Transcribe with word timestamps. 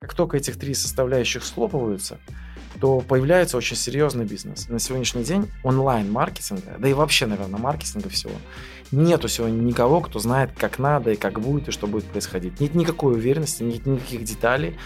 Как 0.00 0.12
только 0.12 0.36
этих 0.36 0.58
три 0.58 0.74
составляющих 0.74 1.42
слопываются, 1.42 2.18
то 2.78 3.00
появляется 3.00 3.56
очень 3.56 3.76
серьезный 3.76 4.26
бизнес. 4.26 4.68
На 4.68 4.78
сегодняшний 4.78 5.24
день 5.24 5.50
онлайн-маркетинга, 5.64 6.76
да 6.78 6.86
и 6.86 6.92
вообще, 6.92 7.24
наверное, 7.24 7.58
маркетинга 7.58 8.10
всего, 8.10 8.34
нету 8.92 9.26
сегодня 9.28 9.56
никого, 9.56 10.02
кто 10.02 10.18
знает, 10.18 10.50
как 10.54 10.78
надо 10.78 11.12
и 11.12 11.16
как 11.16 11.40
будет, 11.40 11.68
и 11.68 11.70
что 11.70 11.86
будет 11.86 12.04
происходить. 12.04 12.60
Нет 12.60 12.74
никакой 12.74 13.14
уверенности, 13.14 13.62
нет 13.62 13.86
никаких 13.86 14.24
деталей. 14.24 14.76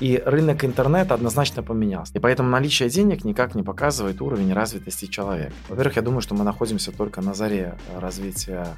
И 0.00 0.20
рынок 0.26 0.64
интернета 0.64 1.14
однозначно 1.14 1.62
поменялся. 1.62 2.12
И 2.14 2.18
поэтому 2.18 2.50
наличие 2.50 2.90
денег 2.90 3.24
никак 3.24 3.54
не 3.54 3.62
показывает 3.62 4.20
уровень 4.20 4.52
развитости 4.52 5.06
человека. 5.06 5.52
Во-первых, 5.68 5.94
я 5.94 6.02
думаю, 6.02 6.22
что 6.22 6.34
мы 6.34 6.42
находимся 6.42 6.90
только 6.90 7.22
на 7.22 7.34
заре 7.34 7.78
развития 7.96 8.76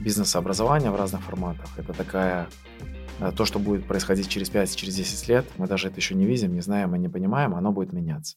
бизнес-образования 0.00 0.90
в 0.90 0.96
разных 0.96 1.22
форматах. 1.22 1.68
Это 1.76 1.92
такая 1.92 2.48
Э, 2.80 2.97
то, 3.36 3.44
что 3.44 3.58
будет 3.58 3.84
происходить 3.86 4.28
через 4.28 4.50
5, 4.50 4.76
через 4.76 4.94
10 4.94 5.28
лет, 5.28 5.46
мы 5.56 5.66
даже 5.66 5.88
это 5.88 5.96
еще 5.96 6.14
не 6.14 6.26
видим, 6.26 6.54
не 6.54 6.60
знаем 6.60 6.94
и 6.94 6.98
не 6.98 7.08
понимаем, 7.08 7.54
оно 7.54 7.72
будет 7.72 7.92
меняться. 7.92 8.36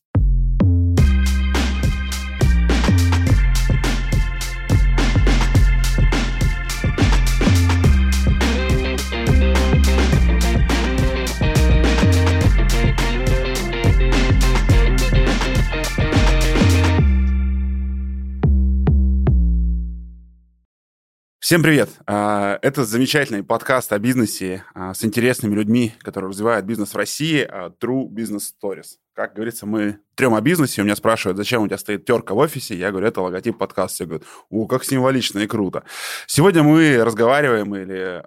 Всем 21.52 21.64
привет! 21.64 21.90
А, 22.08 22.60
это 22.62 22.86
замечательный 22.86 23.44
подкаст 23.44 23.92
о 23.92 24.00
бизнесе 24.00 24.64
а, 24.74 24.94
с 24.94 25.04
интересными 25.04 25.54
людьми, 25.54 25.94
которые 26.00 26.30
развивают 26.30 26.66
бизнес 26.66 26.94
в 26.94 26.96
России, 26.96 27.42
а, 27.42 27.74
True 27.78 28.08
Business 28.08 28.44
Stories. 28.56 28.86
Как 29.14 29.34
говорится, 29.34 29.66
мы 29.66 30.00
трем 30.16 30.34
о 30.34 30.40
бизнесе. 30.40 30.82
У 30.82 30.86
меня 30.86 30.96
спрашивают, 30.96 31.36
зачем 31.36 31.62
у 31.62 31.68
тебя 31.68 31.78
стоит 31.78 32.06
терка 32.06 32.36
в 32.36 32.38
офисе. 32.38 32.78
Я 32.78 32.92
говорю, 32.92 33.08
это 33.08 33.20
логотип 33.20 33.58
подкаста. 33.58 33.96
Все 33.96 34.06
говорят, 34.06 34.24
о, 34.50 34.66
как 34.66 34.86
символично 34.86 35.40
и 35.40 35.48
круто. 35.48 35.84
Сегодня 36.26 36.64
мы 36.64 37.04
разговариваем 37.04 37.76
или 37.76 38.24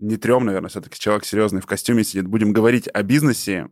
не 0.00 0.16
трем, 0.16 0.44
наверное, 0.44 0.68
все-таки 0.68 0.98
человек 0.98 1.24
серьезный 1.24 1.60
в 1.60 1.66
костюме 1.66 2.04
сидит. 2.04 2.26
Будем 2.26 2.52
говорить 2.52 2.88
о 2.92 3.02
бизнесе. 3.02 3.68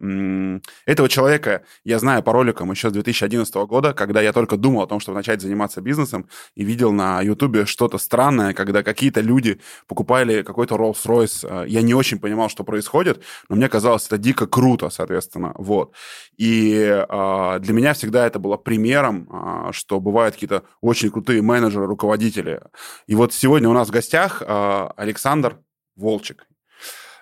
Этого 0.86 1.08
человека 1.08 1.64
я 1.84 1.98
знаю 1.98 2.22
по 2.22 2.32
роликам 2.32 2.70
еще 2.70 2.90
с 2.90 2.92
2011 2.92 3.54
года, 3.54 3.92
когда 3.92 4.20
я 4.20 4.32
только 4.32 4.56
думал 4.56 4.82
о 4.82 4.86
том, 4.86 5.00
чтобы 5.00 5.16
начать 5.16 5.40
заниматься 5.42 5.80
бизнесом, 5.80 6.28
и 6.54 6.64
видел 6.64 6.92
на 6.92 7.20
Ютубе 7.22 7.66
что-то 7.66 7.98
странное, 7.98 8.54
когда 8.54 8.82
какие-то 8.82 9.20
люди 9.20 9.60
покупали 9.88 10.42
какой-то 10.42 10.76
Rolls-Royce. 10.76 11.46
А, 11.48 11.64
я 11.64 11.82
не 11.82 11.94
очень 11.94 12.18
понимал, 12.18 12.48
что 12.48 12.64
происходит, 12.64 13.22
но 13.48 13.56
мне 13.56 13.68
казалось 13.68 14.06
это 14.06 14.18
дико 14.18 14.46
круто, 14.46 14.90
соответственно. 14.90 15.52
Вот. 15.56 15.94
И 16.36 16.72
э, 16.82 17.58
для 17.60 17.74
меня 17.74 17.94
всегда 17.94 18.26
это 18.26 18.38
было 18.38 18.56
примером, 18.56 19.28
э, 19.30 19.72
что 19.72 20.00
бывают 20.00 20.34
какие-то 20.34 20.62
очень 20.80 21.10
крутые 21.10 21.42
менеджеры, 21.42 21.86
руководители. 21.86 22.60
И 23.06 23.14
вот 23.14 23.32
сегодня 23.32 23.68
у 23.68 23.72
нас 23.72 23.88
в 23.88 23.92
гостях 23.92 24.42
э, 24.42 24.88
Александр 24.96 25.58
Волчек. 25.96 26.46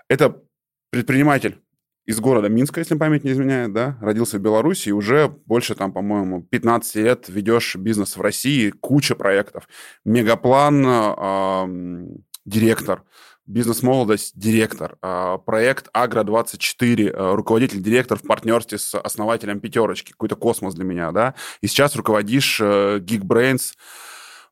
Это 0.08 0.42
предприниматель 0.90 1.60
из 2.06 2.18
города 2.18 2.48
Минска, 2.48 2.80
если 2.80 2.96
память 2.96 3.24
не 3.24 3.32
изменяет, 3.32 3.72
да, 3.72 3.96
родился 4.00 4.38
в 4.38 4.40
Беларуси, 4.40 4.88
и 4.88 4.92
уже 4.92 5.28
больше, 5.46 5.74
там, 5.74 5.92
по-моему, 5.92 6.42
15 6.42 6.94
лет 6.96 7.28
ведешь 7.28 7.76
бизнес 7.76 8.16
в 8.16 8.20
России, 8.20 8.70
куча 8.70 9.14
проектов. 9.14 9.68
Мегаплан, 10.04 10.84
э, 10.86 12.06
директор, 12.44 13.04
бизнес-молодость, 13.46 14.32
директор, 14.36 14.96
э, 15.02 15.38
проект 15.44 15.88
Агро-24, 15.92 17.10
э, 17.10 17.34
руководитель, 17.34 17.80
директор 17.80 18.18
в 18.18 18.22
партнерстве 18.22 18.78
с 18.78 18.98
основателем 18.98 19.60
«Пятерочки», 19.60 20.12
какой-то 20.12 20.36
космос 20.36 20.74
для 20.74 20.84
меня, 20.84 21.12
да, 21.12 21.34
и 21.60 21.66
сейчас 21.66 21.94
руководишь 21.96 22.60
э, 22.60 22.98
Geekbrains, 22.98 23.74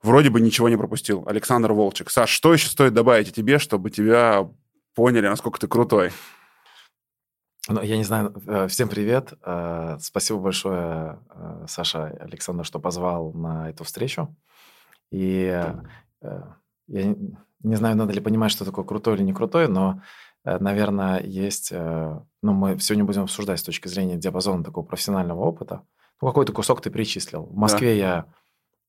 вроде 0.03 0.31
бы 0.31 0.41
ничего 0.41 0.69
не 0.69 0.77
пропустил. 0.77 1.25
Александр 1.27 1.73
Волчек. 1.73 2.11
Саш, 2.11 2.31
что 2.31 2.53
еще 2.53 2.69
стоит 2.69 2.95
добавить 2.95 3.35
тебе, 3.35 3.59
чтобы 3.59 3.91
тебя 3.91 4.49
поняли, 4.95 5.29
насколько 5.29 5.59
ты 5.59 5.69
крутой? 5.69 6.13
Ну, 7.69 7.83
я 7.83 7.99
не 7.99 8.05
знаю. 8.05 8.35
Э, 8.47 8.67
всем 8.67 8.89
привет. 8.89 9.35
Э, 9.45 9.99
спасибо 10.01 10.39
большое, 10.39 11.19
э, 11.31 11.67
Саша, 11.69 12.07
Александр, 12.21 12.65
что 12.65 12.79
позвал 12.79 13.33
на 13.33 13.69
эту 13.69 13.85
встречу. 13.85 14.35
И 15.11 15.55
я 16.91 17.15
не 17.63 17.77
знаю, 17.77 17.97
надо 17.97 18.13
ли 18.13 18.21
понимать, 18.21 18.51
что 18.51 18.65
такое 18.65 18.85
крутой 18.85 19.17
или 19.17 19.23
не 19.23 19.33
крутой, 19.33 19.69
но, 19.69 20.03
наверное, 20.45 21.21
есть... 21.23 21.73
Ну, 21.73 22.53
мы 22.53 22.79
сегодня 22.79 23.05
будем 23.05 23.23
обсуждать 23.23 23.59
с 23.61 23.65
точки 23.65 23.89
зрения 23.89 24.17
диапазона 24.17 24.63
такого 24.63 24.85
профессионального 24.85 25.41
опыта. 25.41 25.83
Ну, 26.21 26.29
какой-то 26.29 26.53
кусок 26.53 26.81
ты 26.83 26.91
перечислил. 26.91 27.45
В 27.45 27.57
Москве 27.57 27.89
да. 27.89 27.95
я 27.95 28.27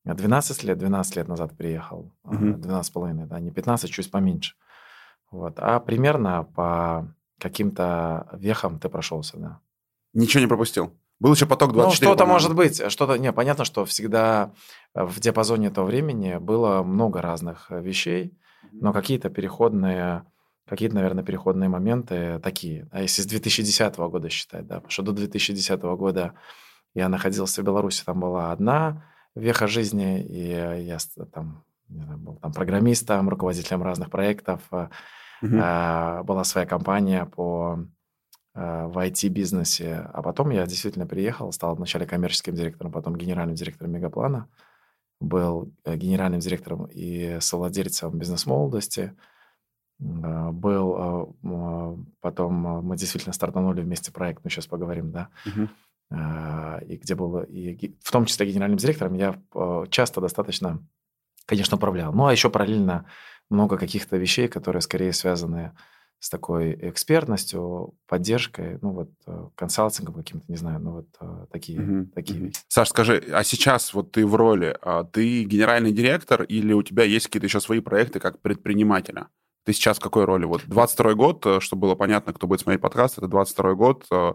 12 0.06 0.64
лет, 0.64 0.78
12 0.78 1.16
лет 1.18 1.28
назад 1.28 1.56
приехал, 1.58 2.12
угу. 2.24 2.54
12 2.54 2.86
с 2.86 2.90
половиной, 2.90 3.26
да, 3.26 3.40
не 3.40 3.52
15, 3.52 3.90
чуть 3.92 4.12
поменьше. 4.12 4.56
Вот. 5.32 5.60
А 5.60 5.80
примерно 5.80 6.44
по 6.44 7.14
каким-то 7.40 8.28
вехам 8.34 8.80
ты 8.80 8.90
прошелся, 8.90 9.38
да. 9.38 9.60
Ничего 10.14 10.42
не 10.42 10.48
пропустил? 10.48 10.94
Был 11.20 11.34
еще 11.34 11.46
поток 11.46 11.74
24. 11.74 12.10
Ну, 12.10 12.16
что-то 12.16 12.26
может 12.26 12.56
быть. 12.56 12.92
Что-то, 12.92 13.18
не, 13.18 13.32
понятно, 13.34 13.66
что 13.66 13.86
всегда 13.86 14.54
в 14.94 15.20
диапазоне 15.20 15.68
этого 15.68 15.86
времени 15.86 16.38
было 16.38 16.82
много 16.82 17.22
разных 17.22 17.70
вещей, 17.70 18.38
но 18.72 18.94
какие-то 18.94 19.30
переходные, 19.30 20.24
какие-то, 20.68 20.96
наверное, 20.96 21.24
переходные 21.24 21.70
моменты 21.70 22.40
такие. 22.40 22.88
А 22.92 23.02
если 23.02 23.22
с 23.22 23.26
2010 23.26 23.98
года 23.98 24.30
считать, 24.30 24.66
да, 24.66 24.76
потому 24.76 24.92
что 24.92 25.04
до 25.04 25.12
2010 25.12 25.82
года 25.82 26.34
я 26.94 27.10
находился 27.10 27.62
в 27.62 27.66
Беларуси, 27.66 28.04
там 28.06 28.22
была 28.22 28.52
одна 28.52 29.06
веха 29.40 29.68
жизни, 29.68 30.22
и 30.22 30.50
я 30.50 30.98
там, 31.32 31.64
не 31.88 32.04
знаю, 32.04 32.20
был 32.20 32.36
там 32.36 32.54
программистом, 32.54 33.30
руководителем 33.30 33.84
разных 33.84 34.10
проектов. 34.10 34.62
Угу. 35.42 35.52
Была 35.52 36.44
своя 36.44 36.68
компания 36.68 37.26
по 37.26 37.80
э, 38.54 38.86
в 38.88 38.98
IT-бизнесе. 38.98 40.10
А 40.14 40.22
потом 40.22 40.50
я 40.50 40.66
действительно 40.66 41.08
приехал, 41.08 41.52
стал 41.54 41.76
вначале 41.76 42.06
коммерческим 42.06 42.56
директором, 42.56 42.92
потом 42.92 43.16
генеральным 43.16 43.56
директором 43.56 43.94
Мегаплана. 43.94 44.50
Был 45.22 45.72
э, 45.86 45.96
генеральным 45.96 46.42
директором 46.42 46.88
и 46.92 47.38
совладельцем 47.40 48.18
бизнес-молодости. 48.20 49.16
Был 50.02 51.36
потом 52.22 52.54
мы 52.54 52.96
действительно 52.96 53.34
стартанули 53.34 53.82
вместе 53.82 54.14
проект, 54.14 54.46
ну 54.46 54.50
сейчас 54.50 54.66
поговорим, 54.66 55.12
да. 55.12 55.28
Угу. 55.46 55.68
А, 56.12 56.80
и 56.88 56.98
где 56.98 57.16
был, 57.16 57.42
и, 57.42 57.96
в 58.02 58.12
том 58.12 58.26
числе 58.26 58.48
генеральным 58.48 58.78
директором, 58.78 59.14
я 59.14 59.40
а, 59.54 59.86
часто 59.88 60.22
достаточно, 60.22 60.84
конечно, 61.46 61.78
управлял. 61.78 62.14
Ну, 62.14 62.26
а 62.26 62.32
еще 62.32 62.50
параллельно 62.50 63.06
много 63.50 63.78
каких-то 63.78 64.18
вещей, 64.18 64.48
которые 64.48 64.82
скорее 64.82 65.14
связаны 65.14 65.74
с 66.20 66.30
такой 66.30 66.78
экспертностью, 66.82 67.94
поддержкой, 68.06 68.78
ну 68.82 68.92
вот 68.92 69.10
э, 69.26 69.48
консалтингом 69.56 70.16
каким-то, 70.16 70.44
не 70.50 70.58
знаю, 70.58 70.80
ну 70.82 70.92
вот 70.92 71.08
э, 71.22 71.46
такие, 71.50 71.80
угу, 71.80 72.12
такие 72.14 72.40
вещи. 72.42 72.60
Саш, 72.68 72.90
скажи, 72.90 73.24
а 73.32 73.42
сейчас 73.46 73.94
вот 73.94 74.12
ты 74.12 74.26
в 74.26 74.36
роли, 74.36 74.78
ты 75.14 75.46
генеральный 75.46 75.94
директор 75.94 76.44
или 76.44 76.74
у 76.74 76.84
тебя 76.84 77.06
есть 77.06 77.28
какие-то 77.28 77.46
еще 77.46 77.62
свои 77.62 77.80
проекты 77.80 78.20
как 78.20 78.42
предпринимателя? 78.42 79.28
Ты 79.70 79.74
сейчас 79.74 79.98
в 79.98 80.02
какой 80.02 80.26
роли? 80.26 80.46
Вот 80.46 80.64
22 80.66 81.14
год, 81.14 81.46
э, 81.46 81.60
чтобы 81.60 81.82
было 81.82 81.94
понятно, 81.94 82.34
кто 82.34 82.48
будет 82.48 82.62
смотреть 82.62 82.82
подкаст, 82.82 83.20
это 83.20 83.28
22 83.28 83.76
год, 83.76 84.04
э, 84.12 84.34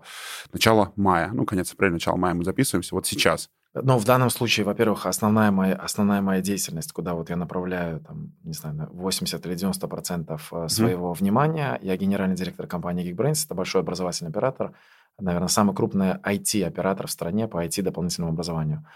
начало 0.52 0.92
мая. 0.94 1.30
Ну, 1.32 1.44
конец 1.44 1.72
апреля, 1.72 1.94
начало 1.94 2.14
мая 2.14 2.34
мы 2.34 2.44
записываемся. 2.44 2.94
Вот 2.94 3.04
сейчас. 3.08 3.50
Ну, 3.74 3.98
в 3.98 4.04
данном 4.04 4.30
случае, 4.30 4.64
во-первых, 4.64 5.06
основная 5.06 5.50
моя, 5.50 5.74
основная 5.74 6.20
моя 6.20 6.40
деятельность, 6.40 6.92
куда 6.92 7.14
вот 7.14 7.30
я 7.30 7.36
направляю, 7.36 7.98
там, 7.98 8.32
не 8.44 8.52
знаю, 8.52 8.88
80 8.92 9.44
или 9.44 9.56
90 9.56 9.88
процентов 9.88 10.52
э, 10.52 10.68
своего 10.68 11.10
mm. 11.10 11.18
внимания. 11.18 11.80
Я 11.82 11.96
генеральный 11.96 12.36
директор 12.36 12.68
компании 12.68 13.04
Geekbrains, 13.04 13.44
это 13.44 13.56
большой 13.56 13.80
образовательный 13.80 14.30
оператор, 14.30 14.70
наверное, 15.18 15.48
самый 15.48 15.74
крупный 15.74 16.12
IT-оператор 16.12 17.08
в 17.08 17.10
стране 17.10 17.48
по 17.48 17.64
IT 17.64 17.82
дополнительному 17.82 18.34
образованию. 18.34 18.86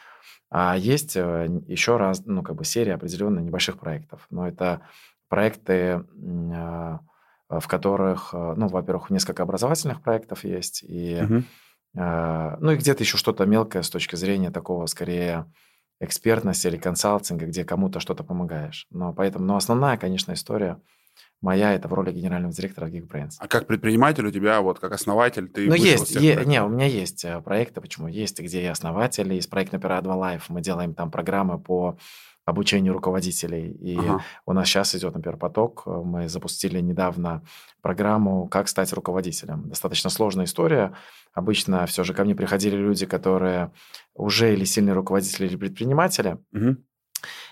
А 0.51 0.77
есть 0.77 1.17
еще 1.17 1.97
раз, 1.97 2.23
ну, 2.25 2.45
как 2.45 2.55
бы 2.55 2.65
серия 2.65 2.95
определенных 2.95 3.43
небольших 3.43 3.77
проектов. 3.77 4.25
Но 4.31 4.47
это 4.47 4.83
проекты, 5.29 6.05
а, 6.53 7.01
в 7.49 7.67
которых, 7.67 8.31
а, 8.33 8.55
ну, 8.55 8.69
во-первых, 8.69 9.11
несколько 9.11 9.43
образовательных 9.43 10.03
проектов 10.03 10.45
есть, 10.45 10.83
и, 10.83 11.21
угу. 11.23 11.45
ну, 11.95 12.71
и 12.71 12.77
где-то 12.77 13.03
еще 13.03 13.17
что-то 13.17 13.47
мелкое 13.47 13.83
с 13.83 13.91
точки 13.91 14.17
зрения 14.17 14.51
такого, 14.51 14.87
скорее, 14.87 15.47
экспертности 16.01 16.67
или 16.67 16.77
консалтинга, 16.77 17.47
где 17.47 17.65
кому-то 17.65 18.01
что-то 18.01 18.23
помогаешь. 18.25 18.87
Но 18.91 19.13
поэтому, 19.13 19.45
но 19.45 19.57
основная, 19.57 19.97
конечно, 19.97 20.33
история 20.33 20.81
моя 21.41 21.73
это 21.73 21.89
в 21.89 21.93
роли 21.93 22.13
генерального 22.13 22.53
директора 22.53 22.89
Geekbrains. 22.89 23.33
А 23.39 23.49
как 23.49 23.67
предприниматель 23.67 24.27
у 24.27 24.31
тебя, 24.31 24.61
вот 24.61 24.79
как 24.79 24.93
основатель, 24.93 25.49
ты... 25.49 25.69
Ну, 25.69 25.75
есть, 25.75 26.11
е- 26.17 26.45
не, 26.45 26.63
у 26.63 26.69
меня 26.69 26.87
есть 26.87 27.25
э, 27.25 27.41
проекты, 27.41 27.81
почему 27.81 28.09
есть, 28.09 28.41
где 28.41 28.63
я 28.63 28.73
основатель, 28.73 29.33
есть 29.33 29.49
проект 29.49 29.73
Opera 29.75 30.03
2 30.03 30.17
Life, 30.17 30.43
мы 30.49 30.61
делаем 30.61 30.95
там 30.95 31.11
программы 31.11 31.59
по 31.59 31.97
обучению 32.49 32.95
руководителей. 32.95 33.71
И 33.73 33.97
ага. 33.97 34.25
у 34.47 34.53
нас 34.53 34.67
сейчас 34.69 34.95
идет, 34.95 35.15
например, 35.15 35.37
поток. 35.37 35.85
Мы 35.87 36.29
запустили 36.29 36.81
недавно 36.81 37.43
программу 37.83 38.49
«Как 38.49 38.69
стать 38.69 38.93
руководителем». 38.93 39.69
Достаточно 39.69 40.11
сложная 40.11 40.47
история. 40.47 40.95
Обычно 41.35 41.85
все 41.87 42.05
же 42.05 42.15
ко 42.15 42.25
мне 42.25 42.35
приходили 42.35 42.77
люди, 42.77 43.07
которые 43.07 43.71
уже 44.15 44.55
или 44.55 44.65
сильные 44.65 44.95
руководители, 44.95 45.47
или 45.47 45.57
предприниматели. 45.57 46.39
Угу. 46.53 46.77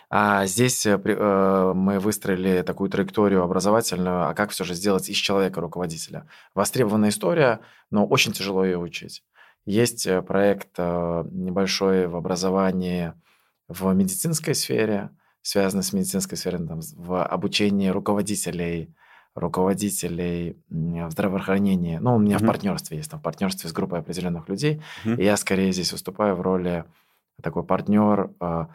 А 0.08 0.46
здесь 0.46 0.87
э, 0.87 1.00
э, 1.02 1.72
мы 1.75 1.99
выстроили 1.99 2.62
такую 2.62 2.88
траекторию 2.88 3.42
образовательную, 3.42 4.28
а 4.28 4.34
как 4.34 4.50
все 4.50 4.64
же 4.64 4.75
сделать 4.75 5.08
из 5.08 5.16
человека 5.16 5.60
руководителя. 5.60 6.28
Востребованная 6.54 7.10
история, 7.10 7.60
но 7.90 8.06
очень 8.06 8.32
тяжело 8.32 8.64
ее 8.64 8.78
учить. 8.78 9.25
Есть 9.64 10.06
э, 10.06 10.22
проект 10.22 10.78
небольшой 10.78 12.06
в 12.06 12.16
образовании 12.16 13.14
в 13.68 13.92
медицинской 13.92 14.54
сфере, 14.54 15.10
связанный 15.42 15.82
с 15.82 15.92
медицинской 15.92 16.36
сферой, 16.36 16.66
там, 16.66 16.80
в 16.94 17.24
обучении 17.24 17.88
руководителей, 17.88 18.94
руководителей 19.34 20.56
в 20.68 21.10
здравоохранении. 21.10 21.98
Ну, 21.98 22.16
у 22.16 22.18
меня 22.18 22.36
mm-hmm. 22.36 22.42
в 22.42 22.46
партнерстве 22.46 22.96
есть, 22.98 23.10
там, 23.10 23.20
в 23.20 23.22
партнерстве 23.22 23.68
с 23.68 23.72
группой 23.72 24.00
определенных 24.00 24.48
людей. 24.48 24.82
Mm-hmm. 25.04 25.20
И 25.20 25.24
я 25.24 25.36
скорее 25.36 25.72
здесь 25.72 25.92
выступаю 25.92 26.36
в 26.36 26.40
роли 26.40 26.84
такой 27.42 27.64
партнер, 27.64 28.30
а, 28.40 28.68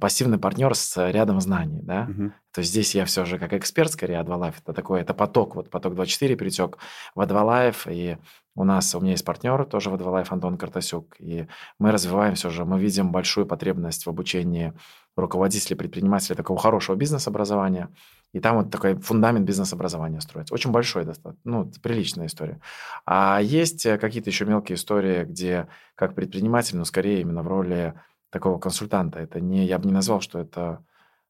пассивный 0.00 0.38
партнер 0.38 0.74
с 0.74 1.10
рядом 1.10 1.40
знаний, 1.40 1.80
да. 1.82 2.06
Угу. 2.08 2.32
То 2.52 2.58
есть 2.60 2.70
здесь 2.70 2.94
я 2.94 3.04
все 3.04 3.24
же 3.24 3.38
как 3.38 3.52
эксперт 3.52 3.90
скорее 3.90 4.20
Advalife. 4.20 4.54
Это 4.62 4.72
такой, 4.72 5.00
это 5.00 5.14
поток, 5.14 5.56
вот 5.56 5.70
поток 5.70 5.94
24 5.94 6.36
перетек 6.36 6.78
в 7.14 7.20
Advalife, 7.20 7.92
и 7.92 8.18
у 8.54 8.64
нас, 8.64 8.94
у 8.94 9.00
меня 9.00 9.12
есть 9.12 9.24
партнер 9.24 9.64
тоже 9.64 9.90
в 9.90 9.94
Advalife, 9.94 10.28
Антон 10.30 10.58
Картасюк, 10.58 11.16
и 11.18 11.46
мы 11.78 11.90
развиваем 11.90 12.34
все 12.34 12.50
же, 12.50 12.64
мы 12.64 12.78
видим 12.78 13.10
большую 13.10 13.46
потребность 13.46 14.04
в 14.04 14.10
обучении 14.10 14.74
руководителей, 15.16 15.76
предпринимателей 15.76 16.36
такого 16.36 16.58
хорошего 16.58 16.96
бизнес-образования, 16.96 17.88
и 18.32 18.40
там 18.40 18.56
вот 18.56 18.70
такой 18.70 18.96
фундамент 18.96 19.46
бизнес-образования 19.46 20.20
строится. 20.20 20.54
Очень 20.54 20.70
большой, 20.70 21.04
достаточно, 21.04 21.40
ну, 21.44 21.70
приличная 21.82 22.26
история. 22.26 22.60
А 23.06 23.40
есть 23.42 23.84
какие-то 23.84 24.30
еще 24.30 24.44
мелкие 24.44 24.76
истории, 24.76 25.24
где 25.24 25.68
как 25.94 26.14
предприниматель, 26.14 26.76
но 26.76 26.84
скорее 26.84 27.20
именно 27.20 27.42
в 27.42 27.48
роли 27.48 27.94
такого 28.32 28.58
консультанта. 28.58 29.20
Это 29.20 29.40
не, 29.40 29.66
я 29.66 29.78
бы 29.78 29.86
не 29.86 29.92
назвал, 29.92 30.20
что 30.20 30.40
это... 30.40 30.84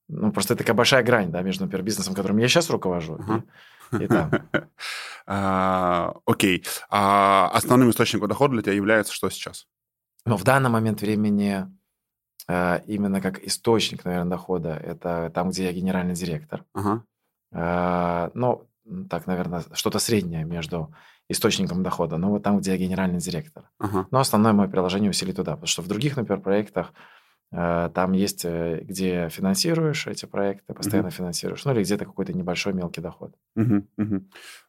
Ну, 0.08 0.32
просто 0.32 0.54
это 0.54 0.62
такая 0.62 0.76
большая 0.76 1.02
грань, 1.02 1.30
да, 1.30 1.42
между, 1.42 1.64
например, 1.64 1.84
бизнесом, 1.84 2.14
которым 2.14 2.38
я 2.38 2.48
сейчас 2.48 2.70
руковожу, 2.70 3.16
uh-huh. 3.16 3.42
и, 4.00 4.04
и 4.04 4.06
там. 4.06 4.30
А, 5.24 6.16
окей. 6.26 6.64
А 6.90 7.48
основным 7.54 7.90
источником 7.90 8.28
дохода 8.28 8.54
для 8.54 8.62
тебя 8.62 8.72
является 8.72 9.12
что 9.12 9.30
сейчас? 9.30 9.68
Ну, 10.26 10.36
в 10.36 10.42
данный 10.42 10.68
момент 10.68 11.00
времени 11.00 11.64
э, 12.48 12.80
именно 12.88 13.20
как 13.20 13.38
источник, 13.44 14.04
наверное, 14.04 14.30
дохода, 14.30 14.70
это 14.70 15.30
там, 15.32 15.50
где 15.50 15.66
я 15.66 15.72
генеральный 15.72 16.14
директор. 16.14 16.64
Э, 17.52 18.30
ну, 18.34 18.68
так, 19.08 19.28
наверное, 19.28 19.62
что-то 19.74 20.00
среднее 20.00 20.44
между 20.44 20.92
источником 21.32 21.82
дохода, 21.82 22.16
но 22.16 22.30
вот 22.30 22.42
там, 22.42 22.58
где 22.58 22.72
я 22.72 22.76
генеральный 22.76 23.18
директор. 23.18 23.64
Uh-huh. 23.80 24.06
Но 24.10 24.20
основное 24.20 24.52
мое 24.52 24.68
приложение 24.68 25.10
усилий 25.10 25.32
туда, 25.32 25.52
потому 25.52 25.66
что 25.66 25.82
в 25.82 25.88
других, 25.88 26.16
например, 26.16 26.40
проектах 26.40 26.92
э, 27.50 27.90
там 27.94 28.12
есть, 28.12 28.44
э, 28.44 28.80
где 28.82 29.28
финансируешь 29.28 30.06
эти 30.06 30.26
проекты, 30.26 30.74
постоянно 30.74 31.08
uh-huh. 31.08 31.10
финансируешь, 31.10 31.64
ну 31.64 31.72
или 31.72 31.82
где-то 31.82 32.04
какой-то 32.04 32.32
небольшой 32.32 32.72
мелкий 32.72 33.00
доход. 33.00 33.34
Uh-huh. 33.58 33.84
Uh-huh. 33.98 34.22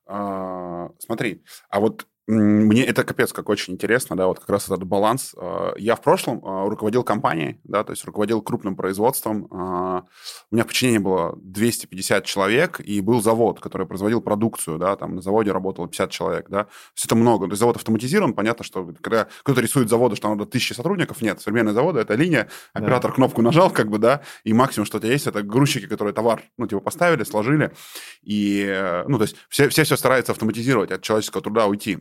А, 0.07 0.89
смотри, 1.00 1.44
а 1.69 1.80
вот 1.80 2.07
мне 2.28 2.86
это 2.86 3.04
капец 3.04 3.34
как 3.34 3.50
очень 3.50 3.74
интересно, 3.74 4.16
да, 4.16 4.28
вот 4.28 4.40
как 4.40 4.50
раз 4.50 4.66
этот 4.66 4.84
баланс. 4.84 5.36
А, 5.38 5.74
я 5.78 5.96
в 5.96 6.02
прошлом 6.02 6.42
а, 6.46 6.70
руководил 6.70 7.04
компанией, 7.04 7.60
да, 7.64 7.84
то 7.84 7.92
есть 7.92 8.06
руководил 8.06 8.42
крупным 8.42 8.75
производством. 8.75 9.48
А, 9.52 10.06
у 10.52 10.56
меня 10.56 10.64
в 10.64 10.68
подчинении 10.68 11.00
было 11.00 11.38
250 11.42 12.24
человек, 12.24 12.80
и 12.80 13.02
был 13.02 13.22
завод, 13.22 13.60
который 13.60 13.86
производил 13.86 14.22
продукцию, 14.22 14.78
да, 14.78 14.96
там 14.96 15.16
на 15.16 15.22
заводе 15.22 15.52
работало 15.52 15.88
50 15.88 16.12
человек, 16.12 16.50
да. 16.50 16.64
То 16.64 16.70
есть 16.96 17.06
это 17.06 17.16
много. 17.16 17.48
То 17.48 17.52
есть 17.52 17.60
завод 17.60 17.75
автоматизирован, 17.75 18.34
понятно, 18.34 18.64
что 18.64 18.94
когда 19.02 19.28
кто-то 19.44 19.60
рисует 19.60 19.90
заводы, 19.90 20.16
что 20.16 20.30
надо 20.30 20.46
тысячи 20.46 20.72
сотрудников, 20.74 21.22
нет. 21.22 21.42
Современные 21.42 21.74
заводы– 21.74 22.00
это 22.02 22.16
линия, 22.16 22.48
оператор 22.72 23.12
да. 23.12 23.16
кнопку 23.16 23.42
нажал, 23.42 23.69
как 23.69 23.90
бы, 23.90 23.98
да, 23.98 24.22
и 24.46 24.54
максимум, 24.54 24.86
что 24.86 24.98
у 24.98 25.02
тебя 25.02 25.12
есть, 25.12 25.28
это 25.28 25.42
грузчики, 25.44 25.88
которые 25.88 26.14
товар, 26.14 26.42
ну, 26.58 26.68
типа, 26.68 26.80
поставили, 26.80 27.24
сложили, 27.24 27.74
и, 28.22 28.64
э, 28.66 29.04
ну, 29.08 29.18
то 29.18 29.24
есть 29.24 29.36
все 29.50 29.68
все, 29.69 29.84
все 29.84 29.98
стараются 29.98 30.31
автоматизировать, 30.31 30.92
от 30.92 31.02
человеческого 31.02 31.42
труда 31.42 31.68
уйти. 31.68 32.00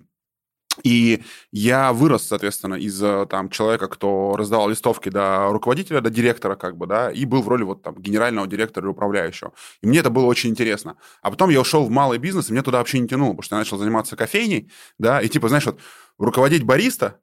И 0.82 1.22
я 1.52 1.92
вырос, 1.92 2.26
соответственно, 2.26 2.74
из 2.74 2.98
там 3.28 3.50
человека, 3.50 3.88
кто 3.88 4.36
раздавал 4.36 4.68
листовки 4.68 5.10
до 5.10 5.48
руководителя, 5.52 6.00
до 6.00 6.10
директора, 6.10 6.56
как 6.56 6.76
бы, 6.76 6.86
да, 6.86 7.10
и 7.10 7.24
был 7.24 7.42
в 7.42 7.48
роли 7.48 7.62
вот 7.62 7.82
там 7.82 7.94
генерального 7.96 8.46
директора 8.46 8.84
или 8.84 8.90
управляющего. 8.90 9.52
И 9.82 9.86
мне 9.86 9.98
это 9.98 10.10
было 10.10 10.24
очень 10.24 10.50
интересно. 10.50 10.96
А 11.20 11.30
потом 11.30 11.50
я 11.50 11.60
ушел 11.60 11.84
в 11.84 11.90
малый 11.90 12.18
бизнес, 12.18 12.48
и 12.48 12.52
мне 12.52 12.62
туда 12.62 12.78
вообще 12.78 12.98
не 12.98 13.08
тянуло, 13.08 13.30
потому 13.30 13.42
что 13.42 13.56
я 13.56 13.60
начал 13.60 13.78
заниматься 13.78 14.16
кофейней, 14.16 14.70
да, 14.98 15.20
и 15.20 15.28
типа, 15.28 15.48
знаешь, 15.48 15.66
вот 15.66 15.78
руководить 16.18 16.64
бариста, 16.64 17.20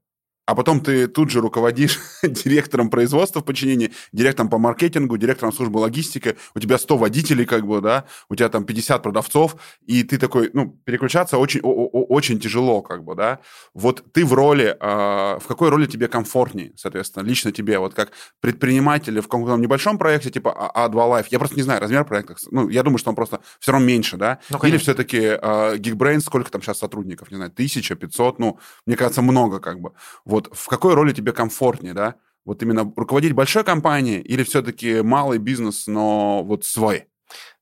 а 0.49 0.55
потом 0.55 0.81
ты 0.81 1.07
тут 1.07 1.29
же 1.29 1.41
руководишь 1.41 1.99
директором 2.23 2.89
производства 2.89 3.39
в 3.39 3.45
подчинении, 3.45 3.91
директором 4.11 4.49
по 4.49 4.57
маркетингу, 4.57 5.15
директором 5.15 5.53
службы 5.53 5.77
логистики, 5.77 6.37
у 6.55 6.59
тебя 6.59 6.79
100 6.79 6.97
водителей, 6.97 7.45
как 7.45 7.67
бы, 7.67 7.81
да, 7.81 8.05
у 8.29 8.35
тебя 8.35 8.49
там 8.49 8.65
50 8.65 9.03
продавцов, 9.03 9.57
и 9.85 10.01
ты 10.01 10.17
такой, 10.17 10.49
ну, 10.53 10.71
переключаться 10.85 11.37
очень, 11.37 11.59
очень 11.61 12.39
тяжело, 12.39 12.81
как 12.81 13.03
бы, 13.03 13.13
да. 13.13 13.41
Вот 13.75 14.03
ты 14.11 14.25
в 14.25 14.33
роли, 14.33 14.75
э, 14.79 15.39
в 15.39 15.43
какой 15.47 15.69
роли 15.69 15.85
тебе 15.85 16.07
комфортнее, 16.07 16.73
соответственно, 16.75 17.23
лично 17.23 17.51
тебе, 17.51 17.77
вот 17.77 17.93
как 17.93 18.11
предприниматель 18.41 19.19
в 19.19 19.27
каком-то 19.27 19.55
небольшом 19.55 19.99
проекте, 19.99 20.31
типа 20.31 20.71
A2 20.75 20.93
Life, 20.93 21.27
я 21.29 21.37
просто 21.37 21.57
не 21.57 21.61
знаю 21.61 21.79
размер 21.79 22.05
проекта, 22.05 22.37
ну, 22.49 22.69
я 22.69 22.81
думаю, 22.81 22.97
что 22.97 23.11
он 23.11 23.15
просто 23.15 23.39
все 23.59 23.71
равно 23.71 23.85
меньше, 23.85 24.17
да, 24.17 24.39
ну, 24.49 24.57
или 24.63 24.77
все-таки 24.77 25.19
э, 25.19 25.75
Geekbrains, 25.75 26.21
сколько 26.21 26.49
там 26.49 26.63
сейчас 26.63 26.79
сотрудников, 26.79 27.29
не 27.29 27.35
знаю, 27.35 27.51
тысяча, 27.51 27.93
пятьсот, 27.93 28.39
ну, 28.39 28.57
мне 28.87 28.95
кажется, 28.95 29.21
много, 29.21 29.59
как 29.59 29.79
бы. 29.79 29.91
Вот 30.25 30.38
вот 30.39 30.49
в 30.55 30.67
какой 30.67 30.93
роли 30.93 31.13
тебе 31.13 31.31
комфортнее, 31.31 31.93
да? 31.93 32.15
Вот 32.45 32.63
именно 32.63 32.91
руководить 32.95 33.33
большой 33.33 33.63
компанией 33.63 34.21
или 34.21 34.43
все-таки 34.43 35.01
малый 35.01 35.37
бизнес, 35.37 35.87
но 35.87 36.43
вот 36.43 36.65
свой? 36.65 37.07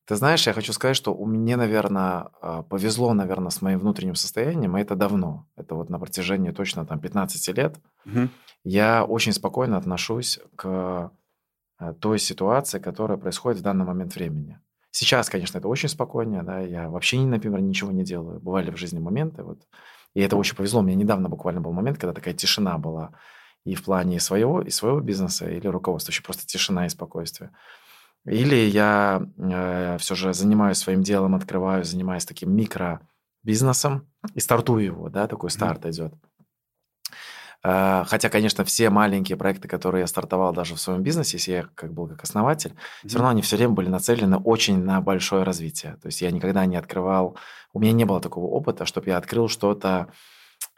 Ты 0.05 0.15
знаешь, 0.15 0.47
я 0.47 0.53
хочу 0.53 0.71
сказать, 0.71 0.95
что 0.95 1.13
у 1.13 1.25
меня, 1.25 1.57
наверное, 1.57 2.29
а, 2.41 2.63
повезло, 2.63 3.13
наверное, 3.13 3.49
с 3.49 3.61
моим 3.61 3.79
внутренним 3.79 4.15
состоянием, 4.15 4.77
и 4.77 4.81
это 4.81 4.95
давно. 4.95 5.45
Это 5.57 5.75
вот 5.75 5.89
на 5.89 5.99
протяжении 5.99 6.51
точно 6.51 6.85
там 6.85 6.99
15 6.99 7.49
лет. 7.57 7.75
Угу. 8.05 8.29
Я 8.63 9.03
очень 9.03 9.33
спокойно 9.33 9.75
отношусь 9.75 10.39
к 10.55 11.11
а, 11.79 11.93
той 11.99 12.19
ситуации, 12.19 12.79
которая 12.79 13.17
происходит 13.17 13.59
в 13.59 13.63
данный 13.63 13.83
момент 13.83 14.15
времени. 14.15 14.59
Сейчас, 14.91 15.29
конечно, 15.29 15.57
это 15.57 15.67
очень 15.67 15.89
спокойнее, 15.89 16.43
да, 16.43 16.59
я 16.59 16.89
вообще, 16.89 17.19
например, 17.19 17.59
ничего 17.59 17.91
не 17.91 18.03
делаю. 18.03 18.39
Бывали 18.39 18.71
в 18.71 18.77
жизни 18.77 18.99
моменты, 18.99 19.43
вот, 19.43 19.59
и 20.17 20.19
это 20.19 20.35
очень 20.35 20.55
повезло. 20.55 20.79
У 20.79 20.83
меня 20.83 20.95
недавно 20.95 21.29
буквально 21.29 21.61
был 21.61 21.73
момент, 21.73 21.99
когда 21.99 22.11
такая 22.11 22.33
тишина 22.33 22.79
была 22.79 23.11
и 23.65 23.75
в 23.75 23.83
плане 23.83 24.19
своего, 24.19 24.63
и 24.63 24.71
своего 24.71 24.99
бизнеса, 24.99 25.47
или 25.47 25.67
руководства. 25.67 26.09
Вообще 26.09 26.23
просто 26.23 26.47
тишина 26.47 26.87
и 26.87 26.89
спокойствие. 26.89 27.51
Или 28.25 28.55
я 28.55 29.21
э, 29.37 29.97
все 29.99 30.15
же 30.15 30.33
занимаюсь 30.33 30.79
своим 30.79 31.03
делом, 31.03 31.35
открываю, 31.35 31.83
занимаюсь 31.83 32.25
таким 32.25 32.51
микробизнесом 32.55 34.07
и 34.33 34.39
стартую 34.39 34.85
его, 34.85 35.09
да, 35.09 35.27
такой 35.27 35.51
старт 35.51 35.85
mm-hmm. 35.85 35.91
идет. 35.91 36.13
А, 37.63 38.05
хотя, 38.05 38.29
конечно, 38.29 38.63
все 38.63 38.89
маленькие 38.89 39.37
проекты, 39.37 39.67
которые 39.67 40.01
я 40.01 40.07
стартовал 40.07 40.53
даже 40.53 40.75
в 40.75 40.79
своем 40.79 41.01
бизнесе, 41.01 41.37
если 41.37 41.51
я 41.51 41.65
как 41.75 41.93
был 41.93 42.07
как 42.07 42.23
основатель, 42.23 42.71
mm-hmm. 42.71 43.07
все 43.07 43.17
равно 43.17 43.31
они 43.31 43.41
все 43.41 43.57
время 43.57 43.73
были 43.73 43.89
нацелены 43.89 44.37
очень 44.37 44.83
на 44.83 45.01
большое 45.01 45.43
развитие. 45.43 45.97
То 46.01 46.07
есть 46.07 46.21
я 46.21 46.31
никогда 46.31 46.65
не 46.65 46.77
открывал, 46.77 47.37
у 47.73 47.79
меня 47.79 47.91
не 47.91 48.05
было 48.05 48.21
такого 48.21 48.45
опыта, 48.45 48.85
чтобы 48.85 49.07
я 49.07 49.17
открыл 49.17 49.49
что-то, 49.49 50.07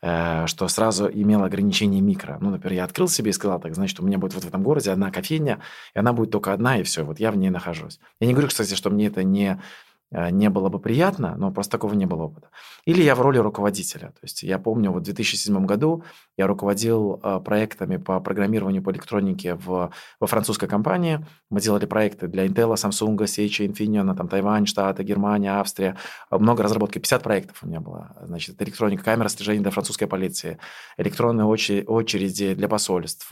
э, 0.02 0.48
что 0.48 0.68
сразу 0.68 1.10
имело 1.10 1.46
ограничение 1.46 2.02
микро. 2.02 2.38
Ну, 2.42 2.50
например, 2.50 2.74
я 2.74 2.84
открыл 2.86 3.08
себе 3.08 3.32
и 3.32 3.34
сказал, 3.34 3.60
так, 3.60 3.76
значит, 3.76 4.00
у 4.00 4.06
меня 4.06 4.18
будет 4.18 4.34
вот 4.34 4.44
в 4.44 4.48
этом 4.48 4.64
городе 4.64 4.92
одна 4.92 5.12
кофейня, 5.12 5.60
и 5.94 6.00
она 6.00 6.14
будет 6.14 6.32
только 6.32 6.54
одна, 6.54 6.78
и 6.78 6.84
все, 6.84 7.04
вот 7.04 7.20
я 7.20 7.32
в 7.32 7.38
ней 7.38 7.50
нахожусь. 7.50 8.00
Я 8.20 8.28
не 8.28 8.34
говорю, 8.34 8.48
кстати, 8.48 8.74
что 8.74 8.90
мне 8.90 9.08
это 9.08 9.24
не 9.24 9.62
не 10.12 10.50
было 10.50 10.70
бы 10.70 10.80
приятно, 10.80 11.36
но 11.38 11.52
просто 11.52 11.72
такого 11.72 11.94
не 11.94 12.06
было 12.06 12.24
опыта. 12.24 12.50
Или 12.86 13.04
я 13.04 13.16
в 13.16 13.22
роли 13.22 13.38
руководителя. 13.38 14.08
То 14.08 14.20
есть 14.24 14.44
я 14.44 14.58
помню, 14.58 14.92
вот 14.92 15.02
в 15.02 15.06
2007 15.06 15.66
году 15.66 16.04
я 16.38 16.48
руководил 16.48 17.20
э, 17.22 17.40
проектами 17.44 17.98
по 17.98 18.20
программированию 18.20 18.82
по 18.82 18.92
электронике 18.92 19.56
в, 19.56 19.92
во 20.20 20.28
французской 20.28 20.68
компании. 20.68 21.26
Мы 21.50 21.62
делали 21.62 21.86
проекты 21.86 22.28
для 22.28 22.46
Intel, 22.46 22.74
Samsung, 22.74 23.18
Sage, 23.18 23.68
Infineon, 23.68 24.16
там 24.16 24.28
Тайвань, 24.28 24.66
Штаты, 24.66 25.04
Германия, 25.04 25.52
Австрия. 25.52 25.96
Много 26.32 26.64
разработки, 26.64 26.98
50 26.98 27.22
проектов 27.22 27.58
у 27.62 27.68
меня 27.68 27.80
было. 27.80 28.16
Значит, 28.22 28.62
электроника, 28.62 29.04
камера 29.04 29.28
слежения 29.28 29.62
для 29.62 29.72
французской 29.72 30.08
полиции, 30.08 30.58
электронные 30.98 31.46
очереди 31.46 32.56
для 32.56 32.68
посольств, 32.68 33.32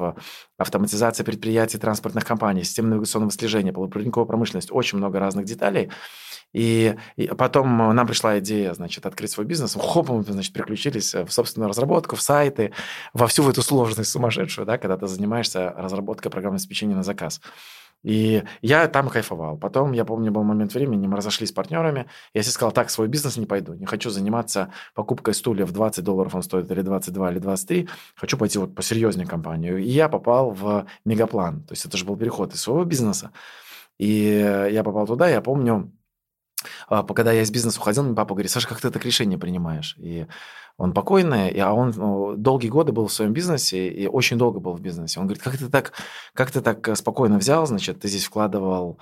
автоматизация 0.57 1.23
предприятий, 1.23 1.77
транспортных 1.77 2.25
компаний, 2.25 2.63
системы 2.63 2.89
навигационного 2.89 3.31
слежения, 3.31 3.73
полупроводниковая 3.73 4.27
промышленность, 4.27 4.71
очень 4.71 4.97
много 4.97 5.19
разных 5.19 5.45
деталей. 5.45 5.89
И 6.53 6.95
И, 7.15 7.27
потом 7.27 7.77
нам 7.77 8.07
пришла 8.07 8.39
идея, 8.39 8.73
значит, 8.73 9.05
открыть 9.05 9.31
свой 9.31 9.45
бизнес. 9.45 9.77
Хоп, 9.79 10.09
мы, 10.09 10.23
значит, 10.23 10.53
приключились 10.53 11.13
в 11.13 11.29
собственную 11.29 11.69
разработку, 11.69 12.15
в 12.15 12.21
сайты, 12.21 12.73
во 13.13 13.27
всю 13.27 13.49
эту 13.49 13.61
сложность 13.61 14.09
сумасшедшую, 14.09 14.65
да, 14.65 14.77
когда 14.77 14.97
ты 14.97 15.07
занимаешься 15.07 15.71
разработкой 15.71 16.31
программного 16.31 16.57
обеспечения 16.57 16.95
на 16.95 17.03
заказ. 17.03 17.41
И 18.03 18.43
я 18.61 18.87
там 18.87 19.09
кайфовал. 19.09 19.57
Потом, 19.57 19.91
я 19.91 20.05
помню, 20.05 20.31
был 20.31 20.43
момент 20.43 20.73
времени, 20.73 21.07
мы 21.07 21.17
разошлись 21.17 21.49
с 21.49 21.51
партнерами. 21.51 22.05
Я 22.33 22.43
себе 22.43 22.51
сказал, 22.51 22.71
так, 22.71 22.89
свой 22.89 23.07
бизнес 23.07 23.37
не 23.37 23.45
пойду. 23.45 23.73
Не 23.73 23.85
хочу 23.85 24.09
заниматься 24.09 24.71
покупкой 24.93 25.33
стульев 25.33 25.71
20 25.71 26.03
долларов, 26.03 26.35
он 26.35 26.43
стоит 26.43 26.69
или 26.71 26.81
22, 26.81 27.31
или 27.31 27.39
23. 27.39 27.89
Хочу 28.15 28.37
пойти 28.37 28.59
вот 28.59 28.75
по 28.75 28.83
серьезнее 28.83 29.27
компанию. 29.27 29.79
И 29.79 29.89
я 29.89 30.09
попал 30.09 30.51
в 30.51 30.85
Мегаплан. 31.05 31.63
То 31.63 31.73
есть 31.73 31.85
это 31.85 31.97
же 31.97 32.05
был 32.05 32.15
переход 32.15 32.53
из 32.53 32.61
своего 32.61 32.85
бизнеса. 32.85 33.31
И 33.97 34.69
я 34.71 34.83
попал 34.83 35.07
туда, 35.07 35.27
я 35.27 35.41
помню, 35.41 35.91
когда 36.89 37.31
я 37.31 37.41
из 37.41 37.51
бизнеса 37.51 37.79
уходил, 37.79 38.03
мне 38.03 38.15
папа 38.15 38.33
говорит, 38.33 38.51
Саша, 38.51 38.67
как 38.67 38.81
ты 38.81 38.87
это 38.87 38.99
решение 38.99 39.37
принимаешь? 39.37 39.95
И 39.97 40.27
он 40.77 40.93
покойный, 40.93 41.49
а 41.59 41.73
он 41.73 41.91
ну, 41.95 42.35
долгие 42.35 42.69
годы 42.69 42.91
был 42.91 43.07
в 43.07 43.13
своем 43.13 43.33
бизнесе 43.33 43.87
и 43.87 44.07
очень 44.07 44.37
долго 44.37 44.59
был 44.59 44.73
в 44.73 44.81
бизнесе. 44.81 45.19
Он 45.19 45.25
говорит, 45.25 45.43
как 45.43 45.57
ты 45.57 45.69
так, 45.69 45.93
как 46.33 46.51
ты 46.51 46.61
так 46.61 46.87
э, 46.87 46.95
спокойно 46.95 47.39
взял, 47.39 47.65
значит, 47.65 47.99
ты 47.99 48.07
здесь 48.07 48.25
вкладывал 48.25 48.99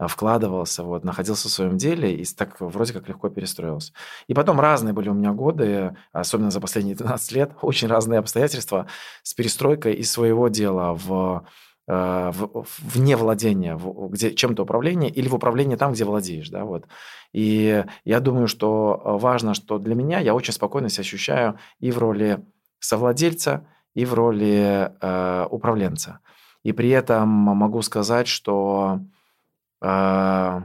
э, 0.00 0.08
вкладывался, 0.08 0.82
вот, 0.82 1.04
находился 1.04 1.48
в 1.48 1.52
своем 1.52 1.78
деле 1.78 2.12
и 2.12 2.24
так 2.24 2.60
вроде 2.60 2.92
как 2.92 3.08
легко 3.08 3.28
перестроился. 3.28 3.92
И 4.26 4.34
потом 4.34 4.58
разные 4.58 4.94
были 4.94 5.10
у 5.10 5.14
меня 5.14 5.32
годы, 5.32 5.96
особенно 6.10 6.50
за 6.50 6.60
последние 6.60 6.96
12 6.96 7.32
лет, 7.32 7.52
очень 7.62 7.86
разные 7.86 8.18
обстоятельства 8.18 8.88
с 9.22 9.32
перестройкой 9.32 9.94
из 9.94 10.10
своего 10.10 10.48
дела 10.48 10.92
в 10.94 11.44
в, 11.86 12.66
вне 12.78 13.16
владения, 13.16 13.78
где 13.78 14.34
чем-то 14.34 14.62
управление, 14.62 15.10
или 15.10 15.28
в 15.28 15.34
управлении 15.34 15.76
там, 15.76 15.92
где 15.92 16.04
владеешь, 16.04 16.48
да, 16.48 16.64
вот. 16.64 16.86
И 17.32 17.84
я 18.04 18.20
думаю, 18.20 18.46
что 18.46 19.00
э, 19.04 19.18
важно, 19.18 19.54
что 19.54 19.78
для 19.78 19.94
меня 19.94 20.20
я 20.20 20.34
очень 20.34 20.52
спокойно 20.52 20.88
себя 20.88 21.02
ощущаю 21.02 21.58
и 21.80 21.90
в 21.90 21.98
роли 21.98 22.44
совладельца, 22.78 23.66
и 23.94 24.04
в 24.04 24.14
роли 24.14 24.92
э, 25.00 25.46
управленца. 25.50 26.20
И 26.62 26.72
при 26.72 26.90
этом 26.90 27.28
могу 27.28 27.82
сказать, 27.82 28.28
что 28.28 29.00
э, 29.80 30.60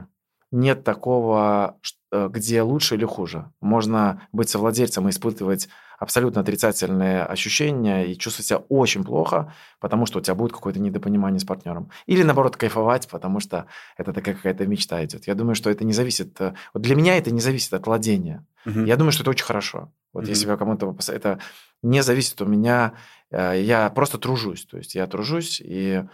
нет 0.50 0.84
такого, 0.84 1.78
э, 2.12 2.28
где 2.30 2.62
лучше 2.62 2.94
или 2.94 3.04
хуже. 3.04 3.50
Можно 3.60 4.22
быть 4.32 4.48
совладельцем 4.48 5.08
и 5.08 5.10
испытывать 5.10 5.68
абсолютно 5.98 6.40
отрицательные 6.40 7.24
ощущения 7.24 8.06
и 8.06 8.16
чувствовать 8.16 8.46
себя 8.46 8.58
очень 8.68 9.04
плохо, 9.04 9.52
потому 9.80 10.06
что 10.06 10.18
у 10.18 10.22
тебя 10.22 10.34
будет 10.34 10.52
какое-то 10.52 10.80
недопонимание 10.80 11.40
с 11.40 11.44
партнером. 11.44 11.90
Или 12.06 12.22
наоборот 12.22 12.56
кайфовать, 12.56 13.08
потому 13.08 13.40
что 13.40 13.66
это 13.96 14.12
такая 14.12 14.34
какая-то 14.34 14.66
мечта 14.66 15.04
идет. 15.04 15.26
Я 15.26 15.34
думаю, 15.34 15.54
что 15.54 15.70
это 15.70 15.84
не 15.84 15.92
зависит... 15.92 16.40
Э, 16.40 16.54
вот 16.72 16.82
для 16.82 16.94
меня 16.94 17.16
это 17.16 17.30
не 17.30 17.40
зависит 17.40 17.74
от 17.74 17.86
владения. 17.86 18.46
Угу. 18.64 18.80
Я 18.80 18.96
думаю, 18.96 19.12
что 19.12 19.22
это 19.22 19.30
очень 19.30 19.44
хорошо. 19.44 19.92
Вот 20.12 20.22
угу. 20.22 20.30
если 20.30 20.48
я 20.48 20.56
кому-то... 20.56 20.96
Это 21.08 21.40
не 21.82 22.02
зависит 22.02 22.40
у 22.40 22.46
меня... 22.46 22.92
Э, 23.30 23.60
я 23.60 23.90
просто 23.90 24.18
тружусь. 24.18 24.66
То 24.66 24.78
есть 24.78 24.94
я 24.94 25.06
тружусь, 25.08 25.60
и 25.64 26.04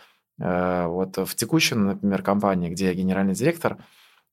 э, 0.41 0.87
вот 0.87 1.19
в 1.19 1.35
текущей, 1.35 1.75
например, 1.75 2.23
компании, 2.23 2.71
где 2.71 2.87
я 2.87 2.95
генеральный 2.95 3.35
директор, 3.35 3.77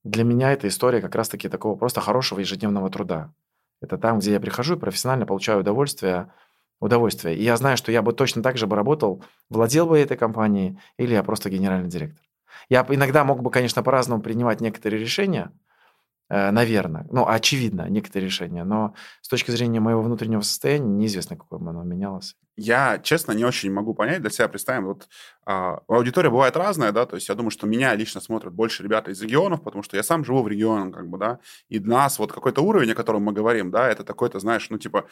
для 0.05 0.24
меня 0.24 0.53
эта 0.53 0.67
история 0.67 1.01
как 1.01 1.13
раз-таки 1.13 1.50
такого 1.50 1.75
просто 1.75 2.00
хорошего 2.01 2.39
ежедневного 2.39 2.89
труда. 2.89 3.34
Это 3.81 3.97
там, 3.97 4.19
где 4.19 4.33
я 4.33 4.39
прихожу 4.39 4.75
и 4.75 4.79
профессионально 4.79 5.25
получаю 5.25 5.61
удовольствие, 5.61 6.31
удовольствие. 6.79 7.35
И 7.35 7.43
я 7.43 7.57
знаю, 7.57 7.77
что 7.77 7.91
я 7.91 8.01
бы 8.01 8.13
точно 8.13 8.43
так 8.43 8.57
же 8.57 8.67
бы 8.67 8.75
работал, 8.75 9.23
владел 9.50 9.88
бы 9.88 10.00
этой 10.00 10.17
компанией, 10.17 10.79
или 10.97 11.13
я 11.13 11.23
просто 11.23 11.50
генеральный 11.50 11.89
директор. 11.89 12.23
Я 12.69 12.85
иногда 12.89 13.23
мог 13.23 13.41
бы, 13.41 13.50
конечно, 13.50 13.81
по-разному 13.83 14.21
принимать 14.21 14.61
некоторые 14.61 15.01
решения, 15.01 15.51
э, 16.29 16.51
наверное, 16.51 17.07
ну, 17.11 17.27
очевидно, 17.27 17.89
некоторые 17.89 18.27
решения, 18.27 18.63
но 18.63 18.93
с 19.21 19.27
точки 19.27 19.51
зрения 19.51 19.79
моего 19.79 20.01
внутреннего 20.01 20.41
состояния 20.41 20.88
неизвестно, 20.88 21.35
какое 21.35 21.59
бы 21.59 21.69
оно 21.69 21.83
менялось. 21.83 22.35
Я, 22.61 22.99
честно, 22.99 23.31
не 23.31 23.43
очень 23.43 23.71
могу 23.71 23.95
понять, 23.95 24.21
для 24.21 24.29
себя 24.29 24.47
представим, 24.47 24.85
вот 24.85 25.07
а, 25.45 25.79
аудитория 25.87 26.29
бывает 26.29 26.55
разная, 26.55 26.91
да, 26.91 27.07
то 27.07 27.15
есть 27.15 27.27
я 27.27 27.33
думаю, 27.33 27.49
что 27.49 27.65
меня 27.65 27.95
лично 27.95 28.21
смотрят 28.21 28.53
больше 28.53 28.83
ребята 28.83 29.09
из 29.09 29.19
регионов, 29.21 29.63
потому 29.63 29.81
что 29.81 29.97
я 29.97 30.03
сам 30.03 30.23
живу 30.23 30.43
в 30.43 30.47
регионах, 30.47 30.95
как 30.95 31.09
бы, 31.09 31.17
да, 31.17 31.39
и 31.67 31.79
для 31.79 31.95
нас 31.95 32.19
вот 32.19 32.31
какой-то 32.31 32.61
уровень, 32.61 32.91
о 32.91 32.95
котором 32.95 33.23
мы 33.23 33.33
говорим, 33.33 33.71
да, 33.71 33.89
это 33.89 34.03
такой-то, 34.03 34.39
знаешь, 34.39 34.69
ну, 34.69 34.77
типа, 34.77 35.07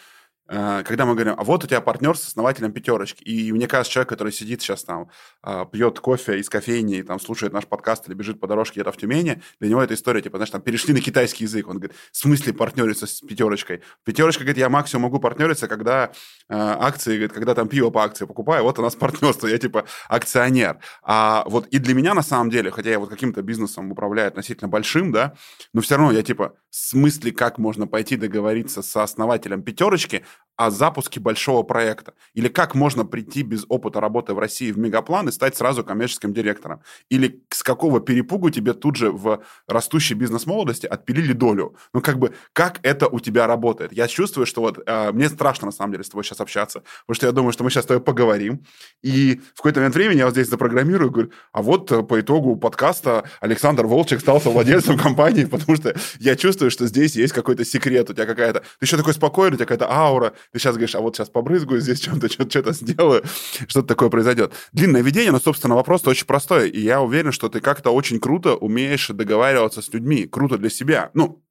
э, 0.47 0.83
когда 0.85 1.05
мы 1.07 1.15
говорим, 1.15 1.33
а 1.35 1.43
вот 1.43 1.63
у 1.63 1.67
тебя 1.67 1.81
партнер 1.81 2.15
с 2.15 2.27
основателем 2.27 2.71
пятерочки, 2.71 3.23
и 3.23 3.51
мне 3.51 3.67
кажется, 3.67 3.91
человек, 3.91 4.09
который 4.09 4.31
сидит 4.31 4.61
сейчас 4.61 4.83
там, 4.83 5.09
э, 5.43 5.65
пьет 5.71 5.99
кофе 5.99 6.39
из 6.39 6.47
кофейни, 6.47 6.97
и 6.97 7.03
там 7.03 7.19
слушает 7.19 7.51
наш 7.51 7.65
подкаст 7.65 8.07
или 8.07 8.13
бежит 8.13 8.39
по 8.39 8.45
дорожке 8.45 8.81
где-то 8.81 8.91
в 8.91 8.97
Тюмени, 8.97 9.41
для 9.59 9.69
него 9.69 9.81
эта 9.81 9.95
история, 9.95 10.21
типа, 10.21 10.37
знаешь, 10.37 10.51
там, 10.51 10.61
перешли 10.61 10.93
на 10.93 11.01
китайский 11.01 11.45
язык, 11.45 11.67
он 11.67 11.79
говорит, 11.79 11.97
в 12.11 12.17
смысле 12.17 12.53
партнериться 12.53 13.07
с 13.07 13.21
пятерочкой? 13.21 13.81
Пятерочка, 14.03 14.43
говорит, 14.43 14.59
я 14.59 14.69
максимум 14.69 15.03
могу 15.03 15.19
партнериться, 15.19 15.67
когда 15.67 16.05
э, 16.05 16.09
акции, 16.49 17.15
говорит, 17.15 17.33
когда 17.39 17.55
там 17.55 17.67
пиво 17.67 17.89
по 17.89 18.03
акции 18.03 18.25
покупаю, 18.25 18.63
вот 18.63 18.77
у 18.79 18.81
нас 18.81 18.95
партнерство, 18.95 19.47
я 19.47 19.57
типа 19.57 19.85
акционер. 20.07 20.79
А 21.03 21.43
вот 21.47 21.67
и 21.67 21.79
для 21.79 21.93
меня 21.93 22.13
на 22.13 22.21
самом 22.21 22.49
деле, 22.49 22.71
хотя 22.71 22.91
я 22.91 22.99
вот 22.99 23.09
каким-то 23.09 23.41
бизнесом 23.41 23.91
управляю 23.91 24.27
относительно 24.27 24.67
большим, 24.67 25.11
да, 25.11 25.33
но 25.73 25.81
все 25.81 25.95
равно 25.95 26.11
я 26.11 26.21
типа, 26.23 26.53
в 26.69 26.75
смысле, 26.75 27.31
как 27.31 27.57
можно 27.57 27.87
пойти 27.87 28.15
договориться 28.15 28.81
со 28.81 29.03
основателем 29.03 29.63
пятерочки 29.63 30.23
о 30.59 30.71
запуске 30.71 31.21
большого 31.21 31.63
проекта? 31.63 32.13
Или 32.33 32.49
как 32.49 32.75
можно 32.75 33.05
прийти 33.05 33.43
без 33.43 33.65
опыта 33.69 34.01
работы 34.01 34.33
в 34.33 34.39
России 34.39 34.73
в 34.73 34.77
мегаплан 34.77 35.29
и 35.29 35.31
стать 35.31 35.55
сразу 35.55 35.85
коммерческим 35.85 36.33
директором? 36.33 36.81
Или 37.09 37.45
с 37.49 37.63
какого 37.63 38.01
перепугу 38.01 38.49
тебе 38.49 38.73
тут 38.73 38.97
же 38.97 39.09
в 39.09 39.41
растущей 39.67 40.15
бизнес-молодости 40.15 40.85
отпилили 40.85 41.31
долю? 41.31 41.77
Ну, 41.93 42.01
как 42.01 42.19
бы, 42.19 42.35
как 42.51 42.79
это 42.83 43.07
у 43.07 43.21
тебя 43.21 43.47
работает? 43.47 43.93
Я 43.93 44.09
чувствую, 44.09 44.45
что 44.45 44.59
вот 44.59 44.79
э, 44.85 45.11
мне 45.13 45.29
страшно, 45.29 45.67
на 45.67 45.71
самом 45.71 45.93
деле, 45.93 46.03
с 46.03 46.09
тобой 46.09 46.25
сейчас 46.25 46.41
общаться, 46.41 46.83
потому 47.07 47.15
что 47.19 47.27
я 47.27 47.33
думаю, 47.33 47.51
что 47.51 47.65
мы 47.65 47.69
сейчас 47.69 47.83
с 47.83 47.87
тобой 47.87 48.01
поговорим, 48.01 48.65
и 49.03 49.41
в 49.53 49.57
какой-то 49.57 49.81
момент 49.81 49.95
времени 49.95 50.19
я 50.19 50.25
вот 50.25 50.33
здесь 50.33 50.49
запрограммирую, 50.49 51.11
говорю, 51.11 51.31
а 51.51 51.61
вот 51.61 51.91
э, 51.91 52.01
по 52.01 52.21
итогу 52.21 52.55
подкаста 52.55 53.25
Александр 53.41 53.85
Волчек 53.85 54.21
стал 54.21 54.39
владельцем 54.39 54.97
компании, 54.97 55.43
потому 55.43 55.75
что 55.75 55.93
я 56.19 56.37
чувствую, 56.37 56.71
что 56.71 56.87
здесь 56.87 57.15
есть 57.17 57.33
какой-то 57.33 57.65
секрет, 57.65 58.09
у 58.09 58.13
тебя 58.13 58.25
какая-то... 58.25 58.61
Ты 58.61 58.85
еще 58.85 58.95
такой 58.95 59.13
спокойный, 59.13 59.55
у 59.55 59.57
тебя 59.57 59.65
какая-то 59.65 59.91
аура, 59.91 60.33
ты 60.53 60.59
сейчас 60.59 60.75
говоришь, 60.75 60.95
а 60.95 61.01
вот 61.01 61.17
сейчас 61.17 61.29
побрызгаю 61.29 61.81
здесь 61.81 61.99
чем-то, 62.01 62.29
что-то 62.29 62.71
сделаю, 62.71 63.23
что-то 63.67 63.87
такое 63.87 64.09
произойдет. 64.09 64.53
Длинное 64.71 65.01
видение, 65.01 65.31
но, 65.31 65.39
собственно, 65.39 65.75
вопрос 65.75 66.07
очень 66.07 66.25
простой, 66.25 66.69
и 66.69 66.79
я 66.79 67.01
уверен, 67.01 67.33
что 67.33 67.49
ты 67.49 67.59
как-то 67.59 67.91
очень 67.91 68.21
круто 68.21 68.55
умеешь 68.55 69.09
договариваться 69.09 69.81
с 69.81 69.93
людьми, 69.93 70.25
круто 70.25 70.57
для 70.57 70.69
себя. 70.69 71.11
Ну, 71.13 71.43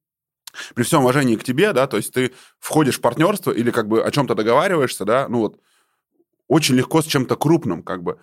при 0.74 0.82
всем 0.82 1.02
уважении 1.02 1.36
к 1.36 1.44
тебе, 1.44 1.72
да, 1.72 1.86
то 1.86 1.96
есть 1.96 2.12
ты 2.12 2.32
входишь 2.58 2.98
в 2.98 3.00
партнерство 3.00 3.50
или 3.50 3.70
как 3.70 3.88
бы 3.88 4.02
о 4.02 4.10
чем-то 4.10 4.34
договариваешься, 4.34 5.04
да, 5.04 5.28
ну 5.28 5.38
вот 5.40 5.60
очень 6.48 6.74
легко 6.74 7.02
с 7.02 7.06
чем-то 7.06 7.36
крупным, 7.36 7.82
как 7.82 8.02
бы. 8.02 8.18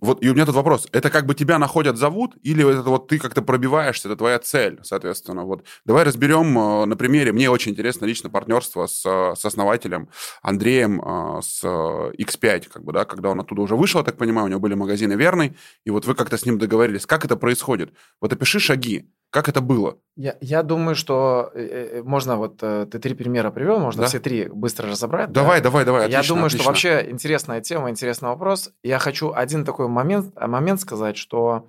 Вот 0.00 0.22
и 0.22 0.28
у 0.28 0.34
меня 0.34 0.46
тут 0.46 0.56
вопрос. 0.56 0.88
Это 0.92 1.10
как 1.10 1.26
бы 1.26 1.34
тебя 1.34 1.58
находят, 1.58 1.96
зовут, 1.96 2.34
или 2.42 2.68
это 2.68 2.90
вот 2.90 3.06
ты 3.08 3.18
как-то 3.18 3.42
пробиваешься, 3.42 4.08
это 4.08 4.16
твоя 4.16 4.38
цель, 4.38 4.80
соответственно. 4.82 5.44
Вот. 5.44 5.64
Давай 5.84 6.04
разберем 6.04 6.58
э, 6.58 6.84
на 6.86 6.96
примере. 6.96 7.32
Мне 7.32 7.50
очень 7.50 7.72
интересно 7.72 8.04
лично 8.04 8.28
партнерство 8.28 8.86
с, 8.86 9.02
с 9.02 9.44
основателем 9.44 10.08
Андреем 10.42 11.00
э, 11.00 11.40
с 11.42 11.62
X5, 11.64 12.68
как 12.68 12.84
бы, 12.84 12.92
да, 12.92 13.04
когда 13.04 13.30
он 13.30 13.40
оттуда 13.40 13.62
уже 13.62 13.76
вышел, 13.76 14.00
я 14.00 14.04
так 14.04 14.16
понимаю, 14.16 14.46
у 14.46 14.50
него 14.50 14.60
были 14.60 14.74
магазины 14.74 15.12
верный, 15.12 15.56
и 15.84 15.90
вот 15.90 16.04
вы 16.04 16.14
как-то 16.14 16.36
с 16.36 16.44
ним 16.44 16.58
договорились. 16.58 17.06
Как 17.06 17.24
это 17.24 17.36
происходит? 17.36 17.92
Вот 18.20 18.32
опиши 18.32 18.58
шаги. 18.58 19.08
Как 19.30 19.48
это 19.48 19.60
было? 19.60 19.98
Я, 20.16 20.36
я 20.40 20.62
думаю, 20.62 20.94
что 20.94 21.50
э, 21.54 22.02
можно 22.02 22.36
вот 22.36 22.58
ты 22.58 22.86
три 22.86 23.14
примера 23.14 23.50
привел, 23.50 23.78
можно 23.78 24.02
да? 24.02 24.08
все 24.08 24.18
три 24.18 24.48
быстро 24.48 24.88
разобрать. 24.88 25.30
Давай, 25.30 25.60
да? 25.60 25.64
давай, 25.64 25.84
давай. 25.84 26.02
Отлично, 26.04 26.22
я 26.22 26.28
думаю, 26.28 26.46
отлично. 26.46 26.62
что 26.62 26.70
вообще 26.70 27.10
интересная 27.10 27.60
тема, 27.60 27.90
интересный 27.90 28.28
вопрос. 28.28 28.70
Я 28.82 28.98
хочу 28.98 29.32
один 29.32 29.64
такой 29.64 29.88
момент, 29.88 30.34
момент 30.40 30.80
сказать, 30.80 31.16
что 31.16 31.68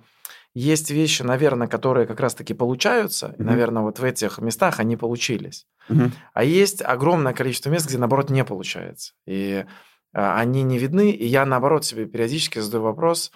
есть 0.54 0.90
вещи, 0.90 1.22
наверное, 1.22 1.68
которые 1.68 2.06
как 2.06 2.20
раз-таки 2.20 2.54
получаются, 2.54 3.26
mm-hmm. 3.26 3.40
и, 3.40 3.42
наверное, 3.42 3.82
вот 3.82 3.98
в 3.98 4.04
этих 4.04 4.38
местах 4.38 4.80
они 4.80 4.96
получились. 4.96 5.66
Mm-hmm. 5.88 6.10
А 6.34 6.44
есть 6.44 6.82
огромное 6.82 7.32
количество 7.32 7.70
мест, 7.70 7.86
где, 7.86 7.98
наоборот, 7.98 8.30
не 8.30 8.44
получается. 8.44 9.12
И 9.26 9.64
а, 10.12 10.40
они 10.40 10.62
не 10.62 10.78
видны, 10.78 11.10
и 11.10 11.26
я, 11.26 11.44
наоборот, 11.44 11.84
себе 11.84 12.06
периодически 12.06 12.58
задаю 12.58 12.82
вопрос, 12.82 13.30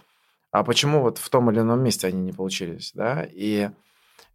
а 0.50 0.64
почему 0.64 1.00
вот 1.00 1.18
в 1.18 1.28
том 1.28 1.50
или 1.50 1.60
ином 1.60 1.82
месте 1.82 2.08
они 2.08 2.22
не 2.22 2.32
получились, 2.32 2.92
да? 2.94 3.26
И 3.30 3.70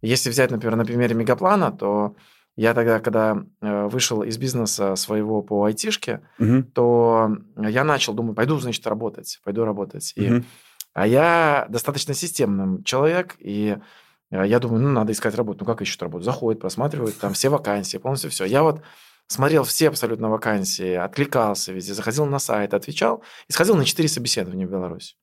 если 0.02 0.30
взять, 0.30 0.50
например, 0.50 0.76
на 0.76 0.84
примере 0.84 1.14
Мегаплана, 1.14 1.72
то 1.72 2.14
я 2.56 2.74
тогда, 2.74 2.98
когда 2.98 3.44
э, 3.60 3.86
вышел 3.86 4.22
из 4.22 4.36
бизнеса 4.36 4.96
своего 4.96 5.42
по 5.42 5.64
айтишке, 5.64 6.22
угу. 6.40 6.64
то 6.74 7.30
я 7.56 7.84
начал 7.84 8.14
думать, 8.14 8.34
пойду, 8.34 8.58
значит, 8.58 8.84
работать, 8.86 9.40
пойду 9.44 9.64
работать. 9.64 10.12
Угу. 10.16 10.24
И, 10.24 10.42
а 10.92 11.06
я 11.06 11.66
достаточно 11.68 12.14
системным 12.14 12.82
человек, 12.82 13.36
и 13.38 13.76
э, 14.32 14.44
я 14.44 14.58
думаю, 14.58 14.82
ну, 14.82 14.88
надо 14.88 15.12
искать 15.12 15.36
работу. 15.36 15.60
Ну, 15.60 15.66
как 15.66 15.82
ищут 15.82 16.02
работу? 16.02 16.24
Заходит, 16.24 16.60
просматривает 16.60 17.16
там 17.18 17.32
все 17.32 17.48
вакансии, 17.48 17.98
полностью 17.98 18.30
все. 18.30 18.44
Я 18.44 18.64
вот 18.64 18.82
смотрел 19.28 19.62
все 19.62 19.86
абсолютно 19.86 20.28
вакансии, 20.28 20.94
откликался 20.94 21.72
везде, 21.72 21.94
заходил 21.94 22.26
на 22.26 22.40
сайт, 22.40 22.74
отвечал 22.74 23.22
и 23.46 23.52
сходил 23.52 23.76
на 23.76 23.84
4 23.84 24.08
собеседования 24.08 24.66
в 24.66 24.70
Беларусь. 24.70 25.16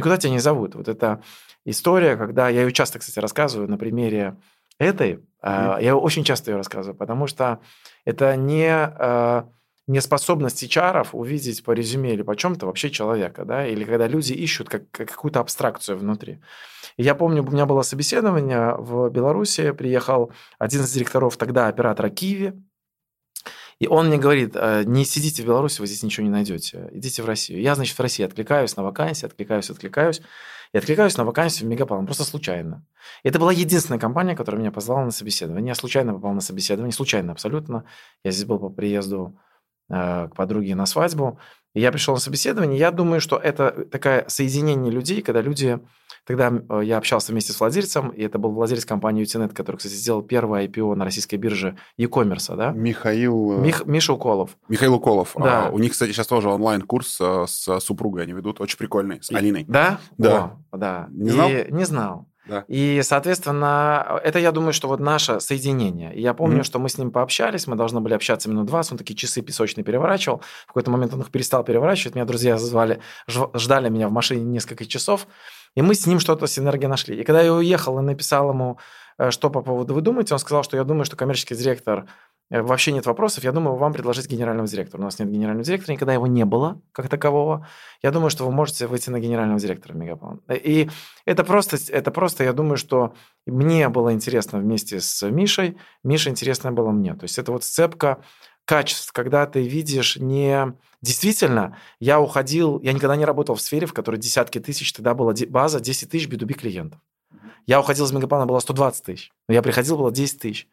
Никуда 0.00 0.16
тебя 0.16 0.32
не 0.32 0.38
зовут. 0.38 0.74
Вот 0.74 0.88
это 0.88 1.22
история, 1.64 2.16
когда 2.16 2.48
я 2.48 2.62
ее 2.62 2.72
часто, 2.72 2.98
кстати, 2.98 3.18
рассказываю 3.18 3.68
на 3.68 3.76
примере 3.76 4.36
этой, 4.78 5.20
Mm-hmm. 5.42 5.82
Я 5.82 5.96
очень 5.96 6.24
часто 6.24 6.50
ее 6.50 6.56
рассказываю, 6.56 6.96
потому 6.96 7.26
что 7.26 7.60
это 8.04 8.36
не, 8.36 8.68
э, 8.70 9.42
не 9.86 10.00
способность 10.00 10.62
HR 10.62 11.08
увидеть 11.12 11.64
по 11.64 11.72
резюме 11.72 12.12
или 12.12 12.22
по 12.22 12.36
чем-то 12.36 12.66
вообще 12.66 12.90
человека, 12.90 13.44
да, 13.44 13.66
или 13.66 13.84
когда 13.84 14.06
люди 14.06 14.32
ищут 14.32 14.68
как, 14.68 14.90
какую-то 14.90 15.40
абстракцию 15.40 15.98
внутри. 15.98 16.40
И 16.96 17.02
я 17.02 17.14
помню, 17.14 17.42
у 17.42 17.50
меня 17.50 17.66
было 17.66 17.82
собеседование 17.82 18.74
в 18.76 19.08
Беларуси, 19.08 19.70
приехал 19.72 20.32
один 20.58 20.82
из 20.82 20.92
директоров 20.92 21.36
тогда 21.36 21.68
оператора 21.68 22.10
Киви, 22.10 22.62
и 23.80 23.86
он 23.88 24.08
мне 24.08 24.18
говорит, 24.18 24.52
«Э, 24.54 24.84
не 24.84 25.06
сидите 25.06 25.42
в 25.42 25.46
Беларуси, 25.46 25.80
вы 25.80 25.86
здесь 25.86 26.02
ничего 26.02 26.24
не 26.24 26.30
найдете, 26.30 26.90
идите 26.92 27.22
в 27.22 27.26
Россию. 27.26 27.62
Я, 27.62 27.74
значит, 27.74 27.98
в 27.98 28.02
России 28.02 28.24
откликаюсь 28.24 28.76
на 28.76 28.82
вакансии, 28.82 29.24
откликаюсь, 29.24 29.70
откликаюсь. 29.70 30.20
И 30.72 30.78
откликаюсь 30.78 31.16
на 31.16 31.24
вакансию 31.24 31.66
в 31.66 31.70
Мегаполон, 31.70 32.06
просто 32.06 32.22
случайно. 32.22 32.84
И 33.24 33.28
это 33.28 33.40
была 33.40 33.52
единственная 33.52 33.98
компания, 33.98 34.36
которая 34.36 34.60
меня 34.60 34.70
позвала 34.70 35.04
на 35.04 35.10
собеседование. 35.10 35.68
Я 35.68 35.74
случайно 35.74 36.12
попал 36.12 36.32
на 36.32 36.40
собеседование, 36.40 36.92
случайно 36.92 37.32
абсолютно. 37.32 37.84
Я 38.22 38.30
здесь 38.30 38.44
был 38.44 38.60
по 38.60 38.68
приезду 38.68 39.36
э, 39.88 40.28
к 40.28 40.36
подруге 40.36 40.76
на 40.76 40.86
свадьбу. 40.86 41.40
И 41.74 41.80
я 41.80 41.90
пришел 41.90 42.14
на 42.14 42.20
собеседование. 42.20 42.78
Я 42.78 42.92
думаю, 42.92 43.20
что 43.20 43.36
это 43.36 43.86
такое 43.90 44.26
соединение 44.28 44.92
людей, 44.92 45.22
когда 45.22 45.40
люди 45.40 45.80
Тогда 46.26 46.52
э, 46.52 46.80
я 46.84 46.98
общался 46.98 47.32
вместе 47.32 47.52
с 47.52 47.60
владельцем, 47.60 48.10
и 48.10 48.22
это 48.22 48.38
был 48.38 48.52
владелец 48.52 48.84
компании 48.84 49.24
Utinet, 49.24 49.52
который, 49.54 49.76
кстати, 49.76 49.94
сделал 49.94 50.22
первое 50.22 50.66
IPO 50.66 50.94
на 50.94 51.04
российской 51.04 51.36
бирже 51.36 51.76
e-commerce, 51.96 52.54
да? 52.56 52.72
Михаил... 52.72 53.52
Э, 53.52 53.60
Мих... 53.60 53.86
Миша 53.86 54.12
Уколов. 54.12 54.56
Михаил 54.68 54.94
Уколов. 54.94 55.32
Да. 55.36 55.66
А, 55.66 55.70
у 55.70 55.78
них, 55.78 55.92
кстати, 55.92 56.12
сейчас 56.12 56.26
тоже 56.26 56.48
онлайн-курс 56.48 57.18
э, 57.20 57.44
с 57.46 57.80
супругой 57.80 58.24
они 58.24 58.32
ведут, 58.32 58.60
очень 58.60 58.78
прикольный, 58.78 59.22
с 59.22 59.30
Алиной. 59.32 59.64
Да? 59.68 60.00
Да. 60.18 60.56
О, 60.70 60.76
да. 60.76 61.08
Не 61.10 61.30
знал? 61.30 61.50
И... 61.50 61.66
Не 61.70 61.84
знал. 61.84 62.26
Да. 62.50 62.64
И, 62.66 63.00
соответственно, 63.04 64.20
это, 64.24 64.38
я 64.40 64.50
думаю, 64.50 64.72
что 64.72 64.88
вот 64.88 64.98
наше 64.98 65.40
соединение. 65.40 66.12
И 66.14 66.20
я 66.20 66.34
помню, 66.34 66.60
mm-hmm. 66.60 66.64
что 66.64 66.78
мы 66.80 66.88
с 66.88 66.98
ним 66.98 67.12
пообщались, 67.12 67.68
мы 67.68 67.76
должны 67.76 68.00
были 68.00 68.14
общаться 68.14 68.48
минут 68.50 68.66
20, 68.66 68.92
он 68.92 68.98
такие 68.98 69.14
часы 69.14 69.40
песочные 69.40 69.84
переворачивал. 69.84 70.42
В 70.64 70.68
какой-то 70.68 70.90
момент 70.90 71.14
он 71.14 71.20
их 71.20 71.30
перестал 71.30 71.62
переворачивать, 71.62 72.16
меня 72.16 72.24
друзья 72.24 72.58
звали, 72.58 73.00
ждали 73.28 73.88
меня 73.88 74.08
в 74.08 74.12
машине 74.12 74.42
несколько 74.42 74.84
часов. 74.84 75.28
И 75.76 75.82
мы 75.82 75.94
с 75.94 76.06
ним 76.06 76.18
что-то 76.18 76.46
синергия 76.46 76.88
нашли. 76.88 77.20
И 77.20 77.24
когда 77.24 77.42
я 77.42 77.52
уехал 77.54 77.98
и 77.98 78.02
написал 78.02 78.50
ему, 78.50 78.78
э, 79.18 79.30
что 79.30 79.50
по 79.50 79.62
поводу 79.62 79.94
вы 79.94 80.00
думаете, 80.00 80.34
он 80.34 80.40
сказал, 80.40 80.62
что 80.64 80.76
я 80.76 80.84
думаю, 80.84 81.04
что 81.04 81.16
коммерческий 81.16 81.54
директор 81.54 82.06
э, 82.50 82.60
вообще 82.60 82.92
нет 82.92 83.06
вопросов. 83.06 83.44
Я 83.44 83.52
думаю, 83.52 83.76
вам 83.76 83.92
предложить 83.92 84.28
генерального 84.28 84.66
директора. 84.66 85.00
У 85.00 85.04
нас 85.04 85.18
нет 85.18 85.30
генерального 85.30 85.64
директора, 85.64 85.92
никогда 85.92 86.12
его 86.12 86.26
не 86.26 86.44
было 86.44 86.80
как 86.92 87.08
такового. 87.08 87.66
Я 88.02 88.10
думаю, 88.10 88.30
что 88.30 88.44
вы 88.44 88.52
можете 88.52 88.88
выйти 88.88 89.10
на 89.10 89.20
генерального 89.20 89.60
директора 89.60 89.94
Мегаплан. 89.94 90.40
Э, 90.48 90.56
и 90.56 90.90
это 91.24 91.44
просто, 91.44 91.76
это 91.88 92.10
просто, 92.10 92.42
я 92.42 92.52
думаю, 92.52 92.76
что 92.76 93.14
мне 93.46 93.88
было 93.88 94.12
интересно 94.12 94.58
вместе 94.58 95.00
с 95.00 95.28
Мишей, 95.30 95.78
Миша 96.02 96.30
интересно 96.30 96.72
было 96.72 96.90
мне. 96.90 97.14
То 97.14 97.24
есть 97.24 97.38
это 97.38 97.52
вот 97.52 97.62
сцепка 97.62 98.22
качеств, 98.64 99.12
когда 99.12 99.46
ты 99.46 99.62
видишь 99.66 100.16
не... 100.16 100.74
Действительно, 101.02 101.78
я 101.98 102.20
уходил, 102.20 102.80
я 102.82 102.92
никогда 102.92 103.16
не 103.16 103.24
работал 103.24 103.54
в 103.54 103.62
сфере, 103.62 103.86
в 103.86 103.94
которой 103.94 104.16
десятки 104.16 104.60
тысяч, 104.60 104.92
тогда 104.92 105.14
была 105.14 105.32
база 105.48 105.80
10 105.80 106.10
тысяч 106.10 106.28
B2B 106.28 106.52
клиентов. 106.54 107.00
Я 107.66 107.80
уходил 107.80 108.04
из 108.04 108.12
Мегаплана, 108.12 108.46
было 108.46 108.58
120 108.58 109.04
тысяч. 109.04 109.32
Но 109.48 109.54
я 109.54 109.62
приходил, 109.62 109.96
было 109.96 110.10
10 110.10 110.40
тысяч. 110.40 110.68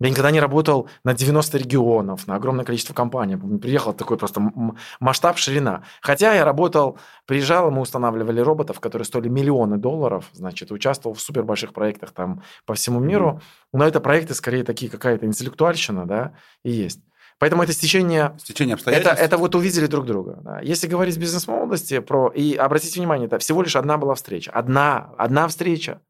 Я 0.00 0.10
никогда 0.10 0.30
не 0.30 0.40
работал 0.40 0.88
на 1.04 1.14
90 1.14 1.58
регионов, 1.58 2.26
на 2.26 2.34
огромное 2.34 2.64
количество 2.64 2.92
компаний. 2.92 3.36
Приехал 3.58 3.92
такой 3.92 4.18
просто 4.18 4.42
масштаб, 5.00 5.38
ширина. 5.38 5.84
Хотя 6.00 6.34
я 6.34 6.44
работал, 6.44 6.98
приезжал, 7.26 7.70
мы 7.70 7.80
устанавливали 7.80 8.40
роботов, 8.40 8.80
которые 8.80 9.06
стоили 9.06 9.28
миллионы 9.28 9.78
долларов, 9.78 10.28
значит, 10.32 10.72
участвовал 10.72 11.14
в 11.14 11.20
супер 11.20 11.44
больших 11.44 11.72
проектах 11.72 12.10
там 12.10 12.42
по 12.66 12.74
всему 12.74 13.00
миру. 13.00 13.40
Но 13.72 13.86
это 13.86 14.00
проекты 14.00 14.34
скорее 14.34 14.64
такие, 14.64 14.90
какая-то 14.90 15.26
интеллектуальщина, 15.26 16.06
да, 16.06 16.34
и 16.64 16.70
есть. 16.70 17.00
Поэтому 17.42 17.64
это 17.64 17.72
стечение... 17.72 18.36
Стечение 18.38 18.74
обстоятельств. 18.74 19.14
Это, 19.14 19.20
это 19.20 19.36
вот 19.36 19.56
увидели 19.56 19.88
друг 19.88 20.06
друга. 20.06 20.38
Да. 20.44 20.60
Если 20.60 20.86
говорить 20.86 21.18
бизнес-молодости, 21.18 21.98
про... 21.98 22.28
и 22.28 22.54
обратите 22.54 23.00
внимание, 23.00 23.26
это 23.26 23.40
всего 23.40 23.62
лишь 23.62 23.74
одна 23.74 23.98
была 23.98 24.14
встреча. 24.14 24.52
Одна, 24.52 25.12
одна 25.18 25.48
встреча. 25.48 26.00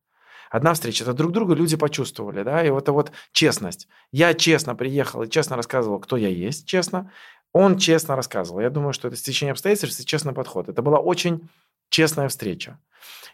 Одна 0.50 0.74
встреча. 0.74 1.04
Это 1.04 1.14
друг 1.14 1.32
друга 1.32 1.54
люди 1.54 1.74
почувствовали. 1.74 2.42
Да? 2.42 2.62
И 2.62 2.68
вот 2.68 2.82
это 2.82 2.92
вот 2.92 3.12
честность. 3.32 3.88
Я 4.10 4.34
честно 4.34 4.74
приехал 4.74 5.22
и 5.22 5.30
честно 5.30 5.56
рассказывал, 5.56 6.00
кто 6.00 6.18
я 6.18 6.28
есть, 6.28 6.66
честно. 6.66 7.10
Он 7.54 7.78
честно 7.78 8.14
рассказывал. 8.14 8.60
Я 8.60 8.68
думаю, 8.68 8.92
что 8.92 9.08
это 9.08 9.16
стечение 9.16 9.52
обстоятельств 9.52 10.00
и 10.00 10.04
честный 10.04 10.34
подход. 10.34 10.68
Это 10.68 10.82
была 10.82 10.98
очень 10.98 11.48
честная 11.88 12.28
встреча. 12.28 12.78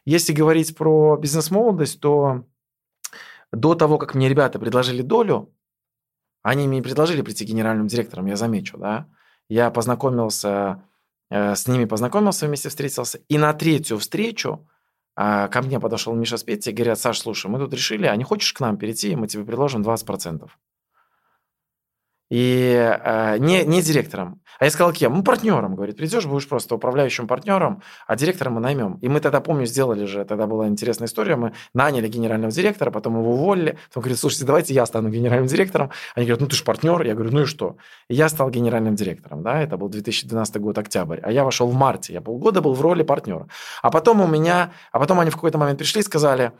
Если 0.04 0.32
говорить 0.32 0.76
про 0.76 1.16
бизнес-молодость, 1.16 1.98
то 1.98 2.44
до 3.50 3.74
того, 3.74 3.98
как 3.98 4.14
мне 4.14 4.28
ребята 4.28 4.60
предложили 4.60 5.02
долю, 5.02 5.52
они 6.42 6.66
мне 6.68 6.82
предложили 6.82 7.22
прийти 7.22 7.44
генеральным 7.44 7.86
директором, 7.86 8.26
я 8.26 8.36
замечу, 8.36 8.78
да. 8.78 9.06
Я 9.48 9.70
познакомился, 9.70 10.82
э, 11.30 11.54
с 11.54 11.66
ними 11.66 11.84
познакомился, 11.84 12.46
вместе 12.46 12.68
встретился. 12.68 13.18
И 13.28 13.38
на 13.38 13.52
третью 13.54 13.98
встречу 13.98 14.66
э, 15.16 15.48
ко 15.48 15.62
мне 15.62 15.80
подошел 15.80 16.14
Миша 16.14 16.36
с 16.36 16.44
Петей, 16.44 16.72
говорят, 16.72 16.98
Саш, 16.98 17.20
слушай, 17.20 17.50
мы 17.50 17.58
тут 17.58 17.72
решили, 17.72 18.06
а 18.06 18.16
не 18.16 18.24
хочешь 18.24 18.52
к 18.52 18.60
нам 18.60 18.76
перейти, 18.76 19.16
мы 19.16 19.26
тебе 19.26 19.44
предложим 19.44 19.82
20%. 19.82 20.48
И 22.30 22.74
э, 22.74 23.38
не, 23.38 23.64
не 23.64 23.80
директором. 23.80 24.40
А 24.58 24.64
я 24.64 24.70
сказал, 24.70 24.92
кем? 24.92 25.14
Ну, 25.14 25.22
партнером, 25.22 25.76
говорит. 25.76 25.96
Придешь, 25.96 26.26
будешь 26.26 26.48
просто 26.48 26.74
управляющим 26.74 27.26
партнером, 27.26 27.82
а 28.06 28.16
директором 28.16 28.54
мы 28.54 28.60
наймем. 28.60 28.98
И 29.00 29.08
мы 29.08 29.20
тогда, 29.20 29.40
помню, 29.40 29.66
сделали 29.66 30.04
же, 30.04 30.24
тогда 30.24 30.46
была 30.46 30.66
интересная 30.68 31.06
история, 31.06 31.36
мы 31.36 31.52
наняли 31.74 32.08
генерального 32.08 32.52
директора, 32.52 32.90
потом 32.90 33.18
его 33.18 33.34
уволили. 33.34 33.78
Потом 33.88 34.02
говорит, 34.02 34.18
слушайте, 34.18 34.44
давайте 34.44 34.74
я 34.74 34.84
стану 34.84 35.08
генеральным 35.10 35.46
директором. 35.46 35.90
Они 36.14 36.26
говорят, 36.26 36.40
ну 36.40 36.46
ты 36.48 36.56
же 36.56 36.64
партнер. 36.64 37.00
Я 37.02 37.14
говорю, 37.14 37.30
ну 37.32 37.42
и 37.42 37.46
что? 37.46 37.76
И 38.08 38.14
я 38.14 38.28
стал 38.28 38.50
генеральным 38.50 38.94
директором, 38.94 39.42
да, 39.42 39.62
это 39.62 39.76
был 39.76 39.88
2012 39.88 40.56
год, 40.56 40.76
октябрь. 40.76 41.20
А 41.22 41.30
я 41.30 41.44
вошел 41.44 41.68
в 41.68 41.74
марте, 41.74 42.12
я 42.12 42.20
полгода 42.20 42.60
был 42.60 42.74
в 42.74 42.80
роли 42.80 43.04
партнера. 43.04 43.48
А 43.82 43.90
потом 43.90 44.20
у 44.20 44.26
меня, 44.26 44.72
а 44.92 44.98
потом 44.98 45.20
они 45.20 45.30
в 45.30 45.34
какой-то 45.34 45.58
момент 45.58 45.78
пришли 45.78 46.00
и 46.00 46.04
сказали, 46.04 46.52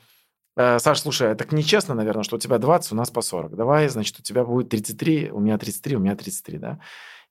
Саш, 0.59 1.01
слушай, 1.01 1.37
так 1.37 1.53
нечестно, 1.53 1.95
наверное, 1.95 2.25
что 2.25 2.37
у 2.37 2.39
тебя 2.39 2.59
20, 2.59 2.93
у 2.93 2.97
нас 2.97 3.11
по 3.11 3.23
40. 3.23 3.55
Давай, 3.55 3.89
значит, 3.89 4.19
у 4.19 4.23
тебя 4.23 4.45
будет 4.45 4.69
33, 4.69 5.31
у 5.31 5.39
меня 5.39 5.57
33, 5.57 5.97
у 5.97 6.01
меня 6.01 6.17
33, 6.17 6.59
да? 6.59 6.79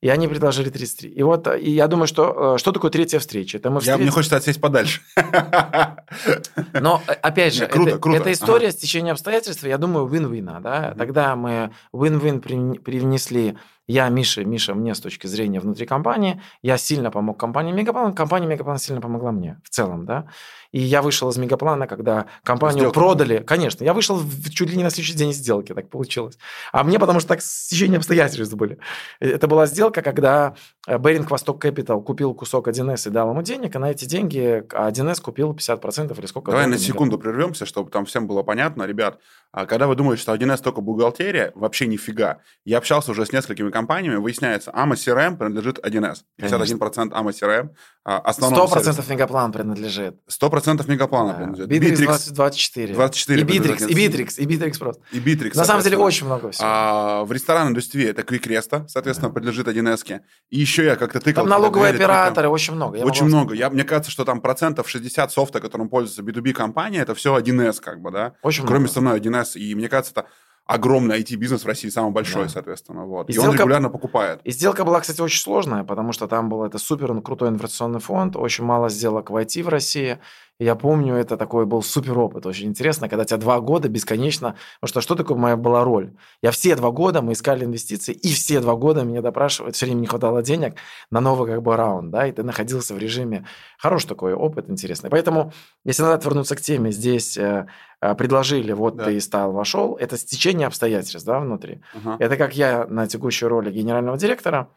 И 0.00 0.08
они 0.08 0.28
предложили 0.28 0.70
33. 0.70 1.10
И 1.10 1.22
вот, 1.24 1.48
и 1.48 1.72
я 1.72 1.88
думаю, 1.88 2.06
что 2.06 2.54
э, 2.54 2.58
что 2.58 2.70
такое 2.70 2.90
третья 2.90 3.18
встреча? 3.18 3.58
Это 3.58 3.68
мы 3.68 3.80
встретились... 3.80 3.98
Я, 3.98 4.02
мне 4.04 4.12
хочется 4.12 4.36
отсесть 4.36 4.60
подальше. 4.60 5.00
Но, 6.72 7.02
э, 7.08 7.12
опять 7.14 7.54
же, 7.54 7.66
круто, 7.66 7.90
это, 7.90 7.98
круто. 7.98 8.18
это 8.18 8.32
история 8.32 8.68
ага. 8.68 8.76
стечения 8.76 9.10
обстоятельств, 9.10 9.64
я 9.64 9.76
думаю, 9.76 10.06
win-win. 10.06 10.60
Да? 10.60 10.94
Тогда 10.96 11.34
мы 11.34 11.72
win-win 11.92 12.78
привнесли 12.78 13.58
я 13.88 14.08
Миша, 14.10 14.44
Миша 14.44 14.74
мне 14.74 14.94
с 14.94 15.00
точки 15.00 15.26
зрения 15.26 15.60
внутри 15.60 15.86
компании, 15.86 16.40
я 16.62 16.76
сильно 16.78 17.10
помог 17.10 17.40
компании 17.40 17.72
Мегаплан, 17.72 18.12
компания 18.12 18.46
Мегаплан 18.46 18.78
сильно 18.78 19.00
помогла 19.00 19.32
мне 19.32 19.60
в 19.64 19.70
целом, 19.70 20.04
да. 20.04 20.28
И 20.70 20.80
я 20.80 21.00
вышел 21.00 21.30
из 21.30 21.38
Мегаплана, 21.38 21.86
когда 21.86 22.26
компанию 22.44 22.80
Сделка. 22.80 23.00
продали. 23.00 23.38
Конечно, 23.38 23.84
я 23.84 23.94
вышел 23.94 24.16
в, 24.16 24.50
чуть 24.50 24.68
ли 24.68 24.76
не 24.76 24.84
на 24.84 24.90
следующий 24.90 25.14
день 25.14 25.32
сделки, 25.32 25.72
так 25.72 25.88
получилось. 25.88 26.38
А 26.72 26.84
мне 26.84 26.98
потому 26.98 27.20
что 27.20 27.30
так 27.30 27.40
стечение 27.40 27.96
обстоятельств 27.96 28.54
были. 28.54 28.78
Это 29.18 29.46
была 29.46 29.64
сделка, 29.64 30.02
когда 30.02 30.54
Беринг 30.86 31.30
Восток 31.30 31.64
Capital 31.64 32.02
купил 32.02 32.34
кусок 32.34 32.68
1С 32.68 33.08
и 33.08 33.10
дал 33.10 33.30
ему 33.30 33.40
денег, 33.40 33.74
и 33.74 33.78
на 33.78 33.90
эти 33.90 34.04
деньги 34.04 34.62
1С 34.68 35.22
купил 35.22 35.52
50% 35.54 36.18
или 36.18 36.26
сколько. 36.26 36.50
Давай 36.50 36.66
на 36.66 36.76
секунду 36.76 37.18
прервемся, 37.18 37.64
чтобы 37.64 37.90
там 37.90 38.04
всем 38.04 38.26
было 38.26 38.42
понятно. 38.42 38.82
Ребят, 38.82 39.18
а 39.52 39.64
когда 39.64 39.86
вы 39.86 39.94
думаете, 39.94 40.20
что 40.20 40.34
1С 40.34 40.62
только 40.62 40.82
бухгалтерия, 40.82 41.52
вообще 41.54 41.86
нифига. 41.86 42.40
Я 42.66 42.76
общался 42.76 43.12
уже 43.12 43.24
с 43.24 43.32
несколькими 43.32 43.70
компаниями, 43.78 44.16
выясняется, 44.16 44.70
AMA 44.72 44.94
CRM 44.94 45.36
принадлежит 45.36 45.78
1С. 45.78 46.18
51% 46.40 47.12
AMA 47.12 47.30
CRM. 47.30 47.70
Основном 48.04 48.66
100% 48.66 48.82
сервиса. 48.82 49.04
Мегаплан 49.08 49.52
принадлежит. 49.52 50.16
100% 50.28 50.90
Мегаплана 50.90 51.32
да. 51.32 51.38
принадлежит. 51.38 51.70
Bittrex 51.70 52.32
24. 52.32 52.94
24. 52.94 53.40
И 53.40 53.44
Bittrex, 53.44 53.86
и 53.86 53.94
Bittrex, 53.94 54.34
и 54.38 54.46
Bittrex 54.46 54.78
просто. 54.78 55.02
И 55.12 55.20
Bittrex. 55.20 55.56
На 55.56 55.64
самом 55.64 55.84
деле 55.84 55.96
очень 55.98 56.26
много 56.26 56.50
всего. 56.50 56.66
А, 56.68 57.24
в 57.24 57.32
ресторанной 57.32 57.70
индустрии 57.70 58.08
это 58.08 58.22
Quick 58.22 58.86
соответственно, 58.88 59.28
да. 59.28 59.34
принадлежит 59.34 59.68
1С. 59.68 60.20
И 60.50 60.58
еще 60.58 60.84
я 60.84 60.96
как-то 60.96 61.20
тыкал. 61.20 61.44
Там 61.44 61.50
налоговые 61.50 61.94
операторы, 61.94 62.48
очень 62.48 62.74
много. 62.74 62.98
Я 62.98 63.04
очень 63.04 63.26
много. 63.26 63.54
Я, 63.54 63.70
мне 63.70 63.84
кажется, 63.84 64.10
что 64.10 64.24
там 64.24 64.40
процентов 64.40 64.88
60 64.88 65.30
софта, 65.30 65.60
которым 65.60 65.88
пользуется 65.88 66.22
B2B 66.22 66.52
компания, 66.52 67.00
это 67.00 67.14
все 67.14 67.38
1С, 67.38 67.80
как 67.80 68.00
бы, 68.00 68.10
да. 68.10 68.32
Очень 68.42 68.64
Кроме 68.64 68.86
много. 68.86 68.90
основной 68.90 69.20
1С. 69.20 69.58
И 69.58 69.74
мне 69.74 69.88
кажется, 69.88 70.12
это 70.12 70.26
огромный 70.68 71.20
IT-бизнес 71.22 71.64
в 71.64 71.66
России, 71.66 71.88
самый 71.88 72.12
большой, 72.12 72.44
да. 72.44 72.48
соответственно. 72.50 73.06
Вот. 73.06 73.28
И, 73.28 73.32
и 73.32 73.32
сделка, 73.32 73.48
он 73.48 73.56
регулярно 73.56 73.88
покупает. 73.88 74.40
И 74.44 74.50
сделка 74.50 74.84
была, 74.84 75.00
кстати, 75.00 75.20
очень 75.20 75.40
сложная, 75.40 75.82
потому 75.82 76.12
что 76.12 76.28
там 76.28 76.50
был 76.50 76.62
это 76.62 76.78
супер 76.78 77.20
крутой 77.22 77.48
инвестиционный 77.48 78.00
фонд, 78.00 78.36
очень 78.36 78.64
мало 78.64 78.90
сделок 78.90 79.30
в 79.30 79.36
IT 79.36 79.62
в 79.62 79.68
России. 79.68 80.18
Я 80.60 80.74
помню, 80.74 81.14
это 81.14 81.36
такой 81.36 81.66
был 81.66 81.82
супер 81.82 82.18
опыт, 82.18 82.44
очень 82.44 82.66
интересно, 82.66 83.08
когда 83.08 83.24
тебя 83.24 83.36
два 83.36 83.60
года 83.60 83.88
бесконечно... 83.88 84.56
Потому 84.80 84.88
что 84.88 85.00
что 85.00 85.14
такое 85.14 85.36
моя 85.36 85.56
была 85.56 85.84
роль? 85.84 86.14
Я 86.42 86.50
все 86.50 86.74
два 86.74 86.90
года, 86.90 87.22
мы 87.22 87.32
искали 87.34 87.64
инвестиции, 87.64 88.12
и 88.12 88.32
все 88.32 88.58
два 88.60 88.74
года 88.74 89.04
меня 89.04 89.22
допрашивают, 89.22 89.76
все 89.76 89.86
время 89.86 90.00
не 90.00 90.06
хватало 90.08 90.42
денег 90.42 90.74
на 91.10 91.20
новый 91.20 91.48
как 91.48 91.62
бы 91.62 91.76
раунд, 91.76 92.10
да, 92.10 92.26
и 92.26 92.32
ты 92.32 92.42
находился 92.42 92.94
в 92.94 92.98
режиме... 92.98 93.46
Хороший 93.78 94.08
такой 94.08 94.34
опыт, 94.34 94.68
интересный. 94.68 95.10
Поэтому, 95.10 95.52
если 95.84 96.02
надо 96.02 96.24
вернуться 96.24 96.56
к 96.56 96.60
теме, 96.60 96.90
здесь 96.90 97.36
э, 97.36 97.68
э, 98.00 98.14
предложили, 98.16 98.72
вот 98.72 98.96
да. 98.96 99.04
ты 99.04 99.20
стал, 99.20 99.52
вошел, 99.52 99.94
это 99.94 100.16
стечение 100.16 100.66
обстоятельств, 100.66 101.24
да, 101.24 101.38
внутри. 101.38 101.82
Угу. 101.94 102.16
Это 102.18 102.36
как 102.36 102.56
я 102.56 102.86
на 102.88 103.06
текущей 103.06 103.46
роли 103.46 103.70
генерального 103.70 104.18
директора, 104.18 104.68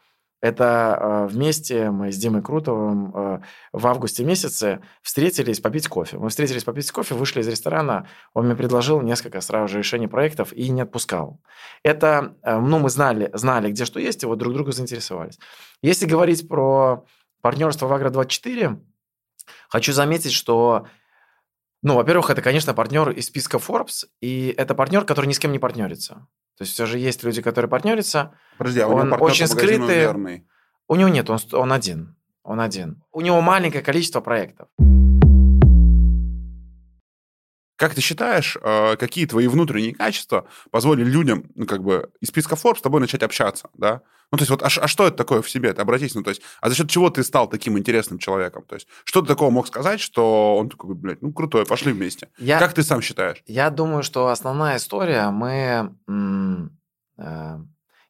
это 0.42 0.98
э, 1.00 1.26
вместе 1.28 1.92
мы 1.92 2.10
с 2.10 2.16
Димой 2.16 2.42
Крутовым 2.42 3.12
э, 3.14 3.40
в 3.72 3.86
августе 3.86 4.24
месяце 4.24 4.82
встретились 5.00 5.60
попить 5.60 5.86
кофе. 5.86 6.18
Мы 6.18 6.30
встретились 6.30 6.64
попить 6.64 6.90
кофе, 6.90 7.14
вышли 7.14 7.40
из 7.40 7.48
ресторана, 7.48 8.08
он 8.34 8.46
мне 8.46 8.56
предложил 8.56 9.00
несколько 9.02 9.40
сразу 9.40 9.68
же 9.68 9.78
решений 9.78 10.08
проектов 10.08 10.52
и 10.52 10.68
не 10.68 10.80
отпускал. 10.80 11.40
Это, 11.84 12.34
э, 12.42 12.58
ну, 12.58 12.80
мы 12.80 12.90
знали, 12.90 13.30
знали, 13.32 13.70
где 13.70 13.84
что 13.84 14.00
есть, 14.00 14.24
и 14.24 14.26
вот 14.26 14.38
друг 14.38 14.52
друга 14.52 14.72
заинтересовались. 14.72 15.38
Если 15.80 16.06
говорить 16.06 16.48
про 16.48 17.04
партнерство 17.40 17.86
в 17.86 17.92
Агро-24, 17.92 18.80
хочу 19.68 19.92
заметить, 19.92 20.32
что 20.32 20.86
ну, 21.82 21.96
во-первых, 21.96 22.30
это, 22.30 22.42
конечно, 22.42 22.74
партнер 22.74 23.10
из 23.10 23.26
списка 23.26 23.58
Forbes, 23.58 24.06
и 24.20 24.54
это 24.56 24.74
партнер, 24.74 25.04
который 25.04 25.26
ни 25.26 25.32
с 25.32 25.38
кем 25.38 25.52
не 25.52 25.58
партнерится. 25.58 26.26
То 26.56 26.62
есть 26.62 26.74
все 26.74 26.86
же 26.86 26.98
есть 26.98 27.24
люди, 27.24 27.42
которые 27.42 27.68
партнерятся. 27.68 28.38
Подожди, 28.56 28.80
а 28.80 28.86
у 28.86 28.94
он 28.94 29.08
него 29.08 29.16
очень 29.16 29.48
скрытый. 29.48 29.98
Верный. 29.98 30.46
У 30.86 30.94
него 30.94 31.08
нет, 31.08 31.28
он, 31.28 31.38
он 31.52 31.72
один. 31.72 32.16
Он 32.44 32.60
один. 32.60 33.02
У 33.12 33.20
него 33.20 33.40
маленькое 33.40 33.82
количество 33.82 34.20
проектов. 34.20 34.68
Как 37.82 37.96
ты 37.96 38.00
считаешь, 38.00 38.56
э, 38.62 38.96
какие 38.96 39.26
твои 39.26 39.48
внутренние 39.48 39.92
качества 39.92 40.46
позволили 40.70 41.10
людям, 41.10 41.50
ну, 41.56 41.66
как 41.66 41.82
бы, 41.82 42.12
из 42.20 42.28
списка 42.28 42.54
Forbes 42.54 42.78
с 42.78 42.80
тобой 42.80 43.00
начать 43.00 43.24
общаться, 43.24 43.70
да? 43.74 44.02
Ну, 44.30 44.38
то 44.38 44.42
есть, 44.42 44.50
вот, 44.50 44.62
а, 44.62 44.66
а 44.66 44.86
что 44.86 45.08
это 45.08 45.16
такое 45.16 45.42
в 45.42 45.50
себе? 45.50 45.72
Ты 45.72 45.82
обратись, 45.82 46.14
ну, 46.14 46.22
то 46.22 46.30
есть, 46.30 46.42
а 46.60 46.68
за 46.68 46.76
счет 46.76 46.88
чего 46.88 47.10
ты 47.10 47.24
стал 47.24 47.48
таким 47.48 47.76
интересным 47.76 48.20
человеком? 48.20 48.62
То 48.68 48.76
есть, 48.76 48.86
что 49.02 49.20
ты 49.20 49.26
такого 49.26 49.50
мог 49.50 49.66
сказать, 49.66 49.98
что 49.98 50.58
он 50.58 50.70
такой, 50.70 50.94
блядь, 50.94 51.22
ну, 51.22 51.32
крутой, 51.32 51.66
пошли 51.66 51.92
вместе. 51.92 52.28
Я, 52.38 52.60
как 52.60 52.72
ты 52.72 52.84
сам 52.84 53.02
считаешь? 53.02 53.42
Я 53.46 53.68
думаю, 53.70 54.04
что 54.04 54.28
основная 54.28 54.76
история, 54.76 55.30
мы... 55.30 55.92
Э, 57.18 57.58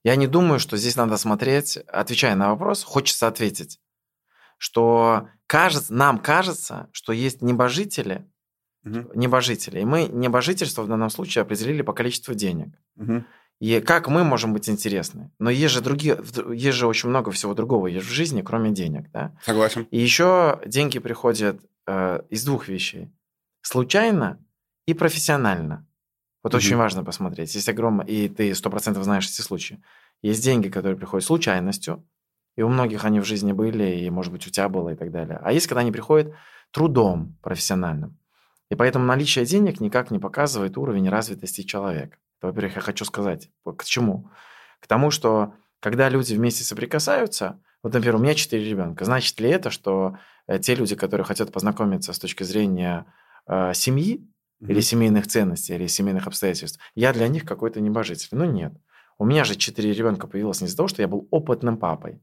я 0.04 0.16
не 0.16 0.26
думаю, 0.26 0.60
что 0.60 0.76
здесь 0.76 0.96
надо 0.96 1.16
смотреть, 1.16 1.78
отвечая 1.78 2.34
на 2.34 2.50
вопрос, 2.50 2.84
хочется 2.84 3.26
ответить, 3.26 3.80
что 4.58 5.28
кажется, 5.46 5.94
нам 5.94 6.18
кажется, 6.18 6.90
что 6.92 7.14
есть 7.14 7.40
небожители, 7.40 8.28
угу. 8.84 9.10
небожители. 9.14 9.80
И 9.80 9.84
мы 9.84 10.04
небожительство 10.04 10.82
в 10.82 10.88
данном 10.88 11.10
случае 11.10 11.42
определили 11.42 11.82
по 11.82 11.92
количеству 11.92 12.34
денег. 12.34 12.74
Угу. 12.96 13.24
И 13.60 13.80
как 13.80 14.08
мы 14.08 14.24
можем 14.24 14.52
быть 14.52 14.68
интересны? 14.68 15.30
Но 15.38 15.48
есть 15.48 15.72
же 15.72 15.80
другие, 15.80 16.18
есть 16.52 16.76
же 16.76 16.86
очень 16.86 17.08
много 17.08 17.30
всего 17.30 17.54
другого 17.54 17.86
есть 17.86 18.06
в 18.06 18.10
жизни, 18.10 18.42
кроме 18.42 18.72
денег, 18.72 19.10
да? 19.12 19.36
Согласен. 19.44 19.86
И 19.90 19.98
еще 19.98 20.60
деньги 20.66 20.98
приходят 20.98 21.60
э, 21.86 22.22
из 22.28 22.44
двух 22.44 22.68
вещей: 22.68 23.12
случайно 23.60 24.44
и 24.86 24.94
профессионально. 24.94 25.86
Вот 26.42 26.54
угу. 26.54 26.58
очень 26.58 26.76
важно 26.76 27.04
посмотреть. 27.04 27.54
Есть 27.54 27.68
огромное, 27.68 28.04
и 28.06 28.28
ты 28.28 28.52
сто 28.54 28.68
процентов 28.68 29.04
знаешь 29.04 29.28
эти 29.28 29.42
случаи. 29.42 29.80
Есть 30.22 30.42
деньги, 30.42 30.68
которые 30.68 30.96
приходят 30.96 31.24
случайностью, 31.24 32.04
и 32.56 32.62
у 32.62 32.68
многих 32.68 33.04
они 33.04 33.20
в 33.20 33.24
жизни 33.24 33.52
были, 33.52 33.96
и, 33.96 34.10
может 34.10 34.32
быть, 34.32 34.46
у 34.46 34.50
тебя 34.50 34.68
было 34.68 34.90
и 34.90 34.96
так 34.96 35.10
далее. 35.10 35.40
А 35.42 35.52
есть, 35.52 35.66
когда 35.66 35.80
они 35.80 35.92
приходят 35.92 36.34
трудом 36.70 37.36
профессиональным. 37.42 38.18
И 38.72 38.74
поэтому 38.74 39.04
наличие 39.04 39.44
денег 39.44 39.80
никак 39.80 40.10
не 40.10 40.18
показывает 40.18 40.78
уровень 40.78 41.10
развитости 41.10 41.60
человека. 41.60 42.16
Во-первых, 42.40 42.76
я 42.76 42.80
хочу 42.80 43.04
сказать, 43.04 43.50
к 43.66 43.84
чему? 43.84 44.30
К 44.80 44.86
тому, 44.86 45.10
что 45.10 45.52
когда 45.78 46.08
люди 46.08 46.32
вместе 46.32 46.64
соприкасаются, 46.64 47.60
вот, 47.82 47.92
например, 47.92 48.16
у 48.16 48.18
меня 48.20 48.34
четыре 48.34 48.64
ребенка, 48.64 49.04
значит 49.04 49.38
ли 49.40 49.50
это, 49.50 49.68
что 49.68 50.16
э, 50.46 50.58
те 50.58 50.74
люди, 50.74 50.96
которые 50.96 51.26
хотят 51.26 51.52
познакомиться 51.52 52.14
с 52.14 52.18
точки 52.18 52.44
зрения 52.44 53.04
э, 53.46 53.74
семьи, 53.74 54.26
mm-hmm. 54.62 54.70
или 54.70 54.80
семейных 54.80 55.26
ценностей, 55.26 55.74
или 55.74 55.86
семейных 55.86 56.26
обстоятельств, 56.26 56.80
я 56.94 57.12
для 57.12 57.28
них 57.28 57.44
какой-то 57.44 57.78
небожитель? 57.82 58.28
Ну 58.30 58.46
нет. 58.46 58.72
У 59.18 59.26
меня 59.26 59.44
же 59.44 59.54
четыре 59.54 59.92
ребенка 59.92 60.26
появилось 60.26 60.62
не 60.62 60.68
из-за 60.68 60.78
того, 60.78 60.88
что 60.88 61.02
я 61.02 61.08
был 61.08 61.28
опытным 61.30 61.76
папой. 61.76 62.22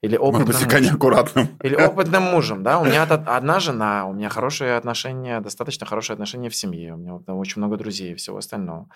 Или 0.00 0.16
опытным, 0.16 0.46
Может 0.46 0.68
быть, 0.68 0.80
неаккуратным. 0.80 1.48
Или 1.62 1.74
опытным 1.74 2.22
мужем, 2.22 2.62
да. 2.62 2.78
У 2.78 2.84
меня 2.84 3.02
одна 3.02 3.58
жена, 3.58 4.06
у 4.06 4.12
меня 4.12 4.28
хорошие 4.28 4.76
отношения, 4.76 5.40
достаточно 5.40 5.86
хорошие 5.86 6.14
отношения 6.14 6.50
в 6.50 6.54
семье, 6.54 6.94
у 6.94 6.96
меня 6.96 7.14
очень 7.34 7.60
много 7.60 7.76
друзей 7.76 8.12
и 8.12 8.14
всего 8.14 8.38
остального. 8.38 8.88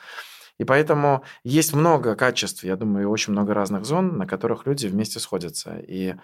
И 0.59 0.65
поэтому 0.65 1.25
есть 1.43 1.75
много 1.75 2.15
качеств, 2.15 2.62
я 2.62 2.77
думаю, 2.77 3.05
и 3.05 3.07
очень 3.07 3.33
много 3.33 3.53
разных 3.53 3.85
зон, 3.85 4.17
на 4.19 4.27
которых 4.27 4.67
люди 4.67 4.87
вместе 4.87 5.19
сходятся. 5.19 5.77
И 5.79 6.15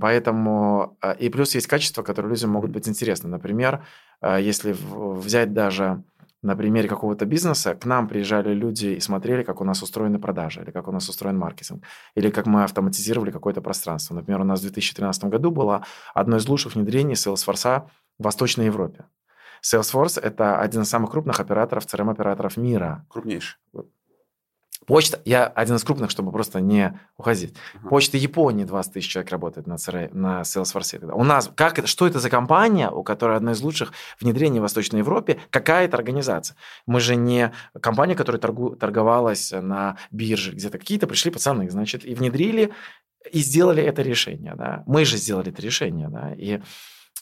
поэтому... 0.00 0.96
А, 1.00 1.12
и 1.12 1.28
плюс 1.28 1.54
есть 1.54 1.66
качества, 1.66 2.02
которые 2.02 2.30
людям 2.30 2.50
могут 2.50 2.70
быть 2.70 2.88
интересны. 2.88 3.28
Например, 3.28 3.84
а, 4.20 4.38
если 4.38 4.74
взять 4.78 5.52
даже 5.52 6.02
на 6.42 6.56
примере 6.56 6.88
какого-то 6.88 7.24
бизнеса 7.24 7.74
к 7.74 7.84
нам 7.86 8.08
приезжали 8.08 8.52
люди 8.52 8.86
и 8.86 9.00
смотрели, 9.00 9.42
как 9.42 9.60
у 9.60 9.64
нас 9.64 9.82
устроены 9.82 10.18
продажи, 10.18 10.60
или 10.60 10.70
как 10.70 10.88
у 10.88 10.92
нас 10.92 11.08
устроен 11.08 11.38
маркетинг, 11.38 11.84
или 12.16 12.30
как 12.30 12.46
мы 12.46 12.64
автоматизировали 12.64 13.30
какое-то 13.30 13.60
пространство. 13.60 14.14
Например, 14.14 14.40
у 14.40 14.44
нас 14.44 14.60
в 14.60 14.62
2013 14.62 15.24
году 15.24 15.50
было 15.50 15.84
одно 16.14 16.36
из 16.36 16.48
лучших 16.48 16.74
внедрений 16.74 17.14
Salesforce 17.14 17.82
в 18.18 18.24
Восточной 18.24 18.66
Европе. 18.66 19.04
Salesforce– 19.64 20.20
это 20.22 20.58
один 20.58 20.82
из 20.82 20.88
самых 20.88 21.12
крупных 21.12 21.38
операторов, 21.38 21.86
CRM-операторов 21.86 22.56
мира. 22.56 23.06
Крупнейший. 23.08 23.58
Почта, 24.86 25.20
я 25.24 25.46
один 25.46 25.76
из 25.76 25.84
крупных, 25.84 26.10
чтобы 26.10 26.32
просто 26.32 26.60
не 26.60 26.98
уходить. 27.16 27.54
Uh-huh. 27.54 27.88
Почта 27.88 28.16
Японии 28.16 28.64
20 28.64 28.92
тысяч 28.94 29.08
человек 29.08 29.30
работает 29.30 29.66
на, 29.66 29.74
CRM, 29.74 30.10
на 30.12 30.40
Salesforce. 30.42 31.12
У 31.12 31.24
нас, 31.24 31.50
как, 31.54 31.86
что 31.86 32.06
это 32.06 32.18
за 32.18 32.30
компания, 32.30 32.90
у 32.90 33.02
которой 33.02 33.36
одна 33.36 33.52
из 33.52 33.60
лучших 33.60 33.92
внедрений 34.20 34.58
в 34.58 34.62
Восточной 34.62 34.98
Европе, 34.98 35.38
какая 35.50 35.84
это 35.84 35.96
организация? 35.96 36.56
Мы 36.86 37.00
же 37.00 37.16
не 37.16 37.52
компания, 37.80 38.14
которая 38.14 38.40
торгу, 38.40 38.76
торговалась 38.76 39.52
на 39.52 39.96
бирже 40.10 40.52
где-то. 40.52 40.78
Какие-то 40.78 41.06
пришли 41.06 41.30
пацаны, 41.30 41.70
значит, 41.70 42.04
и 42.04 42.14
внедрили, 42.14 42.72
и 43.30 43.40
сделали 43.40 43.82
это 43.82 44.02
решение. 44.02 44.54
Да? 44.56 44.82
Мы 44.86 45.04
же 45.04 45.16
сделали 45.16 45.52
это 45.52 45.62
решение. 45.62 46.08
Да? 46.08 46.34
И 46.34 46.60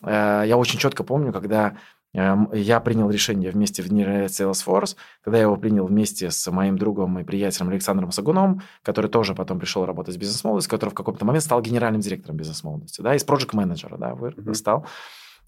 э, 0.03 0.45
я 0.47 0.57
очень 0.57 0.79
четко 0.79 1.05
помню, 1.05 1.33
когда 1.33 1.77
я 2.13 2.81
принял 2.81 3.09
решение 3.11 3.51
вместе 3.51 3.83
внедрять 3.83 4.33
Salesforce, 4.33 4.97
когда 5.23 5.39
я 5.39 5.45
его 5.45 5.57
принял 5.57 5.87
вместе 5.87 6.31
с 6.31 6.51
моим 6.51 6.77
другом 6.77 7.19
и 7.19 7.25
приятелем 7.25 7.69
Александром 7.69 8.11
Сагуном, 8.11 8.63
который 8.83 9.11
тоже 9.11 9.35
потом 9.35 9.59
пришел 9.59 9.87
работать 9.87 10.17
в 10.17 10.19
бизнес-молодости, 10.19 10.69
который 10.69 10.91
в 10.91 10.95
какой-то 10.95 11.25
момент 11.25 11.45
стал 11.45 11.61
генеральным 11.63 12.01
директором 12.01 12.37
бизнес-молодости, 12.37 13.01
да, 13.01 13.15
из 13.15 13.25
проект 13.25 13.53
менеджера 13.53 13.97
да, 13.97 14.13
mm-hmm. 14.13 14.55
стал. 14.55 14.87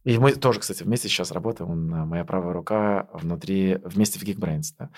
И 0.04 0.18
мы 0.18 0.32
тоже, 0.32 0.60
кстати, 0.60 0.82
вместе 0.82 1.08
сейчас 1.08 1.30
работаем, 1.30 1.70
он 1.70 1.88
моя 2.08 2.24
правая 2.24 2.52
рука 2.52 3.08
внутри, 3.12 3.78
вместе 3.84 4.18
в 4.18 4.24
Geekbrains, 4.24 4.74
да. 4.78 4.90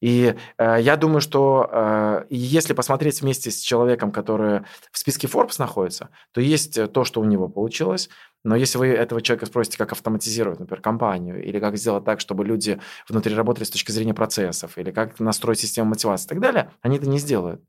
И 0.00 0.34
э, 0.58 0.76
я 0.80 0.96
думаю, 0.96 1.20
что 1.20 1.68
э, 1.72 2.24
если 2.28 2.74
посмотреть 2.74 3.22
вместе 3.22 3.50
с 3.50 3.60
человеком, 3.60 4.12
который 4.12 4.60
в 4.92 4.98
списке 4.98 5.26
Forbes 5.28 5.54
находится, 5.58 6.10
то 6.32 6.40
есть 6.40 6.92
то, 6.92 7.04
что 7.04 7.20
у 7.20 7.24
него 7.24 7.48
получилось, 7.48 8.10
но 8.44 8.56
если 8.56 8.78
вы 8.78 8.88
этого 8.88 9.20
человека 9.22 9.46
спросите, 9.46 9.78
как 9.78 9.92
автоматизировать, 9.92 10.60
например, 10.60 10.80
компанию, 10.82 11.42
или 11.42 11.58
как 11.58 11.76
сделать 11.76 12.04
так, 12.04 12.20
чтобы 12.20 12.44
люди 12.44 12.80
внутри 13.08 13.34
работали 13.34 13.64
с 13.64 13.70
точки 13.70 13.90
зрения 13.92 14.14
процессов, 14.14 14.78
или 14.78 14.90
как 14.90 15.18
настроить 15.20 15.60
систему 15.60 15.90
мотивации 15.90 16.26
и 16.26 16.28
так 16.28 16.40
далее, 16.40 16.70
они 16.82 16.98
это 16.98 17.08
не 17.08 17.18
сделают. 17.18 17.62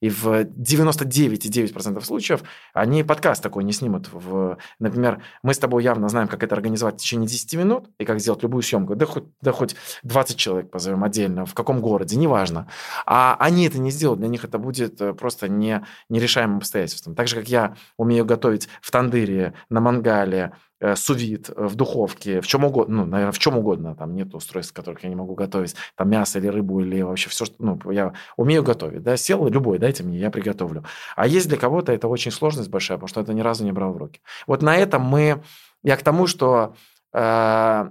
И 0.00 0.08
в 0.08 0.26
99,9% 0.26 2.00
случаев 2.02 2.42
они 2.72 3.04
подкаст 3.04 3.42
такой 3.42 3.64
не 3.64 3.72
снимут. 3.72 4.08
В, 4.12 4.56
например, 4.78 5.22
мы 5.42 5.54
с 5.54 5.58
тобой 5.58 5.84
явно 5.84 6.08
знаем, 6.08 6.28
как 6.28 6.42
это 6.42 6.54
организовать 6.54 6.94
в 6.94 6.98
течение 6.98 7.28
10 7.28 7.54
минут 7.54 7.90
и 7.98 8.04
как 8.04 8.20
сделать 8.20 8.42
любую 8.42 8.62
съемку. 8.62 8.96
Да 8.96 9.06
хоть, 9.06 9.24
да 9.42 9.52
хоть 9.52 9.76
20 10.02 10.36
человек 10.36 10.70
позовем 10.70 11.04
отдельно, 11.04 11.44
в 11.44 11.54
каком 11.54 11.80
городе, 11.80 12.16
неважно. 12.16 12.68
А 13.06 13.36
они 13.38 13.66
это 13.66 13.78
не 13.78 13.90
сделают. 13.90 14.20
Для 14.20 14.28
них 14.28 14.44
это 14.44 14.58
будет 14.58 15.00
э, 15.00 15.12
просто 15.12 15.48
не, 15.48 15.84
нерешаемым 16.08 16.58
обстоятельством. 16.58 17.14
Так 17.14 17.28
же, 17.28 17.36
как 17.36 17.48
я 17.48 17.76
умею 17.96 18.24
готовить 18.24 18.68
в 18.80 18.90
тандыре, 18.90 19.54
на 19.68 19.80
мангале, 19.80 20.52
Э, 20.82 20.96
сувид 20.96 21.50
э, 21.50 21.66
в 21.66 21.74
духовке, 21.74 22.40
в 22.40 22.46
чем 22.46 22.64
угодно, 22.64 23.04
ну, 23.04 23.04
наверное, 23.04 23.32
в 23.32 23.38
чем 23.38 23.58
угодно, 23.58 23.94
там 23.94 24.14
нет 24.14 24.34
устройств, 24.34 24.72
которых 24.72 25.02
я 25.02 25.10
не 25.10 25.14
могу 25.14 25.34
готовить, 25.34 25.74
там 25.94 26.08
мясо 26.08 26.38
или 26.38 26.46
рыбу 26.46 26.80
или 26.80 27.02
вообще 27.02 27.28
все, 27.28 27.44
что, 27.44 27.56
ну, 27.58 27.78
я 27.90 28.14
умею 28.38 28.62
готовить, 28.62 29.02
да, 29.02 29.18
сел 29.18 29.46
любой, 29.46 29.78
дайте 29.78 30.04
мне, 30.04 30.16
я 30.16 30.30
приготовлю. 30.30 30.84
А 31.16 31.26
есть 31.26 31.48
для 31.48 31.58
кого-то 31.58 31.92
это 31.92 32.08
очень 32.08 32.30
сложность 32.30 32.70
большая, 32.70 32.96
потому 32.96 33.08
что 33.08 33.20
это 33.20 33.34
ни 33.34 33.42
разу 33.42 33.62
не 33.62 33.72
брал 33.72 33.92
в 33.92 33.98
руки. 33.98 34.22
Вот 34.46 34.62
на 34.62 34.74
этом 34.74 35.02
мы, 35.02 35.42
я 35.82 35.98
к 35.98 36.02
тому, 36.02 36.26
что 36.26 36.74
э, 37.12 37.90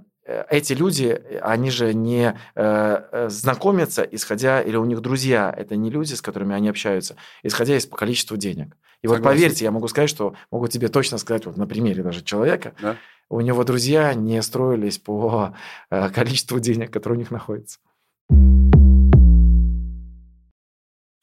эти 0.50 0.74
люди, 0.74 1.22
они 1.42 1.72
же 1.72 1.94
не 1.94 2.38
э, 2.56 3.28
знакомятся, 3.30 4.04
исходя, 4.04 4.62
или 4.62 4.76
у 4.76 4.86
них 4.86 5.02
друзья, 5.02 5.54
это 5.56 5.76
не 5.76 5.90
люди, 5.90 6.14
с 6.14 6.22
которыми 6.22 6.56
они 6.56 6.70
общаются, 6.70 7.16
исходя 7.44 7.78
из 7.78 7.86
количества 7.86 8.38
денег. 8.38 8.76
И 9.02 9.08
Согласен. 9.08 9.24
вот 9.24 9.32
поверьте, 9.32 9.66
я 9.66 9.72
могу 9.72 9.88
сказать, 9.88 10.10
что 10.10 10.36
могу 10.52 10.68
тебе 10.68 10.90
точно 10.90 11.18
сказать, 11.18 11.46
вот 11.46 11.58
на 11.58 11.68
примере 11.68 12.04
даже 12.04 12.24
человека, 12.24 12.74
да? 12.82 12.98
у 13.30 13.42
него 13.42 13.64
друзья 13.64 14.14
не 14.14 14.42
строились 14.42 14.98
по 14.98 15.54
количеству 15.90 16.60
денег, 16.60 16.92
которые 16.92 17.18
у 17.18 17.20
них 17.20 17.32
находится. 17.32 17.80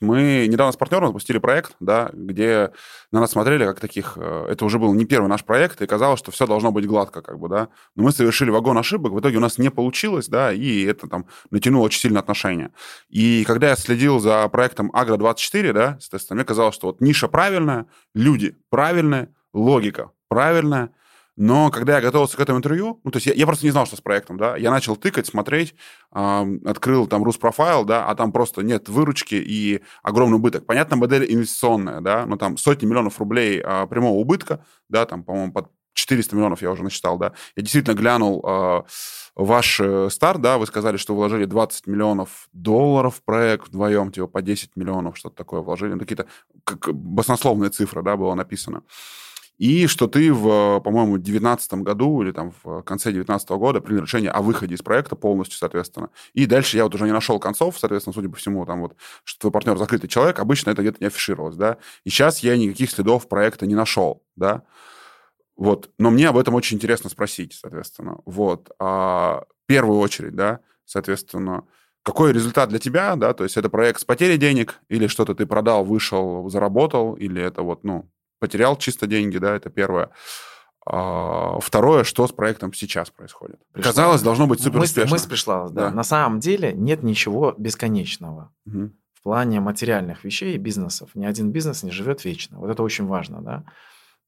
Мы 0.01 0.47
недавно 0.47 0.73
с 0.73 0.77
партнером 0.77 1.09
запустили 1.09 1.39
проект, 1.39 1.75
да, 1.81 2.11
где 2.13 2.71
на 3.13 3.21
нас 3.21 3.31
смотрели 3.31 3.65
как 3.65 3.81
таких... 3.81 4.15
Э, 4.17 4.47
это 4.51 4.67
уже 4.67 4.79
был 4.79 4.93
не 4.93 5.07
первый 5.07 5.29
наш 5.29 5.43
проект, 5.43 5.81
и 5.81 5.87
казалось, 5.87 6.19
что 6.19 6.31
все 6.31 6.47
должно 6.47 6.71
быть 6.71 6.87
гладко, 6.87 7.23
как 7.23 7.39
бы, 7.39 7.49
да. 7.49 7.69
Но 7.95 8.03
мы 8.03 8.13
совершили 8.13 8.51
вагон 8.51 8.77
ошибок, 8.77 9.13
в 9.13 9.21
итоге 9.21 9.39
у 9.39 9.41
нас 9.41 9.57
не 9.57 9.71
получилось, 9.71 10.29
да, 10.29 10.53
и 10.53 10.85
это 10.85 11.09
там 11.09 11.27
натянуло 11.51 11.85
очень 11.85 12.01
сильно 12.01 12.21
отношения. 12.21 12.73
И 13.09 13.45
когда 13.47 13.71
я 13.71 13.77
следил 13.77 14.21
за 14.21 14.47
проектом 14.49 14.91
Агро-24, 14.93 15.73
да, 15.73 15.97
соответственно, 15.99 16.37
мне 16.37 16.45
казалось, 16.45 16.75
что 16.75 16.89
вот 16.89 17.01
ниша 17.01 17.29
правильная, 17.29 17.87
люди 18.15 18.55
правильные, 18.69 19.31
логика 19.55 20.11
правильная, 20.29 20.91
но 21.37 21.71
когда 21.71 21.97
я 21.97 22.01
готовился 22.01 22.37
к 22.37 22.41
этому 22.41 22.59
интервью, 22.59 23.01
ну, 23.05 23.11
то 23.11 23.19
есть 23.19 23.27
я, 23.27 23.35
я 23.35 23.45
просто 23.47 23.67
не 23.67 23.71
знал, 23.71 23.85
что 23.87 23.97
с 23.97 24.01
проектом, 24.01 24.39
да, 24.39 24.57
я 24.57 24.71
начал 24.71 24.97
тыкать, 24.97 25.27
смотреть, 25.27 25.75
э, 26.15 26.47
открыл 26.65 27.07
там 27.07 27.23
Руспрофайл, 27.25 27.85
да, 27.85 28.07
а 28.07 28.15
там 28.15 28.33
просто 28.33 28.63
нет 28.63 28.89
выручки 28.89 29.35
и 29.35 29.83
огромный 30.03 30.37
убыток. 30.37 30.65
Понятно, 30.65 30.97
модель 30.97 31.27
инвестиционная, 31.31 32.01
да, 32.01 32.25
но 32.25 32.37
там 32.39 32.57
сотни 32.57 32.87
миллионов 32.87 33.19
рублей 33.19 33.61
э, 33.63 33.87
прямого 33.87 34.15
убытка, 34.15 34.65
да, 34.89 35.05
там, 35.05 35.25
по-моему, 35.25 35.53
под 35.53 35.71
400 35.93 36.37
миллионов 36.37 36.63
я 36.63 36.71
уже 36.71 36.83
насчитал, 36.83 37.19
да. 37.19 37.33
Я 37.55 37.63
действительно 37.63 37.95
глянул 37.95 38.43
э, 38.43 38.83
ваш 39.35 39.81
старт, 40.09 40.41
да, 40.41 40.57
вы 40.57 40.67
сказали, 40.67 40.97
что 40.97 41.15
вложили 41.15 41.45
20 41.45 41.87
миллионов 41.87 42.49
долларов 42.55 43.17
в 43.17 43.23
проект 43.23 43.69
вдвоем, 43.69 44.11
типа 44.11 44.27
по 44.27 44.41
10 44.41 44.75
миллионов, 44.77 45.19
что-то 45.19 45.37
такое 45.37 45.61
вложили, 45.61 45.93
ну, 45.93 45.99
какие-то 45.99 46.27
как, 46.65 46.95
баснословные 46.95 47.69
цифры, 47.69 48.03
да, 48.03 48.17
было 48.17 48.35
написано 48.35 48.83
и 49.59 49.87
что 49.87 50.07
ты 50.07 50.33
в, 50.33 50.81
по-моему, 50.81 51.17
2019 51.17 51.75
году 51.75 52.23
или 52.23 52.33
там 52.33 52.53
в 52.63 52.83
конце 52.83 53.11
2019 53.11 53.49
года 53.51 53.81
принял 53.81 54.03
решение 54.03 54.31
о 54.31 54.43
выходе 54.43 54.75
из 54.75 54.83
проекта 54.83 55.17
полностью, 55.17 55.59
соответственно. 55.59 56.11
И 56.35 56.47
дальше 56.47 56.77
я 56.77 56.85
вот 56.85 56.95
уже 56.95 57.07
не 57.07 57.13
нашел 57.13 57.39
концов, 57.39 57.79
соответственно, 57.79 58.15
судя 58.15 58.29
по 58.29 58.37
всему, 58.37 58.67
там 58.67 58.83
вот, 58.83 58.97
что 59.25 59.41
твой 59.41 59.53
партнер 59.53 59.79
закрытый 59.79 60.09
человек, 60.09 60.39
обычно 60.39 60.71
это 60.71 60.83
где-то 60.83 60.99
не 61.01 61.07
афишировалось, 61.07 61.57
да. 61.57 61.79
И 62.05 62.11
сейчас 62.11 62.41
я 62.41 62.57
никаких 62.57 62.91
следов 62.91 63.29
проекта 63.29 63.67
не 63.67 63.75
нашел, 63.75 64.23
да. 64.37 64.63
Вот, 65.57 65.91
но 65.99 66.11
мне 66.11 66.29
об 66.29 66.37
этом 66.37 66.55
очень 66.55 66.77
интересно 66.77 67.09
спросить, 67.09 67.55
соответственно. 67.55 68.19
Вот, 68.27 68.71
а, 68.79 69.45
в 69.65 69.67
первую 69.67 69.99
очередь, 70.01 70.35
да, 70.35 70.61
соответственно, 70.85 71.65
какой 72.03 72.33
результат 72.33 72.69
для 72.69 72.79
тебя, 72.79 73.17
да, 73.17 73.33
то 73.33 73.43
есть 73.43 73.57
это 73.57 73.69
проект 73.71 74.01
с 74.01 74.05
потерей 74.05 74.37
денег 74.37 74.81
или 74.89 75.07
что-то 75.07 75.35
ты 75.35 75.47
продал, 75.47 75.85
вышел, 75.85 76.49
заработал, 76.51 77.15
или 77.15 77.43
это 77.43 77.63
вот, 77.63 77.85
ну, 77.85 78.09
потерял 78.39 78.77
чисто 78.77 79.07
деньги, 79.07 79.39
да, 79.39 79.57
это 79.57 79.71
первое. 79.71 80.11
А, 80.89 81.59
второе, 81.59 82.05
что 82.05 82.27
с 82.29 82.33
проектом 82.33 82.73
сейчас 82.73 83.11
происходит? 83.11 83.61
Пришла. 83.73 83.91
Казалось, 83.91 84.23
должно 84.23 84.47
быть 84.47 84.61
супер 84.61 84.79
мысль, 84.79 85.07
мысль 85.09 85.29
пришла, 85.29 85.69
да. 85.69 85.89
да. 85.89 85.91
На 85.91 86.05
самом 86.05 86.39
деле 86.39 86.73
нет 86.73 87.03
ничего 87.03 87.55
бесконечного. 87.59 88.53
Угу. 88.67 88.93
В 89.15 89.23
плане 89.23 89.59
материальных 89.61 90.23
вещей 90.23 90.55
и 90.55 90.59
бизнесов. 90.59 91.11
Ни 91.15 91.27
один 91.27 91.51
бизнес 91.51 91.83
не 91.83 91.91
живет 91.91 92.25
вечно. 92.25 92.59
Вот 92.59 92.71
это 92.71 92.85
очень 92.85 93.07
важно, 93.07 93.43
да. 93.43 93.65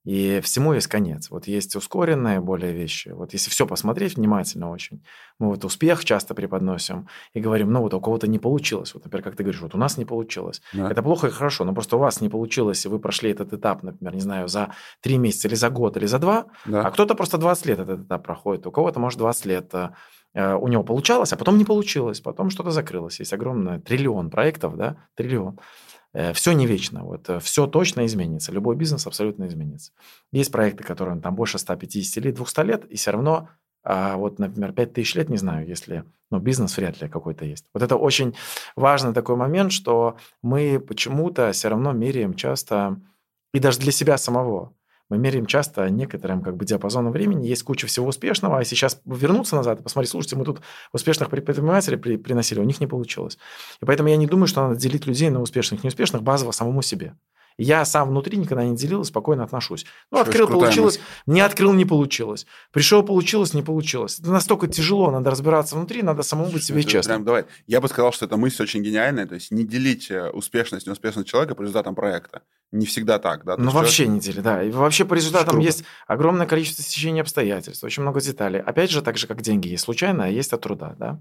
И 0.05 0.41
всему 0.43 0.73
есть 0.73 0.87
конец. 0.87 1.29
Вот 1.31 1.47
есть 1.47 1.77
ускоренные 1.77 2.41
более 2.41 2.73
вещи. 2.73 3.11
Вот 3.11 3.33
если 3.33 3.51
все 3.51 3.67
посмотреть 3.67 4.17
внимательно 4.17 4.71
очень, 4.71 5.05
мы 5.39 5.49
вот 5.49 5.65
успех 5.65 6.05
часто 6.05 6.35
преподносим 6.35 7.09
и 7.35 7.41
говорим, 7.41 7.71
ну 7.73 7.83
вот 7.83 7.93
у 7.95 8.01
кого-то 8.01 8.27
не 8.27 8.39
получилось. 8.39 8.95
Вот, 8.95 9.05
например, 9.05 9.25
как 9.25 9.37
ты 9.37 9.43
говоришь, 9.43 9.61
вот 9.61 9.75
у 9.75 9.79
нас 9.79 9.99
не 9.99 10.05
получилось. 10.05 10.63
Да. 10.73 10.91
Это 10.91 11.03
плохо 11.03 11.27
и 11.27 11.31
хорошо, 11.31 11.65
но 11.65 11.75
просто 11.75 11.97
у 11.97 11.99
вас 11.99 12.21
не 12.21 12.29
получилось, 12.29 12.85
и 12.87 12.89
вы 12.89 12.99
прошли 12.99 13.31
этот 13.31 13.53
этап, 13.53 13.83
например, 13.83 14.15
не 14.15 14.21
знаю, 14.21 14.49
за 14.49 14.73
три 15.03 15.19
месяца 15.19 15.49
или 15.49 15.55
за 15.55 15.69
год 15.69 15.97
или 15.97 16.07
за 16.07 16.19
два, 16.19 16.47
да. 16.65 16.87
а 16.87 16.91
кто-то 16.91 17.15
просто 17.15 17.37
20 17.37 17.67
лет 17.67 17.79
этот 17.79 18.07
этап 18.07 18.25
проходит, 18.25 18.67
у 18.67 18.73
кого-то, 18.73 19.01
может, 19.01 19.19
20 19.19 19.47
лет 19.47 19.75
э, 19.75 20.55
у 20.55 20.69
него 20.69 20.85
получалось, 20.85 21.33
а 21.33 21.37
потом 21.37 21.59
не 21.59 21.65
получилось, 21.65 22.21
потом 22.21 22.51
что-то 22.51 22.71
закрылось. 22.71 23.19
Есть 23.21 23.33
огромный 23.33 23.81
триллион 23.81 24.31
проектов, 24.31 24.77
да, 24.77 24.97
триллион. 25.17 25.59
Э, 26.15 26.33
все 26.33 26.53
не 26.53 26.67
вечно, 26.67 27.05
вот, 27.05 27.29
э, 27.29 27.39
все 27.41 27.67
точно 27.67 28.07
изменится, 28.07 28.53
любой 28.53 28.77
бизнес 28.77 29.07
абсолютно 29.07 29.47
изменится. 29.47 29.93
Есть 30.33 30.51
проекты, 30.51 30.85
которым 30.85 31.21
там 31.21 31.35
больше 31.35 31.59
150 31.59 32.25
лет, 32.25 32.35
200 32.35 32.61
лет, 32.65 32.85
и 32.87 32.97
все 32.97 33.11
равно, 33.11 33.49
а 33.85 34.17
вот, 34.17 34.39
например, 34.39 34.73
5000 34.73 35.15
лет, 35.17 35.29
не 35.29 35.37
знаю, 35.37 35.67
если, 35.67 36.05
ну, 36.31 36.39
бизнес 36.39 36.77
вряд 36.77 37.01
ли 37.01 37.09
какой-то 37.09 37.45
есть. 37.45 37.67
Вот 37.75 37.83
это 37.83 37.97
очень 37.97 38.35
важный 38.75 39.13
такой 39.13 39.37
момент, 39.37 39.73
что 39.73 40.17
мы 40.43 40.81
почему-то 40.81 41.53
все 41.53 41.69
равно 41.69 41.93
меряем 41.93 42.35
часто, 42.35 43.01
и 43.53 43.59
даже 43.59 43.79
для 43.81 43.93
себя 43.93 44.17
самого, 44.19 44.73
мы 45.09 45.19
меряем 45.19 45.47
часто 45.47 45.89
некоторым 45.89 46.43
как 46.43 46.57
бы 46.57 46.65
диапазоном 46.65 47.13
времени. 47.13 47.47
Есть 47.47 47.63
куча 47.63 47.87
всего 47.87 48.09
успешного, 48.09 48.59
а 48.59 48.65
сейчас 48.65 49.01
вернуться 49.05 49.57
назад 49.57 49.81
и 49.81 49.83
посмотреть, 49.83 50.11
слушайте, 50.11 50.37
мы 50.37 50.45
тут 50.45 50.61
успешных 50.93 51.31
предпринимателей 51.31 51.97
при, 51.97 52.17
приносили, 52.17 52.61
у 52.61 52.65
них 52.65 52.81
не 52.81 52.87
получилось. 52.87 53.39
И 53.81 53.85
поэтому 53.85 54.09
я 54.09 54.17
не 54.17 54.27
думаю, 54.27 54.47
что 54.47 54.69
надо 54.69 54.77
делить 54.77 55.07
людей 55.07 55.31
на 55.31 55.41
успешных, 55.41 55.83
неуспешных 55.83 56.23
базово 56.23 56.53
самому 56.53 56.83
себе. 56.83 57.15
Я 57.59 57.85
сам 57.85 58.11
внутри 58.11 58.39
никогда 58.39 58.65
не 58.65 58.77
делил, 58.77 59.05
спокойно 59.05 59.43
отношусь. 59.43 59.85
Ну, 60.13 60.19
открыл, 60.21 60.47
получилось, 60.47 61.01
не 61.27 61.41
открыл, 61.41 61.73
не 61.73 61.85
получилось. 61.85 62.47
Пришел, 62.71 63.03
получилось, 63.03 63.53
не 63.53 63.63
получилось. 63.63 64.21
Это 64.21 64.31
настолько 64.31 64.69
тяжело, 64.69 65.11
надо 65.11 65.31
разбираться 65.31 65.75
внутри, 65.75 66.03
надо 66.03 66.23
самому 66.23 66.51
быть 66.51 66.63
себе 66.63 66.85
честным. 66.85 67.17
Прям, 67.17 67.25
давай. 67.25 67.45
Я 67.67 67.81
бы 67.81 67.89
сказал, 67.89 68.13
что 68.13 68.27
эта 68.27 68.37
мысль 68.37 68.63
очень 68.63 68.83
гениальная, 68.83 69.27
то 69.27 69.35
есть 69.35 69.51
не 69.51 69.65
делить 69.65 70.09
э, 70.09 70.31
успешность, 70.31 70.87
неуспешность 70.87 71.29
человека 71.29 71.57
по 71.57 71.63
результатам 71.63 71.97
проекта. 71.97 72.43
Не 72.71 72.87
всегда 72.87 73.19
так, 73.19 73.45
да? 73.45 73.57
Ну, 73.57 73.71
вообще 73.71 74.05
человек... 74.05 74.15
не 74.15 74.21
делить, 74.21 74.43
да. 74.43 74.63
И 74.63 74.71
вообще 74.71 75.05
по 75.05 75.15
результатам 75.15 75.59
есть 75.59 75.83
огромное 76.07 76.47
количество 76.47 76.85
стечений 76.85 77.23
обстоятельств, 77.23 77.83
очень 77.83 78.03
много 78.03 78.21
деталей. 78.21 78.61
Опять 78.61 78.91
же, 78.91 79.03
так 79.03 79.19
же, 79.19 79.27
как 79.27 79.41
деньги 79.41 79.69
есть 79.69 79.83
случайно, 79.83 80.25
а 80.25 80.29
есть 80.29 80.53
от 80.53 80.61
труда, 80.61 80.95
да. 80.97 81.21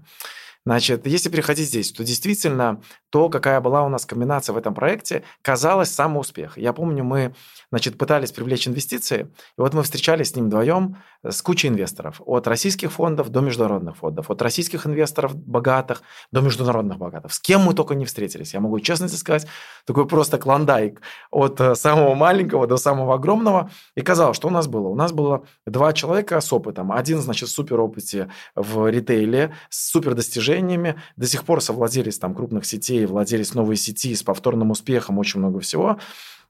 Значит, 0.68 1.06
если 1.06 1.30
переходить 1.30 1.68
здесь, 1.68 1.92
то 1.92 2.04
действительно 2.04 2.82
то, 3.08 3.30
какая 3.30 3.58
была 3.62 3.84
у 3.84 3.88
нас 3.88 4.04
комбинация 4.04 4.52
в 4.52 4.58
этом 4.58 4.74
проекте, 4.74 5.22
казалось 5.40 5.90
самый 5.90 6.20
успех. 6.20 6.58
Я 6.58 6.74
помню, 6.74 7.04
мы 7.04 7.34
значит, 7.70 7.96
пытались 7.96 8.32
привлечь 8.32 8.68
инвестиции, 8.68 9.32
и 9.56 9.60
вот 9.62 9.72
мы 9.72 9.82
встречались 9.82 10.28
с 10.28 10.36
ним 10.36 10.48
вдвоем 10.48 10.98
э, 11.22 11.30
с 11.30 11.40
кучей 11.40 11.68
инвесторов, 11.68 12.20
от 12.26 12.46
российских 12.46 12.92
фондов 12.92 13.30
до 13.30 13.40
международных 13.40 13.96
фондов, 13.96 14.30
от 14.30 14.42
российских 14.42 14.86
инвесторов 14.86 15.34
богатых 15.34 16.02
до 16.32 16.42
международных 16.42 16.98
богатых. 16.98 17.32
С 17.32 17.40
кем 17.40 17.62
мы 17.62 17.72
только 17.72 17.94
не 17.94 18.04
встретились. 18.04 18.52
Я 18.52 18.60
могу 18.60 18.78
честно 18.80 19.08
сказать, 19.08 19.46
такой 19.86 20.06
просто 20.06 20.36
клондайк 20.36 21.00
от 21.30 21.58
э, 21.62 21.76
самого 21.76 22.14
маленького 22.14 22.66
до 22.66 22.76
самого 22.76 23.14
огромного. 23.14 23.70
И 23.94 24.02
казалось, 24.02 24.36
что 24.36 24.48
у 24.48 24.50
нас 24.50 24.66
было? 24.66 24.88
У 24.88 24.94
нас 24.94 25.12
было 25.12 25.46
два 25.64 25.94
человека 25.94 26.42
с 26.42 26.52
опытом. 26.52 26.92
Один, 26.92 27.20
значит, 27.20 27.48
супер 27.48 27.80
опыте 27.80 28.30
в 28.54 28.86
ритейле, 28.90 29.54
с 29.70 29.90
супер 29.90 30.12
достижениями, 30.58 30.96
до 31.16 31.26
сих 31.26 31.44
пор 31.44 31.60
совладелец 31.60 32.18
там 32.18 32.34
крупных 32.34 32.66
сетей, 32.66 33.06
владелец 33.06 33.54
новой 33.54 33.76
сети 33.76 34.14
с 34.14 34.22
повторным 34.22 34.70
успехом, 34.70 35.18
очень 35.18 35.40
много 35.40 35.60
всего. 35.60 35.98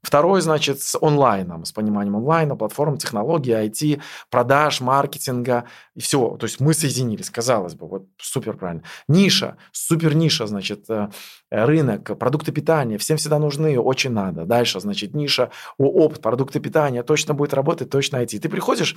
Второй, 0.00 0.40
значит, 0.42 0.80
с 0.80 0.96
онлайном, 1.00 1.64
с 1.64 1.72
пониманием 1.72 2.16
онлайна, 2.16 2.54
платформ, 2.54 2.98
технологий, 2.98 3.50
IT, 3.50 4.00
продаж, 4.30 4.80
маркетинга 4.80 5.64
и 5.96 6.00
всего. 6.00 6.36
То 6.36 6.46
есть 6.46 6.60
мы 6.60 6.72
соединились, 6.72 7.30
казалось 7.30 7.74
бы, 7.74 7.88
вот 7.88 8.06
супер 8.16 8.56
правильно. 8.56 8.84
Ниша, 9.08 9.56
супер 9.72 10.14
ниша, 10.14 10.46
значит, 10.46 10.84
э, 10.88 11.08
рынок, 11.50 12.16
продукты 12.16 12.52
питания, 12.52 12.96
всем 12.96 13.16
всегда 13.16 13.40
нужны, 13.40 13.76
очень 13.80 14.12
надо. 14.12 14.44
Дальше, 14.44 14.78
значит, 14.78 15.14
ниша, 15.14 15.50
опыт, 15.78 16.22
продукты 16.22 16.60
питания, 16.60 17.02
точно 17.02 17.34
будет 17.34 17.52
работать, 17.52 17.90
точно 17.90 18.22
IT. 18.22 18.38
Ты 18.38 18.48
приходишь, 18.48 18.96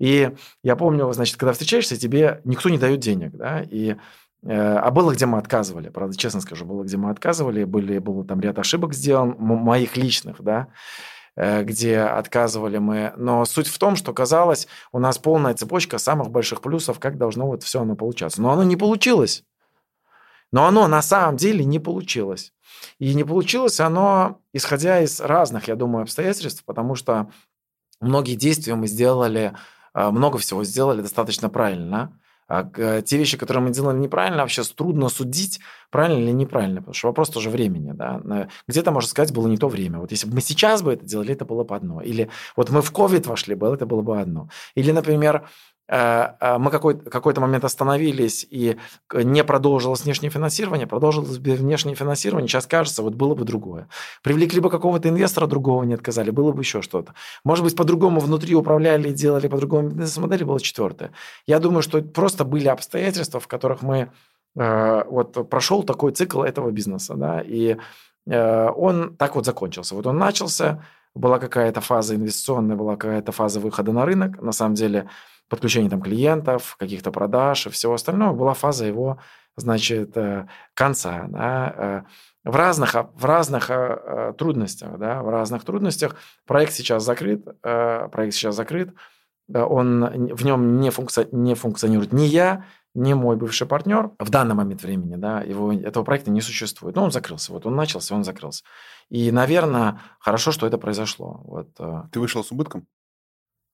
и 0.00 0.30
я 0.64 0.74
помню, 0.74 1.12
значит, 1.12 1.36
когда 1.36 1.52
встречаешься, 1.52 1.96
тебе 1.96 2.40
никто 2.44 2.70
не 2.70 2.78
дает 2.78 2.98
денег, 2.98 3.32
да, 3.32 3.62
и 3.70 3.96
а 4.46 4.90
было, 4.90 5.12
где 5.12 5.26
мы 5.26 5.38
отказывали, 5.38 5.90
правда, 5.90 6.16
честно 6.16 6.40
скажу, 6.40 6.64
было, 6.64 6.82
где 6.82 6.96
мы 6.96 7.10
отказывали, 7.10 7.64
были, 7.64 7.98
был 7.98 8.24
там 8.24 8.40
ряд 8.40 8.58
ошибок 8.58 8.94
сделан, 8.94 9.36
моих 9.38 9.96
личных, 9.96 10.40
да, 10.40 10.68
э, 11.36 11.62
где 11.62 12.00
отказывали 12.00 12.78
мы. 12.78 13.12
Но 13.16 13.44
суть 13.44 13.66
в 13.66 13.78
том, 13.78 13.96
что 13.96 14.14
казалось, 14.14 14.66
у 14.92 14.98
нас 14.98 15.18
полная 15.18 15.54
цепочка 15.54 15.98
самых 15.98 16.30
больших 16.30 16.62
плюсов, 16.62 16.98
как 16.98 17.18
должно 17.18 17.46
вот 17.46 17.62
все 17.62 17.82
оно 17.82 17.96
получаться. 17.96 18.40
Но 18.40 18.50
оно 18.50 18.62
не 18.62 18.76
получилось. 18.76 19.44
Но 20.52 20.66
оно 20.66 20.88
на 20.88 21.02
самом 21.02 21.36
деле 21.36 21.64
не 21.64 21.78
получилось. 21.78 22.52
И 22.98 23.14
не 23.14 23.24
получилось 23.24 23.78
оно, 23.78 24.40
исходя 24.52 25.00
из 25.00 25.20
разных, 25.20 25.68
я 25.68 25.76
думаю, 25.76 26.02
обстоятельств, 26.02 26.64
потому 26.64 26.94
что 26.94 27.30
многие 28.00 28.36
действия 28.36 28.74
мы 28.74 28.86
сделали, 28.86 29.54
э, 29.94 30.10
много 30.10 30.38
всего 30.38 30.64
сделали 30.64 31.02
достаточно 31.02 31.50
правильно. 31.50 32.18
А 32.50 32.64
те 33.02 33.16
вещи, 33.16 33.36
которые 33.36 33.62
мы 33.62 33.70
делали 33.70 33.96
неправильно, 33.96 34.38
вообще 34.38 34.64
трудно 34.64 35.08
судить, 35.08 35.60
правильно 35.90 36.18
или 36.18 36.32
неправильно, 36.32 36.80
потому 36.80 36.94
что 36.94 37.06
вопрос 37.06 37.30
тоже 37.30 37.48
времени. 37.48 37.92
Да? 37.92 38.48
Где-то, 38.66 38.90
можно 38.90 39.08
сказать, 39.08 39.32
было 39.32 39.46
не 39.46 39.56
то 39.56 39.68
время. 39.68 40.00
Вот 40.00 40.10
если 40.10 40.26
бы 40.26 40.34
мы 40.34 40.40
сейчас 40.40 40.82
бы 40.82 40.92
это 40.92 41.06
делали, 41.06 41.32
это 41.32 41.44
было 41.44 41.62
бы 41.62 41.76
одно. 41.76 42.00
Или 42.00 42.28
вот 42.56 42.70
мы 42.70 42.82
в 42.82 42.92
COVID 42.92 43.28
вошли 43.28 43.54
бы, 43.54 43.68
это 43.72 43.86
было 43.86 44.02
бы 44.02 44.20
одно. 44.20 44.48
Или, 44.74 44.90
например, 44.90 45.48
э, 45.90 46.26
э, 46.40 46.58
мы 46.58 46.70
какой- 46.70 46.98
какой-то 46.98 47.40
момент 47.40 47.64
остановились 47.64 48.46
и 48.48 48.76
не 49.12 49.44
продолжилось 49.44 50.04
внешнее 50.04 50.30
финансирование, 50.30 50.86
продолжилось 50.86 51.38
внешнее 51.38 51.96
финансирование, 51.96 52.48
сейчас 52.48 52.66
кажется, 52.66 53.02
вот 53.02 53.14
было 53.14 53.34
бы 53.34 53.44
другое. 53.44 53.88
Привлекли 54.22 54.60
бы 54.60 54.70
какого-то 54.70 55.08
инвестора 55.08 55.46
другого, 55.46 55.82
не 55.82 55.94
отказали, 55.94 56.30
было 56.30 56.52
бы 56.52 56.62
еще 56.62 56.80
что-то. 56.80 57.14
Может 57.44 57.64
быть, 57.64 57.76
по-другому 57.76 58.20
внутри 58.20 58.54
управляли, 58.54 59.10
делали 59.10 59.48
по-другому 59.48 59.88
бизнес-модели, 59.88 60.44
было 60.44 60.60
четвертое. 60.60 61.10
Я 61.46 61.58
думаю, 61.58 61.82
что 61.82 62.00
просто 62.02 62.44
были 62.44 62.68
обстоятельства, 62.68 63.40
в 63.40 63.48
которых 63.48 63.82
мы 63.82 64.10
вот 64.54 65.48
прошел 65.48 65.82
такой 65.82 66.12
цикл 66.12 66.42
этого 66.42 66.70
бизнеса, 66.70 67.14
да, 67.14 67.40
и 67.40 67.76
он 68.26 69.16
так 69.16 69.36
вот 69.36 69.46
закончился. 69.46 69.94
Вот 69.94 70.06
он 70.06 70.18
начался, 70.18 70.84
была 71.14 71.38
какая-то 71.38 71.80
фаза 71.80 72.14
инвестиционная, 72.14 72.76
была 72.76 72.96
какая-то 72.96 73.32
фаза 73.32 73.60
выхода 73.60 73.92
на 73.92 74.04
рынок, 74.04 74.42
на 74.42 74.52
самом 74.52 74.74
деле 74.74 75.08
подключение 75.50 75.90
там 75.90 76.00
клиентов, 76.00 76.76
каких-то 76.78 77.10
продаж 77.10 77.66
и 77.66 77.70
всего 77.70 77.94
остального, 77.94 78.34
была 78.34 78.54
фаза 78.54 78.86
его, 78.86 79.18
значит, 79.56 80.16
э, 80.16 80.46
конца, 80.74 81.26
да, 81.28 81.74
э, 81.76 82.50
в 82.50 82.56
разных, 82.56 82.94
в 82.94 83.24
разных 83.24 83.68
э, 83.68 84.32
трудностях, 84.38 84.96
да, 84.98 85.22
в 85.22 85.28
разных 85.28 85.64
трудностях. 85.64 86.16
Проект 86.46 86.72
сейчас 86.72 87.04
закрыт, 87.04 87.44
проект 87.60 88.34
сейчас 88.34 88.54
закрыт, 88.54 88.94
он, 89.52 90.34
в 90.34 90.44
нем 90.44 90.80
не, 90.80 90.90
функци, 90.90 91.28
не 91.32 91.54
функционирует 91.54 92.12
ни 92.12 92.22
я, 92.22 92.64
ни 92.94 93.12
мой 93.12 93.36
бывший 93.36 93.66
партнер 93.66 94.12
в 94.18 94.30
данный 94.30 94.54
момент 94.54 94.82
времени, 94.82 95.16
да, 95.16 95.42
его, 95.42 95.72
этого 95.72 96.04
проекта 96.04 96.30
не 96.30 96.40
существует. 96.40 96.94
Но 96.96 97.04
он 97.04 97.10
закрылся, 97.10 97.52
вот 97.52 97.66
он 97.66 97.74
начался, 97.74 98.14
он 98.14 98.24
закрылся. 98.24 98.64
И, 99.08 99.32
наверное, 99.32 100.00
хорошо, 100.20 100.52
что 100.52 100.66
это 100.66 100.78
произошло. 100.78 101.40
Вот. 101.44 101.68
Ты 102.12 102.20
вышел 102.20 102.44
с 102.44 102.52
убытком? 102.52 102.86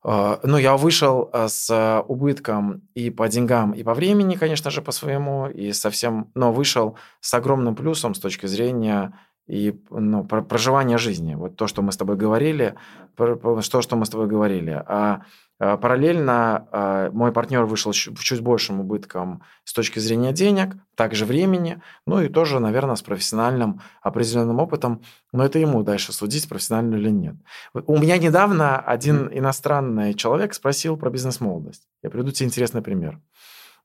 Э, 0.07 0.39
ну, 0.45 0.57
я 0.57 0.77
вышел 0.77 1.29
э, 1.33 1.49
с 1.49 2.05
убытком 2.09 2.83
и 2.95 3.11
по 3.11 3.29
деньгам, 3.29 3.73
и 3.73 3.83
по 3.83 3.95
времени, 3.95 4.37
конечно 4.37 4.71
же, 4.71 4.81
по 4.81 4.93
своему, 4.93 5.49
и 5.49 5.73
совсем, 5.73 6.31
но 6.35 6.53
вышел 6.53 6.97
с 7.21 7.35
огромным 7.35 7.75
плюсом 7.75 8.15
с 8.15 8.21
точки 8.21 8.47
зрения 8.47 9.13
и 9.49 9.75
ну, 9.91 10.25
проживания 10.25 10.99
жизни. 10.99 11.35
Вот 11.35 11.57
то, 11.57 11.67
что 11.67 11.83
мы 11.83 11.93
с 11.93 11.97
тобой 11.97 12.17
говорили, 12.17 12.75
то, 13.17 13.83
что 13.83 13.97
мы 13.97 14.07
с 14.07 14.11
тобой 14.11 14.27
говорили. 14.27 14.83
А 14.87 15.23
параллельно 15.59 16.69
э, 16.71 17.11
мой 17.13 17.33
партнер 17.33 17.65
вышел 17.65 17.93
с 17.93 17.97
чуть 17.97 18.41
большим 18.41 18.81
убытком 18.81 19.43
с 19.65 19.73
точки 19.73 19.99
зрения 19.99 20.33
денег, 20.33 20.77
также 20.95 21.25
времени, 21.25 21.81
ну 22.07 22.21
и 22.21 22.29
тоже, 22.29 22.61
наверное, 22.61 22.97
с 22.97 23.03
профессиональным 23.03 23.81
определенным 24.03 24.59
опытом, 24.61 25.03
но 25.33 25.45
это 25.45 25.59
ему 25.59 25.83
дальше 25.83 26.13
судить, 26.13 26.49
профессионально 26.49 26.97
или 26.97 27.11
нет. 27.11 27.37
У 27.73 27.99
меня 27.99 28.19
недавно 28.19 28.79
один 28.79 29.29
иностранный 29.33 30.15
человек 30.15 30.53
спросил 30.55 30.97
про 30.97 31.11
бизнес-молодость. 31.11 31.87
Я 32.03 32.11
приведу 32.11 32.33
тебе 32.33 32.47
интересный 32.47 32.83
пример. 32.83 33.21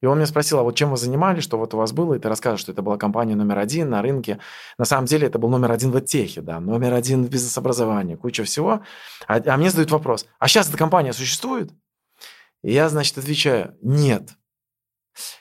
И 0.01 0.05
он 0.05 0.17
меня 0.17 0.25
спросил, 0.25 0.59
а 0.59 0.63
вот 0.63 0.75
чем 0.75 0.89
вы 0.89 0.97
занимались, 0.97 1.43
что 1.43 1.57
вот 1.57 1.73
у 1.73 1.77
вас 1.77 1.91
было, 1.91 2.15
и 2.15 2.19
ты 2.19 2.27
рассказываешь, 2.27 2.61
что 2.61 2.71
это 2.71 2.81
была 2.81 2.97
компания 2.97 3.35
номер 3.35 3.59
один 3.59 3.89
на 3.89 4.01
рынке. 4.01 4.39
На 4.77 4.85
самом 4.85 5.05
деле 5.05 5.27
это 5.27 5.37
был 5.37 5.49
номер 5.49 5.71
один 5.71 5.91
в 5.91 6.01
техе, 6.01 6.41
да, 6.41 6.59
номер 6.59 6.93
один 6.93 7.23
в 7.23 7.29
бизнес-образовании, 7.29 8.15
куча 8.15 8.43
всего. 8.43 8.81
А, 9.27 9.41
а 9.45 9.57
мне 9.57 9.69
задают 9.69 9.91
вопрос, 9.91 10.25
а 10.39 10.47
сейчас 10.47 10.69
эта 10.69 10.77
компания 10.77 11.13
существует? 11.13 11.71
И 12.63 12.73
я, 12.73 12.89
значит, 12.89 13.17
отвечаю, 13.17 13.77
нет. 13.81 14.29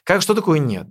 Как, 0.05 0.23
что 0.23 0.35
такое 0.35 0.59
нет? 0.59 0.89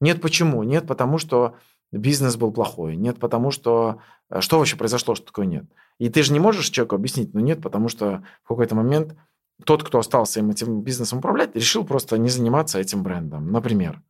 Нет 0.00 0.20
почему? 0.20 0.62
Нет 0.62 0.86
потому, 0.86 1.18
что 1.18 1.56
бизнес 1.92 2.36
был 2.36 2.52
плохой. 2.52 2.96
Нет 2.96 3.18
потому, 3.18 3.50
что... 3.50 4.00
Э, 4.30 4.40
что 4.40 4.58
вообще 4.58 4.76
произошло, 4.76 5.14
что 5.14 5.26
такое 5.26 5.46
нет? 5.46 5.64
И 5.98 6.08
ты 6.08 6.22
же 6.22 6.32
не 6.32 6.40
можешь 6.40 6.68
человеку 6.68 6.96
объяснить, 6.96 7.32
ну 7.34 7.40
нет, 7.40 7.62
потому 7.62 7.88
что 7.88 8.22
в 8.44 8.48
какой-то 8.48 8.74
момент 8.74 9.16
тот, 9.64 9.82
кто 9.82 9.98
остался 9.98 10.40
им 10.40 10.50
этим 10.50 10.82
бизнесом 10.82 11.18
управлять, 11.18 11.54
решил 11.54 11.84
просто 11.84 12.18
не 12.18 12.28
заниматься 12.28 12.78
этим 12.78 13.02
брендом, 13.02 13.50
например. 13.52 14.02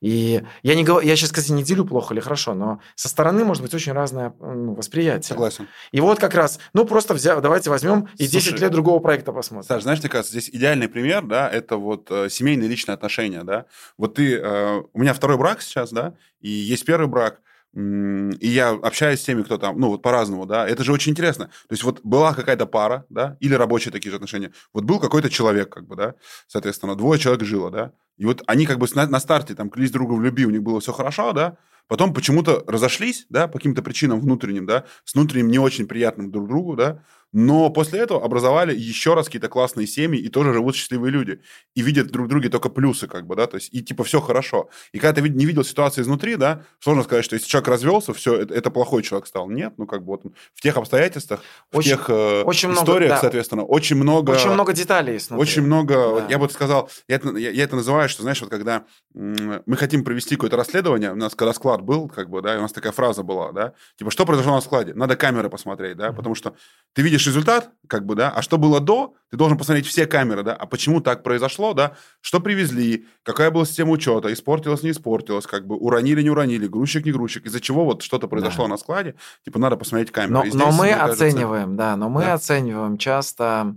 И 0.00 0.42
я, 0.62 0.74
не 0.74 0.84
говорю, 0.84 1.06
я 1.06 1.16
сейчас, 1.16 1.30
кстати, 1.30 1.52
не 1.52 1.62
делю 1.62 1.84
плохо 1.84 2.14
или 2.14 2.20
хорошо, 2.20 2.54
но 2.54 2.80
со 2.94 3.08
стороны 3.08 3.44
может 3.44 3.62
быть 3.62 3.74
очень 3.74 3.92
разное 3.92 4.34
ну, 4.40 4.74
восприятие. 4.74 5.28
Согласен. 5.34 5.68
И 5.92 6.00
вот 6.00 6.18
как 6.18 6.34
раз, 6.34 6.58
ну 6.72 6.84
просто 6.84 7.14
взяв, 7.14 7.40
давайте 7.40 7.70
возьмем 7.70 8.08
и 8.16 8.26
Слушай, 8.26 8.52
10 8.52 8.60
лет 8.60 8.72
другого 8.72 8.98
проекта 9.00 9.32
посмотрим. 9.32 9.68
Саш, 9.68 9.82
знаешь, 9.82 10.00
мне 10.00 10.08
кажется, 10.08 10.32
здесь 10.32 10.50
идеальный 10.50 10.88
пример, 10.88 11.24
да, 11.24 11.48
это 11.48 11.76
вот 11.76 12.10
э, 12.10 12.28
семейные 12.30 12.68
личные 12.68 12.94
отношения, 12.94 13.44
да. 13.44 13.66
Вот 13.98 14.14
ты, 14.14 14.36
э, 14.36 14.82
у 14.92 14.98
меня 14.98 15.12
второй 15.12 15.36
брак 15.36 15.62
сейчас, 15.62 15.92
да, 15.92 16.14
и 16.40 16.48
есть 16.48 16.84
первый 16.84 17.06
брак, 17.06 17.40
и 17.72 18.48
я 18.48 18.70
общаюсь 18.70 19.20
с 19.20 19.24
теми, 19.24 19.42
кто 19.42 19.56
там, 19.56 19.78
ну, 19.78 19.88
вот 19.88 20.02
по-разному, 20.02 20.44
да, 20.44 20.66
это 20.66 20.82
же 20.82 20.92
очень 20.92 21.12
интересно. 21.12 21.46
То 21.46 21.72
есть 21.72 21.84
вот 21.84 22.00
была 22.02 22.34
какая-то 22.34 22.66
пара, 22.66 23.06
да, 23.10 23.36
или 23.40 23.54
рабочие 23.54 23.92
такие 23.92 24.10
же 24.10 24.16
отношения. 24.16 24.52
Вот 24.74 24.84
был 24.84 24.98
какой-то 24.98 25.30
человек, 25.30 25.72
как 25.72 25.86
бы, 25.86 25.94
да, 25.94 26.14
соответственно, 26.48 26.96
двое 26.96 27.20
человек 27.20 27.44
жило, 27.44 27.70
да, 27.70 27.92
и 28.16 28.24
вот 28.24 28.42
они 28.46 28.66
как 28.66 28.78
бы 28.78 28.88
на, 28.94 29.06
на 29.06 29.20
старте 29.20 29.54
там 29.54 29.70
клялись 29.70 29.92
друга 29.92 30.14
в 30.14 30.22
любви, 30.22 30.46
у 30.46 30.50
них 30.50 30.62
было 30.62 30.80
все 30.80 30.92
хорошо, 30.92 31.32
да, 31.32 31.58
потом 31.86 32.12
почему-то 32.12 32.64
разошлись, 32.66 33.26
да, 33.30 33.46
по 33.46 33.58
каким-то 33.58 33.82
причинам 33.82 34.20
внутренним, 34.20 34.66
да, 34.66 34.84
с 35.04 35.14
внутренним 35.14 35.48
не 35.48 35.58
очень 35.58 35.86
приятным 35.86 36.32
друг 36.32 36.48
другу, 36.48 36.74
да, 36.76 37.04
но 37.32 37.70
после 37.70 38.00
этого 38.00 38.24
образовали 38.24 38.76
еще 38.76 39.14
раз 39.14 39.26
какие-то 39.26 39.48
классные 39.48 39.86
семьи, 39.86 40.20
и 40.20 40.28
тоже 40.28 40.52
живут 40.52 40.74
счастливые 40.74 41.12
люди. 41.12 41.40
И 41.74 41.82
видят 41.82 42.08
друг 42.08 42.26
в 42.26 42.28
друге 42.28 42.48
только 42.48 42.68
плюсы, 42.68 43.06
как 43.06 43.26
бы, 43.26 43.36
да, 43.36 43.46
то 43.46 43.56
есть, 43.56 43.72
и 43.72 43.82
типа 43.82 44.04
все 44.04 44.20
хорошо. 44.20 44.68
И 44.92 44.98
когда 44.98 45.20
ты 45.20 45.28
не 45.28 45.46
видел 45.46 45.64
ситуации 45.64 46.02
изнутри, 46.02 46.36
да, 46.36 46.62
сложно 46.80 47.04
сказать, 47.04 47.24
что 47.24 47.34
если 47.34 47.48
человек 47.48 47.68
развелся, 47.68 48.12
все, 48.12 48.34
это, 48.36 48.54
это 48.54 48.70
плохой 48.70 49.02
человек 49.02 49.26
стал. 49.26 49.48
Нет, 49.48 49.74
ну 49.76 49.86
как 49.86 50.04
бы 50.04 50.12
вот 50.12 50.22
в 50.54 50.60
тех 50.60 50.76
обстоятельствах, 50.76 51.40
очень, 51.72 51.94
в 51.94 51.96
тех 51.96 52.10
э, 52.10 52.42
очень 52.42 52.72
историях, 52.72 52.98
много, 52.98 53.08
да. 53.08 53.20
соответственно, 53.20 53.64
очень 53.64 53.96
много... 53.96 54.32
Очень 54.32 54.50
много 54.50 54.72
деталей 54.72 55.14
есть 55.14 55.30
внутри. 55.30 55.42
Очень 55.42 55.62
много, 55.62 55.94
да. 56.20 56.26
я 56.28 56.38
бы 56.38 56.48
сказал, 56.50 56.90
я 57.08 57.16
это, 57.16 57.36
я, 57.36 57.50
я 57.50 57.64
это 57.64 57.76
называю, 57.76 58.08
что, 58.08 58.22
знаешь, 58.22 58.40
вот 58.40 58.50
когда 58.50 58.84
мы 59.14 59.76
хотим 59.76 60.04
провести 60.04 60.34
какое-то 60.34 60.56
расследование, 60.56 61.12
у 61.12 61.16
нас 61.16 61.34
когда 61.34 61.52
склад 61.52 61.82
был, 61.82 62.08
как 62.08 62.28
бы, 62.28 62.42
да, 62.42 62.54
и 62.54 62.58
у 62.58 62.62
нас 62.62 62.72
такая 62.72 62.92
фраза 62.92 63.22
была, 63.22 63.52
да, 63.52 63.74
типа, 63.96 64.10
что 64.10 64.26
произошло 64.26 64.54
на 64.54 64.60
складе? 64.60 64.94
Надо 64.94 65.16
камеры 65.16 65.48
посмотреть, 65.48 65.96
да, 65.96 66.08
mm-hmm. 66.08 66.16
потому 66.16 66.34
что 66.34 66.54
ты 66.92 67.02
видишь 67.02 67.19
результат, 67.26 67.70
как 67.86 68.06
бы, 68.06 68.14
да, 68.14 68.30
а 68.30 68.42
что 68.42 68.58
было 68.58 68.80
до, 68.80 69.14
ты 69.30 69.36
должен 69.36 69.58
посмотреть 69.58 69.86
все 69.86 70.06
камеры, 70.06 70.42
да, 70.42 70.54
а 70.54 70.66
почему 70.66 71.00
так 71.00 71.22
произошло, 71.22 71.74
да, 71.74 71.96
что 72.20 72.40
привезли, 72.40 73.06
какая 73.22 73.50
была 73.50 73.64
система 73.64 73.92
учета, 73.92 74.32
испортилась, 74.32 74.82
не 74.82 74.90
испортилась, 74.90 75.46
как 75.46 75.66
бы, 75.66 75.76
уронили, 75.76 76.22
не 76.22 76.30
уронили, 76.30 76.66
грузчик, 76.66 77.04
не 77.04 77.12
грузчик, 77.12 77.46
из-за 77.46 77.60
чего 77.60 77.84
вот 77.84 78.02
что-то 78.02 78.28
произошло 78.28 78.64
да. 78.64 78.70
на 78.70 78.76
складе, 78.76 79.14
типа, 79.44 79.58
надо 79.58 79.76
посмотреть 79.76 80.12
камеры. 80.12 80.50
Но, 80.52 80.66
но 80.66 80.72
мы 80.72 80.92
оцениваем, 80.92 81.76
кажется, 81.76 81.76
да, 81.76 81.96
но 81.96 82.08
мы 82.08 82.22
да. 82.22 82.34
оцениваем 82.34 82.98
часто 82.98 83.76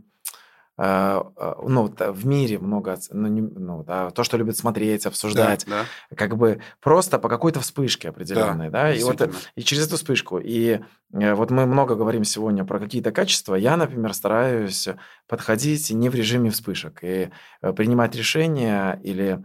Э, 0.75 1.21
э, 1.37 1.53
ну, 1.67 1.93
в 1.97 2.25
мире 2.25 2.57
много, 2.57 2.97
ну, 3.11 3.27
не, 3.27 3.41
ну, 3.41 3.83
да, 3.83 4.09
то, 4.09 4.23
что 4.23 4.37
любят 4.37 4.57
смотреть, 4.57 5.05
обсуждать, 5.05 5.65
да, 5.67 5.85
да. 6.09 6.15
как 6.15 6.35
бы 6.35 6.61
просто 6.81 7.19
по 7.19 7.29
какой-то 7.29 7.59
вспышке 7.59 8.09
определенной, 8.09 8.71
да, 8.71 8.83
да? 8.83 8.93
и 8.93 9.03
вот 9.03 9.21
и 9.55 9.61
через 9.61 9.85
эту 9.85 9.97
вспышку. 9.97 10.39
И 10.39 10.79
э, 11.13 11.33
вот 11.35 11.51
мы 11.51 11.67
много 11.67 11.93
говорим 11.95 12.23
сегодня 12.23 12.65
про 12.65 12.79
какие-то 12.79 13.11
качества. 13.11 13.53
Я, 13.53 13.77
например, 13.77 14.15
стараюсь 14.15 14.87
подходить 15.27 15.91
не 15.91 16.09
в 16.09 16.15
режиме 16.15 16.49
вспышек 16.49 16.99
и 17.03 17.29
принимать 17.61 18.15
решения 18.15 18.99
или 19.03 19.43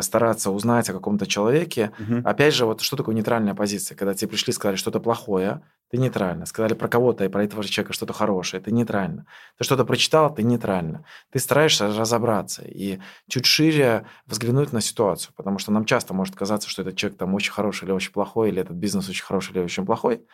стараться 0.00 0.50
узнать 0.50 0.88
о 0.88 0.92
каком-то 0.92 1.26
человеке. 1.26 1.92
Угу. 1.98 2.22
Опять 2.24 2.54
же, 2.54 2.64
вот 2.64 2.80
что 2.80 2.96
такое 2.96 3.14
нейтральная 3.14 3.54
позиция? 3.54 3.96
Когда 3.96 4.14
тебе 4.14 4.28
пришли, 4.28 4.52
сказали 4.52 4.76
что-то 4.76 5.00
плохое, 5.00 5.62
ты 5.90 5.98
нейтрально. 5.98 6.46
Сказали 6.46 6.74
про 6.74 6.88
кого-то 6.88 7.24
и 7.24 7.28
про 7.28 7.44
этого 7.44 7.64
человека 7.64 7.92
что-то 7.92 8.12
хорошее, 8.12 8.62
ты 8.62 8.70
нейтрально. 8.70 9.26
Ты 9.58 9.64
что-то 9.64 9.84
прочитал, 9.84 10.32
ты 10.32 10.42
нейтрально. 10.42 11.04
Ты 11.30 11.38
стараешься 11.38 11.88
разобраться 11.88 12.62
и 12.64 13.00
чуть 13.28 13.46
шире 13.46 14.06
взглянуть 14.26 14.72
на 14.72 14.80
ситуацию, 14.80 15.32
потому 15.36 15.58
что 15.58 15.72
нам 15.72 15.84
часто 15.84 16.14
может 16.14 16.36
казаться, 16.36 16.68
что 16.68 16.82
этот 16.82 16.96
человек 16.96 17.18
там 17.18 17.34
очень 17.34 17.52
хороший 17.52 17.84
или 17.84 17.92
очень 17.92 18.12
плохой, 18.12 18.50
или 18.50 18.60
этот 18.60 18.76
бизнес 18.76 19.08
очень 19.08 19.24
хороший 19.24 19.52
или 19.52 19.60
очень 19.60 19.84
плохой. 19.84 20.24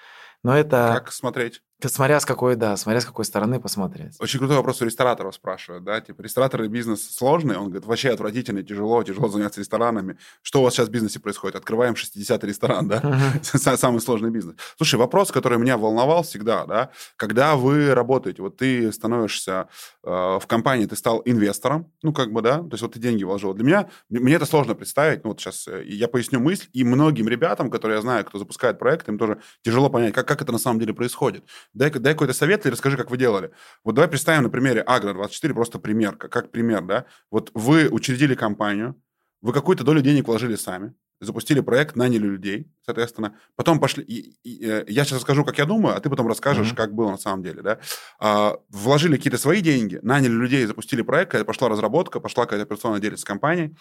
Но 0.42 0.56
это... 0.56 0.92
Как 0.94 1.12
смотреть? 1.12 1.62
Смотря 1.84 2.20
с 2.20 2.24
какой, 2.24 2.56
да, 2.56 2.74
смотря 2.78 3.02
с 3.02 3.04
какой 3.04 3.26
стороны 3.26 3.60
посмотреть. 3.60 4.16
Очень 4.18 4.38
крутой 4.38 4.56
вопрос 4.56 4.80
у 4.80 4.86
рестораторов 4.86 5.34
спрашивают, 5.34 5.84
да, 5.84 6.00
типа, 6.00 6.22
рестораторы 6.22 6.68
бизнес 6.68 7.14
сложный? 7.14 7.56
Он 7.56 7.64
говорит, 7.66 7.84
вообще 7.84 8.10
отвратительный, 8.10 8.62
тяжело, 8.62 9.02
тяжело 9.02 9.28
заняться 9.28 9.60
ресторанами. 9.60 10.16
Что 10.40 10.60
у 10.60 10.64
вас 10.64 10.72
сейчас 10.72 10.88
в 10.88 10.90
бизнесе 10.90 11.20
происходит? 11.20 11.54
Открываем 11.54 11.92
60-й 11.92 12.46
ресторан, 12.46 12.88
да? 12.88 13.02
Самый 13.42 14.00
сложный 14.00 14.30
бизнес. 14.30 14.56
Слушай, 14.78 14.94
вопрос, 14.94 15.30
который 15.30 15.58
меня 15.58 15.76
волновал 15.76 16.22
всегда, 16.22 16.64
да, 16.64 16.90
когда 17.16 17.56
вы 17.56 17.92
работаете, 17.94 18.40
вот 18.40 18.56
ты 18.56 18.90
становишься 18.90 19.68
э, 20.02 20.08
в 20.08 20.44
компании, 20.46 20.86
ты 20.86 20.96
стал 20.96 21.20
инвестором, 21.26 21.92
ну, 22.02 22.14
как 22.14 22.32
бы, 22.32 22.40
да, 22.40 22.58
то 22.58 22.70
есть 22.72 22.82
вот 22.82 22.94
ты 22.94 23.00
деньги 23.00 23.24
вложил. 23.24 23.52
Для 23.52 23.64
меня, 23.64 23.90
мне 24.08 24.34
это 24.34 24.46
сложно 24.46 24.74
представить, 24.74 25.24
ну, 25.24 25.30
вот 25.30 25.40
сейчас 25.40 25.68
э, 25.68 25.84
я 25.84 26.08
поясню 26.08 26.40
мысль, 26.40 26.68
и 26.72 26.84
многим 26.84 27.28
ребятам, 27.28 27.70
которые 27.70 27.96
я 27.96 28.02
знаю, 28.02 28.24
кто 28.24 28.38
запускает 28.38 28.78
проект, 28.78 29.08
им 29.08 29.18
тоже 29.18 29.40
тяжело 29.62 29.90
понять, 29.90 30.14
как, 30.14 30.26
как 30.26 30.40
это 30.40 30.52
на 30.52 30.58
самом 30.58 30.80
деле 30.80 30.94
происходит. 30.94 31.44
Дай, 31.74 31.90
дай 31.90 32.14
какой-то 32.14 32.32
совет 32.32 32.66
и 32.66 32.70
расскажи, 32.70 32.96
как 32.96 33.10
вы 33.10 33.16
делали. 33.16 33.50
Вот 33.84 33.94
давай 33.94 34.08
представим 34.08 34.44
на 34.44 34.50
примере 34.50 34.84
Агро24, 34.86 35.54
просто 35.54 35.78
пример, 35.78 36.16
как, 36.16 36.32
как 36.32 36.50
пример, 36.50 36.82
да. 36.82 37.04
Вот 37.30 37.50
вы 37.54 37.88
учредили 37.88 38.34
компанию, 38.34 39.00
вы 39.42 39.52
какую-то 39.52 39.84
долю 39.84 40.00
денег 40.00 40.26
вложили 40.26 40.56
сами, 40.56 40.94
запустили 41.20 41.60
проект, 41.60 41.96
наняли 41.96 42.26
людей, 42.26 42.70
соответственно. 42.84 43.36
Потом 43.54 43.80
пошли... 43.80 44.02
И, 44.02 44.36
и, 44.42 44.50
и, 44.50 44.66
э, 44.66 44.84
я 44.88 45.04
сейчас 45.04 45.18
расскажу, 45.18 45.44
как 45.44 45.58
я 45.58 45.64
думаю, 45.64 45.96
а 45.96 46.00
ты 46.00 46.10
потом 46.10 46.28
расскажешь, 46.28 46.72
mm-hmm. 46.72 46.76
как 46.76 46.94
было 46.94 47.10
на 47.10 47.18
самом 47.18 47.42
деле, 47.42 47.62
да. 47.62 47.78
А, 48.18 48.56
вложили 48.68 49.16
какие-то 49.16 49.38
свои 49.38 49.60
деньги, 49.60 49.98
наняли 50.02 50.32
людей, 50.32 50.66
запустили 50.66 51.02
проект, 51.02 51.32
когда 51.32 51.44
пошла 51.44 51.68
разработка, 51.68 52.20
пошла 52.20 52.44
какая-то 52.44 52.64
операционная 52.64 53.00
деятельность 53.00 53.24
компании. 53.24 53.76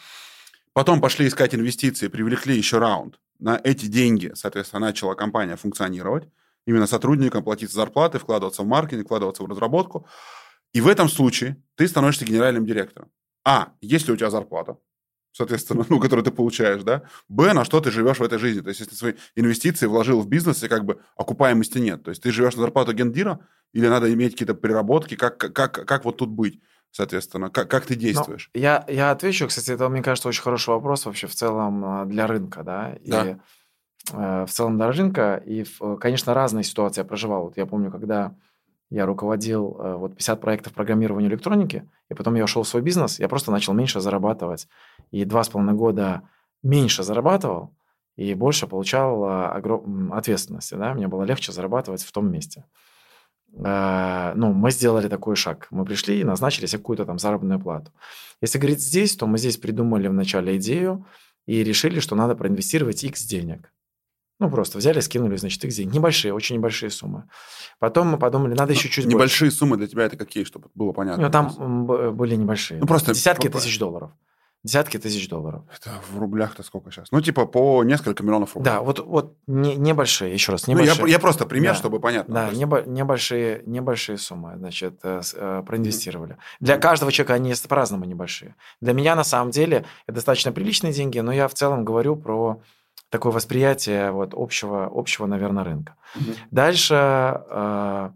Потом 0.74 1.02
пошли 1.02 1.28
искать 1.28 1.56
инвестиции, 1.56 2.10
привлекли 2.10 2.56
еще 2.56 2.80
раунд. 2.80 3.20
На 3.39 3.59
эти 3.64 3.86
деньги, 3.86 4.32
соответственно, 4.36 4.88
начала 4.88 5.14
компания 5.16 5.55
функционировать. 5.55 6.28
Именно 6.66 6.88
сотрудникам 6.88 7.43
платить 7.43 7.72
зарплаты, 7.72 8.20
вкладываться 8.20 8.63
в 8.63 8.68
маркетинг, 8.68 9.05
вкладываться 9.05 9.43
в 9.43 9.47
разработку. 9.47 10.07
И 10.74 10.82
в 10.82 10.88
этом 10.88 11.09
случае 11.09 11.61
ты 11.76 11.88
становишься 11.88 12.26
генеральным 12.26 12.66
директором. 12.66 13.11
А, 13.45 13.74
есть 13.82 14.07
ли 14.07 14.13
у 14.13 14.18
тебя 14.18 14.30
зарплата? 14.30 14.78
соответственно, 15.36 15.86
ну, 15.89 15.99
который 15.99 16.24
ты 16.24 16.32
получаешь, 16.32 16.84
да. 16.84 17.03
Б, 17.28 17.53
на 17.53 17.66
что 17.66 17.82
ты 17.82 17.91
живешь 17.91 18.20
в 18.20 18.24
этой 18.24 18.39
жизни. 18.39 18.61
То 18.61 18.70
есть, 18.70 18.80
если 18.80 18.91
ты 18.91 18.97
свои 18.97 19.13
инвестиции 19.36 19.86
вложил 19.86 20.22
в 20.22 20.28
бизнес, 20.28 20.63
и 20.63 20.68
как 20.68 20.86
бы 20.86 21.01
окупаемости 21.18 21.78
нет. 21.78 22.03
То 22.03 22.09
есть, 22.09 22.24
ты 22.24 22.32
живешь 22.32 22.55
на 22.55 22.61
зарплату 22.61 22.93
гендира, 22.93 23.39
или 23.74 23.88
надо 23.88 24.11
иметь 24.13 24.32
какие-то 24.34 24.53
переработки, 24.53 25.16
как, 25.16 25.38
как, 25.38 25.86
как 25.86 26.05
вот 26.05 26.18
тут 26.18 26.30
быть? 26.30 26.61
Соответственно, 26.91 27.49
как, 27.49 27.70
как 27.70 27.86
ты 27.86 27.95
ну, 27.95 27.99
действуешь? 27.99 28.49
Ну, 28.53 28.61
я, 28.61 28.86
я 28.88 29.11
отвечу, 29.11 29.47
кстати, 29.47 29.72
это, 29.72 29.89
мне 29.89 30.01
кажется, 30.01 30.30
очень 30.30 30.41
хороший 30.41 30.70
вопрос 30.70 31.05
вообще 31.05 31.28
в 31.28 31.36
целом 31.36 31.84
а, 31.84 32.05
для 32.05 32.26
рынка, 32.26 32.63
да, 32.63 32.93
и 33.03 33.11
да. 33.11 33.39
Э, 34.14 34.45
в 34.45 34.51
целом 34.51 34.82
рынка, 34.82 35.41
и, 35.45 35.66
конечно, 35.99 36.34
разные 36.34 36.64
ситуации 36.64 37.01
я 37.01 37.06
проживал. 37.06 37.45
Вот 37.45 37.58
я 37.58 37.66
помню, 37.66 37.91
когда 37.91 38.36
я 38.89 39.06
руководил 39.06 39.78
э, 39.80 39.95
вот 39.95 40.16
50 40.16 40.41
проектов 40.41 40.74
программирования 40.74 41.28
электроники, 41.28 41.89
и 42.10 42.14
потом 42.14 42.36
я 42.36 42.43
ушел 42.43 42.64
в 42.64 42.68
свой 42.68 42.82
бизнес, 42.82 43.20
я 43.20 43.28
просто 43.28 43.51
начал 43.51 43.74
меньше 43.74 43.99
зарабатывать. 43.99 44.68
И 45.12 45.26
два 45.26 45.43
с 45.43 45.49
половиной 45.49 45.76
года 45.76 46.22
меньше 46.62 47.03
зарабатывал, 47.03 47.76
и 48.16 48.34
больше 48.34 48.68
получал 48.68 49.26
э, 49.26 49.45
огром... 49.47 50.14
ответственности. 50.14 50.76
Да? 50.76 50.93
Мне 50.93 51.08
было 51.08 51.24
легче 51.24 51.51
зарабатывать 51.51 52.03
в 52.03 52.12
том 52.12 52.32
месте. 52.32 52.66
Э, 53.58 54.34
ну, 54.36 54.53
мы 54.53 54.72
сделали 54.72 55.08
такой 55.08 55.36
шаг. 55.36 55.68
Мы 55.72 55.84
пришли 55.84 56.22
и 56.22 56.24
назначили 56.24 56.68
себе 56.68 56.80
какую-то 56.80 57.06
там 57.06 57.20
заработную 57.20 57.60
плату. 57.60 57.91
Если 58.41 58.60
говорить 58.60 58.82
здесь, 58.82 59.16
то 59.16 59.26
мы 59.28 59.38
здесь 59.38 59.58
придумали 59.58 60.08
вначале 60.08 60.58
идею 60.58 61.06
и 61.45 61.64
решили, 61.64 61.99
что 61.99 62.16
надо 62.16 62.36
проинвестировать 62.36 63.03
X 63.03 63.24
денег. 63.24 63.72
Ну, 64.39 64.49
просто 64.49 64.79
взяли, 64.79 64.99
скинули, 64.99 65.38
значит, 65.38 65.63
их 65.63 65.71
деньги. 65.73 65.95
Небольшие, 65.95 66.33
очень 66.33 66.57
небольшие 66.57 66.89
суммы. 66.89 67.29
Потом 67.79 68.07
мы 68.07 68.17
подумали, 68.17 68.53
надо 68.53 68.73
еще 68.73 68.89
чуть 68.89 69.05
Небольшие 69.05 69.47
больше. 69.49 69.57
суммы 69.57 69.77
для 69.77 69.88
тебя 69.88 70.03
это 70.03 70.17
какие, 70.17 70.43
чтобы 70.43 70.69
было 70.75 70.91
понятно? 70.91 71.23
Ну, 71.23 71.31
там 71.31 71.86
были 72.15 72.36
небольшие. 72.36 72.79
Ну, 72.79 72.88
просто... 72.88 73.13
Десятки 73.13 73.49
тысяч 73.49 73.79
долларов. 73.79 74.11
Десятки 74.65 74.97
тысяч 74.97 75.29
долларов. 75.29 75.61
Это 75.77 75.91
в 76.11 76.17
рублях-то 76.17 76.63
сколько 76.63 76.89
сейчас? 76.89 77.11
Ну, 77.11 77.21
типа 77.21 77.45
по 77.45 77.83
несколько 77.83 78.23
миллионов 78.23 78.55
рублей. 78.55 78.65
Да, 78.65 78.81
вот, 78.81 78.99
вот 78.99 79.38
не, 79.45 79.75
небольшие, 79.75 80.33
еще 80.33 80.53
раз, 80.53 80.67
небольшие. 80.67 80.99
Ну, 81.01 81.05
я, 81.05 81.13
я 81.13 81.19
просто 81.19 81.45
пример, 81.45 81.73
да, 81.73 81.77
чтобы 81.77 81.99
понятно. 81.99 82.33
Да, 82.33 82.49
небо, 82.49 82.81
небольшие, 82.83 83.61
небольшие 83.67 84.17
суммы, 84.17 84.57
значит, 84.57 84.99
э, 85.03 85.21
э, 85.36 85.63
проинвестировали. 85.67 86.33
Mm-hmm. 86.33 86.57
Для 86.61 86.77
каждого 86.77 87.11
человека 87.11 87.36
они 87.36 87.53
по-разному 87.69 88.05
небольшие. 88.05 88.55
Для 88.81 88.93
меня, 88.93 89.15
на 89.15 89.23
самом 89.23 89.51
деле, 89.51 89.86
это 90.07 90.15
достаточно 90.15 90.51
приличные 90.51 90.93
деньги, 90.93 91.19
но 91.19 91.31
я 91.31 91.47
в 91.47 91.53
целом 91.53 91.86
говорю 91.86 92.15
про 92.15 92.59
такое 93.16 93.32
восприятие 93.32 94.11
вот 94.11 94.34
общего, 94.34 94.89
общего 94.93 95.26
наверное, 95.26 95.63
рынка. 95.63 95.95
Угу. 96.16 96.32
Дальше 96.51 96.95
э, 96.95 98.09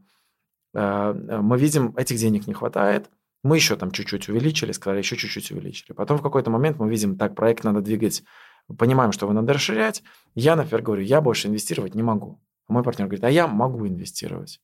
э, 0.73 1.13
мы 1.41 1.57
видим, 1.57 1.93
этих 1.95 2.17
денег 2.17 2.47
не 2.47 2.53
хватает, 2.53 3.09
мы 3.43 3.55
еще 3.55 3.75
там 3.77 3.91
чуть-чуть 3.91 4.27
увеличили, 4.27 4.73
сказали, 4.73 4.99
еще 4.99 5.15
чуть-чуть 5.15 5.51
увеличили. 5.51 5.93
Потом 5.93 6.17
в 6.17 6.21
какой-то 6.21 6.51
момент 6.51 6.77
мы 6.77 6.89
видим, 6.89 7.17
так, 7.17 7.35
проект 7.35 7.63
надо 7.63 7.81
двигать, 7.81 8.23
понимаем, 8.77 9.11
что 9.13 9.25
его 9.25 9.33
надо 9.33 9.53
расширять. 9.53 10.03
Я, 10.35 10.55
например, 10.55 10.81
говорю, 10.81 11.03
я 11.03 11.21
больше 11.21 11.47
инвестировать 11.47 11.95
не 11.95 12.03
могу. 12.03 12.41
А 12.67 12.73
мой 12.73 12.83
партнер 12.83 13.07
говорит, 13.07 13.23
а 13.23 13.29
я 13.29 13.47
могу 13.47 13.87
инвестировать. 13.87 14.59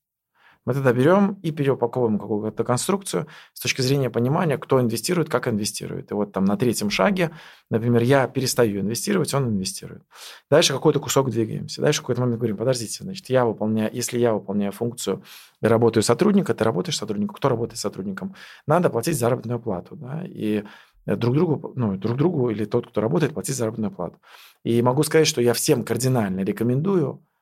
Мы 0.66 0.74
тогда 0.74 0.92
берем 0.92 1.38
и 1.42 1.52
переупаковываем 1.52 2.18
какую-то 2.18 2.64
конструкцию 2.64 3.28
с 3.54 3.60
точки 3.60 3.82
зрения 3.82 4.10
понимания, 4.10 4.58
кто 4.58 4.80
инвестирует, 4.80 5.30
как 5.30 5.46
инвестирует. 5.46 6.10
И 6.10 6.14
вот 6.14 6.32
там 6.32 6.44
на 6.44 6.56
третьем 6.56 6.90
шаге, 6.90 7.30
например, 7.70 8.02
я 8.02 8.26
перестаю 8.26 8.80
инвестировать, 8.80 9.32
он 9.32 9.48
инвестирует. 9.48 10.02
Дальше 10.50 10.72
какой-то 10.72 10.98
кусок 10.98 11.30
двигаемся. 11.30 11.80
Дальше 11.80 12.00
какой-то 12.00 12.20
момент 12.20 12.38
говорим, 12.38 12.56
подождите, 12.56 13.04
значит, 13.04 13.30
я 13.30 13.44
выполняю, 13.44 13.90
если 13.94 14.18
я 14.18 14.34
выполняю 14.34 14.72
функцию 14.72 15.22
работаю 15.62 16.02
сотрудника, 16.02 16.52
ты 16.52 16.64
работаешь 16.64 16.98
сотрудником, 16.98 17.36
кто 17.36 17.48
работает 17.48 17.78
сотрудником? 17.78 18.34
Надо 18.66 18.90
платить 18.90 19.16
заработную 19.16 19.60
плату. 19.60 19.94
Да? 19.94 20.24
И 20.26 20.64
друг 21.06 21.36
другу, 21.36 21.72
ну, 21.76 21.96
друг 21.96 22.16
другу 22.16 22.50
или 22.50 22.64
тот, 22.64 22.88
кто 22.88 23.00
работает, 23.00 23.34
платить 23.34 23.54
заработную 23.54 23.92
плату. 23.92 24.18
И 24.64 24.82
могу 24.82 25.04
сказать, 25.04 25.28
что 25.28 25.40
я 25.40 25.54
всем 25.54 25.84
кардинально 25.84 26.40
рекомендую 26.40 27.22
Э, 27.26 27.35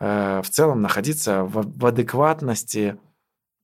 в 0.00 0.46
целом 0.50 0.80
находиться 0.80 1.44
в, 1.44 1.62
в 1.78 1.86
адекватности 1.86 2.98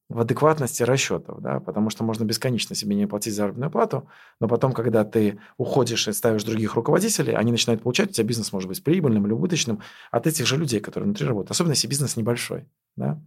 в 0.08 0.20
адекватности 0.20 0.84
расчетов, 0.84 1.40
да, 1.40 1.58
потому 1.58 1.90
что 1.90 2.04
можно 2.04 2.24
бесконечно 2.24 2.76
себе 2.76 2.94
не 2.94 3.06
платить 3.06 3.34
заработную 3.34 3.70
плату, 3.70 4.08
но 4.40 4.46
потом, 4.46 4.72
когда 4.72 5.04
ты 5.04 5.40
уходишь 5.56 6.06
и 6.06 6.12
ставишь 6.12 6.44
других 6.44 6.74
руководителей, 6.74 7.34
они 7.34 7.50
начинают 7.50 7.82
получать, 7.82 8.10
у 8.10 8.12
тебя 8.12 8.26
бизнес 8.26 8.52
может 8.52 8.68
быть 8.68 8.84
прибыльным 8.84 9.26
или 9.26 9.32
убыточным 9.32 9.80
от 10.12 10.26
этих 10.28 10.46
же 10.46 10.56
людей, 10.56 10.78
которые 10.78 11.06
внутри 11.06 11.26
работают, 11.26 11.50
особенно 11.50 11.72
если 11.72 11.88
бизнес 11.88 12.16
небольшой, 12.16 12.66
да. 12.94 13.20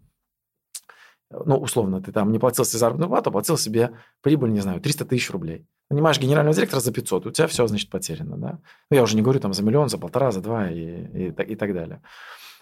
Ну, 1.31 1.57
условно, 1.57 2.01
ты 2.01 2.11
там 2.11 2.31
не 2.31 2.39
платил 2.39 2.65
себе 2.65 2.79
заработную 2.79 3.09
плату, 3.09 3.29
а 3.29 3.33
платил 3.33 3.57
себе 3.57 3.91
прибыль, 4.21 4.51
не 4.51 4.61
знаю, 4.61 4.81
300 4.81 5.05
тысяч 5.05 5.29
рублей. 5.29 5.67
Нанимаешь 5.91 6.19
генерального 6.19 6.55
директора 6.55 6.79
за 6.79 6.91
500, 6.91 7.27
у 7.27 7.31
тебя 7.31 7.47
все, 7.47 7.67
значит, 7.67 7.89
потеряно, 7.89 8.37
да. 8.37 8.59
Ну, 8.89 8.97
я 8.97 9.03
уже 9.03 9.15
не 9.15 9.21
говорю 9.21 9.39
там 9.39 9.53
за 9.53 9.61
миллион, 9.61 9.89
за 9.89 9.99
полтора, 9.99 10.31
за 10.31 10.41
два 10.41 10.71
и, 10.71 10.79
и, 10.79 11.27
и 11.27 11.55
так 11.55 11.73
далее. 11.73 12.01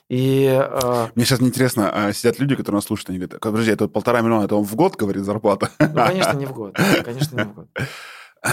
И, 0.09 0.45
э... 0.45 1.07
Мне 1.15 1.25
сейчас 1.25 1.41
интересно, 1.41 1.91
а 1.91 2.13
сидят 2.13 2.39
люди, 2.39 2.55
которые 2.55 2.77
нас 2.77 2.85
слушают, 2.85 3.09
они 3.09 3.19
говорят, 3.19 3.41
подожди, 3.41 3.71
это 3.71 3.87
полтора 3.87 4.21
миллиона, 4.21 4.45
это 4.45 4.55
он 4.55 4.63
в 4.63 4.75
год, 4.75 4.95
говорит, 4.95 5.23
зарплата? 5.23 5.69
Ну, 5.79 5.93
конечно, 5.93 6.37
не 6.37 6.45
в 6.45 6.53
год. 6.53 6.77
Конечно, 7.03 7.35
не 7.35 7.43
в 7.43 7.53
год. 7.53 7.67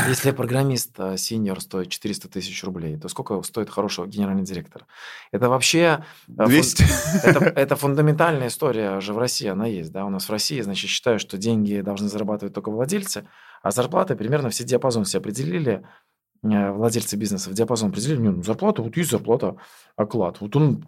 Если 0.08 0.32
программист 0.32 0.98
э, 0.98 1.16
синьор 1.16 1.60
стоит 1.60 1.90
400 1.90 2.28
тысяч 2.28 2.64
рублей, 2.64 2.98
то 2.98 3.08
сколько 3.08 3.40
стоит 3.42 3.70
хорошего 3.70 4.06
генеральный 4.06 4.42
директор? 4.42 4.86
Это 5.30 5.48
вообще... 5.48 6.04
200? 6.26 6.82
Фун... 6.82 7.22
Это, 7.22 7.44
это 7.60 7.76
фундаментальная 7.76 8.48
история 8.48 9.00
же 9.00 9.12
в 9.12 9.18
России, 9.18 9.46
она 9.46 9.66
есть. 9.66 9.92
Да? 9.92 10.06
У 10.06 10.10
нас 10.10 10.28
в 10.28 10.30
России, 10.30 10.60
значит, 10.62 10.90
считают, 10.90 11.20
что 11.20 11.36
деньги 11.36 11.80
должны 11.80 12.08
зарабатывать 12.08 12.54
только 12.54 12.70
владельцы, 12.70 13.28
а 13.62 13.70
зарплаты 13.70 14.16
примерно 14.16 14.50
все 14.50 14.64
диапазон 14.64 15.04
все 15.04 15.18
определили 15.18 15.84
Э, 15.84 16.13
владельцы 16.44 17.16
бизнеса 17.16 17.50
в 17.50 17.54
диапазон 17.54 17.90
определили, 17.90 18.18
ну, 18.18 18.42
зарплата, 18.42 18.82
вот 18.82 18.96
есть 18.96 19.10
зарплата, 19.10 19.56
оклад, 19.96 20.40
вот 20.40 20.54
он, 20.56 20.84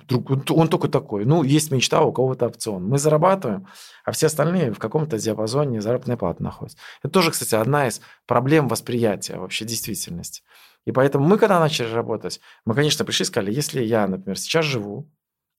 он 0.50 0.68
только 0.68 0.88
такой. 0.88 1.24
Ну, 1.24 1.42
есть 1.42 1.70
мечта, 1.70 2.02
у 2.02 2.12
кого-то 2.12 2.46
опцион. 2.46 2.84
Мы 2.84 2.98
зарабатываем, 2.98 3.66
а 4.04 4.12
все 4.12 4.26
остальные 4.26 4.72
в 4.72 4.78
каком-то 4.78 5.18
диапазоне 5.18 5.80
заработной 5.80 6.16
платы 6.16 6.42
находятся. 6.42 6.78
Это 7.02 7.12
тоже, 7.12 7.30
кстати, 7.30 7.54
одна 7.54 7.88
из 7.88 8.00
проблем 8.26 8.68
восприятия 8.68 9.38
вообще 9.38 9.64
действительности. 9.64 10.42
И 10.84 10.92
поэтому 10.92 11.26
мы, 11.26 11.38
когда 11.38 11.58
начали 11.58 11.92
работать, 11.92 12.40
мы, 12.64 12.74
конечно, 12.74 13.04
пришли 13.04 13.24
и 13.24 13.26
сказали, 13.26 13.52
если 13.52 13.82
я, 13.82 14.06
например, 14.06 14.38
сейчас 14.38 14.64
живу, 14.64 15.10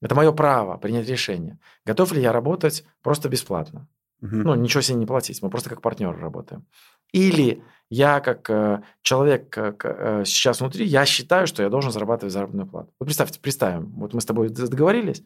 это 0.01 0.15
мое 0.15 0.31
право 0.31 0.77
принять 0.77 1.09
решение, 1.09 1.59
готов 1.85 2.11
ли 2.13 2.21
я 2.21 2.31
работать 2.31 2.85
просто 3.01 3.29
бесплатно. 3.29 3.87
Угу. 4.21 4.35
Ну, 4.35 4.55
ничего 4.55 4.81
себе 4.81 4.97
не 4.97 5.05
платить, 5.05 5.41
мы 5.41 5.49
просто 5.49 5.69
как 5.69 5.81
партнеры 5.81 6.17
работаем. 6.17 6.65
Или 7.11 7.63
я 7.89 8.19
как 8.19 8.49
э, 8.49 8.81
человек 9.01 9.49
как, 9.49 9.85
э, 9.85 10.23
сейчас 10.25 10.59
внутри, 10.59 10.85
я 10.85 11.05
считаю, 11.05 11.47
что 11.47 11.63
я 11.63 11.69
должен 11.69 11.91
зарабатывать 11.91 12.33
заработную 12.33 12.67
плату. 12.67 12.91
Вот 12.99 13.05
представьте, 13.05 13.39
представим, 13.39 13.93
вот 13.95 14.13
мы 14.13 14.21
с 14.21 14.25
тобой 14.25 14.49
договорились, 14.49 15.23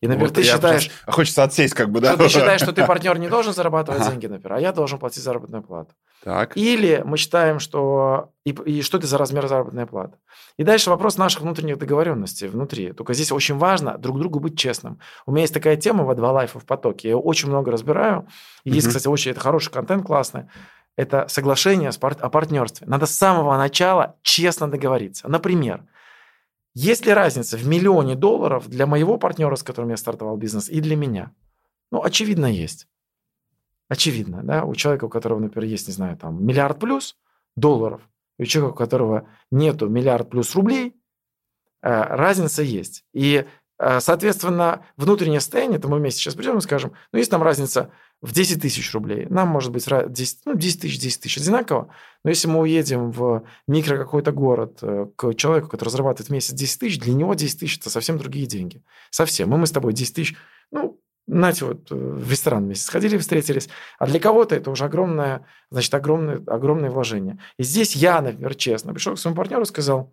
и, 0.00 0.06
например, 0.06 0.28
вот 0.28 0.36
ты 0.36 0.44
считаешь... 0.44 0.90
А 1.06 1.12
хочется 1.12 1.42
отсесть 1.42 1.74
как 1.74 1.90
бы, 1.90 2.00
да? 2.00 2.16
Ты 2.16 2.28
считаешь, 2.28 2.60
что 2.60 2.72
ты 2.72 2.86
партнер 2.86 3.18
не 3.18 3.28
должен 3.28 3.52
зарабатывать 3.52 4.08
деньги, 4.08 4.26
например, 4.26 4.58
а 4.58 4.60
я 4.60 4.72
должен 4.72 4.98
платить 4.98 5.24
заработную 5.24 5.62
плату. 5.62 5.92
Так. 6.22 6.56
Или 6.56 7.02
мы 7.04 7.16
считаем, 7.16 7.58
что... 7.58 8.30
И, 8.44 8.50
и 8.50 8.82
что 8.82 8.98
это 8.98 9.08
за 9.08 9.18
размер 9.18 9.48
заработной 9.48 9.86
платы? 9.86 10.16
И 10.56 10.62
дальше 10.62 10.90
вопрос 10.90 11.16
наших 11.16 11.42
внутренних 11.42 11.78
договоренностей 11.78 12.46
внутри. 12.46 12.92
Только 12.92 13.12
здесь 13.12 13.32
очень 13.32 13.56
важно 13.56 13.98
друг 13.98 14.20
другу 14.20 14.38
быть 14.38 14.56
честным. 14.56 15.00
У 15.26 15.32
меня 15.32 15.42
есть 15.42 15.54
такая 15.54 15.76
тема 15.76 16.04
в 16.04 16.14
два 16.14 16.30
лайфа 16.30 16.60
в 16.60 16.64
потоке. 16.64 17.08
Я 17.08 17.16
очень 17.16 17.48
много 17.48 17.72
разбираю. 17.72 18.28
Есть, 18.64 18.86
кстати, 18.86 19.08
очень 19.08 19.32
это 19.32 19.40
хороший 19.40 19.72
контент 19.72 20.06
классный 20.06 20.44
это 20.98 21.28
соглашение 21.28 21.90
о 21.90 22.28
партнерстве. 22.28 22.88
Надо 22.88 23.06
с 23.06 23.12
самого 23.12 23.56
начала 23.56 24.16
честно 24.22 24.68
договориться. 24.68 25.28
Например, 25.28 25.84
есть 26.74 27.06
ли 27.06 27.12
разница 27.12 27.56
в 27.56 27.64
миллионе 27.68 28.16
долларов 28.16 28.68
для 28.68 28.84
моего 28.84 29.16
партнера, 29.16 29.54
с 29.54 29.62
которым 29.62 29.90
я 29.90 29.96
стартовал 29.96 30.36
бизнес, 30.36 30.68
и 30.68 30.80
для 30.80 30.96
меня? 30.96 31.30
Ну, 31.92 32.02
очевидно, 32.02 32.46
есть. 32.46 32.88
Очевидно, 33.88 34.42
да, 34.42 34.64
у 34.64 34.74
человека, 34.74 35.04
у 35.04 35.08
которого, 35.08 35.38
например, 35.38 35.70
есть, 35.70 35.86
не 35.86 35.94
знаю, 35.94 36.16
там, 36.16 36.44
миллиард 36.44 36.80
плюс 36.80 37.16
долларов, 37.54 38.00
и 38.36 38.42
у 38.42 38.46
человека, 38.46 38.74
у 38.74 38.78
которого 38.78 39.28
нету 39.52 39.88
миллиард 39.88 40.28
плюс 40.28 40.52
рублей, 40.56 40.96
э, 41.80 42.02
разница 42.02 42.64
есть. 42.64 43.04
И, 43.12 43.46
э, 43.78 44.00
соответственно, 44.00 44.84
внутреннее 44.96 45.38
состояние, 45.38 45.78
это 45.78 45.86
мы 45.86 45.98
вместе 45.98 46.22
сейчас 46.22 46.34
придем 46.34 46.58
и 46.58 46.60
скажем, 46.60 46.92
ну, 47.12 47.20
есть 47.20 47.30
там 47.30 47.44
разница 47.44 47.92
в 48.20 48.32
10 48.32 48.60
тысяч 48.60 48.92
рублей. 48.94 49.26
Нам 49.30 49.48
может 49.48 49.70
быть 49.72 49.86
10, 49.86 50.40
ну, 50.44 50.54
10 50.54 50.80
тысяч, 50.80 50.98
10 50.98 51.20
тысяч 51.22 51.38
одинаково, 51.38 51.88
но 52.24 52.30
если 52.30 52.48
мы 52.48 52.60
уедем 52.60 53.10
в 53.10 53.44
микро 53.66 53.96
какой-то 53.96 54.32
город 54.32 54.78
э, 54.82 55.06
к 55.14 55.34
человеку, 55.34 55.68
который 55.68 55.90
зарабатывает 55.90 56.28
в 56.28 56.32
месяц 56.32 56.52
10 56.52 56.80
тысяч, 56.80 56.98
для 56.98 57.14
него 57.14 57.34
10 57.34 57.60
тысяч– 57.60 57.78
это 57.80 57.90
совсем 57.90 58.18
другие 58.18 58.46
деньги. 58.46 58.82
Совсем. 59.10 59.50
Мы, 59.50 59.58
мы 59.58 59.66
с 59.66 59.72
тобой 59.72 59.92
10 59.92 60.14
тысяч, 60.14 60.36
ну, 60.72 61.00
знаете, 61.28 61.64
вот 61.66 61.92
э, 61.92 61.94
в 61.94 62.28
ресторан 62.30 62.64
вместе 62.64 62.84
сходили, 62.86 63.18
встретились, 63.18 63.68
а 63.98 64.06
для 64.06 64.18
кого-то 64.18 64.56
это 64.56 64.70
уже 64.70 64.84
огромное, 64.84 65.46
значит, 65.70 65.94
огромное, 65.94 66.42
огромное 66.46 66.90
вложение. 66.90 67.38
И 67.56 67.62
здесь 67.62 67.94
я, 67.94 68.20
например, 68.20 68.56
честно 68.56 68.92
пришел 68.92 69.14
к 69.14 69.18
своему 69.18 69.36
партнеру 69.36 69.62
и 69.62 69.66
сказал, 69.66 70.12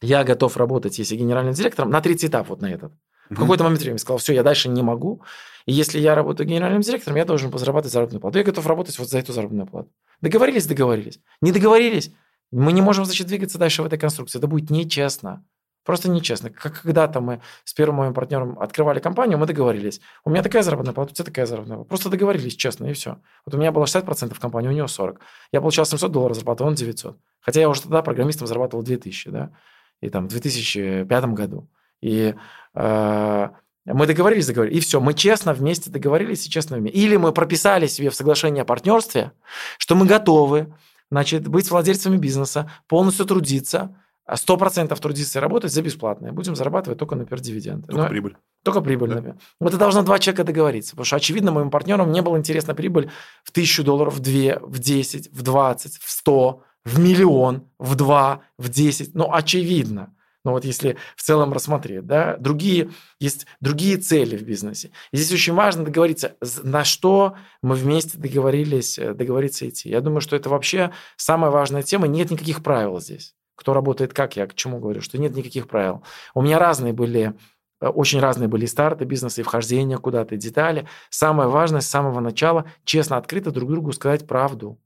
я 0.00 0.22
готов 0.22 0.56
работать, 0.56 0.98
если 0.98 1.16
генеральным 1.16 1.54
директором, 1.54 1.90
на 1.90 2.00
третий 2.00 2.28
этап 2.28 2.48
вот 2.48 2.62
на 2.62 2.66
этот. 2.66 2.92
В 3.30 3.36
какой-то 3.36 3.64
момент 3.64 3.80
времени 3.80 3.98
сказал, 3.98 4.18
все, 4.18 4.34
я 4.34 4.42
дальше 4.42 4.68
не 4.68 4.82
могу. 4.82 5.22
И 5.66 5.72
если 5.72 6.00
я 6.00 6.14
работаю 6.14 6.48
генеральным 6.48 6.82
директором, 6.82 7.16
я 7.16 7.24
должен 7.24 7.56
зарабатывать 7.56 7.92
заработную 7.92 8.20
плату. 8.20 8.38
Я 8.38 8.44
готов 8.44 8.66
работать 8.66 8.98
вот 8.98 9.08
за 9.08 9.18
эту 9.18 9.32
заработную 9.32 9.66
плату. 9.66 9.88
Договорились, 10.20 10.66
договорились. 10.66 11.20
Не 11.40 11.52
договорились, 11.52 12.12
мы 12.50 12.72
не 12.72 12.82
можем, 12.82 13.04
значит, 13.04 13.28
двигаться 13.28 13.58
дальше 13.58 13.82
в 13.82 13.86
этой 13.86 13.98
конструкции. 13.98 14.38
Это 14.38 14.48
будет 14.48 14.70
нечестно. 14.70 15.44
Просто 15.84 16.10
нечестно. 16.10 16.50
Как 16.50 16.82
когда-то 16.82 17.20
мы 17.20 17.40
с 17.64 17.72
первым 17.72 17.96
моим 17.96 18.14
партнером 18.14 18.58
открывали 18.58 19.00
компанию, 19.00 19.38
мы 19.38 19.46
договорились. 19.46 20.00
У 20.24 20.30
меня 20.30 20.42
такая 20.42 20.62
заработная 20.62 20.92
плата, 20.92 21.12
у 21.12 21.14
тебя 21.14 21.24
такая 21.24 21.46
заработная 21.46 21.76
плата. 21.76 21.88
Просто 21.88 22.10
договорились, 22.10 22.54
честно, 22.54 22.86
и 22.86 22.92
все. 22.92 23.18
Вот 23.46 23.54
у 23.54 23.58
меня 23.58 23.72
было 23.72 23.84
60% 23.84 24.38
компании, 24.38 24.68
у 24.68 24.72
него 24.72 24.88
40. 24.88 25.20
Я 25.52 25.60
получал 25.60 25.86
700 25.86 26.12
долларов 26.12 26.36
зарплаты, 26.36 26.64
он 26.64 26.74
900. 26.74 27.16
Хотя 27.40 27.60
я 27.60 27.68
уже 27.68 27.82
тогда 27.82 28.02
программистом 28.02 28.46
зарабатывал 28.46 28.82
2000, 28.82 29.30
да, 29.30 29.52
и 30.00 30.10
там 30.10 30.26
в 30.26 30.30
2005 30.30 31.24
году. 31.26 31.68
И 32.00 32.34
э, 32.74 33.48
мы 33.86 34.06
договорились, 34.06 34.46
договорились, 34.46 34.78
и 34.78 34.80
все, 34.80 35.00
мы 35.00 35.14
честно 35.14 35.52
вместе 35.52 35.90
договорились 35.90 36.46
и 36.46 36.50
честно 36.50 36.76
вместе. 36.76 36.98
Или 36.98 37.16
мы 37.16 37.32
прописали 37.32 37.86
себе 37.86 38.10
в 38.10 38.14
соглашении 38.14 38.62
о 38.62 38.64
партнерстве, 38.64 39.32
что 39.78 39.94
мы 39.94 40.06
готовы 40.06 40.74
значит, 41.10 41.48
быть 41.48 41.70
владельцами 41.70 42.16
бизнеса, 42.16 42.70
полностью 42.86 43.26
трудиться, 43.26 43.96
а 44.24 44.34
100% 44.34 44.96
трудиться 45.00 45.38
и 45.38 45.42
работать 45.42 45.72
за 45.72 45.82
бесплатно. 45.82 46.28
И 46.28 46.30
будем 46.30 46.54
зарабатывать 46.54 46.98
только, 46.98 47.16
например, 47.16 47.42
дивиденды. 47.42 47.88
Только 47.88 48.02
Но, 48.02 48.08
прибыль. 48.08 48.36
Только 48.62 48.80
прибыль, 48.80 49.08
да. 49.08 49.14
например. 49.16 49.38
Вот 49.58 49.70
это 49.70 49.78
должно 49.78 50.02
два 50.02 50.20
человека 50.20 50.44
договориться. 50.44 50.92
Потому 50.92 51.04
что, 51.04 51.16
очевидно, 51.16 51.50
моим 51.50 51.70
партнерам 51.70 52.12
не 52.12 52.22
было 52.22 52.36
интересна 52.36 52.74
прибыль 52.74 53.10
в 53.42 53.50
тысячу 53.50 53.82
долларов, 53.82 54.14
в 54.14 54.20
две, 54.20 54.60
в 54.60 54.78
10, 54.78 55.32
в 55.32 55.42
20, 55.42 55.98
в 55.98 56.08
100, 56.08 56.62
в 56.84 56.98
миллион, 57.00 57.68
в 57.78 57.96
два, 57.96 58.42
в 58.56 58.68
10. 58.68 59.14
Ну, 59.14 59.32
очевидно. 59.32 60.14
Но 60.44 60.52
вот 60.52 60.64
если 60.64 60.96
в 61.16 61.22
целом 61.22 61.52
рассмотреть, 61.52 62.06
да, 62.06 62.36
другие, 62.38 62.90
есть 63.18 63.46
другие 63.60 63.98
цели 63.98 64.36
в 64.36 64.42
бизнесе. 64.42 64.90
И 65.12 65.16
здесь 65.16 65.32
очень 65.32 65.54
важно 65.54 65.84
договориться, 65.84 66.36
на 66.62 66.84
что 66.84 67.36
мы 67.62 67.74
вместе 67.74 68.16
договорились, 68.16 68.98
э, 68.98 69.12
договориться 69.12 69.68
идти. 69.68 69.90
Я 69.90 70.00
думаю, 70.00 70.20
что 70.20 70.36
это 70.36 70.48
вообще 70.48 70.92
самая 71.16 71.50
важная 71.50 71.82
тема. 71.82 72.06
Нет 72.06 72.30
никаких 72.30 72.62
правил 72.62 73.00
здесь. 73.00 73.34
Кто 73.54 73.74
работает 73.74 74.14
как, 74.14 74.36
я 74.36 74.46
к 74.46 74.54
чему 74.54 74.78
говорю, 74.78 75.02
что 75.02 75.18
нет 75.18 75.36
никаких 75.36 75.68
правил. 75.68 76.02
У 76.34 76.40
меня 76.40 76.58
разные 76.58 76.94
были 76.94 77.34
э, 77.82 77.88
очень 77.88 78.20
разные 78.20 78.48
были 78.48 78.64
старты 78.64 79.04
бизнеса 79.04 79.42
и 79.42 79.44
вхождения 79.44 79.98
куда-то, 79.98 80.36
детали. 80.36 80.88
Самое 81.10 81.50
важное 81.50 81.82
с 81.82 81.86
самого 81.86 82.20
начала 82.20 82.64
честно, 82.84 83.18
открыто 83.18 83.50
друг 83.50 83.70
другу 83.70 83.92
сказать 83.92 84.26
правду, 84.26 84.78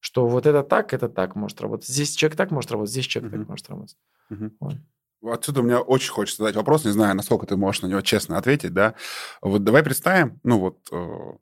что 0.00 0.26
вот 0.26 0.46
это 0.46 0.62
так, 0.62 0.94
это 0.94 1.08
так 1.08 1.36
может 1.36 1.60
работать. 1.60 1.88
Здесь 1.88 2.14
человек 2.14 2.36
так 2.36 2.50
может 2.50 2.70
работать, 2.70 2.92
здесь 2.92 3.06
человек 3.06 3.32
uh-huh. 3.32 3.38
так 3.38 3.48
может 3.48 3.68
работать. 3.68 3.96
Uh-huh. 4.30 4.50
Вот. 4.60 4.74
Отсюда 5.22 5.62
мне 5.62 5.76
очень 5.76 6.10
хочется 6.12 6.38
задать 6.42 6.56
вопрос, 6.56 6.84
не 6.84 6.92
знаю, 6.92 7.14
насколько 7.14 7.46
ты 7.46 7.56
можешь 7.56 7.82
на 7.82 7.86
него 7.88 8.00
честно 8.00 8.38
ответить, 8.38 8.72
да. 8.72 8.94
Вот 9.42 9.64
давай 9.64 9.82
представим, 9.82 10.40
ну 10.44 10.58
вот, 10.58 10.78
э, 10.92 11.32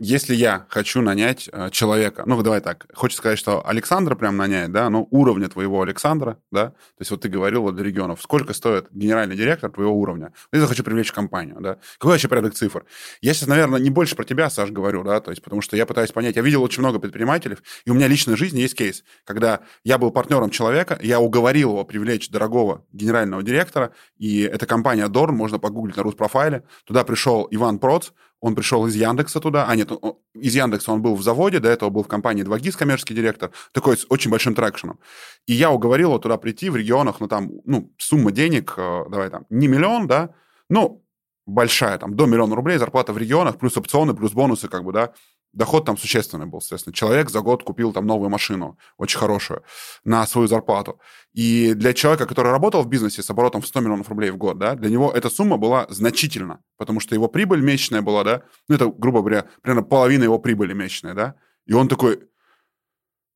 если 0.00 0.34
я 0.34 0.66
хочу 0.68 1.00
нанять 1.02 1.48
э, 1.52 1.70
человека, 1.70 2.24
ну, 2.26 2.42
давай 2.42 2.60
так, 2.60 2.86
хочется 2.94 3.18
сказать, 3.18 3.38
что 3.38 3.66
Александра 3.66 4.16
прям 4.16 4.36
нанять, 4.36 4.72
да, 4.72 4.90
но 4.90 5.06
уровня 5.10 5.48
твоего 5.48 5.82
Александра, 5.82 6.38
да, 6.50 6.70
то 6.70 6.76
есть 6.98 7.10
вот 7.12 7.20
ты 7.20 7.28
говорил 7.28 7.70
для 7.70 7.84
регионов, 7.84 8.20
сколько 8.20 8.54
стоит 8.54 8.88
генеральный 8.90 9.36
директор 9.36 9.70
твоего 9.70 9.92
уровня? 9.92 10.32
Я 10.52 10.60
захочу 10.60 10.82
привлечь 10.82 11.12
компанию, 11.12 11.58
да. 11.60 11.78
Какой 11.98 12.12
вообще 12.12 12.28
порядок 12.28 12.54
цифр? 12.54 12.84
Я 13.20 13.34
сейчас, 13.34 13.48
наверное, 13.48 13.78
не 13.78 13.90
больше 13.90 14.16
про 14.16 14.24
тебя, 14.24 14.50
Саш, 14.50 14.70
говорю, 14.70 15.04
да, 15.04 15.20
то 15.20 15.30
есть 15.30 15.42
потому 15.42 15.62
что 15.62 15.76
я 15.76 15.86
пытаюсь 15.86 16.10
понять, 16.10 16.36
я 16.36 16.42
видел 16.42 16.62
очень 16.62 16.80
много 16.80 16.98
предпринимателей, 16.98 17.56
и 17.84 17.90
у 17.90 17.94
меня 17.94 18.08
личной 18.08 18.36
жизни 18.36 18.60
есть 18.60 18.74
кейс, 18.74 19.04
когда 19.24 19.60
я 19.84 19.98
был 19.98 20.10
партнером 20.10 20.50
человека, 20.50 20.98
я 21.02 21.20
уговорил 21.20 21.70
его 21.70 21.84
привлечь 21.84 22.30
дорогого 22.30 22.84
генерального 22.92 23.42
директора, 23.44 23.92
и 24.18 24.40
эта 24.40 24.66
компания 24.66 25.06
Дорн, 25.06 25.36
можно 25.36 25.60
погуглить 25.60 25.96
на 25.96 26.02
Руспрофайле, 26.02 26.64
туда 26.84 27.04
пришел 27.04 27.46
Иван 27.50 27.78
Проц, 27.78 28.10
он 28.44 28.54
пришел 28.54 28.86
из 28.86 28.94
Яндекса 28.94 29.40
туда, 29.40 29.66
а 29.66 29.74
нет, 29.74 29.90
он, 29.90 30.18
из 30.34 30.54
Яндекса 30.54 30.92
он 30.92 31.00
был 31.00 31.14
в 31.14 31.22
заводе, 31.22 31.60
до 31.60 31.70
этого 31.70 31.88
был 31.88 32.02
в 32.02 32.08
компании 32.08 32.44
2GIS 32.44 32.76
коммерческий 32.76 33.14
директор, 33.14 33.50
такой 33.72 33.96
с 33.96 34.04
очень 34.10 34.30
большим 34.30 34.54
трекшеном. 34.54 34.98
И 35.46 35.54
я 35.54 35.70
уговорил 35.70 36.10
его 36.10 36.18
туда 36.18 36.36
прийти 36.36 36.68
в 36.68 36.76
регионах, 36.76 37.20
ну 37.20 37.26
там, 37.26 37.50
ну, 37.64 37.90
сумма 37.96 38.32
денег, 38.32 38.74
э, 38.76 39.04
давай 39.08 39.30
там, 39.30 39.46
не 39.48 39.66
миллион, 39.66 40.06
да, 40.06 40.34
ну, 40.68 41.02
большая, 41.46 41.96
там, 41.96 42.16
до 42.16 42.26
миллиона 42.26 42.54
рублей 42.54 42.76
зарплата 42.76 43.14
в 43.14 43.18
регионах, 43.18 43.56
плюс 43.56 43.78
опционы, 43.78 44.12
плюс 44.12 44.32
бонусы, 44.32 44.68
как 44.68 44.84
бы, 44.84 44.92
да, 44.92 45.14
доход 45.54 45.84
там 45.84 45.96
существенный 45.96 46.46
был, 46.46 46.60
соответственно. 46.60 46.94
Человек 46.94 47.30
за 47.30 47.40
год 47.40 47.62
купил 47.62 47.92
там 47.92 48.06
новую 48.06 48.30
машину, 48.30 48.78
очень 48.96 49.18
хорошую, 49.18 49.62
на 50.04 50.26
свою 50.26 50.48
зарплату. 50.48 51.00
И 51.32 51.74
для 51.74 51.92
человека, 51.92 52.26
который 52.26 52.52
работал 52.52 52.82
в 52.82 52.88
бизнесе 52.88 53.22
с 53.22 53.30
оборотом 53.30 53.62
в 53.62 53.66
100 53.66 53.80
миллионов 53.80 54.08
рублей 54.08 54.30
в 54.30 54.36
год, 54.36 54.58
да, 54.58 54.74
для 54.74 54.90
него 54.90 55.10
эта 55.10 55.30
сумма 55.30 55.56
была 55.56 55.86
значительна, 55.88 56.60
потому 56.76 57.00
что 57.00 57.14
его 57.14 57.28
прибыль 57.28 57.60
месячная 57.60 58.02
была, 58.02 58.24
да, 58.24 58.42
ну, 58.68 58.74
это, 58.76 58.86
грубо 58.86 59.20
говоря, 59.20 59.46
примерно 59.62 59.82
половина 59.82 60.24
его 60.24 60.38
прибыли 60.38 60.74
месячная, 60.74 61.14
да, 61.14 61.34
и 61.66 61.72
он 61.72 61.88
такой, 61.88 62.28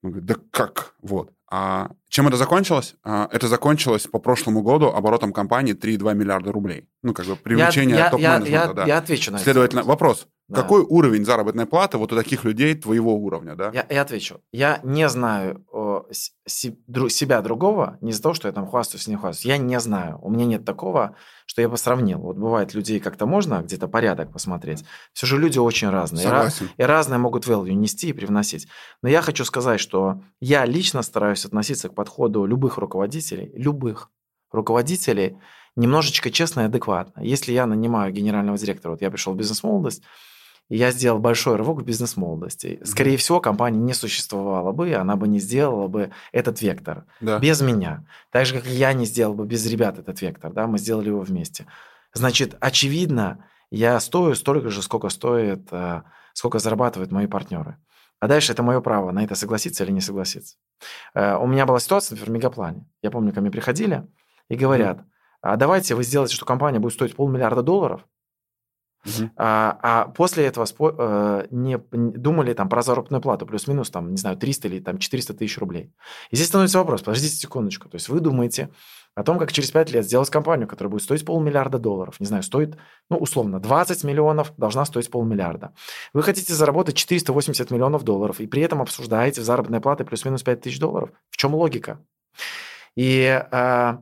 он 0.02 0.10
говорит, 0.10 0.26
да 0.26 0.36
как, 0.50 0.94
вот. 1.02 1.32
А 1.50 1.92
чем 2.10 2.28
это 2.28 2.36
закончилось? 2.36 2.94
А, 3.02 3.28
это 3.32 3.48
закончилось 3.48 4.06
по 4.06 4.18
прошлому 4.18 4.62
году 4.62 4.88
оборотом 4.88 5.32
компании 5.32 5.74
3,2 5.74 6.14
миллиарда 6.14 6.52
рублей. 6.52 6.88
Ну, 7.02 7.14
как 7.14 7.24
бы 7.24 7.36
привлечение 7.36 7.96
я, 7.96 8.10
топ-менеджмента, 8.10 8.50
я, 8.50 8.66
я, 8.66 8.72
да. 8.72 8.84
Я 8.84 8.98
отвечу 8.98 9.30
на 9.30 9.36
это. 9.36 9.44
Следовательно, 9.44 9.82
вопрос. 9.82 10.26
Да. 10.48 10.62
Какой 10.62 10.80
уровень 10.80 11.26
заработной 11.26 11.66
платы 11.66 11.98
вот 11.98 12.10
у 12.10 12.16
таких 12.16 12.44
людей 12.44 12.74
твоего 12.74 13.14
уровня, 13.14 13.54
да? 13.54 13.70
Я, 13.74 13.86
я 13.90 14.00
отвечу. 14.00 14.40
Я 14.50 14.80
не 14.82 15.06
знаю 15.10 15.62
о, 15.70 16.06
си, 16.46 16.78
дру, 16.86 17.10
себя 17.10 17.42
другого, 17.42 17.98
не 18.00 18.12
из-за 18.12 18.22
того, 18.22 18.34
что 18.34 18.48
я 18.48 18.52
там 18.52 18.66
хвастаюсь 18.66 19.08
не 19.08 19.16
хвастаюсь. 19.16 19.44
Я 19.44 19.58
не 19.58 19.78
знаю. 19.78 20.18
У 20.22 20.30
меня 20.30 20.46
нет 20.46 20.64
такого, 20.64 21.14
что 21.44 21.60
я 21.60 21.68
бы 21.68 21.76
сравнил. 21.76 22.20
Вот 22.20 22.38
бывает, 22.38 22.72
людей 22.72 22.98
как-то 22.98 23.26
можно 23.26 23.60
где-то 23.60 23.88
порядок 23.88 24.32
посмотреть. 24.32 24.86
Все 25.12 25.26
же 25.26 25.38
люди 25.38 25.58
очень 25.58 25.90
разные. 25.90 26.22
Согласен. 26.22 26.70
И, 26.78 26.82
и 26.82 26.84
разные 26.84 27.18
могут 27.18 27.46
value 27.46 27.74
нести 27.74 28.08
и 28.08 28.14
привносить. 28.14 28.68
Но 29.02 29.10
я 29.10 29.20
хочу 29.20 29.44
сказать, 29.44 29.80
что 29.80 30.22
я 30.40 30.64
лично 30.64 31.02
стараюсь 31.02 31.44
относиться 31.44 31.90
к 31.90 31.94
подходу 31.94 32.46
любых 32.46 32.78
руководителей, 32.78 33.52
любых 33.54 34.10
руководителей, 34.50 35.36
немножечко 35.76 36.30
честно 36.30 36.62
и 36.62 36.64
адекватно. 36.64 37.20
Если 37.20 37.52
я 37.52 37.66
нанимаю 37.66 38.12
генерального 38.14 38.56
директора, 38.56 38.92
вот 38.92 39.02
я 39.02 39.10
пришел 39.10 39.34
в 39.34 39.36
бизнес-молодость, 39.36 40.02
я 40.68 40.90
сделал 40.90 41.18
большой 41.18 41.56
рывок 41.56 41.80
в 41.80 41.84
бизнес-молодости. 41.84 42.80
Скорее 42.84 43.14
mm-hmm. 43.14 43.18
всего, 43.18 43.40
компания 43.40 43.78
не 43.78 43.94
существовала 43.94 44.72
бы, 44.72 44.92
она 44.94 45.16
бы 45.16 45.26
не 45.26 45.38
сделала 45.38 45.88
бы 45.88 46.10
этот 46.32 46.60
вектор 46.60 47.06
да. 47.20 47.38
без 47.38 47.60
меня. 47.60 48.04
Так 48.30 48.46
же, 48.46 48.54
как 48.54 48.66
и 48.66 48.72
я 48.72 48.92
не 48.92 49.06
сделал 49.06 49.34
бы 49.34 49.46
без 49.46 49.66
ребят 49.66 49.98
этот 49.98 50.20
вектор, 50.20 50.52
да, 50.52 50.66
мы 50.66 50.78
сделали 50.78 51.08
его 51.08 51.20
вместе. 51.20 51.66
Значит, 52.12 52.56
очевидно, 52.60 53.44
я 53.70 53.98
стою 54.00 54.34
столько 54.34 54.70
же, 54.70 54.82
сколько 54.82 55.08
стоит, 55.08 55.68
э, 55.70 56.02
сколько 56.34 56.58
зарабатывают 56.58 57.12
мои 57.12 57.26
партнеры. 57.26 57.76
А 58.20 58.28
дальше 58.28 58.52
это 58.52 58.62
мое 58.62 58.80
право 58.80 59.10
на 59.12 59.24
это 59.24 59.34
согласиться 59.34 59.84
или 59.84 59.92
не 59.92 60.00
согласиться. 60.00 60.56
Э, 61.14 61.36
у 61.36 61.46
меня 61.46 61.64
была 61.66 61.80
ситуация, 61.80 62.16
например, 62.16 62.30
в 62.30 62.34
Мегаплане. 62.34 62.86
Я 63.02 63.10
помню, 63.10 63.32
ко 63.32 63.40
мне 63.40 63.50
приходили 63.50 64.06
и 64.48 64.56
говорят, 64.56 65.04
а 65.40 65.56
давайте 65.56 65.94
вы 65.94 66.02
сделаете, 66.02 66.34
что 66.34 66.44
компания 66.44 66.78
будет 66.78 66.94
стоить 66.94 67.14
полмиллиарда 67.14 67.62
долларов, 67.62 68.06
Uh-huh. 69.08 69.30
А, 69.36 69.78
а 69.82 70.08
после 70.08 70.46
этого 70.46 70.64
спо, 70.64 70.94
э, 70.96 71.46
не 71.50 71.78
думали 71.92 72.52
там 72.52 72.68
про 72.68 72.82
заработную 72.82 73.20
плату, 73.20 73.46
плюс-минус 73.46 73.90
там, 73.90 74.10
не 74.10 74.16
знаю, 74.16 74.36
300 74.36 74.68
или 74.68 74.80
там 74.80 74.98
400 74.98 75.34
тысяч 75.34 75.58
рублей. 75.58 75.92
И 76.30 76.36
здесь 76.36 76.48
становится 76.48 76.78
вопрос, 76.78 77.02
подождите 77.02 77.36
секундочку, 77.36 77.88
то 77.88 77.96
есть 77.96 78.08
вы 78.08 78.20
думаете 78.20 78.70
о 79.14 79.24
том, 79.24 79.38
как 79.38 79.52
через 79.52 79.70
5 79.70 79.90
лет 79.90 80.04
сделать 80.04 80.30
компанию, 80.30 80.68
которая 80.68 80.90
будет 80.90 81.02
стоить 81.02 81.24
полмиллиарда 81.24 81.78
долларов, 81.78 82.20
не 82.20 82.26
знаю, 82.26 82.42
стоит, 82.42 82.76
ну, 83.10 83.16
условно, 83.16 83.58
20 83.58 84.04
миллионов, 84.04 84.52
должна 84.56 84.84
стоить 84.84 85.10
полмиллиарда. 85.10 85.72
Вы 86.12 86.22
хотите 86.22 86.54
заработать 86.54 86.96
480 86.96 87.70
миллионов 87.70 88.04
долларов, 88.04 88.40
и 88.40 88.46
при 88.46 88.62
этом 88.62 88.80
обсуждаете 88.80 89.42
заработные 89.42 89.80
платы 89.80 90.04
плюс-минус 90.04 90.42
5 90.42 90.60
тысяч 90.60 90.78
долларов. 90.78 91.10
В 91.30 91.36
чем 91.36 91.54
логика? 91.54 91.98
И 92.94 93.44
э, 93.50 93.98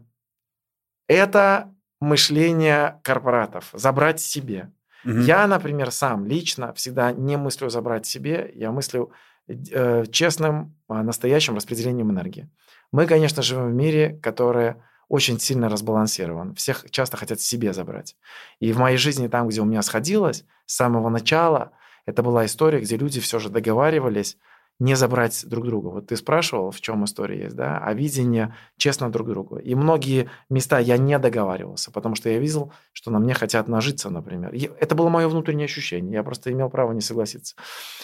это 1.09 1.75
мышление 2.01 3.01
корпоратов, 3.03 3.71
забрать 3.73 4.21
себе. 4.21 4.71
Угу. 5.07 5.21
Я, 5.21 5.47
например, 5.47 5.91
сам 5.93 6.27
лично 6.27 6.73
всегда 6.75 7.13
не 7.13 7.37
мыслю 7.37 7.71
забрать 7.71 8.07
себе, 8.07 8.51
я 8.55 8.73
мыслю 8.73 9.13
э, 9.49 10.05
честным, 10.11 10.75
э, 10.89 11.03
настоящим 11.03 11.55
распределением 11.55 12.11
энергии. 12.11 12.51
Мы, 12.93 13.07
конечно, 13.07 13.43
живем 13.43 13.71
в 13.71 13.75
мире, 13.75 14.19
который 14.23 14.75
очень 15.09 15.39
сильно 15.39 15.69
разбалансирован. 15.69 16.55
Всех 16.55 16.91
часто 16.91 17.17
хотят 17.17 17.41
себе 17.41 17.73
забрать. 17.73 18.17
И 18.59 18.73
в 18.73 18.79
моей 18.79 18.97
жизни, 18.97 19.29
там, 19.29 19.49
где 19.49 19.61
у 19.61 19.65
меня 19.65 19.83
сходилось, 19.83 20.45
с 20.67 20.75
самого 20.75 21.09
начала, 21.09 21.71
Это 22.07 22.23
была 22.23 22.45
история, 22.45 22.81
где 22.81 22.97
люди 22.97 23.21
все 23.21 23.39
же 23.39 23.49
договаривались 23.51 24.39
не 24.79 24.95
забрать 24.95 25.45
друг 25.47 25.67
друга. 25.67 25.89
Вот 25.89 26.09
ты 26.09 26.17
спрашивал, 26.17 26.71
в 26.71 26.81
чем 26.81 27.05
история 27.05 27.45
есть, 27.45 27.57
да, 27.57 27.79
а 27.79 27.95
видение 27.95 28.55
честно 28.77 29.11
друг 29.11 29.29
другу. 29.29 29.57
И 29.57 29.75
многие 29.75 30.31
места 30.51 30.79
я 30.79 30.99
не 30.99 31.19
договаривался, 31.19 31.91
потому 31.91 32.15
что 32.15 32.29
я 32.29 32.39
видел, 32.39 32.73
что 32.93 33.11
на 33.11 33.19
мне 33.19 33.33
хотят 33.33 33.69
нажиться, 33.69 34.11
например. 34.11 34.53
И 34.55 34.71
это 34.79 34.95
было 34.95 35.09
мое 35.09 35.29
внутреннее 35.29 35.65
ощущение, 35.65 36.13
я 36.13 36.23
просто 36.23 36.53
имел 36.53 36.69
право 36.69 36.93
не 36.93 37.01
согласиться. 37.01 37.57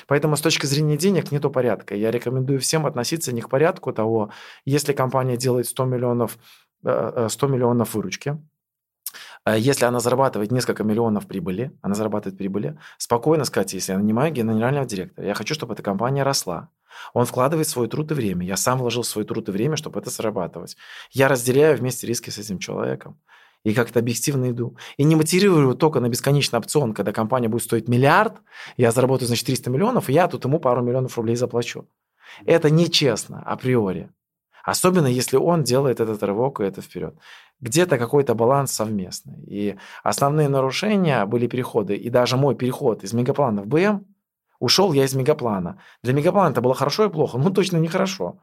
Поэтому 0.07 0.37
с 0.37 0.41
точки 0.41 0.67
зрения 0.67 0.97
денег 0.97 1.31
нету 1.31 1.51
порядка. 1.51 1.95
Я 1.95 2.11
рекомендую 2.11 2.59
всем 2.61 2.87
относиться 2.87 3.35
не 3.35 3.43
к 3.43 3.49
порядку 3.49 3.93
того, 3.93 4.31
если 4.65 4.93
компания 4.93 5.37
делает 5.37 5.67
100 5.67 5.85
миллионов, 5.85 6.39
100 6.81 6.89
э, 6.89 7.29
э, 7.29 7.47
миллионов 7.47 7.95
выручки, 7.95 8.39
если 9.47 9.85
она 9.85 9.99
зарабатывает 10.01 10.53
несколько 10.53 10.85
миллионов 10.85 11.27
прибыли, 11.27 11.77
она 11.83 11.95
зарабатывает 11.95 12.39
прибыли, 12.39 12.79
спокойно 12.99 13.45
сказать, 13.45 13.73
если 13.73 13.93
я 13.93 13.99
нанимаю 13.99 14.33
генерального 14.33 14.87
директора, 14.87 15.27
я 15.27 15.35
хочу, 15.35 15.55
чтобы 15.55 15.75
эта 15.75 15.83
компания 15.83 16.23
росла. 16.23 16.69
Он 17.13 17.25
вкладывает 17.25 17.69
свой 17.69 17.89
труд 17.89 18.11
и 18.13 18.15
время. 18.15 18.47
Я 18.47 18.57
сам 18.57 18.79
вложил 18.79 19.03
свой 19.03 19.25
труд 19.25 19.49
и 19.49 19.53
время, 19.53 19.77
чтобы 19.77 19.99
это 19.99 20.11
зарабатывать. 20.11 20.77
Я 21.11 21.29
разделяю 21.29 21.77
вместе 21.77 22.07
риски 22.07 22.31
с 22.31 22.39
этим 22.39 22.59
человеком. 22.59 23.19
И 23.65 23.75
как-то 23.75 24.01
объективно 24.01 24.51
иду. 24.51 24.77
И 24.97 25.05
не 25.05 25.15
мотивирую 25.15 25.77
только 25.77 26.01
на 26.01 26.09
бесконечный 26.09 26.59
опцион, 26.59 26.95
когда 26.95 27.13
компания 27.13 27.49
будет 27.49 27.63
стоить 27.63 27.89
миллиард, 27.89 28.43
я 28.77 28.91
заработаю, 28.91 29.29
значит, 29.29 29.47
300 29.47 29.71
миллионов, 29.71 30.09
и 30.09 30.13
я 30.13 30.27
тут 30.27 30.45
ему 30.45 30.59
пару 30.59 30.83
миллионов 30.83 31.17
рублей 31.17 31.37
заплачу. 31.37 31.89
Это 32.45 32.71
нечестно 32.71 33.41
априори. 33.43 34.11
Особенно 34.65 35.07
если 35.07 35.37
он 35.37 35.65
делает 35.65 36.01
этот 36.01 36.23
рывок 36.23 36.61
и 36.61 36.65
это 36.65 36.81
вперед. 36.81 37.15
Где-то 37.61 37.99
какой-то 37.99 38.35
баланс 38.35 38.73
совместный. 38.73 39.43
И 39.47 39.77
основные 40.03 40.49
нарушения 40.49 41.25
были 41.27 41.47
переходы. 41.47 41.95
И 41.95 42.11
даже 42.11 42.37
мой 42.37 42.55
переход 42.55 43.05
из 43.05 43.13
мегаплана 43.13 43.63
в 43.63 43.67
БМ, 43.67 44.05
ушел 44.59 44.93
я 44.93 45.05
из 45.05 45.15
мегаплана. 45.15 45.81
Для 46.03 46.13
мегаплана 46.13 46.53
это 46.53 46.61
было 46.61 46.75
хорошо 46.75 47.05
и 47.05 47.11
плохо? 47.11 47.39
Ну, 47.39 47.51
точно 47.51 47.79
нехорошо. 47.79 48.39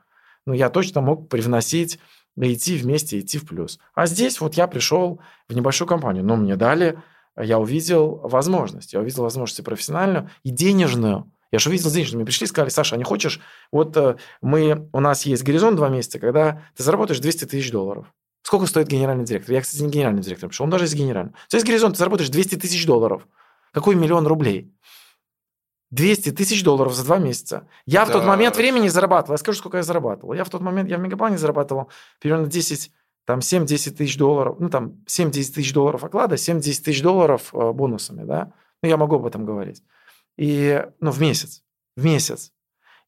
Но 0.46 0.54
я 0.54 0.70
точно 0.70 1.02
мог 1.02 1.30
привносить 1.30 2.00
идти 2.38 2.78
вместе, 2.78 3.20
идти 3.20 3.38
в 3.38 3.46
плюс. 3.46 3.80
А 3.94 4.06
здесь 4.06 4.40
вот 4.40 4.56
я 4.56 4.68
пришел 4.68 5.22
в 5.48 5.56
небольшую 5.56 5.88
компанию, 5.88 6.24
но 6.24 6.36
мне 6.36 6.56
дали, 6.56 7.00
я 7.38 7.60
увидел 7.60 8.20
возможность. 8.24 8.94
Я 8.94 9.00
увидел 9.00 9.24
возможность 9.24 9.64
профессиональную 9.64 10.30
и 10.44 10.52
денежную. 10.52 11.32
Я 11.52 11.60
же 11.60 11.70
увидел 11.70 11.90
денежную. 11.90 12.20
Мне 12.20 12.26
пришли 12.26 12.46
и 12.46 12.48
сказали, 12.48 12.70
Саша, 12.70 12.96
а 12.96 12.98
не 12.98 13.04
хочешь? 13.04 13.40
Вот 13.72 13.98
э, 13.98 14.18
мы, 14.42 14.88
у 14.94 15.00
нас 15.00 15.26
есть 15.26 15.44
горизонт 15.44 15.78
два 15.78 15.90
месяца, 15.90 16.20
когда 16.20 16.62
ты 16.76 16.84
заработаешь 16.84 17.20
200 17.20 17.46
тысяч 17.46 17.72
долларов. 17.72 18.14
Сколько 18.44 18.68
стоит 18.68 18.88
генеральный 18.88 19.26
директор? 19.26 19.54
Я, 19.54 19.62
кстати, 19.62 19.82
не 19.82 19.90
генеральный 19.90 20.22
директор 20.22 20.50
пришел, 20.50 20.64
он 20.64 20.70
даже 20.70 20.86
есть 20.86 20.96
генеральный. 20.96 21.34
То 21.50 21.58
есть 21.58 21.66
горизонт, 21.66 21.96
ты 21.96 22.00
заработаешь 22.00 22.30
200 22.30 22.56
тысяч 22.56 22.86
долларов. 22.86 23.28
Какой 23.74 23.96
миллион 23.96 24.28
рублей? 24.28 24.74
200 25.92 26.32
тысяч 26.32 26.64
долларов 26.64 26.94
за 26.94 27.04
два 27.04 27.18
месяца. 27.18 27.68
Я 27.86 28.06
да. 28.06 28.12
в 28.12 28.14
тот 28.14 28.26
момент 28.26 28.56
времени 28.56 28.88
зарабатывал. 28.88 29.34
Я 29.34 29.38
скажу, 29.40 29.58
сколько 29.58 29.78
я 29.78 29.84
зарабатывал. 29.84 30.34
Я 30.34 30.44
в 30.44 30.50
тот 30.50 30.62
момент, 30.62 30.90
я 30.90 30.98
в 30.98 31.02
Мегаплане 31.02 31.38
зарабатывал 31.38 31.90
примерно 32.20 32.48
10, 32.48 32.92
там 33.26 33.40
7-10 33.40 33.92
тысяч 33.92 34.18
долларов. 34.18 34.58
Ну, 34.60 34.70
там 34.70 35.04
7-10 35.08 35.32
тысяч 35.32 35.74
долларов 35.74 36.04
оклада, 36.04 36.36
7-10 36.36 36.62
тысяч 36.62 37.02
долларов 37.02 37.54
э, 37.54 37.72
бонусами, 37.72 38.24
да. 38.24 38.54
Ну, 38.84 38.90
я 38.90 38.98
могу 38.98 39.16
об 39.16 39.26
этом 39.26 39.46
говорить. 39.46 39.84
И, 40.40 40.82
ну, 41.02 41.12
в 41.12 41.20
месяц. 41.20 41.64
В 41.98 42.06
месяц. 42.06 42.54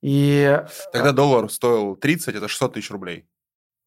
И... 0.01 0.61
Тогда 0.91 1.13
доллар 1.13 1.49
стоил 1.49 1.95
30, 1.95 2.35
это 2.35 2.49
600 2.49 2.73
тысяч 2.73 2.91
рублей. 2.91 3.25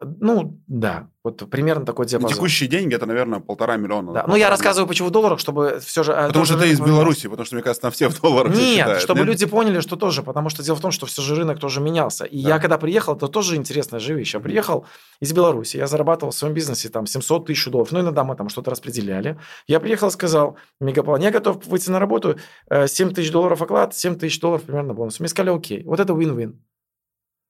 Ну, 0.04 0.60
да, 0.66 1.08
вот 1.24 1.48
примерно 1.50 1.86
такой 1.86 2.06
диапазон. 2.06 2.30
На 2.30 2.34
текущие 2.36 2.68
деньги 2.68 2.94
это, 2.94 3.06
наверное, 3.06 3.40
полтора 3.40 3.76
миллиона. 3.76 4.12
Да. 4.12 4.24
Ну, 4.28 4.36
я 4.36 4.50
рассказываю, 4.50 4.86
почему 4.86 5.08
в 5.08 5.10
долларах, 5.10 5.38
чтобы 5.38 5.80
все 5.82 6.02
же... 6.02 6.12
А, 6.12 6.26
потому 6.26 6.44
что 6.44 6.58
ты 6.58 6.68
из 6.68 6.80
Беларуси, 6.80 7.28
потому 7.28 7.46
что, 7.46 7.54
мне 7.54 7.62
кажется, 7.62 7.86
на 7.86 7.90
все 7.90 8.08
в 8.08 8.20
долларах 8.20 8.54
Нет, 8.54 9.00
чтобы 9.00 9.20
нет? 9.20 9.28
люди 9.28 9.46
поняли, 9.46 9.80
что 9.80 9.96
тоже, 9.96 10.22
потому 10.22 10.50
что 10.50 10.62
дело 10.62 10.76
в 10.76 10.80
том, 10.80 10.90
что 10.90 11.06
все 11.06 11.22
же 11.22 11.34
рынок 11.34 11.58
тоже 11.58 11.80
менялся. 11.80 12.24
И 12.24 12.42
да. 12.42 12.50
я 12.50 12.58
когда 12.58 12.76
приехал, 12.76 13.16
это 13.16 13.28
тоже 13.28 13.56
интересная 13.56 14.00
же 14.00 14.14
вещь. 14.14 14.34
Я 14.34 14.40
приехал 14.40 14.86
из 15.20 15.32
Беларуси, 15.32 15.78
я 15.78 15.86
зарабатывал 15.86 16.32
в 16.32 16.34
своем 16.34 16.52
бизнесе 16.52 16.90
там 16.90 17.06
700 17.06 17.46
тысяч 17.46 17.64
долларов, 17.70 17.92
ну, 17.92 18.00
иногда 18.00 18.22
мы 18.22 18.36
там 18.36 18.50
что-то 18.50 18.70
распределяли. 18.70 19.38
Я 19.66 19.80
приехал 19.80 20.08
и 20.08 20.10
сказал, 20.10 20.58
Мегаплан, 20.80 21.22
я 21.22 21.30
готов 21.30 21.66
выйти 21.66 21.90
на 21.90 21.98
работу, 21.98 22.38
7 22.70 23.08
э, 23.08 23.12
тысяч 23.14 23.30
долларов 23.30 23.62
оклад, 23.62 23.94
7 23.94 24.16
тысяч 24.16 24.40
долларов 24.40 24.64
примерно 24.64 24.92
бонус. 24.92 25.20
Мне 25.20 25.28
сказали, 25.28 25.56
окей, 25.56 25.84
вот 25.84 26.00
это 26.00 26.12
win-win. 26.12 26.54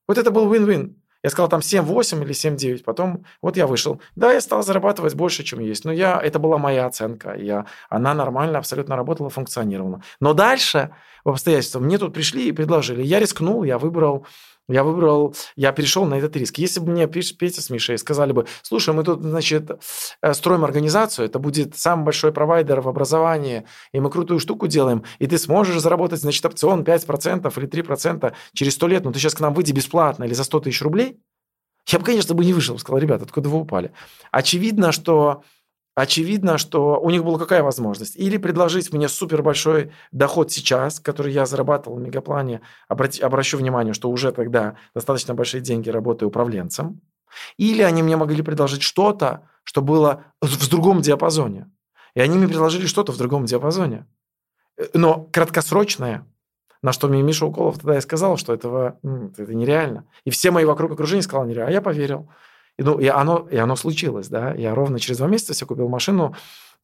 Вот 0.07 0.19
это 0.19 0.31
был 0.31 0.53
win-win. 0.53 0.95
Я 1.25 1.31
сказал 1.31 1.49
там 1.49 1.61
7-8 1.61 2.22
или 2.22 2.35
7-9. 2.35 2.85
Потом 2.85 3.25
вот 3.41 3.57
я 3.57 3.66
вышел. 3.66 3.99
Да, 4.14 4.31
я 4.31 4.43
стал 4.43 4.62
зарабатывать 4.62 5.14
больше, 5.14 5.43
чем 5.43 5.61
есть. 5.61 5.87
Но 5.87 5.91
я, 5.91 6.20
это 6.20 6.39
была 6.39 6.59
моя 6.59 6.85
оценка. 6.85 7.35
Я, 7.35 7.64
она 7.89 8.12
нормально 8.12 8.59
абсолютно 8.59 8.95
работала, 8.95 9.31
функционировала. 9.31 10.03
Но 10.20 10.35
дальше 10.35 10.91
в 11.25 11.31
обстоятельствах 11.31 11.83
мне 11.83 11.97
тут 11.97 12.12
пришли 12.12 12.49
и 12.49 12.53
предложили. 12.53 13.03
Я 13.03 13.20
рискнул, 13.20 13.64
я 13.64 13.79
выбрал 13.79 14.27
я 14.69 14.83
выбрал, 14.83 15.35
я 15.57 15.73
перешел 15.73 16.05
на 16.07 16.15
этот 16.15 16.37
риск. 16.37 16.59
Если 16.59 16.81
бы 16.81 16.93
мне 16.93 17.07
Петя 17.07 17.61
с 17.61 17.71
Мишей 17.71 17.99
сказали 17.99 18.33
бы, 18.33 18.47
слушай, 18.62 18.95
мы 18.95 19.05
тут, 19.05 19.23
значит, 19.23 19.71
э, 20.23 20.35
строим 20.35 20.65
организацию, 20.65 21.27
это 21.27 21.39
будет 21.39 21.77
самый 21.77 22.05
большой 22.05 22.33
провайдер 22.33 22.81
в 22.81 22.89
образовании, 22.89 23.65
и 23.93 24.01
мы 24.01 24.11
крутую 24.11 24.41
штуку 24.41 24.67
делаем, 24.67 25.05
и 25.19 25.27
ты 25.27 25.39
сможешь 25.39 25.81
заработать, 25.81 26.21
значит, 26.21 26.45
опцион 26.47 26.83
5% 26.83 27.53
или 27.59 27.67
3% 27.67 28.35
через 28.55 28.75
100 28.75 28.89
лет, 28.89 29.05
но 29.05 29.12
ты 29.12 29.19
сейчас 29.19 29.35
к 29.35 29.41
нам 29.41 29.53
выйди 29.55 29.73
бесплатно 29.73 30.25
или 30.25 30.35
за 30.35 30.45
100 30.45 30.61
тысяч 30.61 30.83
рублей, 30.83 31.19
я 31.89 31.99
бы, 31.99 32.05
конечно, 32.05 32.35
бы 32.35 32.45
не 32.45 32.55
вышел, 32.55 32.79
сказал, 32.79 32.99
ребята, 32.99 33.25
откуда 33.25 33.49
вы 33.49 33.59
упали? 33.59 33.93
Очевидно, 34.31 34.91
что 34.93 35.43
очевидно, 35.95 36.59
что 36.59 37.01
у 37.01 37.11
них 37.11 37.25
была 37.25 37.39
какая 37.39 37.63
возможность? 37.63 38.17
Или 38.17 38.37
предложить 38.37 38.93
мне 38.93 39.09
супер 39.09 39.43
большой 39.43 39.93
доход 40.13 40.51
сейчас, 40.51 41.01
который 41.01 41.33
я 41.33 41.47
зарабатывал 41.47 41.99
в 41.99 42.01
Мегаплане, 42.01 42.61
обрати, 42.89 43.23
обращу 43.23 43.59
внимание, 43.59 43.95
что 43.95 44.11
уже 44.11 44.33
тогда 44.33 44.77
достаточно 44.95 45.35
большие 45.35 45.61
деньги 45.61 45.91
работаю 45.91 46.29
управленцем, 46.29 47.01
или 47.57 47.83
они 47.83 48.03
мне 48.03 48.17
могли 48.17 48.43
предложить 48.43 48.83
что-то, 48.83 49.49
что 49.65 49.83
было 49.83 50.25
в 50.41 50.69
другом 50.69 51.01
диапазоне. 51.01 51.71
И 52.15 52.21
они 52.21 52.39
мне 52.39 52.47
предложили 52.47 52.87
что-то 52.87 53.13
в 53.13 53.17
другом 53.17 53.45
диапазоне. 53.45 54.07
Э, 54.77 54.87
но 54.95 55.29
краткосрочное, 55.33 56.27
на 56.83 56.93
что 56.93 57.09
мне 57.09 57.23
Миша 57.23 57.47
Уколов 57.47 57.79
тогда 57.79 57.99
и 57.99 58.01
сказал, 58.01 58.37
что 58.37 58.53
этого, 58.53 58.99
это 59.03 59.55
нереально. 59.55 60.07
И 60.25 60.31
все 60.31 60.51
мои 60.51 60.65
вокруг 60.65 60.93
окружения 60.93 61.23
сказали 61.23 61.51
нереально. 61.51 61.71
А 61.71 61.73
я 61.73 61.83
поверил. 61.83 62.31
И, 62.79 62.83
ну, 62.83 62.99
и, 62.99 63.07
оно, 63.07 63.47
и 63.51 63.57
оно 63.57 63.77
случилось, 63.77 64.29
да. 64.29 64.55
Я 64.55 64.75
ровно 64.75 64.99
через 64.99 65.18
два 65.18 65.29
месяца 65.29 65.55
себе 65.55 65.68
купил 65.68 65.89
машину 65.89 66.35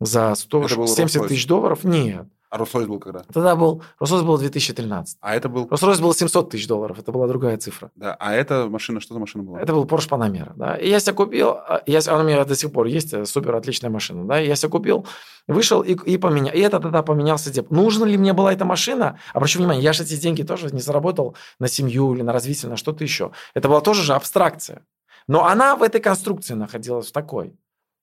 за 0.00 0.34
170 0.34 1.28
тысяч 1.28 1.46
долларов. 1.46 1.84
Нет. 1.84 2.26
А 2.50 2.58
Rolls-Royce 2.58 2.86
был 2.86 2.98
когда? 2.98 3.20
Тогда 3.32 3.54
был, 3.54 3.80
Rolls-Royce 4.00 4.24
был 4.24 4.36
2013. 4.36 5.18
А 5.20 5.36
это 5.36 5.48
был? 5.48 5.66
Rolls-Royce 5.66 6.00
был 6.00 6.12
700 6.12 6.50
тысяч 6.50 6.66
долларов, 6.66 6.98
это 6.98 7.12
была 7.12 7.28
другая 7.28 7.56
цифра. 7.58 7.92
Да, 7.94 8.16
а 8.18 8.34
эта 8.34 8.68
машина, 8.68 9.00
что 9.00 9.14
за 9.14 9.20
машина 9.20 9.44
была? 9.44 9.60
Это 9.60 9.72
был 9.72 9.84
Porsche 9.84 10.08
Panamera, 10.08 10.52
да. 10.56 10.74
И 10.74 10.88
я 10.88 10.98
себе 10.98 11.12
купил, 11.12 11.50
а, 11.50 11.80
я, 11.86 12.00
она 12.08 12.20
у 12.20 12.24
меня 12.24 12.44
до 12.44 12.56
сих 12.56 12.72
пор 12.72 12.86
есть, 12.86 13.12
э, 13.12 13.24
супер 13.24 13.54
отличная 13.54 13.88
машина, 13.88 14.26
да. 14.26 14.38
Я 14.38 14.56
себе 14.56 14.68
купил, 14.68 15.06
вышел 15.46 15.80
и, 15.80 15.92
и 15.92 16.18
поменял. 16.18 16.52
И 16.52 16.58
это 16.58 16.80
тогда 16.80 17.04
поменялся 17.04 17.52
деп. 17.52 17.70
Нужна 17.70 18.04
ли 18.04 18.18
мне 18.18 18.32
была 18.32 18.52
эта 18.52 18.64
машина? 18.64 19.20
Обращу 19.32 19.60
внимание, 19.60 19.84
я 19.84 19.92
же 19.92 20.02
эти 20.02 20.16
деньги 20.16 20.42
тоже 20.42 20.74
не 20.74 20.80
заработал 20.80 21.36
на 21.60 21.68
семью 21.68 22.14
или 22.14 22.22
на 22.22 22.32
развитие, 22.32 22.68
на 22.68 22.76
что-то 22.76 23.04
еще. 23.04 23.30
Это 23.54 23.68
была 23.68 23.80
тоже 23.80 24.02
же 24.02 24.14
абстракция. 24.14 24.82
Но 25.26 25.46
она 25.46 25.76
в 25.76 25.82
этой 25.82 26.00
конструкции 26.00 26.54
находилась 26.54 27.08
в 27.08 27.12
такой. 27.12 27.56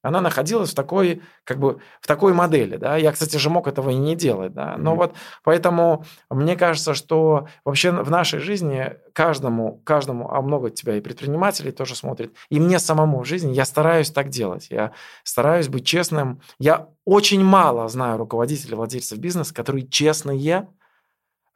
Она 0.04 0.22
находилась 0.22 0.72
в 0.72 0.76
такой, 0.76 1.22
как 1.44 1.60
бы, 1.60 1.80
в 2.00 2.08
такой 2.08 2.34
модели, 2.34 2.78
да. 2.78 2.96
Я, 2.98 3.12
кстати 3.12 3.36
же, 3.38 3.50
мог 3.50 3.68
этого 3.68 3.90
и 3.90 3.96
не 3.96 4.16
делать, 4.16 4.54
да. 4.54 4.76
Но 4.78 4.94
mm-hmm. 4.94 4.96
вот 4.96 5.16
поэтому 5.44 6.06
мне 6.30 6.56
кажется, 6.56 6.94
что 6.94 7.48
вообще 7.66 7.92
в 7.92 8.10
нашей 8.10 8.40
жизни 8.40 8.96
каждому, 9.14 9.82
каждому, 9.84 10.30
а 10.32 10.42
много 10.42 10.70
тебя 10.70 10.96
и 10.96 11.02
предпринимателей 11.02 11.72
тоже 11.72 11.96
смотрит, 11.96 12.34
и 12.50 12.60
мне 12.60 12.80
самому 12.80 13.22
в 13.22 13.26
жизни, 13.26 13.54
я 13.54 13.66
стараюсь 13.66 14.12
так 14.12 14.30
делать. 14.30 14.68
Я 14.70 14.94
стараюсь 15.24 15.68
быть 15.68 15.86
честным. 15.86 16.42
Я 16.60 16.88
очень 17.04 17.44
мало 17.44 17.90
знаю 17.90 18.18
руководителей, 18.18 18.76
владельцев 18.76 19.18
бизнеса, 19.18 19.54
которые 19.54 19.88
честные, 19.88 20.70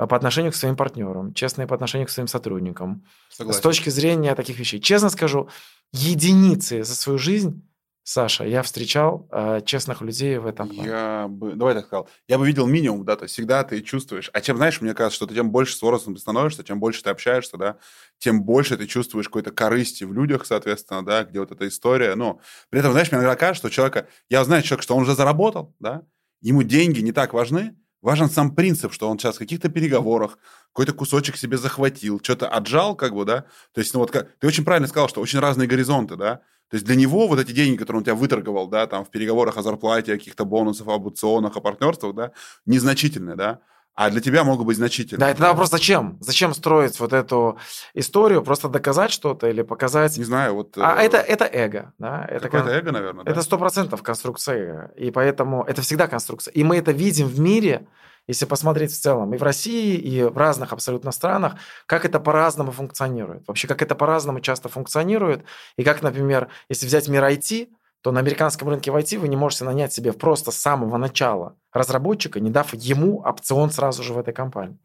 по 0.07 0.15
отношению 0.15 0.51
к 0.51 0.55
своим 0.55 0.75
партнерам, 0.75 1.33
честные 1.33 1.67
по 1.67 1.75
отношению 1.75 2.07
к 2.07 2.11
своим 2.11 2.27
сотрудникам. 2.27 3.05
Согласен. 3.29 3.59
С 3.59 3.61
точки 3.61 3.89
зрения 3.89 4.35
таких 4.35 4.59
вещей. 4.59 4.79
Честно 4.79 5.09
скажу, 5.09 5.49
единицы 5.91 6.83
за 6.83 6.95
свою 6.95 7.19
жизнь 7.19 7.63
Саша, 8.03 8.45
я 8.45 8.63
встречал 8.63 9.27
э, 9.31 9.61
честных 9.63 10.01
людей 10.01 10.37
в 10.39 10.47
этом 10.47 10.67
плане. 10.67 10.89
Я 10.89 11.27
бы, 11.29 11.53
давай 11.53 11.75
так 11.75 11.85
сказал, 11.85 12.09
я 12.27 12.39
бы 12.39 12.47
видел 12.47 12.65
минимум, 12.65 13.05
да, 13.05 13.15
то 13.15 13.23
есть 13.23 13.33
всегда 13.35 13.63
ты 13.63 13.81
чувствуешь, 13.81 14.31
а 14.33 14.41
чем, 14.41 14.57
знаешь, 14.57 14.81
мне 14.81 14.95
кажется, 14.95 15.17
что 15.17 15.27
ты 15.27 15.35
тем 15.35 15.51
больше 15.51 15.75
с 15.75 15.81
возрастом 15.83 16.15
ты 16.15 16.21
становишься, 16.21 16.63
чем 16.63 16.79
больше 16.79 17.03
ты 17.03 17.11
общаешься, 17.11 17.57
да, 17.57 17.77
тем 18.17 18.43
больше 18.43 18.75
ты 18.75 18.87
чувствуешь 18.87 19.27
какой-то 19.27 19.51
корысти 19.51 20.03
в 20.03 20.13
людях, 20.13 20.47
соответственно, 20.47 21.05
да, 21.05 21.23
где 21.23 21.39
вот 21.39 21.51
эта 21.51 21.67
история, 21.67 22.15
ну, 22.15 22.41
при 22.69 22.79
этом, 22.79 22.91
знаешь, 22.91 23.11
мне 23.11 23.19
иногда 23.19 23.35
кажется, 23.35 23.67
что 23.67 23.75
человека, 23.75 24.07
я 24.29 24.43
знаю 24.43 24.63
человека, 24.63 24.83
что 24.83 24.95
он 24.95 25.03
уже 25.03 25.13
заработал, 25.13 25.75
да, 25.79 26.01
ему 26.41 26.63
деньги 26.63 27.01
не 27.01 27.11
так 27.11 27.33
важны, 27.33 27.75
Важен 28.01 28.29
сам 28.29 28.55
принцип, 28.55 28.93
что 28.93 29.09
он 29.09 29.19
сейчас 29.19 29.35
в 29.35 29.39
каких-то 29.39 29.69
переговорах 29.69 30.39
какой-то 30.73 30.93
кусочек 30.93 31.37
себе 31.37 31.57
захватил, 31.57 32.19
что-то 32.23 32.47
отжал, 32.47 32.95
как 32.95 33.13
бы, 33.13 33.25
да. 33.25 33.41
То 33.73 33.81
есть, 33.81 33.93
ну 33.93 33.99
вот 33.99 34.11
как, 34.11 34.27
ты 34.39 34.47
очень 34.47 34.65
правильно 34.65 34.87
сказал, 34.87 35.07
что 35.07 35.21
очень 35.21 35.39
разные 35.39 35.67
горизонты, 35.67 36.15
да. 36.15 36.37
То 36.69 36.75
есть 36.75 36.85
для 36.85 36.95
него 36.95 37.27
вот 37.27 37.39
эти 37.39 37.51
деньги, 37.51 37.77
которые 37.77 37.99
он 37.99 38.03
тебя 38.05 38.15
выторговал, 38.15 38.67
да, 38.67 38.87
там 38.87 39.05
в 39.05 39.11
переговорах 39.11 39.57
о 39.57 39.61
зарплате, 39.61 40.13
о 40.13 40.17
каких-то 40.17 40.45
бонусах, 40.45 40.87
об 40.87 41.05
опционах, 41.05 41.57
о 41.57 41.61
партнерствах, 41.61 42.15
да, 42.15 42.31
незначительные, 42.65 43.35
да. 43.35 43.59
А 43.93 44.09
для 44.09 44.21
тебя 44.21 44.43
могут 44.43 44.65
быть 44.65 44.77
значительны. 44.77 45.19
Да, 45.19 45.29
это 45.29 45.43
вопрос 45.43 45.69
зачем? 45.69 46.17
Зачем 46.21 46.53
строить 46.53 46.99
вот 46.99 47.11
эту 47.13 47.57
историю? 47.93 48.41
Просто 48.41 48.69
доказать 48.69 49.11
что-то 49.11 49.47
или 49.47 49.61
показать? 49.63 50.17
Не 50.17 50.23
знаю, 50.23 50.55
вот... 50.55 50.77
А 50.77 51.01
э... 51.01 51.05
это, 51.05 51.17
это 51.17 51.45
эго, 51.45 51.93
да? 51.99 52.25
Это 52.29 52.45
Какое-то 52.45 52.69
кон... 52.69 52.77
эго, 52.77 52.91
наверное, 52.91 53.25
Это 53.25 53.41
сто 53.41 53.57
процентов 53.57 54.01
конструкция 54.01 54.57
эго. 54.57 54.91
И 54.95 55.11
поэтому 55.11 55.63
это 55.63 55.81
всегда 55.81 56.07
конструкция. 56.07 56.53
И 56.53 56.63
мы 56.63 56.77
это 56.77 56.93
видим 56.93 57.27
в 57.27 57.39
мире, 57.39 57.87
если 58.27 58.45
посмотреть 58.45 58.91
в 58.91 58.99
целом, 58.99 59.33
и 59.33 59.37
в 59.37 59.43
России, 59.43 59.97
и 59.97 60.23
в 60.23 60.37
разных 60.37 60.71
абсолютно 60.71 61.11
странах, 61.11 61.55
как 61.85 62.05
это 62.05 62.19
по-разному 62.19 62.71
функционирует. 62.71 63.45
Вообще, 63.47 63.67
как 63.67 63.81
это 63.81 63.95
по-разному 63.95 64.39
часто 64.39 64.69
функционирует. 64.69 65.43
И 65.75 65.83
как, 65.83 66.01
например, 66.01 66.47
если 66.69 66.85
взять 66.85 67.09
мир 67.09 67.23
IT, 67.23 67.67
то 68.01 68.11
на 68.11 68.19
американском 68.19 68.69
рынке 68.69 68.91
в 68.91 68.95
IT 68.95 69.19
вы 69.19 69.27
не 69.27 69.35
можете 69.35 69.63
нанять 69.63 69.93
себе 69.93 70.11
просто 70.13 70.51
с 70.51 70.57
самого 70.57 70.97
начала 70.97 71.55
разработчика, 71.71 72.39
не 72.39 72.49
дав 72.49 72.73
ему 72.73 73.21
опцион 73.21 73.69
сразу 73.71 74.03
же 74.03 74.13
в 74.13 74.17
этой 74.17 74.33
компании. 74.33 74.77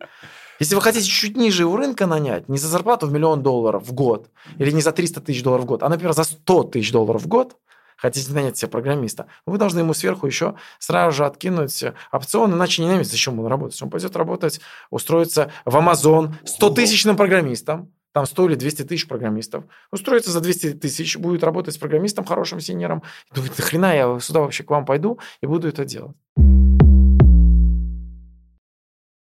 Если 0.59 0.75
вы 0.75 0.81
хотите 0.81 1.07
чуть 1.07 1.37
ниже 1.37 1.67
у 1.67 1.77
рынка 1.77 2.07
нанять, 2.07 2.49
не 2.49 2.57
за 2.59 2.69
зарплату 2.69 3.07
в 3.07 3.13
миллион 3.13 3.43
долларов 3.43 3.83
в 3.87 3.93
год, 3.93 4.31
или 4.59 4.71
не 4.71 4.81
за 4.81 4.93
300 4.93 5.21
тысяч 5.21 5.43
долларов 5.43 5.65
в 5.65 5.69
год, 5.69 5.83
а, 5.83 5.89
например, 5.89 6.13
за 6.13 6.25
100 6.25 6.65
тысяч 6.65 6.93
долларов 6.93 7.23
в 7.23 7.27
год, 7.27 7.57
хотите 7.97 8.33
нанять 8.33 8.57
себе 8.57 8.71
программиста, 8.71 9.27
вы 9.45 9.59
должны 9.59 9.81
ему 9.81 9.93
сверху 9.93 10.27
еще 10.27 10.55
сразу 10.79 11.17
же 11.17 11.27
откинуть 11.27 11.85
опцион, 12.11 12.55
иначе 12.55 12.83
не 12.83 12.89
наймете, 12.89 13.11
зачем 13.11 13.39
он 13.39 13.47
работать. 13.47 13.81
Он 13.83 13.91
пойдет 13.91 14.17
работать, 14.17 14.61
устроиться 14.91 15.51
в 15.65 15.77
Amazon 15.77 16.35
100-тысячным 16.45 17.17
программистом, 17.17 17.93
там 18.17 18.25
100 18.25 18.47
или 18.47 18.55
200 18.55 18.85
тысяч 18.85 19.07
программистов, 19.07 19.65
устроится 19.93 20.31
за 20.31 20.41
200 20.41 20.73
тысяч, 20.73 21.19
будет 21.19 21.45
работать 21.45 21.75
с 21.75 21.77
программистом, 21.77 22.25
хорошим 22.25 22.61
синером. 22.61 23.03
Думает, 23.35 23.53
хрена 23.61 23.95
я 23.95 24.19
сюда 24.21 24.41
вообще 24.41 24.65
к 24.65 24.71
вам 24.71 24.87
пойду 24.87 25.21
и 25.43 25.47
буду 25.47 25.69
это 25.69 25.85
делать. 25.85 26.17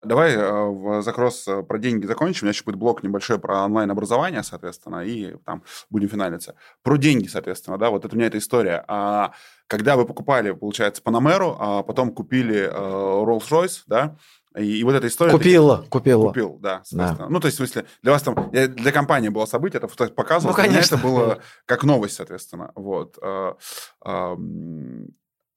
Давай 0.03 0.35
э, 0.35 1.03
закрас 1.03 1.47
э, 1.47 1.63
про 1.63 1.79
деньги 1.79 2.05
закончим. 2.05 2.41
У 2.43 2.45
меня 2.47 2.51
еще 2.51 2.65
будет 2.65 2.77
блок 2.77 3.05
небольшой 3.05 3.39
про 3.39 3.65
онлайн-образование, 3.65 4.43
соответственно, 4.43 5.05
и 5.05 5.37
там 5.45 5.63
будем 5.89 6.09
финалиться. 6.09 6.57
Про 6.83 6.97
деньги, 6.97 7.29
соответственно, 7.29 7.79
да, 7.79 7.91
вот 7.91 8.05
это 8.05 8.17
у 8.17 8.19
меня 8.19 8.27
эта 8.27 8.39
история. 8.39 8.85
А, 8.89 9.35
когда 9.69 9.95
вы 9.95 10.05
покупали, 10.05 10.51
получается, 10.51 11.01
Панамеру, 11.01 11.57
а 11.61 11.85
потом 11.85 12.13
купили 12.13 12.63
э, 12.63 12.73
Rolls-Royce, 12.73 13.83
да, 13.87 14.17
и, 14.57 14.79
и 14.81 14.85
вот 14.85 14.95
эта 14.95 15.07
история... 15.07 15.33
Купила, 15.33 15.85
купила. 15.89 16.29
Купил, 16.29 16.59
да, 16.61 16.83
да. 16.91 17.27
Ну, 17.29 17.41
то 17.41 17.47
есть, 17.47 17.57
в 17.57 17.59
смысле, 17.59 17.87
для 18.03 18.13
вас 18.13 18.23
там, 18.23 18.51
для 18.51 18.93
компании 18.93 19.29
было 19.29 19.47
событие, 19.47 19.81
это 19.83 19.89
показывал. 20.09 20.53
Ну, 20.53 20.57
конечно. 20.57 20.97
это 20.97 21.05
было 21.05 21.39
как 21.67 21.85
новость, 21.85 22.17
соответственно. 22.17 22.73
Вот 22.75 23.17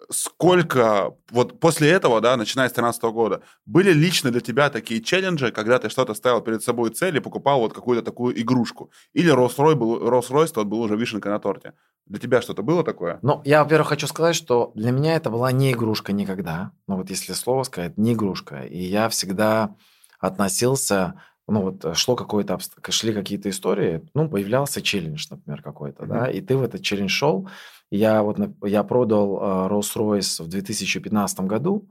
сколько, 0.09 1.15
вот 1.31 1.59
после 1.59 1.89
этого, 1.89 2.21
да, 2.21 2.35
начиная 2.37 2.69
с 2.69 2.73
2013 2.73 3.03
года, 3.03 3.41
были 3.65 3.91
лично 3.91 4.31
для 4.31 4.41
тебя 4.41 4.69
такие 4.69 5.01
челленджи, 5.01 5.51
когда 5.51 5.79
ты 5.79 5.89
что-то 5.89 6.13
ставил 6.13 6.41
перед 6.41 6.63
собой 6.63 6.89
цель 6.91 7.17
и 7.17 7.19
покупал 7.19 7.59
вот 7.59 7.73
какую-то 7.73 8.03
такую 8.03 8.39
игрушку? 8.41 8.91
Или 9.13 9.33
Rolls-Royce 9.33 9.75
был, 9.75 10.07
Rolls-Royce 10.07 10.53
тот 10.53 10.67
был 10.67 10.81
уже 10.81 10.95
вишенка 10.95 11.29
на 11.29 11.39
торте? 11.39 11.73
Для 12.05 12.19
тебя 12.19 12.41
что-то 12.41 12.63
было 12.63 12.83
такое? 12.83 13.19
Ну, 13.21 13.41
я, 13.45 13.63
во-первых, 13.63 13.89
хочу 13.89 14.07
сказать, 14.07 14.35
что 14.35 14.71
для 14.75 14.91
меня 14.91 15.15
это 15.15 15.29
была 15.29 15.51
не 15.51 15.71
игрушка 15.71 16.11
никогда. 16.11 16.71
Ну, 16.87 16.97
вот 16.97 17.09
если 17.09 17.33
слово 17.33 17.63
сказать, 17.63 17.97
не 17.97 18.13
игрушка. 18.13 18.63
И 18.63 18.81
я 18.81 19.07
всегда 19.09 19.75
относился 20.19 21.15
ну 21.47 21.61
вот 21.61 21.97
шло 21.97 22.15
какое-то, 22.15 22.57
шли 22.89 23.13
какие-то 23.13 23.49
истории, 23.49 24.01
ну, 24.13 24.29
появлялся 24.29 24.81
челлендж, 24.81 25.25
например, 25.29 25.61
какой-то, 25.61 26.03
mm-hmm. 26.03 26.07
да, 26.07 26.31
и 26.31 26.41
ты 26.41 26.55
в 26.55 26.63
этот 26.63 26.81
челлендж 26.81 27.09
шел, 27.09 27.49
я 27.97 28.23
вот 28.23 28.39
я 28.63 28.83
продал 28.83 29.37
э, 29.37 29.67
Rolls-Royce 29.69 30.43
в 30.43 30.47
2015 30.47 31.41
году, 31.41 31.87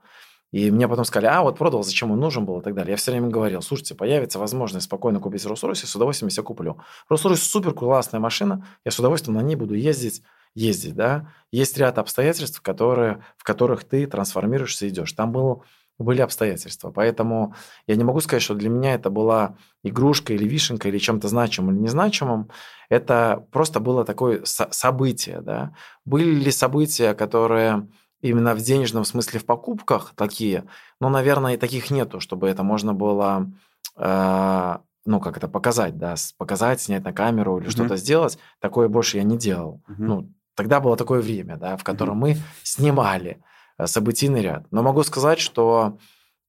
и 0.51 0.71
мне 0.71 0.89
потом 0.89 1.05
сказали, 1.05 1.27
а 1.33 1.43
вот 1.43 1.57
продал, 1.57 1.85
зачем 1.85 2.11
он 2.11 2.19
нужен 2.19 2.45
был 2.45 2.61
и 2.61 2.63
так 2.63 2.75
далее. 2.75 2.91
Я 2.93 2.97
все 2.97 3.13
время 3.13 3.29
говорил, 3.29 3.63
слушайте, 3.63 3.95
появится 3.95 4.39
возможность 4.39 4.87
спокойно 4.87 5.21
купить 5.21 5.45
Rolls-Royce, 5.45 5.87
с 5.87 5.95
удовольствием 5.95 6.31
себе 6.31 6.43
куплю. 6.43 6.79
Rolls-Royce 7.09 7.37
супер 7.37 7.73
классная 7.73 8.21
машина, 8.21 8.67
я 8.85 8.91
с 8.91 8.99
удовольствием 8.99 9.37
на 9.37 9.43
ней 9.43 9.55
буду 9.55 9.75
ездить, 9.75 10.23
ездить, 10.55 10.97
да. 10.97 11.29
Есть 11.53 11.79
ряд 11.79 11.99
обстоятельств, 11.99 12.61
которые, 12.61 13.23
в 13.37 13.45
которых 13.45 13.85
ты 13.85 14.07
трансформируешься 14.07 14.87
и 14.87 14.89
идешь. 14.89 15.13
Там 15.13 15.31
был 15.31 15.65
были 16.03 16.21
обстоятельства. 16.21 16.91
Поэтому 16.91 17.55
я 17.87 17.97
не 17.97 18.05
могу 18.05 18.21
сказать, 18.21 18.43
что 18.43 18.55
для 18.55 18.69
меня 18.69 18.95
это 18.95 19.11
была 19.11 19.57
игрушка 19.83 20.33
или 20.33 20.47
вишенка, 20.47 20.89
или 20.89 20.99
чем-то 20.99 21.29
значимым 21.29 21.75
или 21.75 21.83
незначимым. 21.83 22.51
Это 22.89 23.47
просто 23.51 23.81
было 23.81 24.05
такое 24.05 24.43
событие. 24.45 25.41
Да? 25.41 25.75
Были 26.05 26.35
ли 26.35 26.51
события, 26.51 27.15
которые 27.15 27.89
именно 28.21 28.55
в 28.55 28.61
денежном 28.61 29.05
смысле 29.05 29.41
в 29.41 29.47
покупках 29.47 30.13
такие? 30.17 30.65
Ну, 31.01 31.09
наверное, 31.09 31.55
и 31.55 31.59
таких 31.59 31.91
нету, 31.91 32.21
чтобы 32.21 32.49
это 32.49 32.63
можно 32.63 32.95
было... 32.95 33.51
Э, 33.97 34.79
ну, 35.05 35.21
как 35.21 35.37
это 35.37 35.49
показать, 35.49 35.99
да, 35.99 36.15
показать, 36.39 36.81
снять 36.81 37.05
на 37.05 37.13
камеру 37.13 37.59
или 37.59 37.67
mm-hmm. 37.67 37.71
что-то 37.71 37.97
сделать, 37.97 38.39
такое 38.61 38.89
больше 38.89 39.17
я 39.17 39.25
не 39.25 39.37
делал. 39.37 39.83
Mm-hmm. 39.89 39.95
Ну, 39.99 40.33
тогда 40.55 40.81
было 40.81 40.97
такое 40.97 41.21
время, 41.21 41.57
да, 41.57 41.77
в 41.77 41.83
котором 41.83 42.23
mm-hmm. 42.23 42.37
мы 42.37 42.37
снимали. 42.63 43.43
Э, 43.79 43.87
событийный 43.87 44.43
ряд. 44.43 44.67
Но 44.71 44.83
могу 44.83 45.03
сказать, 45.03 45.41
что 45.41 45.99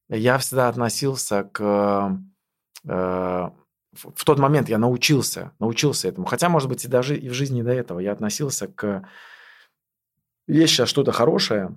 я 0.08 0.38
всегда 0.38 0.68
относился 0.68 1.44
к... 1.44 2.18
Э, 2.84 3.50
в 3.92 4.24
тот 4.24 4.40
момент 4.40 4.68
я 4.68 4.78
научился, 4.78 5.52
научился 5.60 6.08
этому. 6.08 6.26
Хотя, 6.26 6.48
может 6.48 6.68
быть, 6.68 6.84
и 6.84 6.88
даже 6.88 7.16
и 7.16 7.28
в 7.28 7.32
жизни 7.32 7.62
до 7.62 7.72
этого 7.72 8.00
я 8.00 8.12
относился 8.12 8.66
к... 8.66 9.08
Есть 10.48 10.74
сейчас 10.74 10.88
что-то 10.88 11.12
хорошее, 11.12 11.76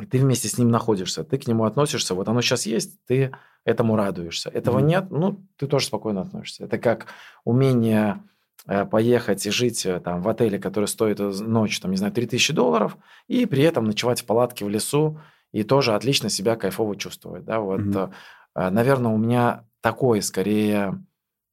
и 0.00 0.04
ты 0.04 0.18
вместе 0.18 0.48
с 0.48 0.58
ним 0.58 0.70
находишься, 0.70 1.24
ты 1.24 1.38
к 1.38 1.46
нему 1.46 1.64
относишься, 1.64 2.14
вот 2.14 2.28
оно 2.28 2.42
сейчас 2.42 2.66
есть, 2.66 3.02
ты 3.06 3.32
этому 3.64 3.96
радуешься. 3.96 4.50
Этого 4.50 4.80
mm-hmm. 4.80 4.84
нет, 4.84 5.10
ну, 5.10 5.46
ты 5.56 5.66
тоже 5.66 5.86
спокойно 5.86 6.22
относишься. 6.22 6.64
Это 6.64 6.76
как 6.78 7.06
умение 7.44 8.22
поехать 8.66 9.46
и 9.46 9.50
жить 9.50 9.86
э, 9.86 10.00
там 10.00 10.20
в 10.20 10.28
отеле, 10.28 10.58
который 10.58 10.86
стоит 10.86 11.20
э, 11.20 11.30
ночь, 11.40 11.80
там, 11.80 11.90
не 11.90 11.96
знаю, 11.96 12.12
3000 12.12 12.52
долларов, 12.52 12.96
и 13.26 13.46
при 13.46 13.62
этом 13.62 13.84
ночевать 13.84 14.20
в 14.20 14.26
палатке 14.26 14.64
в 14.64 14.68
лесу 14.68 15.20
и 15.52 15.62
тоже 15.62 15.94
отлично 15.94 16.28
себя 16.28 16.56
кайфово 16.56 16.96
чувствовать, 16.96 17.44
да, 17.44 17.60
вот, 17.60 17.80
mm-hmm. 17.80 18.70
наверное, 18.70 19.12
у 19.12 19.16
меня 19.16 19.64
такой, 19.80 20.20
скорее, 20.20 21.02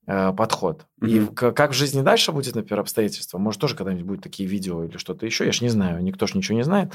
подход. 0.05 0.85
Mm-hmm. 1.01 1.31
И 1.31 1.53
как 1.53 1.71
в 1.71 1.75
жизни 1.75 2.01
дальше 2.01 2.33
будет, 2.33 2.55
например, 2.55 2.81
обстоятельства, 2.81 3.37
может, 3.37 3.61
тоже 3.61 3.77
когда-нибудь 3.77 4.05
будут 4.05 4.23
такие 4.23 4.49
видео 4.49 4.83
или 4.83 4.97
что-то 4.97 5.25
еще, 5.25 5.45
я 5.45 5.53
же 5.53 5.63
не 5.63 5.69
знаю, 5.69 6.03
никто 6.03 6.27
же 6.27 6.37
ничего 6.37 6.57
не 6.57 6.63
знает, 6.63 6.91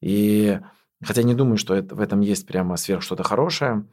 и 0.00 0.60
хотя 1.02 1.24
не 1.24 1.34
думаю, 1.34 1.56
что 1.56 1.74
это, 1.74 1.96
в 1.96 2.00
этом 2.00 2.20
есть 2.20 2.46
прямо 2.46 2.76
сверх 2.76 3.02
что-то 3.02 3.24
хорошее, 3.24 3.84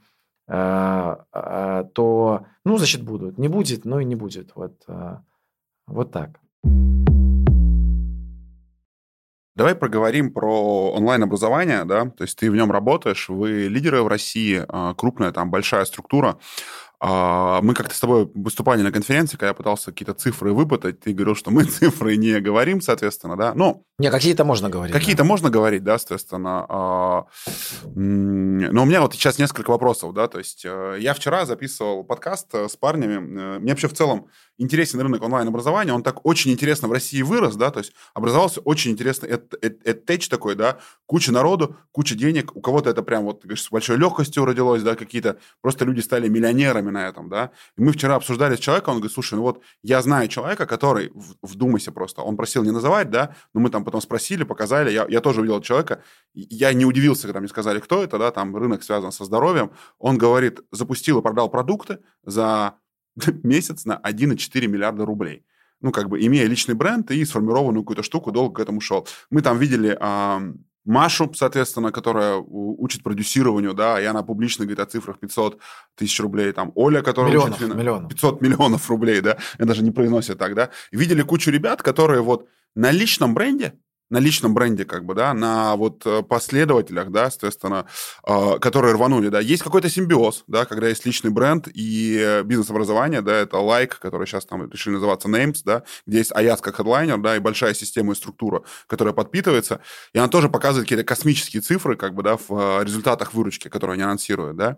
то, 0.48 2.46
ну, 2.64 2.78
значит, 2.78 3.02
будут. 3.02 3.40
Не 3.40 3.48
будет, 3.48 3.84
но 3.84 4.00
и 4.00 4.06
не 4.06 4.14
будет. 4.14 4.52
Вот 4.54 4.86
вот 5.88 6.12
так. 6.12 6.40
Давай 9.56 9.74
проговорим 9.74 10.34
про 10.34 10.92
онлайн-образование, 10.92 11.86
да, 11.86 12.08
то 12.08 12.24
есть 12.24 12.38
ты 12.38 12.52
в 12.52 12.56
нем 12.56 12.72
работаешь, 12.72 13.30
вы 13.30 13.68
лидеры 13.70 14.04
в 14.04 14.08
России, 14.08 14.66
а, 14.68 14.94
крупная 14.96 15.32
там 15.32 15.50
большая 15.50 15.86
структура. 15.86 16.38
А, 17.00 17.62
мы 17.62 17.74
как-то 17.74 17.94
с 17.94 18.00
тобой 18.00 18.30
выступали 18.34 18.82
на 18.82 18.92
конференции, 18.92 19.38
когда 19.38 19.50
я 19.50 19.54
пытался 19.54 19.92
какие-то 19.92 20.14
цифры 20.14 20.54
выпытать, 20.54 21.00
ты 21.02 21.14
говорил, 21.14 21.36
что 21.36 21.52
мы 21.52 21.64
цифры 21.66 22.18
не 22.18 22.40
говорим, 22.40 22.82
соответственно, 22.82 23.36
да. 23.36 23.54
Ну, 23.54 23.86
не, 23.98 24.10
какие-то 24.10 24.44
можно 24.44 24.70
говорить. 24.70 24.94
Какие-то 24.94 25.24
да. 25.24 25.28
можно 25.28 25.50
говорить, 25.50 25.84
да, 25.84 25.98
соответственно. 25.98 26.66
А, 26.68 27.26
но 27.94 28.84
у 28.84 28.86
меня 28.86 29.02
вот 29.02 29.14
сейчас 29.14 29.40
несколько 29.40 29.72
вопросов, 29.72 30.14
да, 30.14 30.28
то 30.28 30.40
есть 30.40 30.66
э, 30.66 30.98
я 31.00 31.14
вчера 31.14 31.46
записывал 31.46 32.04
подкаст 32.04 32.48
э, 32.54 32.68
с 32.68 32.76
парнями. 32.76 33.16
Э, 33.16 33.60
мне 33.60 33.72
вообще 33.72 33.88
в 33.88 33.94
целом 33.94 34.28
интересен 34.58 35.00
рынок 35.02 35.22
онлайн-образования, 35.24 35.94
он 35.94 36.04
так 36.04 36.26
очень 36.26 36.52
интересно 36.52 36.88
в 36.88 36.92
России 36.92 37.22
вырос, 37.22 37.56
да, 37.56 37.72
то 37.72 37.80
есть 37.80 37.94
образовался 38.14 38.62
очень 38.62 38.92
интересный 38.92 39.30
эдтеч 39.30 40.30
такой, 40.30 40.56
да, 40.56 40.78
куча 41.06 41.32
народу, 41.32 41.76
куча 41.92 42.16
денег, 42.16 42.56
у 42.56 42.62
кого-то 42.62 42.90
это 42.90 43.04
прям 43.04 43.24
вот, 43.24 43.44
говоришь, 43.44 43.64
с 43.64 43.72
большой 43.72 43.98
легкостью 43.98 44.46
родилось, 44.46 44.84
да, 44.84 44.96
какие-то 44.96 45.38
просто 45.62 45.86
люди 45.86 46.00
стали 46.00 46.28
миллионерами 46.28 46.90
на 46.90 47.08
этом, 47.08 47.30
да. 47.30 47.52
И 47.78 47.82
мы 47.82 47.92
вчера 47.92 48.16
обсуждали 48.16 48.56
с 48.56 48.60
человеком, 48.60 48.96
он 48.96 49.00
говорит, 49.00 49.14
слушай, 49.14 49.36
ну 49.36 49.42
вот 49.42 49.62
я 49.84 50.02
знаю 50.02 50.28
человека, 50.28 50.66
который, 50.66 51.12
вдумайся 51.42 51.92
просто, 51.92 52.22
он 52.22 52.38
просил 52.38 52.64
не 52.64 52.72
называть, 52.72 53.10
да, 53.10 53.36
но 53.54 53.62
мы 53.62 53.70
там 53.70 53.84
потом 53.84 54.02
спросили, 54.02 54.44
показали, 54.44 54.92
я, 54.92 55.06
я 55.10 55.22
тоже 55.22 55.42
увидел 55.42 55.62
человека, 55.62 56.02
я 56.34 56.74
не 56.74 56.86
удивился, 56.86 57.24
когда 57.28 57.40
мне 57.40 57.50
сказали, 57.50 57.80
кто 57.80 58.04
это, 58.04 58.18
да, 58.18 58.32
там 58.32 58.56
рынок 58.56 58.84
связан 58.84 59.12
со 59.12 59.26
здоровьем, 59.26 59.72
он 60.00 60.18
говорит, 60.18 60.62
запустил 60.72 61.20
и 61.20 61.22
продал 61.22 61.50
продукты 61.50 62.00
за 62.24 62.76
месяц 63.44 63.86
на 63.86 64.00
1,4 64.04 64.68
миллиарда 64.68 65.06
рублей. 65.06 65.44
Ну, 65.82 65.92
как 65.92 66.10
бы, 66.10 66.20
имея 66.26 66.48
личный 66.48 66.74
бренд 66.74 67.12
и 67.12 67.26
сформированную 67.26 67.84
какую-то 67.84 68.04
штуку, 68.04 68.32
долго 68.32 68.56
к 68.56 68.60
этому 68.60 68.82
шел. 68.82 69.08
Мы 69.30 69.42
там 69.42 69.60
видели 69.60 69.96
а, 70.00 70.42
Машу, 70.86 71.32
соответственно, 71.34 71.92
которая 71.92 72.38
учит 72.38 73.04
продюсированию, 73.04 73.74
да, 73.74 74.00
и 74.00 74.06
она 74.06 74.24
публично 74.24 74.66
говорит 74.66 74.80
о 74.80 74.86
цифрах 74.86 75.20
500 75.20 75.60
тысяч 75.96 76.20
рублей. 76.20 76.52
Там 76.54 76.72
Оля, 76.76 77.02
которая 77.02 77.32
миллионов, 77.32 77.60
учит... 77.60 77.76
Миллионов. 77.76 78.10
500 78.10 78.42
миллионов 78.42 78.90
рублей, 78.90 79.22
да, 79.22 79.38
я 79.60 79.66
даже 79.66 79.84
не 79.84 79.92
произносят 79.92 80.38
так, 80.38 80.54
да. 80.54 80.70
Видели 80.92 81.24
кучу 81.24 81.52
ребят, 81.52 81.82
которые 81.82 82.22
вот 82.22 82.48
на 82.76 82.92
личном 82.92 83.34
бренде 83.34 83.74
на 84.10 84.20
личном 84.20 84.54
бренде, 84.54 84.86
как 84.86 85.06
бы, 85.06 85.16
да, 85.16 85.34
на 85.34 85.76
вот 85.76 86.06
э, 86.06 86.22
последователях, 86.24 87.12
да, 87.12 87.30
соответственно, 87.30 87.88
э, 88.28 88.60
которые 88.60 88.94
рванули, 88.94 89.30
да. 89.30 89.40
Есть 89.40 89.64
какой-то 89.64 89.90
симбиоз, 89.90 90.44
да, 90.48 90.66
когда 90.66 90.88
есть 90.88 91.06
личный 91.06 91.32
бренд 91.32 91.68
и 91.74 92.42
бизнес-образование, 92.46 93.22
да, 93.22 93.34
это 93.36 93.58
Like, 93.58 93.94
который 94.00 94.28
сейчас 94.28 94.46
там 94.46 94.70
решили 94.70 94.96
называться 94.96 95.28
Names, 95.28 95.58
да, 95.66 95.84
где 96.06 96.20
есть 96.20 96.32
Аяс 96.36 96.62
как 96.62 96.78
хедлайнер, 96.78 97.18
да, 97.18 97.36
и 97.36 97.40
большая 97.40 97.74
система 97.74 98.14
и 98.14 98.16
структура, 98.16 98.64
которая 98.88 99.14
подпитывается, 99.14 99.82
и 100.14 100.20
она 100.20 100.28
тоже 100.28 100.50
показывает 100.50 100.86
какие-то 100.86 101.04
космические 101.06 101.62
цифры, 101.62 101.96
как 101.96 102.14
бы, 102.14 102.24
да, 102.24 102.38
в 102.38 102.84
результатах 102.84 103.34
выручки, 103.34 103.70
которые 103.70 103.96
они 103.96 104.04
анонсируют, 104.04 104.58
да. 104.58 104.78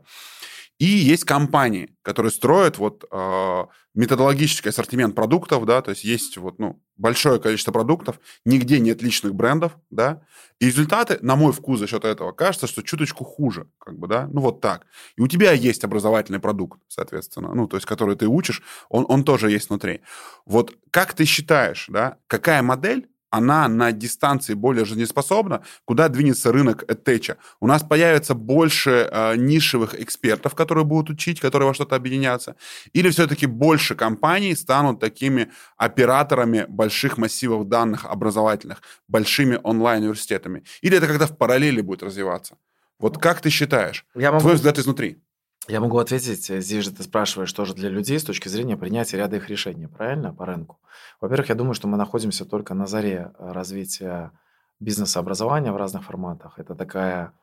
И 0.79 0.85
есть 0.85 1.23
компании, 1.23 1.95
которые 2.03 2.31
строят 2.31 2.77
вот 2.77 3.03
э, 3.11 3.65
методологический 3.95 4.69
ассортимент 4.69 5.15
продуктов, 5.15 5.65
да, 5.65 5.81
то 5.81 5.89
есть 5.89 6.03
есть 6.03 6.37
вот, 6.37 6.59
ну, 6.59 6.79
большое 6.97 7.39
количество 7.39 7.71
продуктов, 7.71 8.19
нигде 8.45 8.79
нет 8.79 9.01
личных 9.01 9.33
брендов, 9.33 9.75
да, 9.89 10.21
и 10.59 10.67
результаты, 10.67 11.17
на 11.21 11.35
мой 11.35 11.51
вкус, 11.51 11.79
за 11.79 11.87
счет 11.87 12.05
этого 12.05 12.31
кажется, 12.31 12.67
что 12.67 12.83
чуточку 12.83 13.23
хуже, 13.23 13.67
как 13.79 13.97
бы, 13.97 14.07
да, 14.07 14.27
ну 14.31 14.41
вот 14.41 14.61
так. 14.61 14.85
И 15.15 15.21
у 15.21 15.27
тебя 15.27 15.51
есть 15.51 15.83
образовательный 15.83 16.39
продукт, 16.39 16.79
соответственно, 16.87 17.55
ну, 17.55 17.67
то 17.67 17.77
есть, 17.77 17.87
который 17.87 18.15
ты 18.15 18.27
учишь, 18.27 18.61
он, 18.89 19.05
он 19.07 19.23
тоже 19.23 19.49
есть 19.49 19.69
внутри. 19.69 20.01
Вот 20.45 20.75
как 20.91 21.13
ты 21.13 21.25
считаешь, 21.25 21.87
да, 21.89 22.17
какая 22.27 22.61
модель 22.61 23.07
она 23.29 23.67
на 23.67 23.91
дистанции 23.91 24.53
более 24.53 24.85
жизнеспособна, 24.85 25.63
куда 25.85 26.07
двинется 26.09 26.51
рынок 26.51 26.83
EdTech. 26.83 27.37
У 27.59 27.67
нас 27.67 27.83
появится 27.83 28.33
больше 28.33 29.09
э, 29.11 29.35
нишевых 29.35 29.99
экспертов, 29.99 30.55
которые 30.55 30.85
будут 30.85 31.09
учить, 31.09 31.39
которые 31.39 31.67
во 31.67 31.73
что-то 31.73 31.95
объединятся, 31.95 32.55
или 32.93 33.09
все-таки 33.09 33.45
больше 33.45 33.95
компаний 33.95 34.55
станут 34.55 34.99
такими 34.99 35.51
операторами 35.77 36.65
больших 36.67 37.17
массивов 37.17 37.67
данных 37.67 38.05
образовательных, 38.05 38.81
большими 39.07 39.59
онлайн-университетами. 39.63 40.63
Или 40.81 40.97
это 40.97 41.07
когда 41.07 41.25
в 41.25 41.37
параллели 41.37 41.81
будет 41.81 42.03
развиваться. 42.03 42.57
Вот 42.99 43.17
как 43.17 43.41
ты 43.41 43.49
считаешь? 43.49 44.05
Я 44.15 44.31
могу... 44.31 44.41
Твой 44.41 44.55
взгляд 44.55 44.79
изнутри. 44.79 45.21
Я 45.69 45.81
могу 45.81 45.97
ответить, 45.97 46.49
э, 46.49 46.61
здесь 46.61 46.85
же 46.85 46.91
ты 46.91 47.03
спрашиваешь, 47.03 47.49
что 47.49 47.65
же 47.65 47.73
для 47.73 47.89
людей 47.89 48.17
с 48.19 48.23
точки 48.23 48.47
зрения 48.47 48.77
принятия 48.77 49.17
ряда 49.17 49.35
их 49.35 49.49
решений, 49.49 49.87
правильно, 49.87 50.33
по 50.33 50.45
рынку? 50.45 50.79
Во-первых, 51.19 51.49
я 51.49 51.55
думаю, 51.55 51.73
что 51.73 51.87
мы 51.87 51.97
находимся 51.97 52.45
только 52.45 52.73
на 52.73 52.87
заре 52.87 53.31
э, 53.37 53.51
развития 53.51 54.31
бизнес-образования 54.79 55.71
в 55.73 55.77
разных 55.77 56.05
форматах. 56.05 56.57
Это 56.57 56.73
такая 56.73 57.33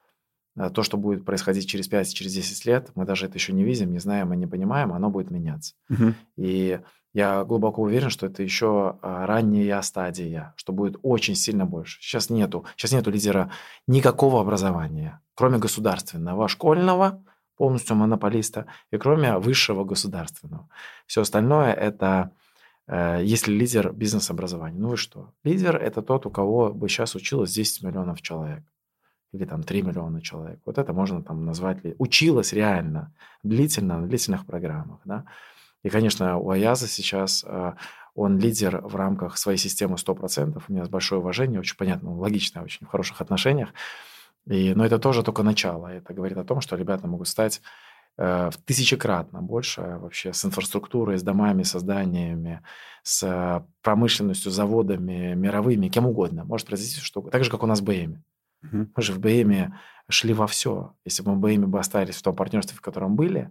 э, 0.57 0.71
то, 0.71 0.83
что 0.83 0.97
будет 0.97 1.27
происходить 1.27 1.69
через 1.69 1.87
5, 1.89 2.15
через 2.15 2.33
10 2.33 2.65
лет, 2.65 2.91
мы 2.95 3.05
даже 3.05 3.27
это 3.27 3.35
еще 3.35 3.53
не 3.53 3.63
видим, 3.63 3.93
не 3.93 3.99
знаем 3.99 4.33
и 4.33 4.37
не 4.39 4.47
понимаем, 4.47 4.95
оно 4.95 5.11
будет 5.11 5.31
меняться. 5.31 5.75
Угу. 5.91 6.15
И 6.37 6.81
я 7.13 7.45
глубоко 7.45 7.83
уверен, 7.83 8.09
что 8.09 8.27
это 8.27 8.43
еще 8.43 8.99
ранняя 9.03 9.83
стадия, 9.83 10.55
что 10.57 10.73
будет 10.73 10.97
очень 11.03 11.37
сильно 11.37 11.67
больше. 11.67 12.01
Сейчас 12.01 12.31
нету, 12.31 12.65
сейчас 12.77 12.93
нету 12.93 13.11
лидера 13.11 13.51
никакого 13.87 14.41
образования, 14.41 15.21
кроме 15.35 15.59
государственного, 15.59 16.49
школьного, 16.49 17.23
полностью 17.57 17.97
монополиста, 17.97 18.67
и 18.91 18.97
кроме 18.97 19.39
высшего 19.39 19.85
государственного. 19.85 20.69
Все 21.07 21.21
остальное 21.23 21.73
это 21.73 22.31
э, 22.87 23.21
если 23.23 23.53
лидер 23.53 23.93
бизнес-образования. 23.93 24.79
Ну 24.79 24.89
вы 24.89 24.97
что? 24.97 25.33
Лидер– 25.45 25.77
это 25.83 26.03
тот, 26.03 26.27
у 26.27 26.31
кого 26.31 26.73
бы 26.73 26.89
сейчас 26.89 27.15
училось 27.15 27.53
10 27.53 27.83
миллионов 27.83 28.23
человек. 28.23 28.65
Или 29.33 29.45
там 29.47 29.63
3 29.65 29.83
миллиона 29.83 30.21
человек. 30.21 30.61
Вот 30.65 30.79
это 30.79 30.93
можно 30.93 31.23
там 31.23 31.45
назвать. 31.45 31.79
Училось 31.99 32.53
реально, 32.53 33.13
длительно, 33.43 33.99
на 33.99 34.07
длительных 34.07 34.47
программах. 34.47 35.01
Да? 35.05 35.25
И, 35.83 35.89
конечно, 35.89 36.39
у 36.39 36.51
Аяза 36.51 36.87
сейчас 36.87 37.45
э, 37.47 37.73
он 38.15 38.39
лидер 38.39 38.81
в 38.81 38.95
рамках 38.95 39.37
своей 39.37 39.59
системы 39.59 39.97
100%. 39.97 40.63
У 40.69 40.73
меня 40.73 40.85
большое 40.87 41.21
уважение, 41.21 41.59
очень 41.59 41.77
понятно, 41.77 42.17
логично, 42.17 42.63
очень 42.63 42.87
в 42.87 42.91
хороших 42.91 43.21
отношениях. 43.21 43.71
И, 44.47 44.75
но 44.75 44.85
это 44.85 44.99
тоже 44.99 45.23
только 45.23 45.43
начало. 45.43 45.89
Это 45.89 46.13
говорит 46.13 46.37
о 46.39 46.45
том, 46.45 46.61
что 46.61 46.77
ребята 46.77 47.07
могут 47.07 47.29
стать 47.29 47.63
э, 48.19 48.51
в 48.51 48.57
тысячекратно 48.59 49.41
больше 49.41 49.99
вообще 50.01 50.33
с 50.33 50.45
инфраструктурой, 50.45 51.19
с 51.19 51.23
домами, 51.23 51.63
с 51.63 51.79
зданиями, 51.79 52.63
с 53.03 53.67
промышленностью, 53.83 54.53
заводами, 54.53 55.35
мировыми, 55.35 55.89
кем 55.89 56.07
угодно. 56.07 56.45
Может 56.45 56.67
произойти 56.67 57.01
что 57.01 57.23
Так 57.23 57.45
же, 57.45 57.51
как 57.51 57.63
у 57.63 57.67
нас 57.67 57.81
в 57.81 57.85
БМе. 57.85 58.23
Угу. 58.63 58.89
Мы 58.97 59.03
же 59.03 59.13
в 59.13 59.19
БМе 59.19 59.79
шли 60.09 60.35
во 60.35 60.47
все. 60.47 60.95
Если 61.05 61.23
бы 61.23 61.33
мы 61.33 61.39
в 61.39 61.41
БМе 61.41 61.67
бы 61.67 61.79
остались 61.79 62.17
в 62.17 62.23
том 62.23 62.35
партнерстве, 62.37 62.77
в 62.77 62.81
котором 62.81 63.17
были, 63.17 63.51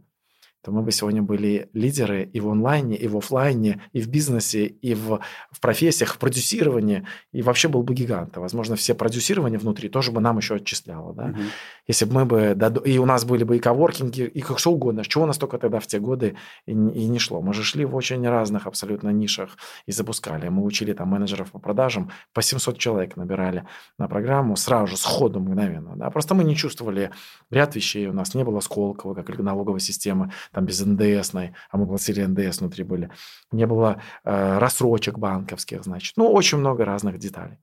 то 0.64 0.72
мы 0.72 0.82
бы 0.82 0.92
сегодня 0.92 1.22
были 1.22 1.70
лидеры 1.74 2.24
и 2.24 2.40
в 2.40 2.48
онлайне, 2.48 2.96
и 2.96 3.08
в 3.08 3.18
офлайне, 3.18 3.82
и 3.92 4.02
в 4.02 4.08
бизнесе, 4.08 4.66
и 4.66 4.94
в, 4.94 5.20
в 5.52 5.60
профессиях, 5.60 6.14
в 6.14 6.18
продюсировании, 6.18 7.06
и 7.34 7.42
вообще 7.42 7.68
был 7.68 7.84
бы 7.84 7.94
гигант. 7.94 8.38
возможно, 8.38 8.76
все 8.78 8.94
продюсирование 8.94 9.60
внутри 9.60 9.90
тоже 9.90 10.12
бы 10.12 10.22
нам 10.22 10.38
еще 10.38 10.56
отчисляло. 10.56 11.14
Да? 11.14 11.26
Угу. 11.26 11.40
Если 11.88 12.06
бы 12.06 12.14
мы 12.14 12.26
бы... 12.26 12.82
И 12.86 12.98
у 12.98 13.06
нас 13.06 13.26
были 13.26 13.44
бы 13.44 13.58
и 13.58 13.60
коворкинги, 13.60 14.22
и 14.22 14.42
как 14.42 14.58
что 14.58 14.72
угодно. 14.72 15.04
Чего 15.04 15.26
у 15.26 15.28
нас 15.28 15.38
только 15.38 15.58
тогда 15.58 15.80
в 15.80 15.88
те 15.88 16.00
годы 16.00 16.38
и, 16.66 16.72
и 16.72 17.08
не 17.08 17.20
шло. 17.20 17.42
Мы 17.42 17.54
же 17.54 17.64
шли 17.64 17.84
в 17.84 17.94
очень 17.94 18.26
разных 18.28 18.66
абсолютно 18.66 19.10
нишах 19.10 19.58
и 19.86 19.92
запускали. 19.92 20.48
Мы 20.48 20.64
учили 20.64 20.94
там 20.94 21.10
менеджеров 21.10 21.52
по 21.52 21.60
продажам, 21.60 22.10
по 22.34 22.42
700 22.42 22.78
человек 22.78 23.18
набирали 23.18 23.66
на 23.98 24.08
программу 24.08 24.56
сразу 24.56 24.88
же, 24.88 24.98
сходу, 24.98 25.42
мгновенно. 25.42 25.98
Да? 25.98 26.10
Просто 26.10 26.36
мы 26.36 26.46
не 26.46 26.56
чувствовали 26.56 27.12
ряд 27.52 27.76
вещей. 27.76 28.08
У 28.08 28.14
нас 28.14 28.34
не 28.34 28.46
было 28.46 28.62
Сколково, 28.62 29.14
как 29.14 29.34
налоговой 29.44 29.82
системы 29.82 30.32
там 30.54 30.66
без 30.66 30.80
НДСной, 30.86 31.54
а 31.70 31.78
мы 31.78 31.88
платили 31.88 32.24
НДС 32.24 32.60
внутри 32.60 32.84
были. 32.84 33.10
Не 33.52 33.66
было 33.66 34.02
э, 34.24 34.58
рассрочек 34.60 35.18
банковских, 35.18 35.84
значит. 35.84 36.16
Ну, 36.16 36.32
очень 36.32 36.60
много 36.60 36.86
разных 36.86 37.18
деталей. 37.18 37.58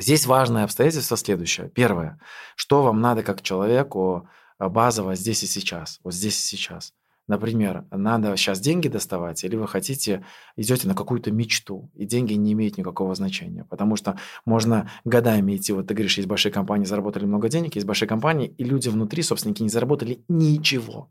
Здесь 0.00 0.26
важное 0.26 0.64
обстоятельство 0.64 1.16
следующее. 1.16 1.68
Первое. 1.68 2.18
Что 2.56 2.82
вам 2.82 3.00
надо 3.00 3.22
как 3.22 3.42
человеку 3.42 4.28
э, 4.58 4.68
базово 4.68 5.14
здесь 5.14 5.42
и 5.42 5.46
сейчас? 5.46 6.00
Вот 6.04 6.14
здесь 6.14 6.36
и 6.36 6.56
сейчас. 6.56 6.92
Например, 7.26 7.86
надо 7.90 8.36
сейчас 8.36 8.60
деньги 8.60 8.88
доставать, 8.88 9.44
или 9.44 9.56
вы 9.56 9.66
хотите, 9.66 10.24
идете 10.56 10.86
на 10.86 10.94
какую-то 10.94 11.30
мечту, 11.30 11.90
и 11.94 12.04
деньги 12.04 12.34
не 12.34 12.52
имеют 12.52 12.76
никакого 12.76 13.14
значения, 13.14 13.64
потому 13.64 13.96
что 13.96 14.18
можно 14.44 14.90
годами 15.06 15.56
идти, 15.56 15.72
вот 15.72 15.86
ты 15.86 15.94
говоришь, 15.94 16.18
есть 16.18 16.28
большие 16.28 16.52
компании, 16.52 16.84
заработали 16.84 17.24
много 17.24 17.48
денег, 17.48 17.76
есть 17.76 17.86
большие 17.86 18.06
компании, 18.06 18.48
и 18.58 18.62
люди 18.62 18.90
внутри, 18.90 19.22
собственники, 19.22 19.62
не 19.62 19.70
заработали 19.70 20.22
ничего. 20.28 21.10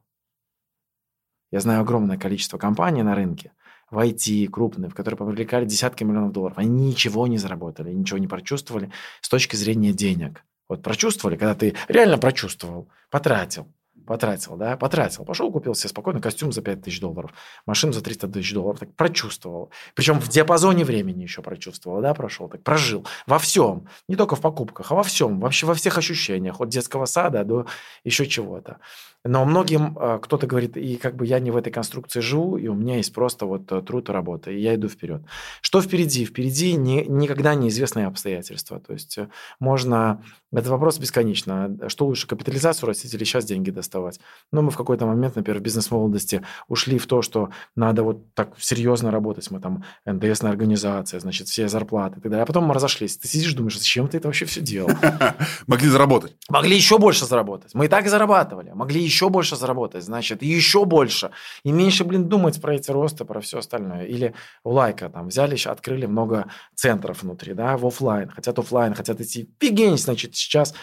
Я 1.54 1.60
знаю 1.60 1.82
огромное 1.82 2.18
количество 2.18 2.58
компаний 2.58 3.04
на 3.04 3.14
рынке, 3.14 3.52
в 3.92 4.00
IT 4.00 4.48
крупные, 4.48 4.90
в 4.90 4.96
которые 4.96 5.20
привлекали 5.20 5.66
десятки 5.66 6.04
миллионов 6.04 6.32
долларов. 6.32 6.58
Они 6.58 6.88
ничего 6.88 7.28
не 7.28 7.38
заработали, 7.38 7.94
ничего 7.94 8.18
не 8.18 8.26
прочувствовали 8.26 8.92
с 9.22 9.30
точки 9.30 9.56
зрения 9.56 9.94
денег. 9.94 10.44
Вот 10.68 10.82
прочувствовали, 10.82 11.36
когда 11.36 11.54
ты 11.54 11.76
реально 11.88 12.18
прочувствовал, 12.18 12.90
потратил, 13.12 13.68
потратил, 14.08 14.56
да, 14.56 14.78
потратил. 14.78 15.26
Пошел, 15.26 15.52
купил 15.52 15.76
себе 15.76 15.90
спокойно 15.90 16.22
костюм 16.22 16.52
за 16.52 16.64
5 16.64 16.82
тысяч 16.82 17.00
долларов, 17.00 17.32
машину 17.68 17.94
за 17.94 18.02
300 18.02 18.30
тысяч 18.30 18.52
долларов, 18.52 18.80
так 18.80 18.96
прочувствовал. 18.96 19.70
Причем 19.94 20.20
в 20.20 20.30
диапазоне 20.30 20.84
времени 20.86 21.22
еще 21.22 21.44
прочувствовал, 21.44 22.02
да, 22.02 22.16
прошел, 22.16 22.50
так 22.50 22.64
прожил. 22.64 23.06
Во 23.28 23.38
всем, 23.38 23.88
не 24.08 24.16
только 24.16 24.36
в 24.36 24.42
покупках, 24.42 24.92
а 24.92 24.96
во 24.96 25.04
всем, 25.04 25.40
вообще 25.40 25.68
во 25.68 25.76
всех 25.76 26.00
ощущениях, 26.00 26.60
от 26.60 26.70
детского 26.70 27.06
сада 27.06 27.44
до 27.44 27.68
еще 28.04 28.26
чего-то. 28.26 28.80
Но 29.26 29.46
многим 29.46 29.98
э, 29.98 30.20
кто-то 30.22 30.48
говорит, 30.48 30.76
и 30.76 30.98
как 30.98 31.16
бы 31.16 31.26
я 31.26 31.40
не 31.40 31.50
в 31.50 31.56
этой 31.56 31.72
конструкции 31.72 32.20
живу, 32.20 32.58
и 32.58 32.68
у 32.68 32.74
меня 32.74 32.98
есть 32.98 33.14
просто 33.14 33.46
вот 33.46 33.72
э, 33.72 33.82
труд 33.82 34.10
и 34.10 34.12
работа, 34.12 34.52
и 34.52 34.60
я 34.60 34.76
иду 34.76 34.90
вперед. 34.90 35.22
Что 35.62 35.82
впереди? 35.82 36.26
Впереди 36.26 36.74
не, 36.76 37.06
никогда 37.06 37.56
неизвестные 37.56 38.08
обстоятельства. 38.08 38.82
То 38.82 38.92
есть 38.92 39.18
э, 39.18 39.30
можно... 39.60 40.22
Это 40.52 40.70
вопрос 40.70 41.00
бесконечно. 41.00 41.72
Что 41.88 42.06
лучше, 42.06 42.28
капитализацию 42.28 42.88
растить 42.88 43.14
или 43.14 43.24
сейчас 43.24 43.46
деньги 43.46 43.72
доставать? 43.72 44.20
Но 44.52 44.62
мы 44.62 44.72
в 44.72 44.78
какой-то 44.78 45.06
момент, 45.06 45.38
например, 45.38 45.60
в 45.60 45.64
бизнес-молодости 45.64 46.44
ушли 46.68 47.00
в 47.00 47.08
то, 47.08 47.22
что 47.22 47.50
надо 47.76 48.04
вот 48.04 48.34
так 48.34 48.54
серьезно 48.60 49.10
работать. 49.10 49.50
Мы 49.52 49.62
там 49.62 49.86
НДСная 50.06 50.52
организация, 50.52 51.22
значит, 51.22 51.48
все 51.48 51.70
зарплаты 51.70 52.20
и 52.20 52.22
так 52.22 52.30
далее. 52.30 52.44
А 52.44 52.46
потом 52.46 52.66
мы 52.66 52.74
разошлись. 52.74 53.18
Ты 53.18 53.28
сидишь, 53.30 53.54
думаешь, 53.54 53.80
зачем 53.80 54.10
ты 54.10 54.18
это 54.18 54.28
вообще 54.28 54.46
все 54.46 54.60
делал? 54.60 54.92
Могли 55.68 55.88
заработать. 55.88 56.36
Могли 56.50 56.76
еще 56.76 57.00
больше 57.00 57.26
заработать. 57.26 57.74
Мы 57.74 57.86
и 57.86 57.88
так 57.88 58.08
зарабатывали. 58.10 58.72
Могли 58.74 59.02
еще 59.02 59.13
больше 59.30 59.56
заработать, 59.56 60.04
значит, 60.04 60.42
еще 60.44 60.86
больше. 60.86 61.32
И 61.64 61.72
меньше, 61.72 62.04
блин, 62.04 62.30
думать 62.30 62.62
про 62.62 62.76
эти 62.76 62.92
росты, 62.92 63.26
про 63.26 63.40
все 63.42 63.60
остальное. 63.60 64.06
Или 64.06 64.34
у 64.64 64.72
Лайка 64.72 65.10
там 65.10 65.28
взяли, 65.28 65.58
открыли 65.68 66.06
много 66.06 66.48
центров 66.76 67.24
внутри, 67.24 67.54
да, 67.54 67.78
в 67.78 67.86
офлайн. 67.86 68.30
Хотят 68.30 68.60
офлайн, 68.60 68.94
хотят 68.94 69.22
идти. 69.22 69.50
Фигень, 69.60 69.98
значит, 69.98 70.36
сейчас 70.36 70.74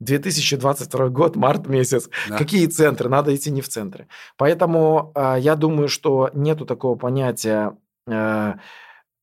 2022 0.00 1.08
год, 1.08 1.36
март 1.36 1.66
месяц. 1.66 2.08
Да. 2.28 2.36
Какие 2.36 2.66
центры? 2.66 3.08
Надо 3.08 3.34
идти 3.34 3.50
не 3.50 3.62
в 3.62 3.68
центры. 3.68 4.08
Поэтому 4.36 5.12
э, 5.14 5.36
я 5.38 5.56
думаю, 5.56 5.88
что 5.88 6.30
нету 6.34 6.66
такого 6.66 6.96
понятия 6.96 7.76
э, 8.06 8.54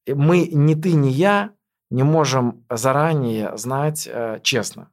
мы, 0.08 0.48
ни 0.48 0.76
ты, 0.76 0.94
ни 0.94 1.10
я, 1.10 1.52
не 1.90 2.04
можем 2.04 2.66
заранее 2.70 3.56
знать 3.58 4.10
э, 4.12 4.40
честно. 4.42 4.90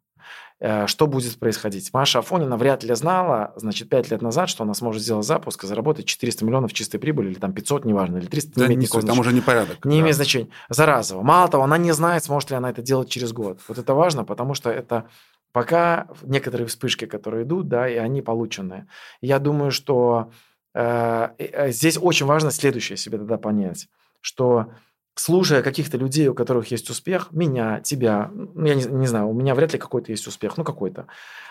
Э, 0.62 0.86
что 0.86 1.06
будет 1.06 1.38
происходить. 1.38 1.90
Маша 1.94 2.18
Афонина 2.18 2.58
вряд 2.58 2.84
ли 2.84 2.94
знала, 2.94 3.54
значит, 3.56 3.88
5 3.88 4.10
лет 4.10 4.20
назад, 4.20 4.50
что 4.50 4.62
она 4.64 4.74
сможет 4.74 5.02
сделать 5.02 5.26
запуск 5.26 5.64
и 5.64 5.66
заработать 5.66 6.04
400 6.04 6.44
миллионов 6.44 6.74
чистой 6.74 6.98
прибыли, 6.98 7.30
или 7.30 7.38
там 7.38 7.54
500, 7.54 7.86
неважно, 7.86 8.18
или 8.18 8.26
300, 8.26 8.52
да, 8.54 8.60
не 8.60 8.66
имеет 8.66 8.82
никакого 8.82 9.06
Там 9.06 9.18
уже 9.18 9.32
не 9.32 9.40
порядок. 9.40 9.82
Не 9.86 9.96
да. 9.96 10.00
имеет 10.02 10.16
значения. 10.16 10.48
Заразово. 10.68 11.22
Мало 11.22 11.48
того, 11.48 11.64
она 11.64 11.78
не 11.78 11.92
знает, 11.92 12.24
сможет 12.24 12.50
ли 12.50 12.56
она 12.56 12.68
это 12.68 12.82
делать 12.82 13.08
через 13.08 13.32
год. 13.32 13.58
Вот 13.68 13.78
это 13.78 13.94
важно, 13.94 14.24
потому 14.24 14.52
что 14.52 14.70
это 14.70 15.06
пока 15.52 16.08
некоторые 16.22 16.66
вспышки, 16.66 17.06
которые 17.06 17.44
идут, 17.44 17.68
да, 17.68 17.88
и 17.88 17.96
они 17.96 18.20
полученные. 18.20 18.86
Я 19.22 19.38
думаю, 19.38 19.70
что 19.70 20.30
э, 20.74 21.28
э 21.38 21.70
здесь 21.72 21.96
очень 21.98 22.26
важно 22.26 22.50
следующее 22.50 22.98
себе 22.98 23.16
тогда 23.16 23.38
понять, 23.38 23.88
что 24.20 24.66
слушая 25.20 25.62
каких-то 25.62 25.98
людей, 25.98 26.28
у 26.28 26.34
которых 26.34 26.70
есть 26.70 26.88
успех, 26.88 27.28
меня, 27.30 27.80
тебя, 27.80 28.30
ну, 28.32 28.64
я 28.64 28.74
не, 28.74 28.84
не 28.84 29.06
знаю, 29.06 29.28
у 29.28 29.34
меня 29.34 29.54
вряд 29.54 29.74
ли 29.74 29.78
какой-то 29.78 30.12
есть 30.12 30.26
успех, 30.26 30.56
ну 30.56 30.64
какой-то, 30.64 31.08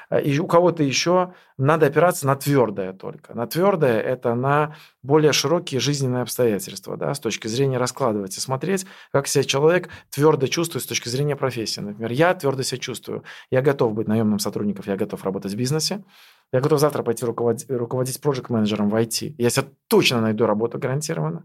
э, 0.10 0.24
и 0.24 0.40
у 0.40 0.48
кого-то 0.48 0.82
еще 0.82 1.34
надо 1.58 1.86
опираться 1.86 2.26
на 2.26 2.36
твердое 2.36 2.94
только. 2.94 3.36
На 3.36 3.46
твердое– 3.46 4.00
это 4.02 4.34
на 4.34 4.76
более 5.04 5.34
широкие 5.34 5.80
жизненные 5.80 6.24
обстоятельства, 6.24 6.98
да, 6.98 7.14
с 7.14 7.20
точки 7.20 7.48
зрения 7.48 7.78
раскладывать 7.78 8.36
и 8.38 8.40
смотреть, 8.40 8.88
как 9.12 9.28
себя 9.28 9.44
человек 9.44 9.90
твердо 10.10 10.48
чувствует 10.48 10.84
с 10.84 10.88
точки 10.88 11.08
зрения 11.10 11.36
профессии. 11.36 11.80
Например, 11.80 12.12
я 12.12 12.34
твердо 12.34 12.64
себя 12.64 12.80
чувствую, 12.80 13.24
я 13.52 13.62
готов 13.62 13.94
быть 13.94 14.08
наемным 14.08 14.40
сотрудником, 14.40 14.86
я 14.88 14.96
готов 14.96 15.24
работать 15.24 15.54
в 15.54 15.58
бизнесе, 15.58 16.04
я 16.52 16.62
готов 16.62 16.80
завтра 16.80 17.04
пойти 17.04 17.26
руководить, 17.26 17.70
руководить 17.70 18.20
проект-менеджером 18.22 18.90
в 18.90 18.96
IT. 18.96 19.36
Я 19.38 19.50
себе 19.50 19.68
точно 19.88 20.22
найду 20.22 20.46
работу 20.46 20.80
гарантированно. 20.80 21.44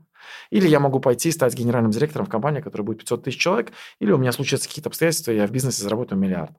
Или 0.51 0.67
я 0.67 0.81
могу 0.81 0.99
пойти 0.99 1.29
и 1.29 1.33
стать 1.33 1.55
генеральным 1.55 1.91
директором 1.91 2.27
в 2.27 2.31
компании, 2.31 2.63
которая 2.63 2.87
будет 2.87 2.99
500 3.01 3.25
тысяч 3.25 3.39
человек, 3.39 3.73
или 3.99 4.13
у 4.13 4.19
меня 4.19 4.33
случатся 4.33 4.69
какие-то 4.69 4.89
обстоятельства, 4.89 5.33
и 5.33 5.37
я 5.37 5.47
в 5.47 5.51
бизнесе 5.51 5.83
заработаю 5.83 6.19
миллиард. 6.19 6.53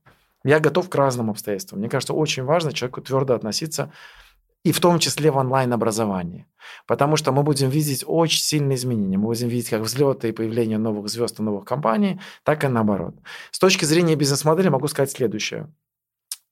Я 0.43 0.59
готов 0.59 0.89
к 0.89 0.95
разным 0.95 1.31
обстоятельствам. 1.31 1.79
Мне 1.79 1.89
кажется, 1.89 2.13
очень 2.13 2.43
важно 2.43 2.71
человеку 2.71 3.01
твердо 3.01 3.33
относиться 3.33 3.91
и 4.63 4.71
в 4.71 4.79
том 4.79 4.99
числе 4.99 5.31
в 5.31 5.37
онлайн-образовании. 5.37 6.45
Потому 6.85 7.17
что 7.17 7.31
мы 7.31 7.41
будем 7.41 7.69
видеть 7.69 8.03
очень 8.05 8.41
сильные 8.41 8.75
изменения. 8.75 9.17
Мы 9.17 9.25
будем 9.25 9.47
видеть 9.47 9.69
как 9.69 9.81
взлеты 9.81 10.29
и 10.29 10.31
появление 10.31 10.77
новых 10.77 11.09
звезд 11.09 11.39
и 11.39 11.43
новых 11.43 11.65
компаний, 11.65 12.19
так 12.43 12.63
и 12.63 12.67
наоборот. 12.67 13.15
С 13.49 13.57
точки 13.57 13.85
зрения 13.85 14.15
бизнес-модели 14.15 14.69
могу 14.69 14.87
сказать 14.87 15.11
следующее. 15.11 15.67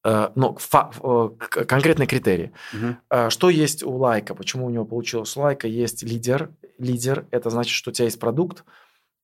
Э, 0.05 0.31
ну, 0.35 0.55
фа- 0.59 0.91
э, 1.01 1.29
конкретные 1.65 2.07
критерии. 2.07 2.51
Угу. 2.73 3.29
Что 3.29 3.49
есть 3.49 3.83
у 3.83 3.91
лайка? 3.91 4.35
Почему 4.35 4.65
у 4.65 4.69
него 4.69 4.85
получилось? 4.85 5.37
У 5.37 5.41
лайка 5.41 5.67
есть 5.67 6.03
лидер. 6.03 6.51
Лидер– 6.77 7.25
это 7.31 7.49
значит, 7.49 7.71
что 7.71 7.91
у 7.91 7.93
тебя 7.93 8.05
есть 8.05 8.19
продукт, 8.19 8.65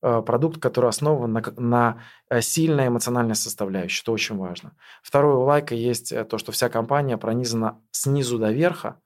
продукт, 0.00 0.60
который 0.60 0.88
основан 0.88 1.32
на, 1.32 1.42
на 1.58 2.40
сильной 2.40 2.88
эмоциональной 2.88 3.34
составляющей. 3.34 4.02
Это 4.02 4.12
очень 4.12 4.36
важно. 4.36 4.72
Второе, 5.02 5.36
у 5.36 5.42
лайка 5.42 5.74
есть 5.74 6.14
то, 6.28 6.38
что 6.38 6.52
вся 6.52 6.70
компания 6.70 7.18
пронизана 7.18 7.78
снизу 7.90 8.38
до 8.38 8.50
верха 8.50 8.96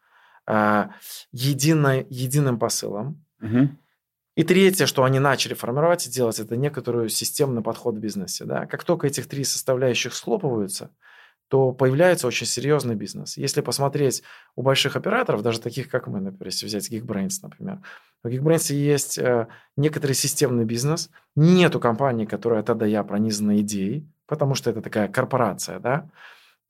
единой, 1.33 2.07
единым 2.11 2.59
посылом. 2.59 3.25
Угу. 3.41 3.71
И 4.37 4.45
третье, 4.45 4.87
что 4.87 5.03
они 5.03 5.19
начали 5.19 5.55
формировать 5.55 6.07
и 6.07 6.11
делать, 6.11 6.39
это 6.39 6.55
некоторую 6.57 7.09
системный 7.09 7.63
подход 7.63 7.97
в 7.97 7.99
бизнесе. 7.99 8.45
Да? 8.45 8.67
Как 8.67 8.85
только 8.85 9.09
этих 9.09 9.27
три 9.27 9.43
составляющих 9.43 10.15
схлопываются– 10.15 10.91
то 11.49 11.73
появляется 11.73 12.27
очень 12.27 12.47
серьезный 12.47 12.95
бизнес. 12.95 13.37
Если 13.37 13.61
посмотреть 13.61 14.23
у 14.57 14.63
больших 14.63 14.97
операторов, 14.97 15.43
даже 15.43 15.61
таких, 15.61 15.89
как 15.89 16.07
мы, 16.07 16.21
например, 16.21 16.47
если 16.47 16.67
взять 16.67 16.91
Geekbrains, 16.91 17.35
например, 17.43 17.81
у 18.23 18.29
Geekbrains 18.29 18.73
есть 18.73 19.19
э, 19.19 19.49
некоторый 19.77 20.15
системный 20.15 20.65
бизнес. 20.65 21.11
Нету 21.37 21.81
компании, 21.81 22.25
которая 22.25 22.61
от 22.61 22.77
до 22.77 22.87
я 22.87 23.05
пронизана 23.05 23.61
идеей, 23.61 24.09
потому 24.27 24.55
что 24.55 24.71
это 24.71 24.81
такая 24.81 25.09
корпорация, 25.09 25.79
да, 25.79 26.09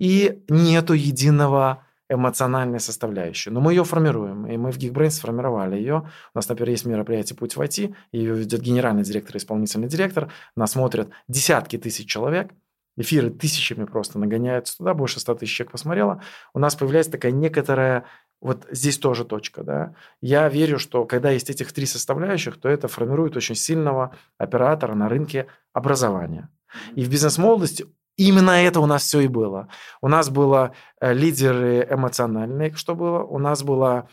и 0.01 0.43
нету 0.49 0.95
единого 0.95 1.85
эмоциональной 2.11 2.81
составляющей. 2.81 3.51
Но 3.51 3.61
мы 3.61 3.73
ее 3.73 3.85
формируем, 3.85 4.47
и 4.47 4.57
мы 4.57 4.73
в 4.73 4.79
Geekbrains 4.79 5.11
сформировали 5.11 5.77
ее. 5.77 6.11
У 6.35 6.39
нас, 6.39 6.49
например, 6.49 6.71
есть 6.71 6.85
мероприятие 6.85 7.37
«Путь 7.37 7.57
в 7.57 7.61
IT», 7.61 7.95
ее 8.13 8.35
ведет 8.35 8.61
генеральный 8.61 9.05
директор, 9.05 9.37
исполнительный 9.37 9.89
директор, 9.89 10.31
нас 10.57 10.73
смотрят 10.73 11.09
десятки 11.29 11.79
тысяч 11.79 12.09
человек– 12.09 12.51
эфиры 12.97 13.31
тысячами 13.31 13.85
просто 13.85 14.19
нагоняются 14.19 14.79
туда, 14.79 14.95
больше 14.95 15.21
100 15.21 15.37
тысяч 15.37 15.55
человек 15.55 15.73
посмотрело, 15.73 16.23
у 16.53 16.59
нас 16.59 16.77
появляется 16.77 17.13
такая 17.13 17.33
некоторая 17.33 18.05
вот 18.41 18.67
здесь 18.71 18.99
тоже 18.99 19.25
точка, 19.25 19.63
да. 19.63 19.95
Я 20.21 20.49
верю, 20.51 20.79
что 20.79 21.07
когда 21.07 21.31
есть 21.31 21.49
этих 21.49 21.73
три 21.73 21.87
составляющих, 21.87 22.61
то 22.61 22.69
это 22.69 22.89
формирует 22.89 23.37
очень 23.37 23.55
сильного 23.55 24.15
оператора 24.37 24.95
на 24.95 25.09
рынке 25.09 25.47
образования. 25.73 26.51
И 26.95 27.05
в 27.05 27.11
бизнес-молодости 27.11 27.87
именно 28.17 28.51
это 28.51 28.81
у 28.81 28.87
нас 28.87 29.05
все 29.05 29.21
и 29.21 29.29
было. 29.29 29.69
У 30.03 30.09
нас 30.09 30.29
было 30.29 30.73
э, 31.01 31.15
лидеры 31.15 31.87
эмоциональные, 31.91 32.75
что 32.75 32.95
было. 32.95 33.23
У 33.23 33.39
нас 33.39 33.63
была 33.63 34.09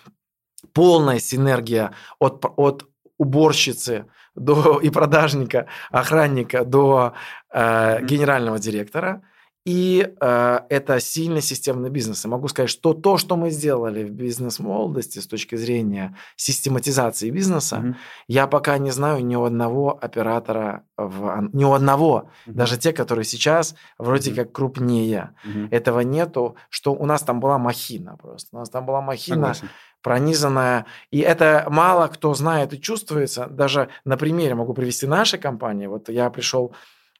полная 0.73 1.19
синергия 1.19 1.93
от, 2.17 2.45
от 2.55 2.87
уборщицы 3.21 4.05
до 4.35 4.79
и 4.79 4.89
продажника, 4.89 5.67
охранника 5.91 6.65
до 6.65 7.13
э, 7.53 8.03
генерального 8.03 8.57
директора. 8.57 9.21
И 9.63 10.11
э, 10.19 10.59
это 10.69 10.99
сильный 10.99 11.41
системный 11.43 11.91
бизнес. 11.91 12.25
И 12.25 12.27
могу 12.27 12.47
сказать, 12.47 12.71
что 12.71 12.95
то, 12.95 13.19
что 13.19 13.35
мы 13.35 13.51
сделали 13.51 14.03
в 14.03 14.09
бизнес-молодости 14.09 15.19
с 15.19 15.27
точки 15.27 15.55
зрения 15.55 16.17
систематизации 16.35 17.29
бизнеса, 17.29 17.75
mm-hmm. 17.75 17.95
я 18.27 18.47
пока 18.47 18.79
не 18.79 18.89
знаю 18.89 19.23
ни 19.23 19.35
у 19.35 19.43
одного 19.43 19.99
оператора, 20.01 20.81
в, 20.97 21.49
ни 21.53 21.63
у 21.63 21.73
одного, 21.73 22.23
mm-hmm. 22.47 22.53
даже 22.53 22.79
те, 22.79 22.91
которые 22.91 23.25
сейчас 23.25 23.75
вроде 23.99 24.31
mm-hmm. 24.31 24.35
как 24.35 24.51
крупнее. 24.51 25.35
Mm-hmm. 25.45 25.67
Этого 25.69 25.99
нету, 25.99 26.55
что 26.69 26.93
у 26.93 27.05
нас 27.05 27.21
там 27.21 27.39
была 27.39 27.59
махина 27.59 28.17
просто. 28.17 28.55
У 28.55 28.59
нас 28.59 28.69
там 28.71 28.87
была 28.87 29.01
махина. 29.01 29.53
Согласен 29.53 29.69
пронизанная. 30.01 30.85
И 31.11 31.19
это 31.19 31.65
мало 31.69 32.07
кто 32.07 32.33
знает 32.33 32.73
и 32.73 32.81
чувствуется. 32.81 33.47
Даже 33.47 33.89
на 34.05 34.17
примере 34.17 34.55
могу 34.55 34.73
привести 34.73 35.07
нашей 35.07 35.39
компании. 35.39 35.87
Вот 35.87 36.09
я 36.09 36.29
пришел 36.29 36.73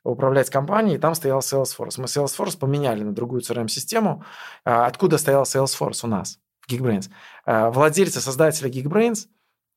управлять 0.03 0.49
компанией, 0.49 0.95
и 0.95 0.99
там 0.99 1.13
стоял 1.15 1.39
Salesforce. 1.39 1.95
Мы 1.97 2.05
Salesforce 2.05 2.57
поменяли 2.57 3.03
на 3.03 3.13
другую 3.13 3.41
CRM-систему. 3.41 4.23
А, 4.65 4.87
откуда 4.87 5.17
стоял 5.17 5.43
Salesforce 5.43 5.99
у 6.03 6.07
нас 6.07 6.39
в 6.61 6.71
Geekbrains? 6.71 7.09
А, 7.45 7.69
владельцы, 7.69 8.19
создатели 8.19 8.71
Geekbrains 8.71 9.27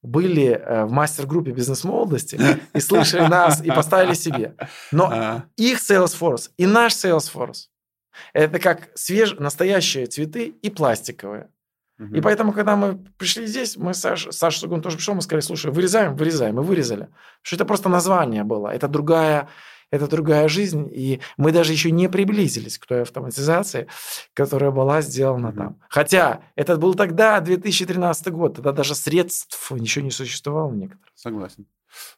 были 0.03 0.49
э, 0.49 0.85
в 0.85 0.93
мастер-группе 0.93 1.51
бизнес-молодости 1.51 2.39
и 2.75 2.81
слышали 2.81 3.27
нас, 3.27 3.63
и 3.63 3.71
поставили 3.71 4.13
себе. 4.13 4.55
Но 4.93 5.09
а. 5.13 5.45
их 5.57 5.79
Salesforce 5.79 6.51
и 6.59 6.67
наш 6.67 6.93
Salesforce– 6.93 7.69
это 8.35 8.59
как 8.59 8.91
свежие, 8.95 9.41
настоящие 9.41 10.07
цветы 10.07 10.49
и 10.49 10.71
пластиковые. 10.71 11.49
И 11.99 12.21
поэтому, 12.21 12.53
когда 12.53 12.75
мы 12.75 12.99
пришли 13.19 13.47
здесь, 13.47 13.77
мы 13.77 13.95
Саша, 13.95 14.33
Саша 14.33 14.59
Сугун 14.59 14.83
тоже 14.83 14.97
пришел, 14.97 15.15
мы 15.15 15.23
сказали, 15.23 15.43
слушай, 15.43 15.71
вырезаем, 15.71 16.17
вырезаем, 16.17 16.57
мы 16.57 16.63
вырезали. 16.63 17.05
Потому 17.05 17.43
что 17.43 17.57
это 17.57 17.65
просто 17.65 17.89
название 17.89 18.43
было, 18.43 18.69
это 18.69 18.89
другая, 18.89 19.49
это 19.91 20.09
другая 20.09 20.49
жизнь, 20.49 20.89
и 20.93 21.21
мы 21.37 21.53
даже 21.53 21.73
еще 21.73 21.93
не 21.93 22.09
приблизились 22.09 22.79
к 22.79 22.87
той 22.87 23.03
автоматизации, 23.03 23.87
которая 24.35 24.73
была 24.73 25.03
сделана 25.03 25.49
mm 25.49 25.57
там. 25.57 25.81
Хотя 25.89 26.43
это 26.57 26.77
был 26.79 26.95
тогда 26.95 27.39
2013 27.41 28.29
год, 28.33 28.57
тогда 28.57 28.73
даже 28.73 28.97
средств 28.97 29.71
ничего 29.71 30.05
не 30.05 30.11
существовало 30.11 30.73
некоторых. 30.73 31.13
Согласен. 31.15 31.67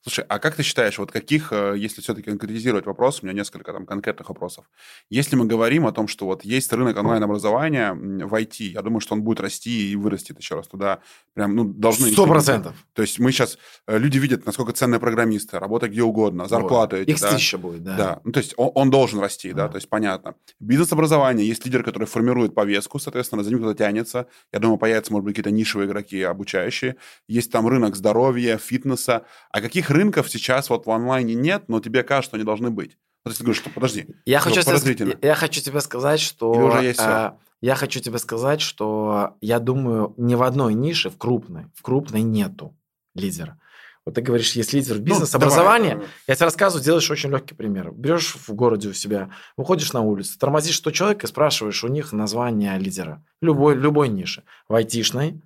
Слушай, 0.03 0.25
а 0.29 0.39
как 0.39 0.57
ты 0.57 0.63
считаешь, 0.63 0.99
вот 0.99 1.11
каких, 1.13 1.53
э, 1.53 1.75
если 1.77 2.01
все-таки 2.01 2.31
конкретизировать 2.31 2.87
вопрос, 2.87 3.23
у 3.23 3.27
меня 3.27 3.35
несколько 3.35 3.73
там 3.73 3.87
конкретных 3.87 4.29
вопросов. 4.29 4.65
Если 5.11 5.37
мы 5.37 5.47
говорим 5.47 5.87
о 5.87 5.93
том, 5.93 6.09
что 6.09 6.27
вот 6.27 6.45
есть 6.45 6.73
рынок 6.73 6.97
онлайн-образования 6.97 7.93
в 7.93 8.35
IT, 8.35 8.65
я 8.65 8.83
думаю, 8.83 9.01
что 9.01 9.15
он 9.15 9.23
будет 9.23 9.41
расти 9.41 9.93
и 9.93 9.97
вырастет 9.97 10.39
еще 10.39 10.55
раз 10.55 10.67
туда. 10.69 11.01
Прям, 11.35 11.55
ну, 11.55 11.65
должны... 11.65 12.11
Сто 12.11 12.27
процентов. 12.27 12.75
То 12.93 13.03
есть 13.03 13.19
мы 13.19 13.33
сейчас, 13.33 13.59
э, 13.87 13.99
люди 13.99 14.19
видят, 14.19 14.47
насколько 14.47 14.73
ценные 14.73 15.01
программисты, 15.01 15.59
работа 15.59 15.89
где 15.89 16.03
угодно, 16.03 16.49
зарплаты. 16.49 16.99
Вот. 16.99 17.09
Их 17.09 17.21
да? 17.21 17.33
тысяча 17.33 17.59
будет, 17.59 17.85
да. 17.85 17.97
Да, 17.97 18.21
ну, 18.25 18.33
то 18.33 18.41
есть 18.41 18.55
он, 18.57 18.71
он 18.75 18.91
должен 18.91 19.21
расти, 19.21 19.53
да, 19.53 19.69
то 19.69 19.77
есть 19.77 19.89
понятно. 19.89 20.35
Бизнес-образование, 20.61 21.47
есть 21.47 21.65
лидер, 21.65 21.83
который 21.83 22.07
формирует 22.07 22.55
повестку, 22.55 22.99
соответственно, 22.99 23.43
за 23.43 23.51
ним 23.51 23.59
кто-то 23.59 23.77
тянется. 23.77 24.27
Я 24.53 24.59
думаю, 24.59 24.79
появятся, 24.79 25.13
может 25.13 25.25
быть, 25.25 25.35
какие-то 25.35 25.51
нишевые 25.51 25.89
игроки, 25.89 26.23
обучающие. 26.23 26.97
Есть 27.29 27.53
там 27.53 27.67
рынок 27.67 27.97
здоровья, 27.97 28.59
фитнеса. 28.59 29.25
А 29.51 29.61
каких 29.67 29.91
рынков 29.91 30.31
сейчас 30.31 30.71
вот 30.71 30.87
в 30.87 30.91
онлайне 30.91 31.35
нет, 31.35 31.65
но 31.69 31.81
тебе 31.81 32.03
кажется, 32.03 32.31
что 32.31 32.37
они 32.37 32.45
должны 32.45 32.71
быть? 32.71 32.97
Вот 33.25 33.31
если 33.31 33.39
ты 33.39 33.45
говоришь, 33.45 33.63
что 33.63 33.71
подожди, 33.71 34.07
я 34.25 34.41
хочу, 34.41 34.63
тебе, 34.63 35.19
я 35.21 35.35
хочу 35.35 35.61
тебе 35.61 35.81
сказать, 35.81 36.21
что... 36.21 36.55
Или 36.55 36.63
уже 36.63 36.85
есть 36.85 37.01
а, 37.01 37.37
я 37.61 37.75
хочу 37.75 38.01
тебе 38.01 38.19
сказать, 38.19 38.61
что 38.61 39.37
я 39.41 39.59
думаю, 39.59 40.15
ни 40.17 40.35
в 40.35 40.43
одной 40.43 40.75
нише, 40.75 41.11
в 41.11 41.17
крупной, 41.17 41.67
в 41.75 41.83
крупной 41.83 42.23
нету 42.23 42.77
лидера. 43.15 43.59
Вот 44.05 44.15
ты 44.15 44.21
говоришь, 44.21 44.53
есть 44.53 44.73
лидер 44.73 45.01
бизнес, 45.01 45.33
ну, 45.33 45.39
образование. 45.39 45.95
Давай. 45.95 46.09
Я 46.29 46.37
тебе 46.37 46.45
рассказываю, 46.45 46.85
делаешь 46.85 47.11
очень 47.11 47.31
легкий 47.31 47.57
пример. 47.57 47.91
Берешь 47.91 48.37
в 48.37 48.53
городе 48.53 48.91
у 48.91 48.93
себя, 48.93 49.31
выходишь 49.57 49.93
на 49.93 50.03
улицу, 50.03 50.39
тормозишь 50.39 50.77
100 50.77 50.91
человек 50.93 51.25
и 51.25 51.27
спрашиваешь 51.27 51.83
у 51.83 51.89
них 51.89 52.13
название 52.13 52.79
лидера. 52.79 53.25
Любой, 53.41 53.75
любой 53.75 54.09
ниши. 54.09 54.45
В 54.69 54.77
айтишной 54.77 55.43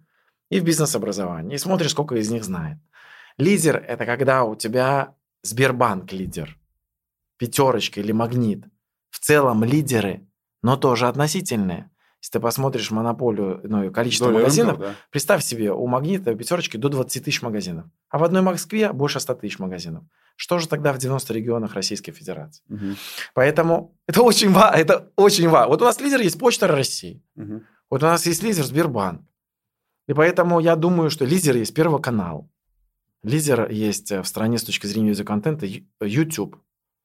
и 0.51 0.61
в 0.61 0.65
бизнес-образовании. 0.65 1.55
И 1.55 1.59
смотришь, 1.59 1.93
сколько 1.93 2.17
из 2.17 2.31
них 2.31 2.45
знает. 2.45 2.77
Лидер– 3.41 3.77
это 3.89 4.07
когда 4.07 4.45
у 4.45 4.55
тебя 4.55 5.15
Сбербанк 5.43 6.13
лидер, 6.13 6.59
пятерочка 7.39 8.01
или 8.01 8.13
магнит. 8.13 8.65
В 9.11 9.19
целом 9.19 9.65
лидеры 9.65 10.27
но 10.63 10.77
тоже 10.77 11.09
относительные. 11.09 11.91
Если 12.23 12.33
ты 12.33 12.41
посмотришь 12.41 12.91
монополию, 12.91 13.61
ну, 13.65 13.91
количество 13.91 14.27
Доля 14.27 14.41
магазинов, 14.41 14.79
рынков, 14.79 14.89
да. 14.89 15.07
представь 15.11 15.43
себе, 15.43 15.73
у 15.73 15.87
магнита, 15.87 16.35
пятерочки 16.35 16.77
до 16.77 16.91
20 16.91 17.25
тысяч 17.25 17.41
магазинов, 17.41 17.87
а 18.11 18.19
в 18.19 18.25
одной 18.25 18.43
Москве 18.43 18.93
больше 18.93 19.21
100 19.21 19.35
тысяч 19.37 19.59
магазинов. 19.59 20.05
Что 20.37 20.59
же 20.59 20.69
тогда 20.69 20.93
в 20.93 20.99
90 20.99 21.33
регионах 21.33 21.75
Российской 21.75 22.13
Федерации? 22.13 22.63
Угу. 22.69 22.97
Поэтому 23.33 23.97
это 24.07 24.23
очень 24.23 24.53
важно. 24.53 24.77
Это 24.77 25.11
очень 25.17 25.49
важно. 25.49 25.69
Вот 25.69 25.81
у 25.81 25.87
нас 25.87 25.99
лидер 25.99 26.21
есть 26.21 26.39
Почта 26.39 26.67
России. 26.67 27.23
Угу. 27.37 27.63
Вот 27.89 28.03
у 28.03 28.07
нас 28.07 28.27
есть 28.27 28.43
лидер 28.43 28.65
Сбербанк. 28.65 29.23
И 30.07 30.13
поэтому 30.13 30.61
я 30.61 30.77
думаю, 30.77 31.09
что 31.09 31.25
лидер 31.25 31.57
есть 31.57 31.73
Первый 31.73 32.03
канал. 32.03 32.50
Лидер 33.23 33.71
есть 33.71 34.11
в 34.11 34.25
стране 34.25 34.59
с 34.59 34.65
точки 34.65 34.87
зрения 34.87 35.11
видеоконтента 35.11 35.67
YouTube. 36.01 36.57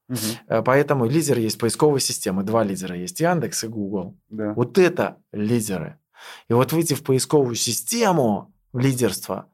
Угу. 0.08 0.64
Поэтому 0.64 1.06
лидеры 1.06 1.42
есть 1.42 1.58
поисковые 1.58 2.02
системы. 2.02 2.44
Два 2.44 2.64
лидера 2.64 2.96
есть 2.96 3.20
Яндекс 3.20 3.64
и 3.64 3.68
Google. 3.68 4.18
Да. 4.30 4.54
Вот 4.54 4.78
это 4.78 5.18
лидеры. 5.32 6.00
И 6.50 6.54
вот 6.54 6.72
выйти 6.74 6.94
в 6.94 7.04
поисковую 7.04 7.56
систему 7.56 8.54
в 8.72 8.80
лидерство, 8.80 9.50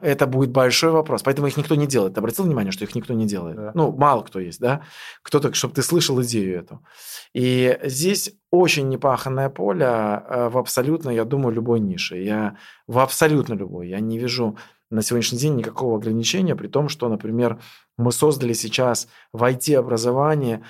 это 0.00 0.26
будет 0.26 0.50
большой 0.50 0.90
вопрос. 0.90 1.22
Поэтому 1.22 1.48
их 1.48 1.56
никто 1.56 1.74
не 1.74 1.86
делает. 1.86 2.14
Ты 2.14 2.20
обратил 2.20 2.44
внимание, 2.44 2.70
что 2.70 2.84
их 2.84 2.94
никто 2.94 3.14
не 3.14 3.26
делает? 3.26 3.56
Да. 3.56 3.72
Ну, 3.74 3.92
мало 3.92 4.22
кто 4.22 4.38
есть, 4.38 4.60
да? 4.60 4.82
Кто-то, 5.22 5.54
чтобы 5.54 5.74
ты 5.74 5.82
слышал 5.82 6.22
идею 6.22 6.58
эту. 6.58 6.84
И 7.32 7.78
здесь 7.84 8.34
очень 8.50 8.88
непаханное 8.88 9.48
поле 9.48 9.86
э, 9.86 10.48
в 10.50 10.58
абсолютно, 10.58 11.10
я 11.10 11.24
думаю, 11.24 11.54
любой 11.54 11.80
нише. 11.80 12.22
Я 12.22 12.58
в 12.86 12.98
абсолютно 12.98 13.54
любой. 13.54 13.88
Я 13.88 14.00
не 14.00 14.18
вижу 14.18 14.58
на 14.90 15.02
сегодняшний 15.02 15.38
день 15.38 15.56
никакого 15.56 15.96
ограничения, 15.96 16.54
при 16.54 16.68
том, 16.68 16.88
что, 16.88 17.08
например, 17.08 17.58
мы 17.98 18.12
создали 18.12 18.52
сейчас 18.52 19.08
в 19.32 19.42
IT-образовании 19.42 20.62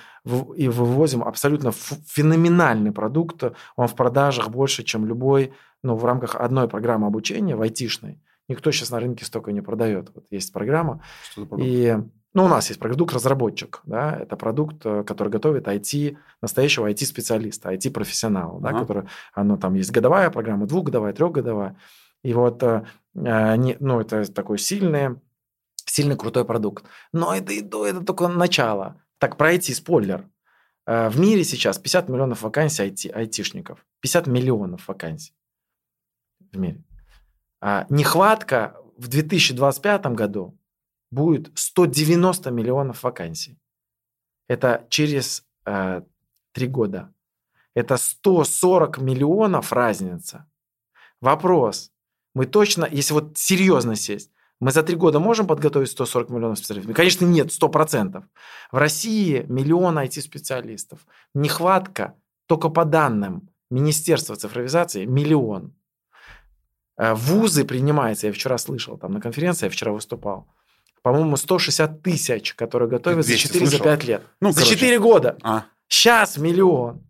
и 0.56 0.68
вывозим 0.68 1.22
абсолютно 1.22 1.72
феноменальный 1.72 2.92
продукт. 2.92 3.44
Он 3.76 3.88
в 3.88 3.94
продажах 3.94 4.48
больше, 4.48 4.84
чем 4.84 5.06
любой, 5.06 5.52
ну, 5.82 5.96
в 5.96 6.04
рамках 6.04 6.36
одной 6.36 6.68
программы 6.68 7.06
обучения, 7.06 7.56
в 7.56 7.62
IT-шной. 7.62 8.20
Никто 8.48 8.70
сейчас 8.70 8.90
на 8.90 9.00
рынке 9.00 9.24
столько 9.24 9.52
не 9.52 9.60
продает. 9.60 10.10
Вот 10.14 10.24
есть 10.30 10.52
программа. 10.52 11.02
Что 11.30 11.42
за 11.42 11.46
продукт? 11.46 11.68
И 11.68 11.96
ну, 12.36 12.44
у 12.44 12.48
нас 12.48 12.68
есть 12.68 12.78
продукт-разработчик, 12.78 13.80
да, 13.84 14.14
это 14.14 14.36
продукт, 14.36 14.84
э, 14.84 15.04
который 15.04 15.28
готовит 15.30 15.66
IT, 15.68 16.18
настоящего 16.42 16.90
IT-специалиста, 16.90 17.72
IT-профессионала, 17.72 18.58
ага. 18.58 18.72
да, 18.72 18.78
который, 18.78 19.02
оно 19.32 19.56
там 19.56 19.72
есть 19.72 19.90
годовая 19.90 20.28
программа, 20.28 20.66
двухгодовая, 20.66 21.14
трехгодовая. 21.14 21.76
И 22.22 22.34
вот, 22.34 22.62
э, 22.62 22.84
не, 23.16 23.76
ну, 23.80 24.00
это 24.00 24.30
такой 24.32 24.58
сильный, 24.58 25.18
сильный 25.86 26.16
крутой 26.16 26.44
продукт. 26.44 26.84
Но 27.12 27.34
это, 27.34 27.52
это 27.52 28.00
только 28.02 28.28
начало. 28.28 29.02
Так, 29.18 29.36
пройти 29.36 29.72
спойлер. 29.72 30.28
Э, 30.86 31.08
в 31.08 31.18
мире 31.18 31.44
сейчас 31.44 31.78
50 31.78 32.08
миллионов 32.08 32.42
вакансий 32.42 32.84
IT, 32.84 33.10
айтишников. 33.10 33.84
50 34.00 34.26
миллионов 34.26 34.88
вакансий 34.88 35.34
в 36.52 36.58
мире. 36.58 36.84
А 37.60 37.86
нехватка 37.88 38.76
в 38.98 39.08
2025 39.08 40.06
году 40.08 40.58
будет 41.10 41.50
190 41.54 42.50
миллионов 42.50 43.02
вакансий. 43.02 43.58
Это 44.48 44.86
через 44.90 45.44
э, 45.64 46.02
года. 46.54 47.12
Это 47.74 47.96
140 47.96 48.98
миллионов 48.98 49.72
разница. 49.72 50.48
Вопрос. 51.20 51.92
Мы 52.36 52.44
точно, 52.44 52.86
если 52.92 53.14
вот 53.14 53.38
серьезно 53.38 53.96
сесть, 53.96 54.30
мы 54.60 54.70
за 54.70 54.82
три 54.82 54.94
года 54.94 55.18
можем 55.20 55.46
подготовить 55.46 55.88
140 55.88 56.28
миллионов 56.28 56.58
специалистов? 56.58 56.94
Конечно, 56.94 57.24
нет, 57.24 57.46
100%. 57.46 58.22
В 58.72 58.76
России 58.76 59.46
миллион 59.48 59.98
IT-специалистов. 59.98 61.06
Нехватка 61.32 62.12
только 62.46 62.68
по 62.68 62.84
данным 62.84 63.48
Министерства 63.70 64.36
цифровизации 64.36 65.06
миллион. 65.06 65.72
Э, 66.98 67.14
вузы 67.14 67.64
принимаются, 67.64 68.26
я 68.26 68.34
вчера 68.34 68.58
слышал, 68.58 68.98
там 68.98 69.12
на 69.12 69.22
конференции 69.22 69.64
я 69.64 69.70
вчера 69.70 69.92
выступал. 69.92 70.46
По-моему, 71.00 71.38
160 71.38 72.02
тысяч, 72.02 72.52
которые 72.52 72.90
готовят 72.90 73.24
за 73.24 73.34
4 73.34 73.66
за 73.66 73.78
5 73.78 74.04
лет. 74.04 74.22
Ну, 74.42 74.52
за 74.52 74.60
короче. 74.60 74.74
4 74.74 74.98
года. 74.98 75.38
А. 75.42 75.64
Сейчас 75.88 76.36
миллион. 76.36 77.02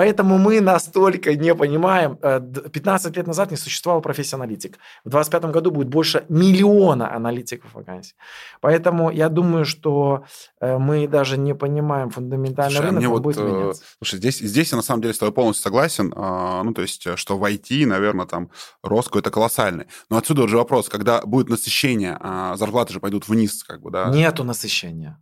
Поэтому 0.00 0.38
мы 0.38 0.62
настолько 0.62 1.34
не 1.34 1.54
понимаем. 1.54 2.16
15 2.16 3.12
э, 3.12 3.18
лет 3.18 3.26
назад 3.26 3.50
не 3.50 3.58
существовала 3.58 4.00
профессия 4.00 4.36
аналитик. 4.36 4.78
В 5.04 5.10
2025 5.10 5.52
году 5.52 5.70
будет 5.70 5.88
больше 5.88 6.24
миллиона 6.30 7.14
аналитиков 7.14 7.74
вакансий. 7.74 8.14
Поэтому 8.62 9.10
я 9.10 9.28
думаю, 9.28 9.66
что 9.66 10.24
э, 10.58 10.78
мы 10.78 11.06
даже 11.06 11.36
не 11.36 11.54
понимаем 11.54 12.08
фундаментальный 12.08 12.76
слушай, 12.76 12.86
а 12.86 12.88
рынок, 12.88 12.98
мне 13.00 13.08
вот, 13.08 13.22
будет 13.22 13.36
э, 13.36 13.42
меняться. 13.42 13.82
Слушай, 13.98 14.16
здесь, 14.16 14.38
здесь 14.38 14.70
я 14.70 14.76
на 14.76 14.82
самом 14.82 15.02
деле 15.02 15.12
с 15.12 15.18
тобой 15.18 15.34
полностью 15.34 15.64
согласен. 15.64 16.14
А, 16.16 16.62
ну, 16.62 16.72
то 16.72 16.80
есть, 16.80 17.18
что 17.18 17.36
в 17.36 17.44
IT, 17.44 17.84
наверное, 17.84 18.24
там 18.24 18.50
рост 18.82 19.08
какой-то 19.08 19.30
колоссальный. 19.30 19.84
Но 20.08 20.16
отсюда 20.16 20.44
уже 20.44 20.56
вопрос, 20.56 20.88
когда 20.88 21.20
будет 21.20 21.50
насыщение, 21.50 22.16
а 22.20 22.56
зарплаты 22.56 22.94
же 22.94 23.00
пойдут 23.00 23.28
вниз, 23.28 23.64
как 23.64 23.82
бы, 23.82 23.90
да? 23.90 24.08
Нету 24.08 24.44
насыщения. 24.44 25.18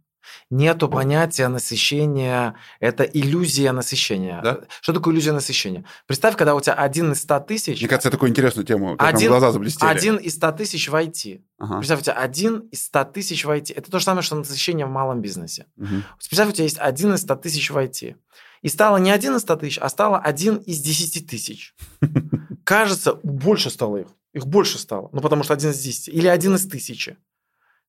Нету 0.51 0.89
понятия 0.89 1.49
насыщения, 1.49 2.55
это 2.81 3.05
иллюзия 3.05 3.73
насыщения. 3.73 4.41
Да? 4.43 4.61
Что 4.81 4.93
такое 4.93 5.15
иллюзия 5.15 5.33
насыщения? 5.33 5.85
Представь, 6.07 6.37
когда 6.37 6.55
у 6.55 6.61
тебя 6.61 6.75
один 6.75 7.13
из 7.13 7.21
ста 7.21 7.41
тысяч... 7.41 7.81
Мне 7.81 7.89
кажется, 7.89 8.11
такую 8.11 8.31
интересную 8.31 8.67
тему, 8.67 8.97
один, 8.99 9.31
глаза 9.31 9.53
заблестели. 9.53 9.89
Один 9.89 10.17
из 10.17 10.35
ста 10.35 10.53
тысяч 10.53 10.89
в 10.89 10.95
IT. 10.95 11.43
Ага. 11.59 11.79
Представь, 11.79 12.01
у 12.01 12.03
тебя 12.05 12.15
один 12.15 12.61
из 12.71 12.85
ста 12.85 13.05
тысяч 13.05 13.45
в 13.45 13.51
IT. 13.51 13.73
Это 13.75 13.91
то 13.91 13.99
же 13.99 14.05
самое, 14.05 14.23
что 14.23 14.37
насыщение 14.37 14.87
в 14.87 14.91
малом 14.91 15.21
бизнесе. 15.21 15.67
Угу. 15.77 16.03
Представь, 16.29 16.49
у 16.49 16.53
тебя 16.53 16.65
есть 16.65 16.79
один 16.79 17.15
из 17.15 17.21
ста 17.21 17.37
тысяч 17.37 17.71
в 17.71 17.77
IT. 17.77 18.17
И 18.63 18.69
стало 18.69 18.97
не 18.97 19.11
один 19.11 19.37
из 19.37 19.43
ста 19.43 19.57
тысяч, 19.57 19.79
а 19.79 19.89
стало 19.89 20.19
один 20.19 20.57
из 20.57 20.81
десяти 20.81 21.21
тысяч. 21.21 21.75
Кажется, 22.65 23.15
больше 23.23 23.71
стало 23.71 23.99
их. 23.99 24.09
Их 24.33 24.47
больше 24.47 24.79
стало. 24.79 25.09
Ну, 25.13 25.21
потому 25.21 25.43
что 25.43 25.55
один 25.55 25.71
из 25.71 25.79
десяти. 25.79 26.11
Или 26.11 26.27
один 26.27 26.55
из 26.55 26.67
тысячи. 26.67 27.17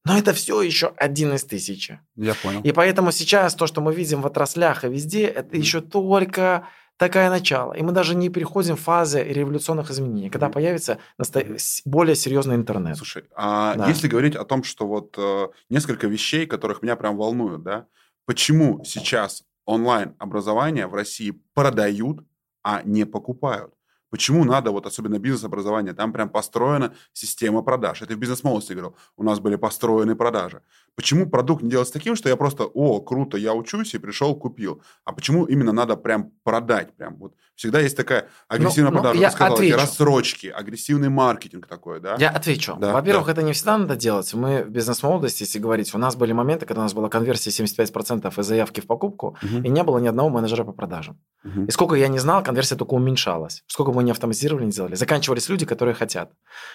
Но 0.06 0.18
это 0.18 0.34
все 0.34 0.62
еще 0.62 0.94
один 0.98 1.34
из 1.34 1.44
тысячи. 1.44 2.00
Я 2.16 2.34
понял. 2.36 2.62
И 2.62 2.72
поэтому 2.72 3.12
сейчас 3.12 3.54
то, 3.56 3.68
что 3.68 3.82
мы 3.82 3.94
видим 3.94 4.22
в 4.22 4.28
отраслях 4.28 4.84
и 4.84 4.90
везде, 4.90 5.26
это 5.26 5.56
mm. 5.56 5.60
еще 5.60 5.82
только 5.82 6.68
такое 6.98 7.30
начало. 7.30 7.74
И 7.74 7.82
мы 7.82 7.92
даже 7.92 8.16
не 8.16 8.30
переходим 8.30 8.76
в 8.76 8.82
фазы 8.82 9.24
революционных 9.24 9.92
изменений, 9.92 10.30
когда 10.30 10.48
mm. 10.48 10.52
появится 10.52 10.98
насто... 11.18 11.44
более 11.86 12.16
серьезный 12.16 12.56
интернет. 12.56 12.98
Слушай, 12.98 13.26
а 13.36 13.76
да. 13.76 13.88
если 13.88 14.08
говорить 14.08 14.36
о 14.36 14.46
том, 14.46 14.64
что 14.64 14.88
вот 14.88 15.16
э, 15.18 15.48
несколько 15.70 16.08
вещей, 16.08 16.46
которых 16.46 16.82
меня 16.82 16.96
прям 16.96 17.18
волнуют, 17.18 17.64
да, 17.64 17.86
почему 18.26 18.84
сейчас 18.86 19.44
онлайн 19.66 20.16
образование 20.18 20.88
в 20.88 20.94
России 20.94 21.42
продают, 21.54 22.26
а 22.64 22.82
не 22.84 23.06
покупают? 23.06 23.74
Почему 24.10 24.44
надо, 24.44 24.72
вот 24.72 24.86
особенно 24.86 25.20
бизнес-образование, 25.20 25.94
там 25.94 26.14
прям 26.14 26.30
построена 26.30 26.94
система 27.14 27.62
продаж. 27.62 28.02
Это 28.02 28.14
в 28.16 28.18
бизнес-молодости 28.18 28.74
говорил. 28.74 28.96
У 29.18 29.24
нас 29.24 29.40
были 29.40 29.56
построены 29.56 30.16
продажи. 30.16 30.62
Почему 30.96 31.30
продукт 31.30 31.64
не 31.64 31.70
делается 31.70 31.94
таким, 31.94 32.16
что 32.16 32.30
я 32.30 32.36
просто, 32.36 32.64
о, 32.66 33.00
круто, 33.02 33.38
я 33.38 33.54
учусь 33.54 33.94
и 33.94 34.00
пришел, 34.00 34.36
купил. 34.36 34.82
А 35.06 35.14
почему 35.14 35.46
именно 35.46 35.72
надо 35.72 35.96
прям 35.96 36.32
продать? 36.44 36.96
Прям 36.98 37.18
вот 37.18 37.36
всегда 37.56 37.80
есть 37.82 37.98
такая 37.98 38.28
агрессивная 38.48 38.92
ну, 38.92 38.98
продажа. 38.98 39.16
Ну, 39.16 39.22
я 39.22 39.32
сказал, 39.32 39.54
отвечу. 39.54 39.78
рассрочки, 39.78 40.48
агрессивный 40.48 41.10
маркетинг 41.10 41.68
такой, 41.68 42.00
да? 42.00 42.16
Я 42.18 42.30
отвечу. 42.30 42.76
Да, 42.80 42.94
Во-первых, 42.94 43.28
да. 43.28 43.34
это 43.34 43.44
не 43.44 43.54
всегда 43.54 43.78
надо 43.78 43.96
делать. 43.96 44.34
Мы 44.34 44.64
в 44.64 44.70
бизнес-молодости, 44.70 45.44
если 45.44 45.60
говорить, 45.60 45.94
у 45.94 45.98
нас 45.98 46.16
были 46.16 46.32
моменты, 46.32 46.66
когда 46.66 46.82
у 46.82 46.84
нас 46.84 46.94
была 46.94 47.10
конверсия 47.10 47.50
75% 47.50 48.40
из 48.40 48.46
заявки 48.46 48.80
в 48.80 48.88
покупку, 48.88 49.38
угу. 49.44 49.62
и 49.62 49.70
не 49.70 49.84
было 49.84 49.98
ни 50.00 50.08
одного 50.08 50.30
менеджера 50.30 50.64
по 50.64 50.72
продажам. 50.72 51.20
Угу. 51.44 51.66
И 51.66 51.72
сколько 51.72 51.96
я 51.96 52.08
не 52.08 52.20
знал, 52.20 52.44
конверсия 52.44 52.76
только 52.76 52.94
уменьшалась. 52.94 53.64
Сколько 53.68 53.90
мы 54.00 54.04
не 54.06 54.12
автоматизировали, 54.12 54.66
не 54.66 54.72
сделали. 54.72 54.96
Заканчивались 54.96 55.50
люди, 55.50 55.66
которые 55.66 55.94
хотят. 55.94 56.32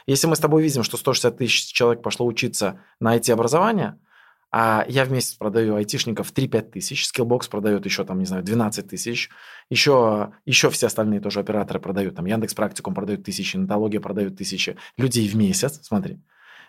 Если 0.06 0.26
мы 0.26 0.36
с 0.36 0.40
тобой 0.40 0.62
видим, 0.62 0.82
что 0.82 0.98
160 0.98 1.38
тысяч 1.38 1.72
человек 1.72 2.02
пошло 2.02 2.26
учиться 2.26 2.80
на 3.00 3.16
IT-образование, 3.16 3.98
а 4.52 4.84
я 4.86 5.06
в 5.06 5.10
месяц 5.10 5.34
продаю 5.34 5.74
айтишников 5.76 6.32
3-5 6.34 6.60
тысяч, 6.72 7.10
Skillbox 7.10 7.48
продает 7.48 7.86
еще, 7.86 8.04
там, 8.04 8.18
не 8.18 8.26
знаю, 8.26 8.44
12 8.44 8.86
тысяч, 8.86 9.30
еще, 9.70 10.34
еще 10.44 10.68
все 10.68 10.88
остальные 10.88 11.20
тоже 11.20 11.40
операторы 11.40 11.80
продают, 11.80 12.14
там, 12.14 12.26
Яндекс 12.26 12.52
Практикум 12.52 12.94
продают 12.94 13.24
тысячи, 13.24 13.56
Натология 13.56 14.00
продают 14.00 14.36
тысячи 14.36 14.76
людей 14.98 15.26
в 15.26 15.34
месяц, 15.34 15.80
смотри 15.82 16.20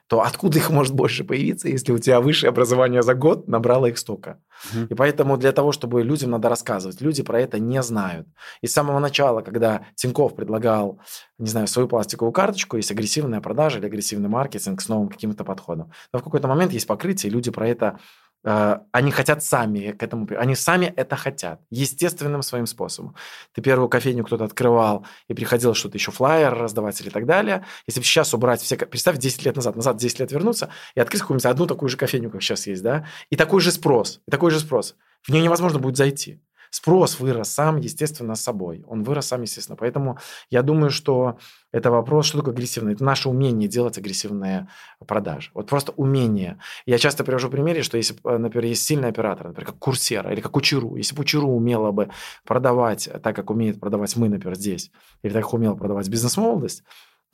то 0.08 0.22
откуда 0.22 0.60
их 0.60 0.70
может 0.70 0.94
больше 0.94 1.24
появиться, 1.24 1.68
если 1.68 1.92
у 1.92 1.98
тебя 1.98 2.22
высшее 2.22 2.50
образование 2.50 3.02
за 3.02 3.16
год 3.16 3.48
набрало 3.48 3.88
их 3.88 3.98
столько? 3.98 4.40
Угу. 4.72 4.86
И 4.90 4.94
поэтому 4.94 5.38
для 5.38 5.52
того, 5.52 5.72
чтобы 5.72 6.04
людям 6.04 6.32
надо 6.32 6.48
рассказывать, 6.50 7.02
люди 7.02 7.24
про 7.24 7.42
это 7.42 7.60
не 7.60 7.82
знают. 7.82 8.28
И 8.62 8.68
с 8.68 8.74
самого 8.74 9.00
начала, 9.00 9.42
когда 9.42 9.88
Тиньков 9.96 10.36
предлагал, 10.36 11.00
не 11.40 11.48
знаю, 11.48 11.68
свою 11.68 11.88
пластиковую 11.88 12.34
карточку, 12.34 12.78
есть 12.78 12.92
агрессивная 12.92 13.42
продажа 13.42 13.80
или 13.80 13.88
агрессивный 13.88 14.30
маркетинг 14.30 14.82
с 14.82 14.88
новым 14.90 15.10
каким-то 15.10 15.44
подходом. 15.44 15.92
Но 16.14 16.20
в 16.20 16.24
какой-то 16.24 16.48
момент 16.48 16.72
есть 16.72 16.88
покрытие, 16.88 17.32
и 17.32 17.34
люди 17.34 17.50
про 17.50 17.68
это 17.68 18.00
они 18.46 19.12
хотят 19.12 19.44
сами 19.44 19.92
к 19.92 20.04
этому, 20.04 20.28
они 20.38 20.56
сами 20.56 20.94
это 20.96 21.16
хотят, 21.16 21.62
естественным 21.72 22.44
своим 22.44 22.68
способом. 22.68 23.16
Ты 23.54 23.62
первую 23.62 23.90
кофейню 23.90 24.24
кто-то 24.24 24.44
открывал 24.44 25.06
и 25.28 25.34
приходил 25.34 25.74
что-то 25.74 25.98
еще 25.98 26.12
флайер 26.12 26.54
раздавать 26.54 27.02
или 27.02 27.10
так 27.10 27.26
далее. 27.26 27.66
Если 27.88 28.00
бы 28.00 28.06
сейчас 28.06 28.34
убрать 28.36 28.62
все, 28.62 28.78
представь, 28.78 29.18
10 29.18 29.46
лет 29.46 29.56
назад, 29.56 29.76
назад 29.76 29.98
10 29.98 30.20
лет 30.20 30.32
вернуться 30.32 30.70
и 30.94 31.00
открыть 31.00 31.22
какую-нибудь 31.22 31.46
одну 31.46 31.66
такую 31.66 31.90
же 31.90 31.98
кофейню, 31.98 32.30
как 32.30 32.44
сейчас 32.44 32.68
есть, 32.68 32.84
да, 32.84 33.08
и 33.32 33.36
такой 33.36 33.62
же 33.62 33.72
спрос, 33.72 34.22
и 34.28 34.32
такой 34.32 34.52
же 34.52 34.60
спрос. 34.60 34.96
В 35.24 35.30
нее 35.30 35.42
невозможно 35.42 35.80
будет 35.80 35.98
зайти. 35.98 36.40
Спрос 36.76 37.22
вырос 37.22 37.52
сам, 37.52 37.78
естественно, 37.78 38.36
собой. 38.36 38.84
Он 38.86 39.04
вырос 39.04 39.28
сам, 39.28 39.44
естественно. 39.44 39.78
Поэтому 39.78 40.18
я 40.50 40.62
думаю, 40.62 40.90
что 40.90 41.38
это 41.72 41.90
вопрос, 41.90 42.26
что 42.26 42.40
такое 42.40 42.54
агрессивное. 42.54 42.92
Это 42.92 43.04
наше 43.06 43.30
умение 43.30 43.70
делать 43.70 43.98
агрессивные 43.98 44.68
продажи. 45.08 45.52
Вот 45.54 45.70
просто 45.70 45.94
умение. 45.94 46.60
Я 46.86 46.98
часто 46.98 47.24
привожу 47.24 47.50
примеры, 47.50 47.82
что 47.82 47.96
если, 47.96 48.18
э, 48.26 48.38
например, 48.38 48.66
есть 48.66 48.84
сильный 48.84 49.08
оператор, 49.08 49.48
например, 49.48 49.68
как 49.68 49.80
Курсера 49.80 50.34
или 50.34 50.42
как 50.42 50.58
Учеру. 50.58 50.98
Если 50.98 51.16
бы 51.16 51.22
Учеру 51.22 51.48
умела 51.48 51.92
бы 51.92 52.10
продавать 52.44 53.08
так, 53.24 53.34
как 53.34 53.50
умеет 53.52 53.80
продавать 53.80 54.14
мы, 54.18 54.28
например, 54.28 54.58
здесь, 54.58 54.92
или 55.24 55.32
так, 55.32 55.44
как 55.44 55.54
умела 55.54 55.76
продавать 55.76 56.10
бизнес-молодость, 56.10 56.84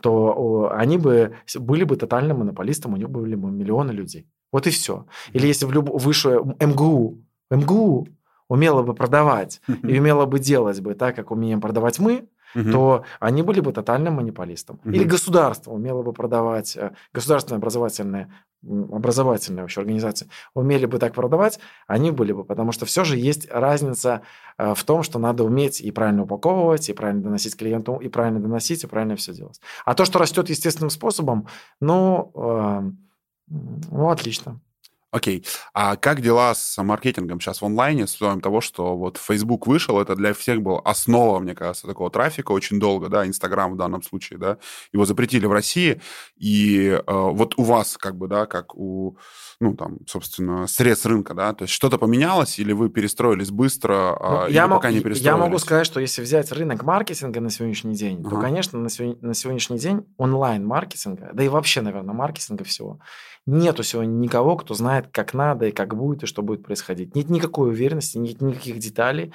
то 0.04 0.72
они 0.72 1.00
бы 1.00 1.36
были 1.56 1.84
бы 1.84 1.96
тотальным 1.96 2.38
монополистом, 2.38 2.94
у 2.94 2.98
них 2.98 3.10
были 3.10 3.34
бы 3.34 3.50
миллионы 3.50 3.90
людей. 3.90 4.28
Вот 4.52 4.68
и 4.68 4.70
все. 4.70 5.08
Или 5.34 5.48
если 5.48 5.66
в 5.66 5.72
люб... 5.72 5.90
выше 5.90 6.42
МГУ, 6.60 7.24
МГУ 7.50 8.08
умела 8.52 8.84
бы 8.84 8.94
продавать 8.94 9.62
и 9.68 9.98
умела 9.98 10.26
бы 10.26 10.38
делать 10.38 10.82
бы 10.82 10.94
так, 10.94 11.16
как 11.16 11.32
умеем 11.32 11.62
продавать 11.62 12.00
мы, 12.00 12.28
угу. 12.54 12.72
то 12.72 13.06
они 13.22 13.44
были 13.44 13.62
бы 13.62 13.72
тотальным 13.72 14.16
монополистом. 14.16 14.82
Угу. 14.84 14.94
Или 14.94 15.06
государство 15.06 15.72
умело 15.72 16.04
бы 16.04 16.12
продавать, 16.12 16.76
э, 16.76 16.92
государственная 17.14 17.60
образовательная, 17.60 18.30
образовательная 18.62 19.64
вообще 19.64 19.80
организация 19.80 20.28
умели 20.54 20.86
бы 20.86 21.00
так 21.00 21.14
продавать, 21.14 21.60
они 21.88 22.12
были 22.12 22.34
бы, 22.34 22.44
потому 22.44 22.74
что 22.74 22.86
все 22.86 23.06
же 23.06 23.18
есть 23.18 23.50
разница 23.50 24.22
э, 24.58 24.74
в 24.76 24.84
том, 24.84 25.02
что 25.04 25.18
надо 25.18 25.46
уметь 25.46 25.80
и 25.80 25.90
правильно 25.92 26.24
упаковывать, 26.24 26.90
и 26.90 26.94
правильно 26.94 27.24
доносить 27.24 27.56
клиенту, 27.56 28.00
и 28.04 28.10
правильно 28.10 28.42
доносить, 28.42 28.84
и 28.84 28.88
правильно 28.88 29.16
все 29.16 29.34
делать. 29.34 29.62
А 29.86 29.94
то, 29.94 30.04
что 30.04 30.20
растет 30.20 30.50
естественным 30.50 30.90
способом, 30.90 31.48
ну, 31.80 32.34
э, 32.36 32.92
ну 33.48 34.10
отлично. 34.10 34.60
Окей. 35.12 35.46
А 35.74 35.98
как 35.98 36.22
дела 36.22 36.56
с 36.56 36.82
маркетингом 36.82 37.42
сейчас 37.42 37.62
в 37.62 37.66
онлайне, 37.66 38.08
с 38.08 38.16
учетом 38.16 38.40
того, 38.40 38.62
что 38.62 38.96
вот 38.96 39.18
Facebook 39.18 39.68
вышел, 39.68 40.00
это 40.00 40.16
для 40.16 40.34
всех 40.34 40.62
была 40.62 40.80
основа, 40.80 41.40
мне 41.40 41.54
кажется, 41.54 41.86
такого 41.86 42.10
трафика 42.10 42.54
очень 42.54 42.80
долго, 42.80 43.10
да, 43.10 43.28
Инстаграм 43.28 43.74
в 43.74 43.78
данном 43.78 44.04
случае, 44.04 44.40
да, 44.40 44.58
его 44.94 45.04
запретили 45.04 45.46
в 45.46 45.52
России, 45.52 46.02
и 46.38 46.88
э, 46.92 47.02
вот 47.06 47.56
у 47.58 47.64
вас, 47.64 47.98
как 47.98 48.16
бы, 48.16 48.30
да, 48.30 48.46
как 48.46 48.74
у, 48.74 49.18
ну, 49.60 49.76
там, 49.76 49.98
собственно, 50.08 50.66
средств 50.68 51.06
рынка, 51.06 51.34
да, 51.34 51.52
то 51.54 51.64
есть 51.64 51.74
что-то 51.74 51.98
поменялось, 51.98 52.58
или 52.58 52.72
вы 52.72 52.90
перестроились 52.90 53.52
быстро, 53.52 54.18
ну, 54.18 54.48
или 54.48 54.54
я 54.54 54.70
пока 54.70 54.88
мог, 54.88 54.96
не 54.96 55.02
перестроились? 55.02 55.22
Я 55.26 55.36
могу 55.36 55.58
сказать, 55.58 55.86
что 55.86 56.00
если 56.00 56.22
взять 56.22 56.54
рынок 56.54 56.84
маркетинга 56.84 57.42
на 57.42 57.50
сегодняшний 57.50 57.96
день, 57.96 58.22
ага. 58.22 58.30
то, 58.30 58.42
конечно, 58.42 58.80
на, 58.80 58.90
сегодня, 58.90 59.18
на 59.20 59.34
сегодняшний 59.34 59.78
день 59.78 60.06
онлайн-маркетинга, 60.16 61.32
да 61.34 61.44
и 61.44 61.50
вообще, 61.50 61.82
наверное, 61.82 62.16
маркетинга 62.16 62.64
всего, 62.64 63.02
Нету 63.48 63.82
сегодня 63.82 64.12
никого, 64.12 64.56
кто 64.56 64.76
знает, 64.76 65.01
как 65.12 65.34
надо 65.34 65.68
и 65.68 65.72
как 65.72 65.96
будет, 65.96 66.24
и 66.24 66.26
что 66.26 66.42
будет 66.42 66.64
происходить. 66.64 67.16
Нет 67.16 67.30
никакой 67.30 67.70
уверенности, 67.70 68.18
нет 68.18 68.42
никаких 68.42 68.80
деталей. 68.80 69.34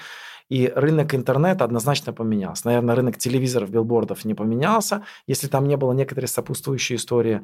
И 0.49 0.73
рынок 0.75 1.15
интернета 1.15 1.65
однозначно 1.65 2.13
поменялся. 2.13 2.67
Наверное, 2.67 2.95
рынок 2.95 3.19
телевизоров, 3.19 3.71
билбордов 3.71 4.25
не 4.25 4.35
поменялся, 4.35 5.03
если 5.27 5.49
там 5.49 5.67
не 5.67 5.77
было 5.77 5.93
некоторые 5.93 6.29
сопутствующие 6.29 6.97
истории. 6.97 7.43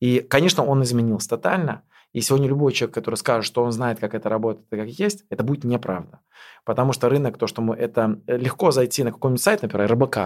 И, 0.00 0.20
конечно, 0.20 0.64
он 0.64 0.82
изменился 0.82 1.30
тотально. 1.30 1.82
И 2.12 2.20
сегодня 2.20 2.46
любой 2.46 2.72
человек, 2.72 2.94
который 2.94 3.16
скажет, 3.16 3.44
что 3.44 3.64
он 3.64 3.72
знает, 3.72 3.98
как 3.98 4.14
это 4.14 4.28
работает 4.28 4.66
и 4.70 4.76
как 4.76 4.88
есть, 4.88 5.24
это 5.30 5.42
будет 5.42 5.64
неправда. 5.64 6.20
Потому 6.64 6.92
что 6.92 7.08
рынок, 7.08 7.38
то, 7.38 7.48
что 7.48 7.60
мы... 7.60 7.74
Это 7.74 8.20
э, 8.28 8.36
легко 8.36 8.70
зайти 8.70 9.02
на 9.02 9.10
какой-нибудь 9.10 9.42
сайт, 9.42 9.62
например, 9.62 9.92
РБК, 9.92 10.18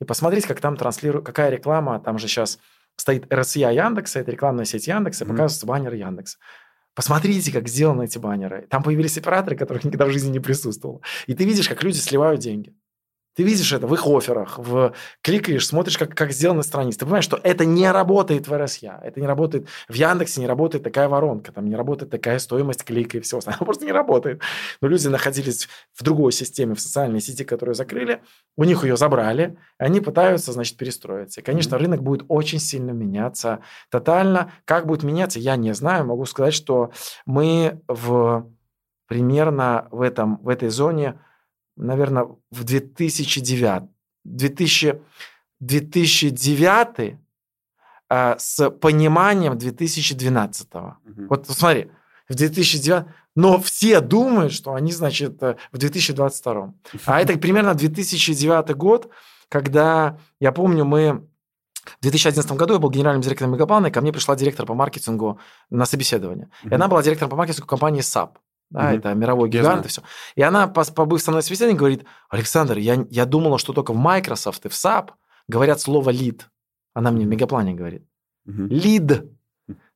и 0.00 0.04
посмотреть, 0.04 0.46
как 0.46 0.60
там 0.60 0.76
транслируют, 0.76 1.24
какая 1.24 1.50
реклама, 1.50 2.00
там 2.00 2.18
же 2.18 2.26
сейчас 2.26 2.58
стоит 2.96 3.32
RSA 3.32 3.72
Яндекса, 3.72 4.18
это 4.18 4.32
рекламная 4.32 4.64
сеть 4.64 4.88
Яндекса, 4.88 5.24
mm-hmm. 5.24 5.28
показывается 5.28 5.66
баннер 5.66 5.94
Яндекса. 5.94 6.38
Посмотрите, 6.98 7.52
как 7.52 7.68
сделаны 7.68 8.06
эти 8.06 8.18
баннеры. 8.18 8.66
Там 8.68 8.82
появились 8.82 9.16
операторы, 9.16 9.54
которых 9.54 9.84
никогда 9.84 10.04
в 10.06 10.10
жизни 10.10 10.32
не 10.32 10.40
присутствовало. 10.40 11.00
И 11.28 11.34
ты 11.34 11.44
видишь, 11.44 11.68
как 11.68 11.84
люди 11.84 11.98
сливают 11.98 12.40
деньги. 12.40 12.74
Ты 13.38 13.44
видишь 13.44 13.72
это 13.72 13.86
в 13.86 13.94
их 13.94 14.04
офферах, 14.04 14.58
в... 14.58 14.92
кликаешь, 15.22 15.64
смотришь, 15.64 15.96
как, 15.96 16.12
как 16.12 16.32
сделаны 16.32 16.64
страницы. 16.64 16.98
Ты 16.98 17.04
понимаешь, 17.04 17.24
что 17.24 17.38
это 17.40 17.64
не 17.64 17.88
работает 17.88 18.48
в 18.48 18.52
RSA, 18.52 19.00
это 19.00 19.20
не 19.20 19.28
работает 19.28 19.68
в 19.88 19.94
Яндексе, 19.94 20.40
не 20.40 20.48
работает 20.48 20.82
такая 20.82 21.08
воронка, 21.08 21.52
там 21.52 21.68
не 21.68 21.76
работает 21.76 22.10
такая 22.10 22.40
стоимость 22.40 22.82
клика 22.82 23.16
и 23.16 23.20
все 23.20 23.38
остальное. 23.38 23.60
просто 23.64 23.84
не 23.84 23.92
работает. 23.92 24.42
Но 24.80 24.88
люди 24.88 25.06
находились 25.06 25.68
в 25.94 26.02
другой 26.02 26.32
системе, 26.32 26.74
в 26.74 26.80
социальной 26.80 27.20
сети, 27.20 27.44
которую 27.44 27.76
закрыли, 27.76 28.22
у 28.56 28.64
них 28.64 28.82
ее 28.82 28.96
забрали, 28.96 29.56
они 29.78 30.00
пытаются, 30.00 30.50
значит, 30.50 30.76
перестроиться. 30.76 31.40
И, 31.40 31.44
конечно, 31.44 31.76
mm-hmm. 31.76 31.78
рынок 31.78 32.02
будет 32.02 32.24
очень 32.26 32.58
сильно 32.58 32.90
меняться 32.90 33.60
тотально. 33.88 34.50
Как 34.64 34.84
будет 34.84 35.04
меняться, 35.04 35.38
я 35.38 35.54
не 35.54 35.72
знаю. 35.74 36.06
Могу 36.06 36.24
сказать, 36.24 36.54
что 36.54 36.90
мы 37.24 37.80
в 37.86 38.50
примерно 39.06 39.86
в, 39.92 40.02
этом, 40.02 40.38
в 40.42 40.48
этой 40.48 40.70
зоне 40.70 41.20
наверное, 41.78 42.26
в 42.50 42.64
2009. 42.64 43.82
2000, 44.24 45.00
2009 45.60 47.16
э, 48.10 48.34
с 48.38 48.70
пониманием 48.70 49.56
2012. 49.56 50.74
Угу. 50.74 50.92
Вот 51.28 51.46
смотри, 51.48 51.90
в 52.28 52.34
2009... 52.34 53.06
Но 53.36 53.60
все 53.60 54.00
думают, 54.00 54.52
что 54.52 54.74
они, 54.74 54.92
значит, 54.92 55.42
э, 55.42 55.56
в 55.72 55.78
2022. 55.78 56.74
А 57.06 57.20
это 57.20 57.38
примерно 57.38 57.74
2009 57.74 58.76
год, 58.76 59.10
когда, 59.48 60.18
я 60.40 60.52
помню, 60.52 60.84
мы 60.84 61.24
в 61.84 62.02
2011 62.02 62.52
году 62.52 62.74
я 62.74 62.78
был 62.78 62.90
генеральным 62.90 63.22
директором 63.22 63.52
Мегаплана, 63.52 63.86
и 63.86 63.90
ко 63.90 64.00
мне 64.00 64.12
пришла 64.12 64.36
директор 64.36 64.66
по 64.66 64.74
маркетингу 64.74 65.40
на 65.70 65.86
собеседование. 65.86 66.46
Mm-hmm. 66.46 66.70
И 66.70 66.74
она 66.74 66.88
была 66.88 67.02
директором 67.02 67.30
по 67.30 67.36
маркетингу 67.36 67.66
компании 67.66 68.02
SAP 68.02 68.30
да, 68.70 68.88
угу. 68.88 68.98
это 68.98 69.14
мировой 69.14 69.48
гигант 69.48 69.86
и 69.86 69.88
все. 69.88 70.02
И 70.34 70.42
она, 70.42 70.66
побыв 70.68 71.22
со 71.22 71.30
мной 71.30 71.42
в 71.42 71.44
собеседовании, 71.44 71.78
говорит, 71.78 72.04
Александр, 72.28 72.78
я, 72.78 73.06
я 73.10 73.24
думала, 73.24 73.58
что 73.58 73.72
только 73.72 73.92
в 73.92 73.96
Microsoft 73.96 74.66
и 74.66 74.68
в 74.68 74.72
SAP 74.72 75.10
говорят 75.48 75.80
слово 75.80 76.10
лид. 76.10 76.48
Она 76.94 77.10
мне 77.10 77.24
в 77.24 77.28
мегаплане 77.28 77.74
говорит. 77.74 78.04
Лид. 78.44 79.24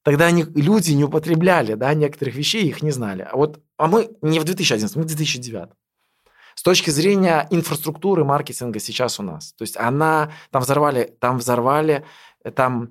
Тогда 0.02 0.26
они, 0.26 0.44
люди 0.44 0.92
не 0.92 1.04
употребляли, 1.04 1.74
да, 1.74 1.94
некоторых 1.94 2.34
вещей, 2.34 2.64
их 2.66 2.82
не 2.82 2.90
знали. 2.90 3.26
А 3.30 3.36
вот, 3.36 3.60
а 3.76 3.86
мы 3.86 4.10
не 4.20 4.40
в 4.40 4.44
2011, 4.44 4.96
мы 4.96 5.02
в 5.02 5.06
2009. 5.06 5.70
С 6.54 6.62
точки 6.62 6.90
зрения 6.90 7.46
инфраструктуры 7.50 8.24
маркетинга 8.24 8.78
сейчас 8.78 9.20
у 9.20 9.22
нас. 9.22 9.52
То 9.54 9.62
есть 9.62 9.76
она, 9.76 10.32
там 10.50 10.62
взорвали, 10.62 11.14
там 11.18 11.38
взорвали, 11.38 12.04
там 12.54 12.90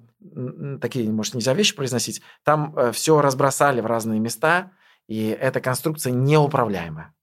такие, 0.80 1.12
может, 1.12 1.34
нельзя 1.34 1.54
вещи 1.54 1.76
произносить, 1.76 2.22
там 2.44 2.74
э, 2.78 2.92
все 2.92 3.22
разбросали 3.22 3.82
в 3.82 3.86
разные 3.86 4.20
места, 4.20 4.72
и 5.08 5.28
эта 5.28 5.62
конструкция 5.62 6.12
неуправляемая. 6.12 7.14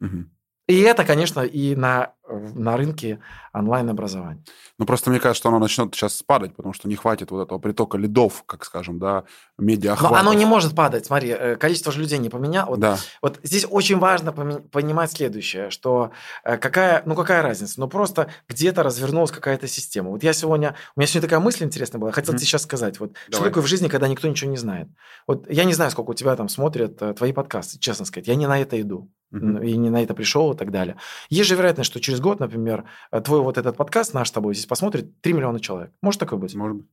Угу. 0.00 0.26
И 0.68 0.80
это, 0.80 1.04
конечно, 1.04 1.40
и 1.40 1.76
на, 1.76 2.14
на 2.28 2.76
рынке 2.76 3.20
онлайн-образования. 3.52 4.42
Ну, 4.78 4.86
просто 4.86 5.10
мне 5.10 5.20
кажется, 5.20 5.40
что 5.40 5.48
оно 5.48 5.58
начнет 5.58 5.94
сейчас 5.94 6.22
падать, 6.22 6.54
потому 6.54 6.74
что 6.74 6.88
не 6.88 6.96
хватит 6.96 7.30
вот 7.30 7.42
этого 7.42 7.58
притока 7.58 7.98
лидов, 7.98 8.42
как 8.46 8.64
скажем, 8.64 8.98
да, 8.98 9.24
медиа 9.58 9.96
Но 10.00 10.14
оно 10.14 10.32
не 10.34 10.44
может 10.44 10.74
падать. 10.74 11.06
Смотри, 11.06 11.30
э, 11.30 11.56
количество 11.56 11.92
же 11.92 12.00
людей 12.00 12.18
не 12.18 12.28
поменялось. 12.28 12.70
Вот, 12.70 12.80
да. 12.80 12.98
вот 13.22 13.38
здесь 13.42 13.66
очень 13.68 13.98
важно 13.98 14.32
понимать 14.32 15.12
следующее, 15.12 15.70
что 15.70 16.10
э, 16.44 16.58
какая, 16.58 17.02
ну, 17.06 17.14
какая 17.14 17.42
разница? 17.42 17.80
Ну, 17.80 17.88
просто 17.88 18.28
где-то 18.48 18.82
развернулась 18.82 19.30
какая-то 19.30 19.68
система. 19.68 20.10
Вот 20.10 20.22
я 20.22 20.32
сегодня, 20.32 20.74
у 20.94 21.00
меня 21.00 21.06
сегодня 21.06 21.28
такая 21.28 21.40
мысль 21.40 21.64
интересная 21.64 22.00
была, 22.00 22.10
я 22.10 22.12
хотел 22.12 22.34
mm-hmm. 22.34 22.38
тебе 22.38 22.46
сейчас 22.46 22.62
сказать. 22.62 23.00
Вот, 23.00 23.12
Давай. 23.12 23.32
что 23.32 23.44
такое 23.44 23.62
в 23.62 23.66
жизни, 23.66 23.88
когда 23.88 24.08
никто 24.08 24.28
ничего 24.28 24.50
не 24.50 24.58
знает? 24.58 24.88
Вот 25.26 25.48
я 25.50 25.64
не 25.64 25.74
знаю, 25.74 25.90
сколько 25.90 26.10
у 26.10 26.14
тебя 26.14 26.36
там 26.36 26.48
смотрят 26.48 27.00
э, 27.00 27.14
твои 27.14 27.32
подкасты, 27.32 27.78
честно 27.78 28.04
сказать. 28.04 28.28
Я 28.28 28.34
не 28.34 28.46
на 28.46 28.60
это 28.60 28.80
иду 28.80 29.10
uh-huh. 29.32 29.66
и 29.66 29.76
не 29.76 29.90
на 29.90 30.02
это 30.02 30.14
пришел 30.14 30.52
и 30.52 30.56
так 30.56 30.70
далее. 30.70 30.96
Есть 31.28 31.48
же 31.48 31.56
вероятность, 31.56 31.90
что 31.90 32.00
через 32.00 32.15
год, 32.20 32.40
например, 32.40 32.84
э, 33.10 33.20
твой 33.20 33.40
вот 33.40 33.58
этот 33.58 33.76
подкаст 33.76 34.14
наш 34.14 34.28
с 34.28 34.32
тобой 34.32 34.54
здесь 34.54 34.66
посмотрит 34.66 35.20
3 35.20 35.32
миллиона 35.32 35.60
человек. 35.60 35.92
Может 36.02 36.20
такое 36.20 36.38
быть? 36.38 36.54
Может 36.54 36.76
быть. 36.78 36.86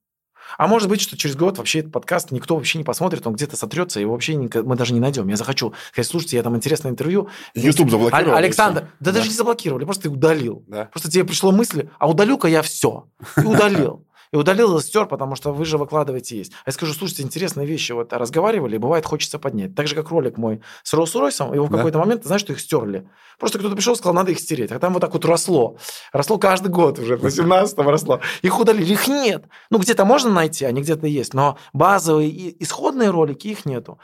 А 0.58 0.68
может 0.68 0.90
быть, 0.90 1.02
что 1.02 1.18
через 1.18 1.36
год 1.36 1.58
вообще 1.58 1.80
этот 1.80 1.92
подкаст 1.92 2.32
никто 2.32 2.56
вообще 2.56 2.78
не 2.78 2.84
посмотрит, 2.84 3.26
он 3.26 3.34
где-то 3.34 3.56
сотрется, 3.56 4.00
и 4.00 4.06
вообще 4.06 4.38
мы 4.38 4.76
даже 4.76 4.94
не 4.94 5.00
найдем. 5.00 5.28
Я 5.28 5.36
захочу 5.36 5.74
сказать, 5.92 6.08
слушайте, 6.08 6.38
я 6.38 6.44
там 6.44 6.56
интересное 6.56 6.92
интервью. 6.92 7.30
YouTube 7.56 7.90
заблокировал. 7.90 8.36
Александр, 8.36 8.82
да, 8.82 8.88
да 9.00 9.12
даже 9.14 9.30
не 9.30 9.36
заблокировали, 9.36 9.86
просто 9.86 10.04
ты 10.04 10.10
удалил. 10.10 10.64
Да. 10.68 10.86
Просто 10.86 11.10
тебе 11.10 11.24
пришло 11.24 11.52
мысль, 11.52 11.90
а 11.98 12.10
удалю-ка 12.10 12.48
я 12.48 12.62
все. 12.62 13.08
И 13.38 13.46
удалил. 13.46 14.06
И 14.34 14.36
удалил 14.36 14.76
и 14.76 14.82
стер, 14.82 15.06
потому 15.06 15.36
что 15.36 15.54
вы 15.54 15.64
же 15.64 15.78
выкладываете 15.78 16.36
есть. 16.36 16.54
А 16.66 16.70
я 16.70 16.74
скажу, 16.74 16.92
слушайте, 16.94 17.22
интересные 17.22 17.68
вещи 17.68 17.92
вот 17.92 18.12
разговаривали, 18.14 18.78
бывает 18.78 19.06
хочется 19.06 19.38
поднять. 19.38 19.76
Так 19.76 19.88
же, 19.88 19.94
как 19.94 20.10
ролик 20.10 20.38
мой 20.38 20.64
с 20.82 20.92
Роллс-Ройсом, 20.96 21.54
его 21.54 21.68
в 21.68 21.70
да? 21.70 21.78
какой-то 21.78 22.00
момент, 22.00 22.26
знаешь, 22.26 22.42
что 22.42 22.52
их 22.52 22.60
стерли. 22.60 23.08
Просто 23.38 23.60
кто-то 23.60 23.76
пришел, 23.76 23.96
сказал, 23.96 24.16
надо 24.16 24.32
их 24.32 24.40
стереть. 24.40 24.72
А 24.72 24.80
там 24.80 24.94
вот 24.94 25.02
так 25.02 25.14
вот 25.14 25.24
росло. 25.26 25.78
Росло 26.12 26.40
каждый 26.40 26.70
год 26.70 26.98
уже, 26.98 27.16
в 27.16 27.24
18-м 27.24 27.88
росло. 27.88 28.22
Их 28.42 28.60
удалили, 28.60 28.92
их 28.92 29.08
нет. 29.08 29.46
Ну, 29.70 29.78
где-то 29.78 30.04
можно 30.04 30.32
найти, 30.32 30.66
они 30.66 30.82
где-то 30.82 31.06
есть, 31.06 31.36
но 31.36 31.60
базовые 31.72 32.32
и 32.32 32.64
исходные 32.64 33.12
ролики, 33.12 33.50
их 33.50 33.68
нету. 33.68 34.00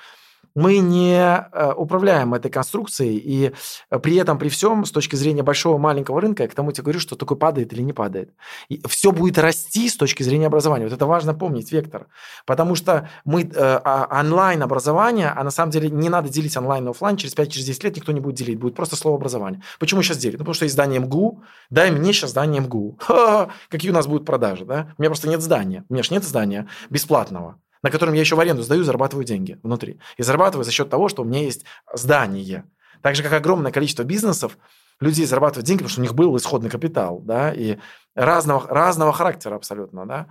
Мы 0.56 0.80
не 0.80 1.16
э, 1.16 1.74
управляем 1.74 2.34
этой 2.34 2.52
конструкцией, 2.52 3.18
и 3.18 3.52
э, 3.90 4.00
при 4.00 4.16
этом, 4.16 4.38
при 4.38 4.50
всем, 4.50 4.86
с 4.86 4.92
точки 4.92 5.16
зрения 5.16 5.44
большого 5.44 5.78
маленького 5.78 6.22
рынка, 6.22 6.44
я 6.44 6.50
к 6.50 6.56
тому 6.56 6.72
тебе 6.72 6.84
говорю, 6.84 7.00
что 7.00 7.16
такой 7.16 7.38
падает 7.38 7.74
или 7.74 7.82
не 7.82 7.94
падает. 7.94 8.34
И 8.68 8.82
все 8.88 9.12
будет 9.12 9.38
расти 9.38 9.90
с 9.90 9.96
точки 9.96 10.24
зрения 10.24 10.48
образования. 10.48 10.86
Вот 10.86 10.94
это 10.94 11.06
важно 11.06 11.34
помнить, 11.34 11.72
вектор. 11.72 12.08
Потому 12.46 12.76
что 12.76 13.10
мы 13.26 13.44
э, 13.44 13.50
а, 13.56 14.20
онлайн-образование, 14.22 15.34
а 15.36 15.44
на 15.44 15.52
самом 15.52 15.72
деле 15.72 15.90
не 15.90 16.10
надо 16.10 16.30
делить 16.30 16.56
онлайн 16.58 16.88
и 16.88 16.90
офлайн, 16.90 17.18
через 17.18 17.36
5-10 17.36 17.70
через 17.70 17.84
лет 17.84 17.96
никто 17.96 18.12
не 18.12 18.20
будет 18.20 18.36
делить, 18.36 18.60
будет 18.60 18.76
просто 18.76 18.96
слово 18.96 19.18
образование. 19.18 19.62
Почему 19.80 20.02
сейчас 20.02 20.18
делят? 20.18 20.40
Ну, 20.40 20.44
потому 20.44 20.54
что 20.54 20.66
есть 20.66 20.74
здание 20.74 21.00
МГУ, 21.00 21.44
дай 21.70 21.92
мне 21.92 22.14
сейчас 22.14 22.32
здание 22.32 22.62
МГУ. 22.62 22.98
Ха-ха, 23.00 23.50
какие 23.70 23.92
у 23.92 23.94
нас 23.94 24.08
будут 24.08 24.26
продажи, 24.26 24.66
да? 24.66 24.94
У 24.98 25.02
меня 25.02 25.10
просто 25.10 25.30
нет 25.30 25.42
здания. 25.42 25.86
У 25.90 25.94
меня 25.94 26.04
же 26.04 26.14
нет 26.14 26.24
здания 26.24 26.68
бесплатного 26.90 27.60
на 27.84 27.92
котором 27.92 28.14
я 28.14 28.22
еще 28.22 28.36
в 28.36 28.40
аренду 28.40 28.64
сдаю, 28.64 28.84
зарабатываю 28.84 29.26
деньги 29.26 29.60
внутри. 29.64 30.00
И 30.18 30.24
зарабатываю 30.24 30.64
за 30.66 30.72
счет 30.72 30.90
того, 30.90 31.10
что 31.10 31.24
у 31.24 31.26
меня 31.26 31.42
есть 31.42 31.66
здание. 31.94 32.66
Так 33.02 33.16
же, 33.16 33.24
как 33.24 33.34
огромное 33.34 33.72
количество 33.72 34.04
бизнесов, 34.04 34.58
людей 35.00 35.26
зарабатывают 35.26 35.66
деньги, 35.66 35.80
потому 35.80 35.92
что 35.92 36.02
у 36.02 36.04
них 36.04 36.14
был 36.14 36.36
исходный 36.38 36.70
капитал, 36.70 37.20
да, 37.20 37.54
и 37.54 37.78
разного, 38.16 38.68
разного 38.68 39.14
характера 39.14 39.56
абсолютно, 39.56 40.06
да. 40.06 40.28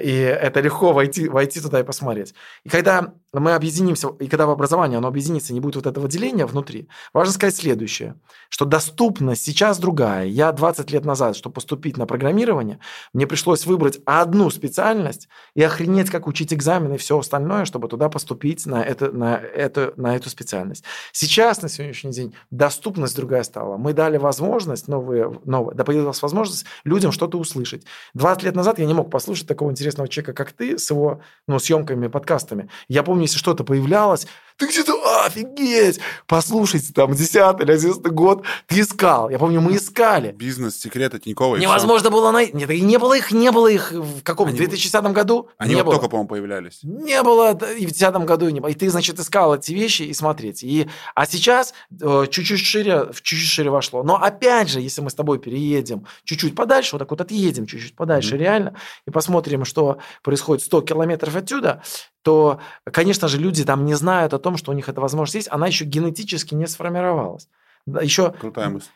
И 0.00 0.12
это 0.12 0.60
легко 0.60 0.92
войти, 0.92 1.28
войти 1.28 1.60
туда 1.60 1.80
и 1.80 1.82
посмотреть. 1.82 2.34
И 2.64 2.70
когда 2.70 3.12
мы 3.34 3.54
объединимся, 3.54 4.08
и 4.20 4.26
когда 4.26 4.46
в 4.46 4.50
образовании 4.50 4.96
оно 4.96 5.08
объединится, 5.08 5.52
не 5.52 5.60
будет 5.60 5.76
вот 5.76 5.86
этого 5.86 6.08
деления 6.08 6.46
внутри, 6.46 6.88
важно 7.12 7.32
сказать 7.32 7.56
следующее, 7.56 8.14
что 8.48 8.64
доступность 8.64 9.44
сейчас 9.44 9.78
другая. 9.78 10.26
Я 10.26 10.52
20 10.52 10.90
лет 10.90 11.04
назад, 11.04 11.36
чтобы 11.36 11.54
поступить 11.54 11.96
на 11.96 12.06
программирование, 12.06 12.78
мне 13.12 13.26
пришлось 13.26 13.66
выбрать 13.66 14.00
одну 14.06 14.50
специальность 14.50 15.28
и 15.54 15.62
охренеть, 15.62 16.10
как 16.10 16.26
учить 16.26 16.52
экзамены 16.52 16.94
и 16.94 16.98
все 16.98 17.18
остальное, 17.18 17.64
чтобы 17.64 17.88
туда 17.88 18.08
поступить 18.08 18.64
на, 18.66 18.82
это, 18.82 19.12
на, 19.12 19.36
это, 19.36 19.92
на 19.96 20.16
эту 20.16 20.30
специальность. 20.30 20.84
Сейчас, 21.12 21.62
на 21.62 21.68
сегодняшний 21.68 22.12
день, 22.12 22.34
доступность 22.50 23.16
другая 23.16 23.42
стала. 23.42 23.76
Мы 23.76 23.92
дали 23.92 24.16
возможность, 24.16 24.88
новые, 24.88 25.38
новые, 25.44 25.74
да 25.74 25.84
появилась 25.84 26.20
возможность 26.22 26.64
людям 26.84 27.12
что-то 27.12 27.38
услышать. 27.38 27.84
20 28.14 28.42
лет 28.42 28.56
назад 28.56 28.78
я 28.78 28.86
не 28.86 28.94
мог 28.94 29.10
послушать 29.10 29.46
такого 29.46 29.70
интересного 29.82 30.08
человека, 30.08 30.32
как 30.32 30.52
ты, 30.52 30.78
с 30.78 30.90
его 30.90 31.20
ну, 31.46 31.58
съемками, 31.58 32.06
подкастами. 32.06 32.68
Я 32.88 33.02
помню, 33.02 33.22
если 33.22 33.38
что-то 33.38 33.64
появлялось, 33.64 34.26
ты 34.62 34.68
где-то, 34.68 35.24
офигеть, 35.24 36.00
послушайте, 36.26 36.92
там, 36.92 37.14
10 37.14 37.60
или 37.60 37.72
11 37.72 38.02
год, 38.12 38.44
ты 38.66 38.80
искал. 38.80 39.28
Я 39.28 39.38
помню, 39.38 39.60
мы 39.60 39.76
искали. 39.76 40.32
Бизнес, 40.32 40.76
секреты 40.76 41.18
Тинькова. 41.18 41.56
Невозможно 41.56 42.10
было 42.10 42.30
найти. 42.30 42.52
Нет, 42.56 42.68
не 42.68 42.98
было 42.98 43.16
их, 43.16 43.32
не 43.32 43.50
было 43.50 43.66
их 43.68 43.92
в 43.92 44.22
каком? 44.22 44.48
Они, 44.48 44.54
в 44.54 44.58
2010 44.58 45.02
году? 45.12 45.48
Они 45.58 45.70
не 45.70 45.76
вот 45.76 45.86
было. 45.86 45.94
только, 45.96 46.08
по-моему, 46.08 46.28
появлялись. 46.28 46.80
Не 46.82 47.22
было 47.22 47.50
и 47.50 47.86
в 47.86 47.92
2010 47.92 48.14
году, 48.24 48.48
и, 48.48 48.52
не 48.52 48.60
было. 48.60 48.70
и 48.70 48.74
ты, 48.74 48.88
значит, 48.88 49.18
искал 49.18 49.54
эти 49.56 49.72
вещи 49.72 50.02
и 50.02 50.14
смотреть. 50.14 50.62
И, 50.62 50.88
а 51.14 51.26
сейчас 51.26 51.74
э, 52.00 52.26
чуть-чуть 52.30 52.60
шире, 52.60 53.08
чуть-чуть 53.14 53.48
шире 53.48 53.70
вошло. 53.70 54.02
Но 54.02 54.22
опять 54.22 54.68
же, 54.68 54.80
если 54.80 55.00
мы 55.00 55.10
с 55.10 55.14
тобой 55.14 55.38
переедем 55.38 56.06
чуть-чуть 56.24 56.54
подальше, 56.54 56.92
вот 56.92 56.98
так 57.00 57.10
вот 57.10 57.20
отъедем 57.20 57.66
чуть-чуть 57.66 57.96
подальше 57.96 58.36
mm-hmm. 58.36 58.38
реально, 58.38 58.74
и 59.06 59.10
посмотрим, 59.10 59.64
что 59.64 59.98
происходит 60.22 60.64
100 60.64 60.82
километров 60.82 61.34
отсюда, 61.34 61.82
то, 62.22 62.60
конечно 62.84 63.28
же, 63.28 63.38
люди 63.38 63.64
там 63.64 63.84
не 63.84 63.94
знают 63.94 64.32
о 64.32 64.38
том, 64.38 64.56
что 64.56 64.70
у 64.70 64.74
них 64.74 64.88
эта 64.88 65.00
возможность 65.00 65.34
есть, 65.34 65.48
она 65.50 65.66
еще 65.66 65.84
генетически 65.84 66.54
не 66.54 66.66
сформировалась. 66.66 67.48
Еще, 67.86 68.32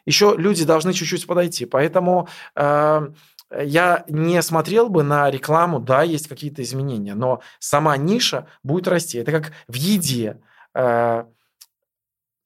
еще 0.04 0.34
люди 0.38 0.64
должны 0.64 0.92
чуть-чуть 0.92 1.26
подойти. 1.26 1.66
Поэтому 1.66 2.28
э, 2.54 3.08
я 3.50 4.04
не 4.08 4.40
смотрел 4.42 4.88
бы 4.88 5.02
на 5.02 5.28
рекламу, 5.28 5.80
да, 5.80 6.02
есть 6.02 6.28
какие-то 6.28 6.62
изменения, 6.62 7.14
но 7.14 7.40
сама 7.58 7.96
ниша 7.96 8.46
будет 8.62 8.86
расти. 8.86 9.18
Это 9.18 9.32
как 9.32 9.52
в 9.66 9.74
еде. 9.74 10.40
Э, 10.72 11.24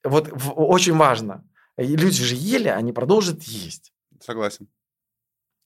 вот 0.03 0.29
в, 0.33 0.53
очень 0.53 0.97
важно. 0.97 1.45
Люди 1.77 2.25
же 2.25 2.35
ели, 2.35 2.69
они 2.69 2.93
продолжат 2.93 3.43
есть. 3.43 3.93
Согласен. 4.19 4.67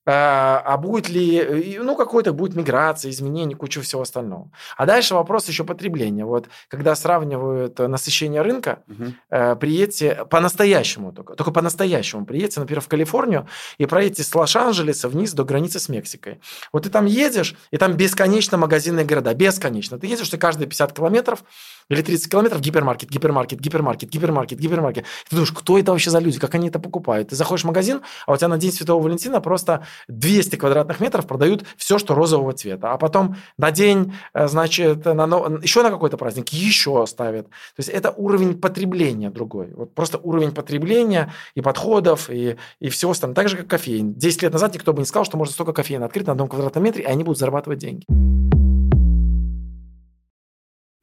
А, 0.06 0.62
а 0.64 0.76
будет 0.76 1.08
ли, 1.08 1.78
ну, 1.82 1.96
какой-то 1.96 2.32
будет 2.32 2.54
миграция, 2.54 3.10
изменение, 3.10 3.56
куча 3.56 3.80
всего 3.80 4.02
остального. 4.02 4.50
А 4.76 4.86
дальше 4.86 5.14
вопрос 5.14 5.48
еще 5.48 5.64
потребления. 5.64 6.24
Вот 6.24 6.48
когда 6.68 6.94
сравнивают 6.94 7.78
насыщение 7.78 8.42
рынка, 8.42 8.82
угу. 8.86 9.56
приедьте 9.56 10.26
по-настоящему 10.28 11.12
только, 11.12 11.34
только 11.34 11.52
по-настоящему 11.52 12.26
приедьте, 12.26 12.60
например, 12.60 12.80
в 12.80 12.88
Калифорнию 12.88 13.48
и 13.78 13.86
проедьте 13.86 14.22
с 14.22 14.34
Лос-Анджелеса 14.34 15.08
вниз 15.08 15.32
до 15.32 15.44
границы 15.44 15.78
с 15.78 15.88
Мексикой. 15.88 16.40
Вот 16.72 16.84
ты 16.84 16.90
там 16.90 17.06
едешь, 17.06 17.54
и 17.70 17.78
там 17.78 17.94
бесконечно 17.96 18.58
магазинные 18.58 19.06
города, 19.06 19.32
бесконечно. 19.34 19.98
Ты 19.98 20.06
едешь, 20.06 20.28
ты 20.28 20.36
каждые 20.36 20.68
50 20.68 20.92
километров 20.92 21.44
или 21.88 22.02
30 22.02 22.30
километров 22.30 22.60
гипермаркет, 22.60 23.10
гипермаркет, 23.10 23.60
гипермаркет, 23.60 24.10
гипермаркет, 24.10 24.58
гипермаркет. 24.58 25.04
Ты 25.28 25.36
думаешь, 25.36 25.52
кто 25.52 25.78
это 25.78 25.92
вообще 25.92 26.10
за 26.10 26.18
люди, 26.18 26.38
как 26.38 26.54
они 26.54 26.68
это 26.68 26.78
покупают? 26.78 27.28
Ты 27.28 27.36
заходишь 27.36 27.64
в 27.64 27.66
магазин, 27.66 28.02
а 28.26 28.32
у 28.32 28.36
тебя 28.36 28.48
на 28.48 28.58
День 28.58 28.72
Святого 28.72 29.02
Валентина 29.02 29.40
просто 29.40 29.86
200 30.08 30.56
квадратных 30.56 31.00
метров 31.00 31.26
продают 31.26 31.64
все, 31.76 31.98
что 31.98 32.14
розового 32.14 32.52
цвета. 32.52 32.92
А 32.92 32.98
потом 32.98 33.36
на 33.58 33.70
день, 33.70 34.14
э, 34.32 34.48
значит, 34.48 35.04
на, 35.04 35.24
еще 35.62 35.82
на 35.82 35.90
какой-то 35.90 36.16
праздник 36.16 36.50
еще 36.50 37.04
ставят. 37.06 37.48
То 37.48 37.78
есть 37.78 37.88
это 37.88 38.10
уровень 38.10 38.58
потребления 38.58 39.30
другой. 39.30 39.72
Вот 39.74 39.94
просто 39.94 40.18
уровень 40.18 40.52
потребления 40.52 41.32
и 41.54 41.60
подходов, 41.60 42.30
и, 42.30 42.56
и 42.80 42.88
всего 42.88 43.12
остального. 43.12 43.36
Так 43.36 43.48
же, 43.48 43.56
как 43.56 43.68
кофеин. 43.68 44.14
10 44.14 44.42
лет 44.42 44.52
назад 44.52 44.74
никто 44.74 44.92
бы 44.92 45.00
не 45.00 45.06
сказал, 45.06 45.24
что 45.24 45.36
можно 45.36 45.52
столько 45.52 45.72
кофеина 45.72 46.06
открыть 46.06 46.26
на 46.26 46.32
одном 46.32 46.48
квадратном 46.48 46.84
метре, 46.84 47.04
и 47.04 47.06
они 47.06 47.24
будут 47.24 47.38
зарабатывать 47.38 47.78
деньги. 47.78 48.04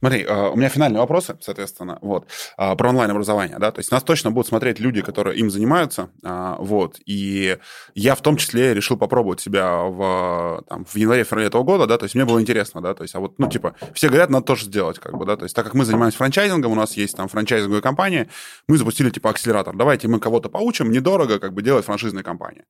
Смотри, 0.02 0.26
а, 0.28 0.49
у 0.49 0.56
меня 0.56 0.68
финальные 0.69 0.99
вопросы, 0.99 1.38
соответственно, 1.41 1.99
вот, 2.02 2.26
а, 2.57 2.76
про 2.76 2.90
онлайн-образование, 2.90 3.57
да, 3.60 3.72
то 3.72 3.80
есть 3.80 3.91
нас 3.91 4.02
точно 4.02 4.32
будут 4.32 4.48
смотреть 4.48 4.80
люди, 4.80 5.03
которые 5.03 5.38
им 5.38 5.52
занимаются, 5.52 6.10
а, 6.23 6.56
вот, 6.57 6.95
и 7.06 7.60
я 7.94 8.15
в 8.15 8.22
том 8.22 8.36
числе 8.36 8.73
решил 8.73 8.98
попробовать 8.98 9.41
себя 9.41 9.76
в, 9.84 10.64
там, 10.68 10.86
в 10.86 10.95
январе-феврале 10.95 11.45
этого 11.45 11.61
года, 11.61 11.86
да, 11.86 11.99
то 11.99 12.06
есть 12.06 12.15
мне 12.15 12.26
было 12.26 12.41
интересно, 12.41 12.82
да, 12.82 12.95
то 12.95 13.03
есть, 13.03 13.14
а 13.14 13.19
вот, 13.19 13.38
ну, 13.38 13.48
типа, 13.48 13.76
все 13.94 14.07
говорят, 14.07 14.32
надо 14.32 14.44
тоже 14.44 14.65
сделать, 14.65 14.98
как 14.98 15.15
бы, 15.15 15.23
да, 15.23 15.38
то 15.38 15.44
есть, 15.44 15.56
так 15.56 15.65
как 15.65 15.76
мы 15.76 15.86
занимаемся 15.86 16.18
франчайзингом, 16.18 16.72
у 16.72 16.76
нас 16.76 16.98
есть 16.98 17.15
там 17.15 17.28
франчайзинговая 17.28 17.82
компания, 17.82 18.28
мы 18.68 18.80
запустили, 18.80 19.11
типа, 19.11 19.30
акселератор, 19.30 19.76
давайте 19.76 20.07
мы 20.07 20.19
кого-то 20.19 20.49
поучим, 20.49 20.90
недорого, 20.90 21.38
как 21.38 21.53
бы, 21.53 21.61
делать 21.61 21.86
франшизные 21.86 22.23
компании, 22.23 22.64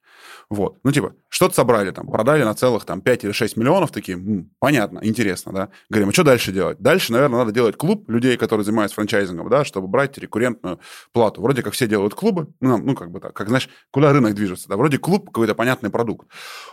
вот, 0.50 0.80
ну, 0.84 0.92
типа, 0.92 1.14
что-то 1.30 1.56
собрали 1.56 1.92
там, 1.92 2.08
продали 2.08 2.44
на 2.44 2.56
целых 2.56 2.84
там 2.84 3.00
5 3.00 3.24
или 3.24 3.32
6 3.32 3.56
миллионов, 3.56 3.92
такие, 3.92 4.20
понятно, 4.60 5.00
интересно, 5.02 5.54
да, 5.54 5.70
говорим, 5.90 6.10
а 6.10 6.12
что 6.12 6.24
дальше 6.26 6.52
делать? 6.52 6.78
Дальше, 6.80 7.14
наверное, 7.14 7.21
наверное, 7.22 7.40
надо 7.40 7.52
делать 7.52 7.78
клуб 7.78 8.10
людей, 8.10 8.38
которые 8.38 8.66
занимаются 8.66 8.96
франчайзингом, 8.96 9.50
да, 9.50 9.64
чтобы 9.64 9.88
брать 9.88 10.18
рекуррентную 10.18 10.80
плату. 11.12 11.42
Вроде 11.42 11.64
как 11.64 11.74
все 11.74 11.88
делают 11.88 12.14
клубы, 12.16 12.48
ну, 12.60 12.78
ну 12.78 12.96
как 12.96 13.12
бы 13.12 13.20
так, 13.20 13.34
как, 13.34 13.48
знаешь, 13.48 13.70
куда 13.92 14.12
рынок 14.12 14.34
движется, 14.34 14.68
да, 14.68 14.78
вроде 14.78 14.98
клуб 14.98 15.28
какой-то 15.28 15.56
понятный 15.56 15.90
продукт. 15.90 16.28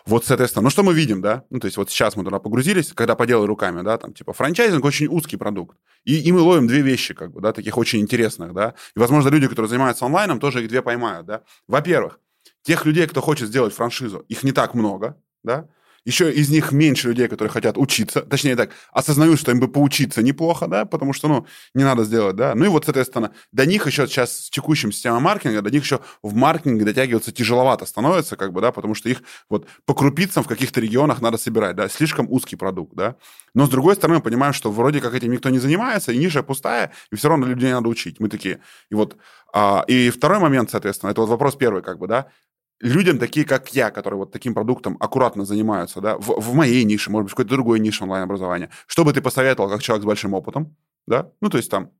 Вот, 0.06 0.24
соответственно, 0.24 0.64
ну 0.64 0.70
что 0.70 0.82
мы 0.82 0.94
видим, 0.94 1.20
да, 1.20 1.44
ну 1.50 1.60
то 1.60 1.66
есть 1.66 1.76
вот 1.76 1.90
сейчас 1.90 2.16
мы 2.16 2.24
туда 2.24 2.38
погрузились, 2.38 2.92
когда 2.92 3.14
поделали 3.14 3.46
руками, 3.46 3.82
да, 3.82 3.98
там 3.98 4.12
типа 4.12 4.32
франчайзинг 4.32 4.84
очень 4.84 5.06
узкий 5.08 5.36
продукт, 5.36 5.76
и, 6.04 6.18
и 6.20 6.32
мы 6.32 6.40
ловим 6.40 6.66
две 6.66 6.80
вещи, 6.80 7.14
как 7.14 7.32
бы, 7.32 7.40
да, 7.40 7.52
таких 7.52 7.76
очень 7.76 8.00
интересных, 8.00 8.54
да, 8.54 8.74
и, 8.96 8.98
возможно, 8.98 9.28
люди, 9.28 9.46
которые 9.48 9.68
занимаются 9.68 10.06
онлайном, 10.06 10.40
тоже 10.40 10.62
их 10.62 10.68
две 10.68 10.82
поймают, 10.82 11.26
да. 11.26 11.42
Во-первых, 11.66 12.18
тех 12.62 12.84
людей, 12.86 13.06
кто 13.06 13.20
хочет 13.20 13.48
сделать 13.48 13.74
франшизу, 13.74 14.24
их 14.28 14.42
не 14.42 14.52
так 14.52 14.74
много, 14.74 15.16
да, 15.42 15.68
еще 16.08 16.32
из 16.32 16.48
них 16.48 16.72
меньше 16.72 17.08
людей, 17.08 17.28
которые 17.28 17.52
хотят 17.52 17.76
учиться, 17.76 18.22
точнее 18.22 18.56
так, 18.56 18.70
осознают, 18.92 19.38
что 19.38 19.52
им 19.52 19.60
бы 19.60 19.68
поучиться 19.68 20.22
неплохо, 20.22 20.66
да, 20.66 20.86
потому 20.86 21.12
что, 21.12 21.28
ну, 21.28 21.46
не 21.74 21.84
надо 21.84 22.04
сделать, 22.04 22.34
да. 22.34 22.54
Ну 22.54 22.64
и 22.64 22.68
вот, 22.68 22.86
соответственно, 22.86 23.32
до 23.52 23.66
них 23.66 23.86
еще 23.86 24.06
сейчас 24.06 24.46
с 24.46 24.50
текущим 24.50 24.90
системой 24.90 25.20
маркетинга, 25.20 25.60
до 25.60 25.70
них 25.70 25.82
еще 25.82 26.00
в 26.22 26.34
маркетинге 26.34 26.86
дотягиваться 26.86 27.30
тяжеловато 27.30 27.84
становится, 27.84 28.36
как 28.36 28.54
бы, 28.54 28.62
да, 28.62 28.72
потому 28.72 28.94
что 28.94 29.10
их 29.10 29.22
вот 29.50 29.66
по 29.84 29.92
крупицам 29.92 30.44
в 30.44 30.48
каких-то 30.48 30.80
регионах 30.80 31.20
надо 31.20 31.36
собирать, 31.36 31.76
да, 31.76 31.90
слишком 31.90 32.26
узкий 32.30 32.56
продукт, 32.56 32.94
да. 32.94 33.16
Но 33.52 33.66
с 33.66 33.68
другой 33.68 33.94
стороны, 33.94 34.16
мы 34.16 34.22
понимаем, 34.22 34.54
что 34.54 34.72
вроде 34.72 35.02
как 35.02 35.12
этим 35.12 35.30
никто 35.30 35.50
не 35.50 35.58
занимается, 35.58 36.12
и 36.12 36.16
ниша 36.16 36.42
пустая, 36.42 36.90
и 37.12 37.16
все 37.16 37.28
равно 37.28 37.46
людей 37.46 37.70
надо 37.70 37.88
учить. 37.88 38.18
Мы 38.18 38.30
такие, 38.30 38.60
и 38.90 38.94
вот, 38.94 39.18
а, 39.52 39.84
и 39.86 40.08
второй 40.08 40.38
момент, 40.38 40.70
соответственно, 40.70 41.10
это 41.10 41.20
вот 41.20 41.28
вопрос 41.28 41.54
первый, 41.56 41.82
как 41.82 41.98
бы, 41.98 42.06
да, 42.06 42.28
людям, 42.80 43.18
такие 43.18 43.44
как 43.44 43.74
я, 43.74 43.90
которые 43.90 44.18
вот 44.18 44.32
таким 44.32 44.54
продуктом 44.54 44.96
аккуратно 45.00 45.44
занимаются, 45.44 46.00
да, 46.00 46.16
в, 46.18 46.40
в 46.40 46.54
моей 46.54 46.84
нише, 46.84 47.10
может 47.10 47.24
быть, 47.24 47.32
в 47.32 47.34
какой-то 47.34 47.50
другой 47.50 47.80
нише 47.80 48.04
онлайн-образования, 48.04 48.70
что 48.86 49.04
бы 49.04 49.12
ты 49.12 49.20
посоветовал 49.20 49.70
как 49.70 49.82
человек 49.82 50.02
с 50.04 50.06
большим 50.06 50.34
опытом, 50.34 50.76
да, 51.06 51.30
ну, 51.40 51.50
то 51.50 51.56
есть 51.56 51.70
там 51.70 51.90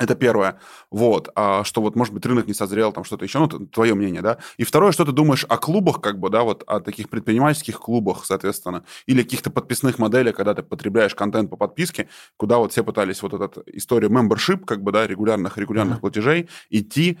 это 0.00 0.14
первое. 0.14 0.58
Вот. 0.90 1.28
А 1.34 1.62
что 1.62 1.82
вот, 1.82 1.94
может 1.94 2.14
быть, 2.14 2.24
рынок 2.24 2.46
не 2.46 2.54
созрел, 2.54 2.90
там 2.90 3.04
что-то 3.04 3.24
еще. 3.26 3.38
Ну, 3.38 3.48
твое 3.48 3.94
мнение, 3.94 4.22
да. 4.22 4.38
И 4.56 4.64
второе, 4.64 4.92
что 4.92 5.04
ты 5.04 5.12
думаешь 5.12 5.44
о 5.46 5.58
клубах, 5.58 6.00
как 6.00 6.18
бы, 6.18 6.30
да, 6.30 6.42
вот 6.42 6.62
о 6.66 6.80
таких 6.80 7.10
предпринимательских 7.10 7.78
клубах, 7.78 8.24
соответственно, 8.24 8.84
или 9.04 9.22
каких-то 9.22 9.50
подписных 9.50 9.98
моделях, 9.98 10.36
когда 10.36 10.54
ты 10.54 10.62
потребляешь 10.62 11.14
контент 11.14 11.50
по 11.50 11.56
подписке, 11.56 12.08
куда 12.38 12.56
вот 12.56 12.72
все 12.72 12.82
пытались 12.82 13.20
вот 13.20 13.34
эту 13.34 13.62
историю 13.66 14.10
membership, 14.10 14.64
как 14.64 14.82
бы, 14.82 14.90
да, 14.90 15.06
регулярных, 15.06 15.58
регулярных 15.58 15.98
mm-hmm. 15.98 16.00
платежей 16.00 16.48
идти, 16.70 17.18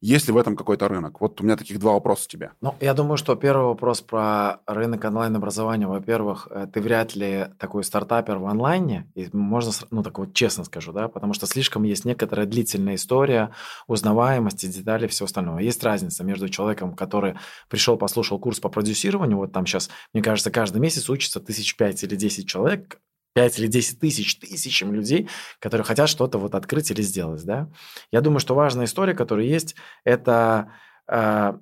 есть 0.00 0.26
ли 0.26 0.32
в 0.32 0.36
этом 0.36 0.56
какой-то 0.56 0.88
рынок? 0.88 1.20
Вот 1.20 1.40
у 1.40 1.44
меня 1.44 1.56
таких 1.56 1.78
два 1.78 1.92
вопроса 1.92 2.28
тебе. 2.28 2.52
Ну, 2.60 2.74
я 2.80 2.94
думаю, 2.94 3.16
что 3.16 3.34
первый 3.34 3.66
вопрос 3.66 4.00
про 4.00 4.60
рынок 4.66 5.04
онлайн-образования. 5.04 5.86
Во-первых, 5.86 6.48
э, 6.50 6.66
ты 6.72 6.80
вряд 6.80 7.14
ли 7.14 7.46
такой 7.58 7.84
стартапер 7.84 8.38
в 8.38 8.46
онлайне, 8.46 9.10
и 9.14 9.28
можно, 9.32 9.72
ну, 9.90 10.02
так 10.02 10.18
вот 10.18 10.34
честно 10.34 10.64
скажу, 10.64 10.92
да, 10.92 11.08
потому 11.08 11.32
что 11.34 11.46
слишком 11.46 11.82
есть 11.84 12.04
некоторая 12.04 12.46
длительная 12.46 12.96
история 12.96 13.52
узнаваемости, 13.86 14.66
деталей, 14.66 15.08
всего 15.08 15.26
остального. 15.26 15.58
Есть 15.58 15.82
разница 15.84 16.24
между 16.24 16.48
человеком, 16.48 16.94
который 16.94 17.36
пришел, 17.68 17.96
послушал 17.96 18.38
курс 18.38 18.60
по 18.60 18.68
продюсированию, 18.68 19.38
вот 19.38 19.52
там 19.52 19.66
сейчас, 19.66 19.90
мне 20.12 20.22
кажется, 20.22 20.50
каждый 20.50 20.80
месяц 20.80 21.08
учится 21.08 21.40
тысяч 21.40 21.76
пять 21.76 22.02
или 22.02 22.16
десять 22.16 22.48
человек, 22.48 23.00
5 23.34 23.58
или 23.58 23.66
10 23.66 24.00
тысяч 24.00 24.38
тысячам 24.38 24.92
людей, 24.92 25.28
которые 25.58 25.84
хотят 25.84 26.08
что-то 26.08 26.38
вот 26.38 26.54
открыть 26.54 26.90
или 26.90 27.02
сделать, 27.02 27.44
да. 27.44 27.70
Я 28.10 28.20
думаю, 28.20 28.40
что 28.40 28.54
важная 28.54 28.86
история, 28.86 29.14
которая 29.14 29.46
есть, 29.46 29.74
это 30.04 30.72
э, 31.08 31.54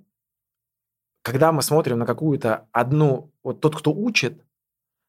когда 1.22 1.52
мы 1.52 1.62
смотрим 1.62 1.98
на 1.98 2.06
какую-то 2.06 2.68
одну, 2.72 3.32
вот 3.42 3.60
тот, 3.60 3.76
кто 3.76 3.92
учит, 3.92 4.44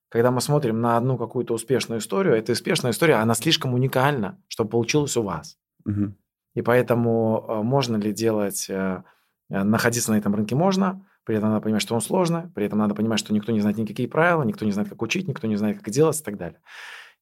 когда 0.09 0.29
мы 0.29 0.41
смотрим 0.41 0.81
на 0.81 0.97
одну 0.97 1.17
какую-то 1.17 1.53
успешную 1.53 1.99
историю, 1.99 2.35
эта 2.35 2.51
успешная 2.51 2.91
история, 2.91 3.15
она 3.15 3.33
слишком 3.33 3.73
уникальна, 3.73 4.41
чтобы 4.47 4.69
получилось 4.69 5.15
у 5.15 5.23
вас. 5.23 5.57
Угу. 5.85 6.13
И 6.55 6.61
поэтому 6.61 7.45
э, 7.47 7.61
можно 7.63 7.95
ли 7.95 8.11
делать, 8.11 8.69
э, 8.69 9.03
находиться 9.49 10.11
на 10.11 10.17
этом 10.17 10.35
рынке 10.35 10.55
можно, 10.55 11.05
при 11.23 11.37
этом 11.37 11.49
надо 11.49 11.61
понимать, 11.61 11.81
что 11.81 11.95
он 11.95 12.01
сложный, 12.01 12.49
при 12.49 12.65
этом 12.65 12.79
надо 12.79 12.95
понимать, 12.95 13.19
что 13.19 13.33
никто 13.33 13.51
не 13.51 13.59
знает 13.59 13.77
никакие 13.77 14.07
правила, 14.07 14.43
никто 14.43 14.65
не 14.65 14.71
знает, 14.71 14.89
как 14.89 15.01
учить, 15.01 15.27
никто 15.27 15.47
не 15.47 15.55
знает, 15.55 15.77
как 15.77 15.89
делать 15.89 16.19
и 16.19 16.23
так 16.23 16.37
далее. 16.37 16.59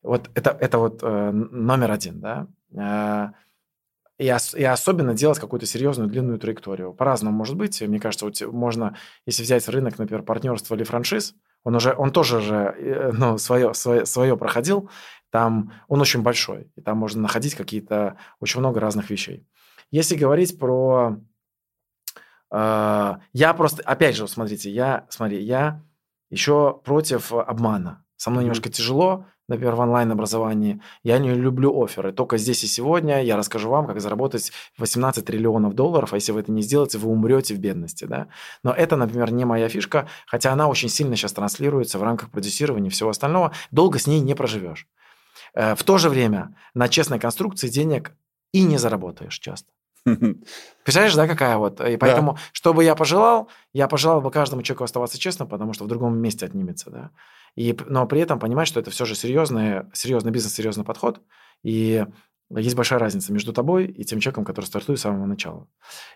Вот 0.01 0.30
это, 0.34 0.51
это 0.59 0.77
вот 0.77 0.99
э, 1.03 1.31
номер 1.31 1.91
один, 1.91 2.21
да. 2.21 2.47
Э, 2.73 3.31
и, 4.17 4.31
ос, 4.31 4.53
и 4.53 4.63
особенно 4.63 5.13
делать 5.13 5.39
какую-то 5.39 5.65
серьезную 5.65 6.09
длинную 6.09 6.39
траекторию. 6.39 6.93
По-разному 6.93 7.35
может 7.35 7.55
быть. 7.55 7.81
Мне 7.81 7.99
кажется, 7.99 8.26
вот 8.26 8.41
можно, 8.53 8.95
если 9.26 9.43
взять 9.43 9.67
рынок, 9.67 9.97
например, 9.97 10.23
партнерства 10.23 10.76
или 10.76 10.84
франшиз, 10.84 11.35
он 11.63 11.76
уже, 11.76 11.93
он 11.93 12.11
тоже 12.11 12.41
же, 12.41 12.55
э, 12.55 13.11
ну, 13.13 13.38
свое, 13.38 13.73
свое, 13.73 14.05
свое 14.05 14.38
проходил, 14.38 14.89
там 15.30 15.73
он 15.88 16.01
очень 16.01 16.21
большой, 16.21 16.71
и 16.76 16.81
там 16.81 16.97
можно 16.97 17.21
находить 17.21 17.55
какие-то, 17.55 18.17
очень 18.39 18.59
много 18.59 18.80
разных 18.80 19.09
вещей. 19.09 19.45
Если 19.91 20.15
говорить 20.15 20.57
про 20.57 21.17
я 22.51 23.53
просто, 23.55 23.84
опять 23.84 24.15
же, 24.15 24.27
смотрите, 24.27 24.71
я, 24.71 25.05
смотри, 25.09 25.41
я 25.43 25.84
еще 26.30 26.80
против 26.84 27.31
обмана. 27.34 28.03
Со 28.17 28.30
мной 28.31 28.43
немножко 28.43 28.69
тяжело, 28.69 29.26
например, 29.47 29.76
в 29.76 29.80
онлайн-образовании. 29.80 30.81
Я 31.03 31.17
не 31.19 31.34
люблю 31.34 31.84
оферы. 31.84 32.11
Только 32.11 32.38
здесь 32.38 32.63
и 32.63 32.67
сегодня 32.67 33.23
я 33.23 33.35
расскажу 33.35 33.69
вам, 33.69 33.88
как 33.88 33.99
заработать 33.99 34.51
18 34.77 35.26
триллионов 35.26 35.73
долларов, 35.73 36.13
а 36.13 36.17
если 36.17 36.31
вы 36.31 36.41
это 36.41 36.51
не 36.51 36.61
сделаете, 36.61 36.97
вы 36.97 37.09
умрете 37.09 37.55
в 37.55 37.59
бедности. 37.59 38.05
Да? 38.05 38.27
Но 38.63 38.71
это, 38.71 38.95
например, 38.95 39.31
не 39.31 39.45
моя 39.45 39.69
фишка, 39.69 40.07
хотя 40.27 40.53
она 40.53 40.67
очень 40.67 40.89
сильно 40.89 41.15
сейчас 41.15 41.34
транслируется 41.34 41.97
в 41.97 42.03
рамках 42.03 42.30
продюсирования 42.30 42.89
и 42.89 42.93
всего 42.93 43.09
остального. 43.09 43.51
Долго 43.71 43.99
с 43.99 44.07
ней 44.07 44.19
не 44.19 44.35
проживешь. 44.35 44.88
Э, 45.53 45.76
в 45.76 45.84
то 45.84 45.97
же 45.97 46.09
время 46.09 46.55
на 46.73 46.88
честной 46.88 47.19
конструкции 47.19 47.69
денег 47.69 48.11
и 48.51 48.63
не 48.63 48.77
заработаешь 48.77 49.39
часто. 49.39 49.71
Представляешь, 50.84 51.15
да, 51.15 51.27
какая 51.27 51.57
вот? 51.57 51.81
И 51.81 51.97
поэтому, 51.97 52.34
да. 52.34 52.39
что 52.51 52.73
бы 52.73 52.84
я 52.84 52.95
пожелал, 52.95 53.49
я 53.73 53.88
пожелал 53.88 54.21
бы 54.21 54.31
каждому 54.31 54.61
человеку 54.61 54.84
оставаться 54.84 55.19
честным, 55.19 55.47
потому 55.47 55.73
что 55.73 55.85
в 55.85 55.88
другом 55.88 56.17
месте 56.17 56.45
отнимется, 56.45 56.89
да. 56.89 57.11
И, 57.55 57.77
но 57.88 58.05
при 58.05 58.21
этом 58.21 58.39
понимать, 58.39 58.67
что 58.67 58.80
это 58.80 58.91
все 58.91 59.05
же 59.05 59.15
серьезный, 59.15 59.84
серьезный 59.93 60.31
бизнес, 60.31 60.53
серьезный 60.53 60.84
подход. 60.84 61.21
И 61.63 62.05
есть 62.51 62.76
большая 62.76 62.97
разница 62.97 63.31
между 63.31 63.53
тобой 63.53 63.85
и 63.85 64.03
тем 64.03 64.19
человеком, 64.19 64.43
который 64.43 64.65
стартует 64.65 64.97
с 64.97 65.03
самого 65.03 65.26
начала. 65.27 65.67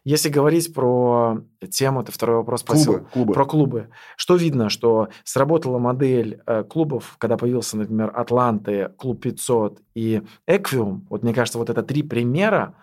Если 0.03 0.29
говорить 0.29 0.73
про 0.73 1.43
тему, 1.71 2.03
ты 2.03 2.11
второй 2.11 2.37
вопрос 2.37 2.61
спросил. 2.61 2.93
Клубы, 2.93 3.09
клубы. 3.11 3.33
Про 3.33 3.45
клубы. 3.45 3.89
Что 4.17 4.35
видно, 4.35 4.69
что 4.69 5.09
сработала 5.23 5.77
модель 5.77 6.41
э, 6.47 6.63
клубов, 6.63 7.17
когда 7.19 7.37
появился, 7.37 7.77
например, 7.77 8.11
Атланты, 8.15 8.89
Клуб 8.97 9.21
500 9.21 9.81
и 9.93 10.23
Эквиум. 10.47 11.05
Вот 11.09 11.21
мне 11.21 11.35
кажется, 11.35 11.59
вот 11.59 11.69
это 11.69 11.83
три 11.83 12.01
примера, 12.01 12.75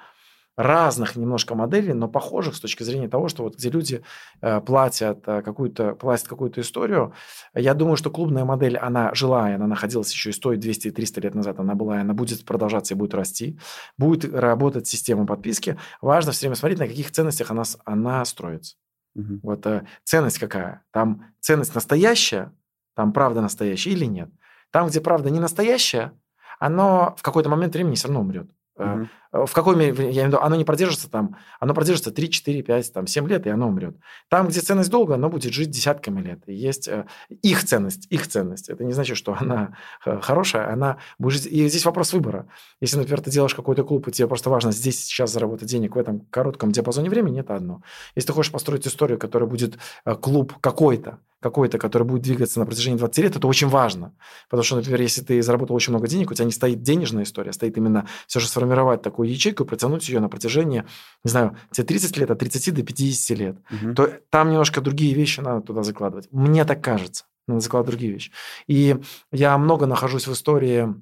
разных 0.56 1.16
немножко 1.16 1.54
моделей, 1.54 1.92
но 1.92 2.08
похожих 2.08 2.54
с 2.54 2.60
точки 2.60 2.82
зрения 2.82 3.08
того, 3.08 3.28
что 3.28 3.44
вот 3.44 3.56
где 3.56 3.70
люди 3.70 4.02
э, 4.42 4.60
платят 4.60 5.22
э, 5.26 5.42
какую-то 5.42 5.94
платят 5.94 6.28
какую-то 6.28 6.60
историю. 6.60 7.14
Я 7.54 7.74
думаю, 7.74 7.96
что 7.96 8.10
клубная 8.10 8.44
модель, 8.44 8.76
она 8.76 9.14
жила, 9.14 9.46
она 9.46 9.66
находилась 9.66 10.12
еще 10.12 10.30
и 10.30 10.32
100, 10.32 10.56
200, 10.56 10.90
300 10.90 11.20
лет 11.20 11.34
назад, 11.34 11.60
она 11.60 11.74
была, 11.74 11.98
и 11.98 12.00
она 12.00 12.14
будет 12.14 12.44
продолжаться 12.44 12.94
и 12.94 12.96
будет 12.96 13.14
расти. 13.14 13.58
Будет 13.96 14.32
работать 14.34 14.86
система 14.86 15.26
подписки. 15.26 15.78
Важно 16.00 16.32
все 16.32 16.42
время 16.46 16.56
смотреть, 16.56 16.78
на 16.78 16.88
каких 16.88 17.10
ценностях 17.10 17.50
она, 17.50 17.62
она 17.84 18.24
строится. 18.24 18.76
Угу. 19.14 19.40
Вот 19.42 19.66
э, 19.66 19.86
ценность 20.04 20.38
какая? 20.38 20.84
Там 20.92 21.32
ценность 21.40 21.74
настоящая, 21.74 22.52
там 22.94 23.12
правда 23.12 23.40
настоящая 23.40 23.90
или 23.90 24.04
нет? 24.04 24.30
Там, 24.70 24.88
где 24.88 25.00
правда 25.00 25.30
не 25.30 25.40
настоящая, 25.40 26.12
оно 26.58 27.14
в 27.16 27.22
какой-то 27.22 27.48
момент 27.48 27.74
времени 27.74 27.94
все 27.94 28.08
равно 28.08 28.20
умрет. 28.20 28.50
Угу. 28.76 29.08
В 29.32 29.52
какой 29.52 29.76
мере, 29.76 29.94
я 29.96 30.10
имею 30.10 30.24
в 30.24 30.26
виду, 30.28 30.38
оно 30.40 30.56
не 30.56 30.64
продержится 30.64 31.08
там, 31.08 31.36
оно 31.60 31.72
продержится 31.72 32.10
3, 32.10 32.30
4, 32.30 32.62
5, 32.62 32.92
там, 32.92 33.06
7 33.06 33.28
лет, 33.28 33.46
и 33.46 33.50
оно 33.50 33.68
умрет. 33.68 33.96
Там, 34.28 34.48
где 34.48 34.60
ценность 34.60 34.90
долго, 34.90 35.14
оно 35.14 35.28
будет 35.28 35.52
жить 35.52 35.70
десятками 35.70 36.20
лет. 36.20 36.42
И 36.46 36.54
есть 36.54 36.88
э, 36.88 37.06
их 37.42 37.64
ценность, 37.64 38.08
их 38.10 38.26
ценность. 38.26 38.68
Это 38.68 38.84
не 38.84 38.92
значит, 38.92 39.16
что 39.16 39.36
она 39.38 39.76
хорошая, 40.00 40.72
она 40.72 40.98
будет 41.18 41.34
жить. 41.34 41.46
И 41.46 41.68
здесь 41.68 41.84
вопрос 41.84 42.12
выбора. 42.12 42.48
Если, 42.80 42.96
например, 42.96 43.20
ты 43.20 43.30
делаешь 43.30 43.54
какой-то 43.54 43.84
клуб, 43.84 44.08
и 44.08 44.10
тебе 44.10 44.26
просто 44.26 44.50
важно 44.50 44.72
здесь 44.72 45.04
сейчас 45.04 45.30
заработать 45.32 45.68
денег 45.68 45.94
в 45.94 45.98
этом 45.98 46.20
коротком 46.30 46.72
диапазоне 46.72 47.08
времени, 47.08 47.40
это 47.40 47.54
одно. 47.54 47.82
Если 48.16 48.26
ты 48.28 48.32
хочешь 48.32 48.50
построить 48.50 48.86
историю, 48.86 49.18
которая 49.18 49.48
будет 49.48 49.78
клуб 50.20 50.54
какой-то, 50.60 51.20
какой-то, 51.40 51.78
который 51.78 52.02
будет 52.02 52.22
двигаться 52.22 52.60
на 52.60 52.66
протяжении 52.66 52.98
20 52.98 53.18
лет, 53.18 53.36
это 53.36 53.46
очень 53.46 53.68
важно. 53.68 54.12
Потому 54.48 54.62
что, 54.62 54.76
например, 54.76 55.00
если 55.00 55.22
ты 55.22 55.42
заработал 55.42 55.74
очень 55.74 55.92
много 55.92 56.06
денег, 56.06 56.30
у 56.30 56.34
тебя 56.34 56.44
не 56.44 56.52
стоит 56.52 56.82
денежная 56.82 57.24
история, 57.24 57.50
а 57.50 57.52
стоит 57.54 57.76
именно 57.76 58.06
все 58.26 58.40
же 58.40 58.46
сформировать 58.46 59.02
такую 59.02 59.19
ячейку 59.28 59.64
и 59.64 59.66
протянуть 59.66 60.08
ее 60.08 60.20
на 60.20 60.28
протяжении, 60.28 60.84
не 61.24 61.30
знаю, 61.30 61.56
тебе 61.70 61.86
30 61.86 62.16
лет, 62.16 62.30
от 62.30 62.38
30 62.38 62.74
до 62.74 62.82
50 62.82 63.38
лет, 63.38 63.56
угу. 63.70 63.94
то 63.94 64.06
там 64.30 64.50
немножко 64.50 64.80
другие 64.80 65.14
вещи 65.14 65.40
надо 65.40 65.60
туда 65.60 65.82
закладывать. 65.82 66.28
Мне 66.30 66.64
так 66.64 66.82
кажется. 66.82 67.24
Надо 67.46 67.60
закладывать 67.60 67.90
другие 67.96 68.12
вещи. 68.12 68.32
И 68.66 68.96
я 69.32 69.58
много 69.58 69.86
нахожусь 69.86 70.26
в 70.26 70.32
истории 70.32 70.94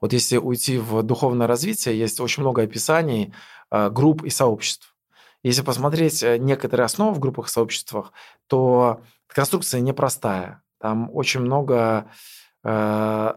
вот 0.00 0.12
если 0.12 0.36
уйти 0.36 0.78
в 0.78 1.02
духовное 1.02 1.46
развитие, 1.46 1.98
есть 1.98 2.20
очень 2.20 2.42
много 2.42 2.62
описаний 2.62 3.32
э, 3.70 3.90
групп 3.90 4.24
и 4.24 4.30
сообществ. 4.30 4.94
Если 5.42 5.62
посмотреть 5.62 6.22
э, 6.22 6.38
некоторые 6.38 6.84
основы 6.84 7.14
в 7.14 7.18
группах 7.18 7.48
и 7.48 7.50
сообществах, 7.50 8.12
то 8.46 9.02
конструкция 9.26 9.80
непростая. 9.80 10.62
Там 10.80 11.10
очень 11.12 11.40
много, 11.40 12.10
э, 12.64 13.34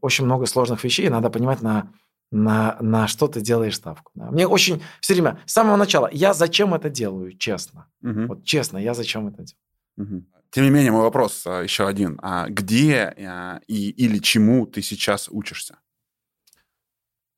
очень 0.00 0.24
много 0.24 0.46
сложных 0.46 0.82
вещей, 0.84 1.08
надо 1.08 1.30
понимать, 1.30 1.62
на, 1.62 1.92
на, 2.30 2.76
на 2.80 3.06
что 3.06 3.28
ты 3.28 3.40
делаешь 3.40 3.76
ставку. 3.76 4.10
Да. 4.14 4.30
Мне 4.30 4.46
очень 4.46 4.82
все 5.00 5.14
время, 5.14 5.40
с 5.46 5.52
самого 5.52 5.76
начала, 5.76 6.08
я 6.12 6.34
зачем 6.34 6.74
это 6.74 6.90
делаю, 6.90 7.36
честно. 7.36 7.88
Угу. 8.02 8.26
Вот 8.26 8.44
честно, 8.44 8.78
я 8.78 8.94
зачем 8.94 9.28
это 9.28 9.44
делаю. 9.44 9.62
Угу. 9.96 10.26
Тем 10.50 10.64
не 10.64 10.70
менее, 10.70 10.92
мой 10.92 11.02
вопрос 11.02 11.46
а, 11.46 11.62
еще 11.62 11.86
один. 11.86 12.18
А 12.22 12.48
где 12.48 13.14
а, 13.18 13.60
и, 13.66 13.90
или 13.90 14.18
чему 14.18 14.66
ты 14.66 14.82
сейчас 14.82 15.28
учишься? 15.28 15.78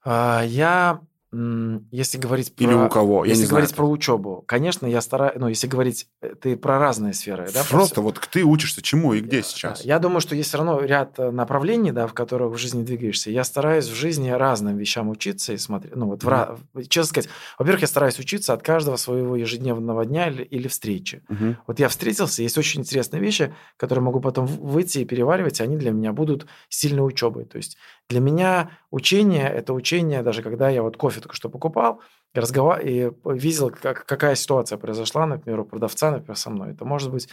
А, 0.04 0.42
я 0.44 1.00
если 1.30 2.16
говорить 2.16 2.54
про... 2.54 2.64
Или 2.64 2.72
у 2.72 2.88
кого? 2.88 3.26
Я 3.26 3.32
если 3.32 3.46
говорить 3.46 3.68
знаю. 3.68 3.76
про 3.76 3.90
учебу, 3.90 4.44
конечно, 4.46 4.86
я 4.86 5.02
стараюсь... 5.02 5.34
Ну, 5.36 5.48
если 5.48 5.66
говорить... 5.66 6.08
Э, 6.22 6.34
ты 6.34 6.56
про 6.56 6.78
разные 6.78 7.12
сферы, 7.12 7.50
да? 7.52 7.64
Просто 7.68 8.00
вот 8.00 8.18
ты 8.30 8.44
учишься 8.44 8.80
чему 8.80 9.12
и 9.12 9.20
где 9.20 9.42
сейчас? 9.42 9.84
Я 9.84 9.98
думаю, 9.98 10.20
что 10.20 10.34
есть 10.34 10.48
все 10.48 10.58
равно 10.58 10.80
ряд 10.80 11.18
э, 11.18 11.30
направлений, 11.30 11.92
да, 11.92 12.06
в 12.06 12.14
которых 12.14 12.54
в 12.54 12.56
жизни 12.56 12.82
двигаешься. 12.82 13.30
Я 13.30 13.44
стараюсь 13.44 13.86
в 13.86 13.94
жизни 13.94 14.30
разным 14.30 14.78
вещам 14.78 15.10
учиться 15.10 15.52
и 15.52 15.58
смотреть... 15.58 15.94
Ну, 15.96 16.06
вот, 16.06 16.24
mm 16.24 16.58
в... 16.72 16.86
честно 16.86 17.08
сказать, 17.08 17.30
во-первых, 17.58 17.82
я 17.82 17.88
стараюсь 17.88 18.18
учиться 18.18 18.54
от 18.54 18.62
каждого 18.62 18.96
своего 18.96 19.36
ежедневного 19.36 20.06
дня 20.06 20.28
или, 20.28 20.42
или 20.42 20.66
встречи. 20.66 21.22
mm 21.28 21.56
Вот 21.66 21.78
я 21.78 21.90
встретился, 21.90 22.42
есть 22.42 22.56
очень 22.56 22.80
интересные 22.80 23.20
вещи, 23.20 23.54
которые 23.76 24.02
могу 24.02 24.20
потом 24.20 24.46
выйти 24.46 25.00
и 25.00 25.04
переваривать, 25.04 25.60
и 25.60 25.62
они 25.62 25.76
для 25.76 25.90
меня 25.90 26.14
будут 26.14 26.46
сильной 26.70 27.06
учебой. 27.06 27.44
То 27.44 27.58
есть 27.58 27.76
для 28.08 28.20
меня 28.20 28.70
учение– 28.90 29.46
это 29.54 29.74
учение, 29.74 30.22
даже 30.22 30.42
когда 30.42 30.70
я 30.70 30.82
вот 30.82 30.96
кофе 30.96 31.17
только 31.20 31.36
что 31.36 31.48
покупал, 31.48 32.00
разговар... 32.34 32.80
и 32.80 33.10
видел, 33.24 33.70
как, 33.70 34.04
какая 34.06 34.34
ситуация 34.34 34.78
произошла, 34.78 35.26
например, 35.26 35.60
у 35.60 35.64
продавца, 35.64 36.10
например, 36.10 36.36
со 36.36 36.50
мной. 36.50 36.72
Это 36.72 36.84
может 36.84 37.10
быть 37.10 37.28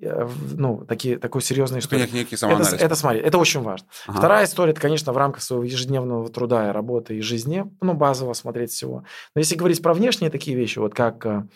э, 0.00 0.28
ну, 0.52 0.84
такие, 0.84 1.18
такой 1.18 1.42
серьезный 1.42 1.80
история. 1.80 2.02
Некий, 2.02 2.16
некий 2.16 2.34
это, 2.36 2.76
это, 2.76 2.94
смотри, 2.94 3.20
это 3.20 3.38
очень 3.38 3.62
важно. 3.62 3.88
Ага. 4.06 4.18
Вторая 4.18 4.44
история, 4.44 4.72
это, 4.72 4.80
конечно, 4.80 5.12
в 5.12 5.16
рамках 5.16 5.42
своего 5.42 5.64
ежедневного 5.64 6.28
труда 6.28 6.68
и 6.68 6.72
работы 6.72 7.16
и 7.16 7.20
жизни, 7.20 7.64
ну, 7.80 7.94
базово 7.94 8.32
смотреть 8.32 8.70
всего. 8.70 9.04
Но 9.34 9.40
если 9.40 9.56
говорить 9.56 9.82
про 9.82 9.94
внешние 9.94 10.30
такие 10.30 10.56
вещи, 10.56 10.78
вот 10.78 10.94
как 10.94 11.24
э, 11.26 11.46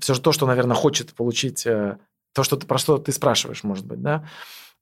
все 0.00 0.14
же 0.14 0.20
то, 0.20 0.32
что, 0.32 0.46
наверное, 0.46 0.76
хочет 0.76 1.14
получить, 1.14 1.66
э, 1.66 1.98
то, 2.34 2.42
что 2.42 2.56
ты, 2.56 2.66
про 2.66 2.78
что 2.78 2.98
ты 2.98 3.12
спрашиваешь, 3.12 3.64
может 3.64 3.86
быть, 3.86 4.02
да, 4.02 4.24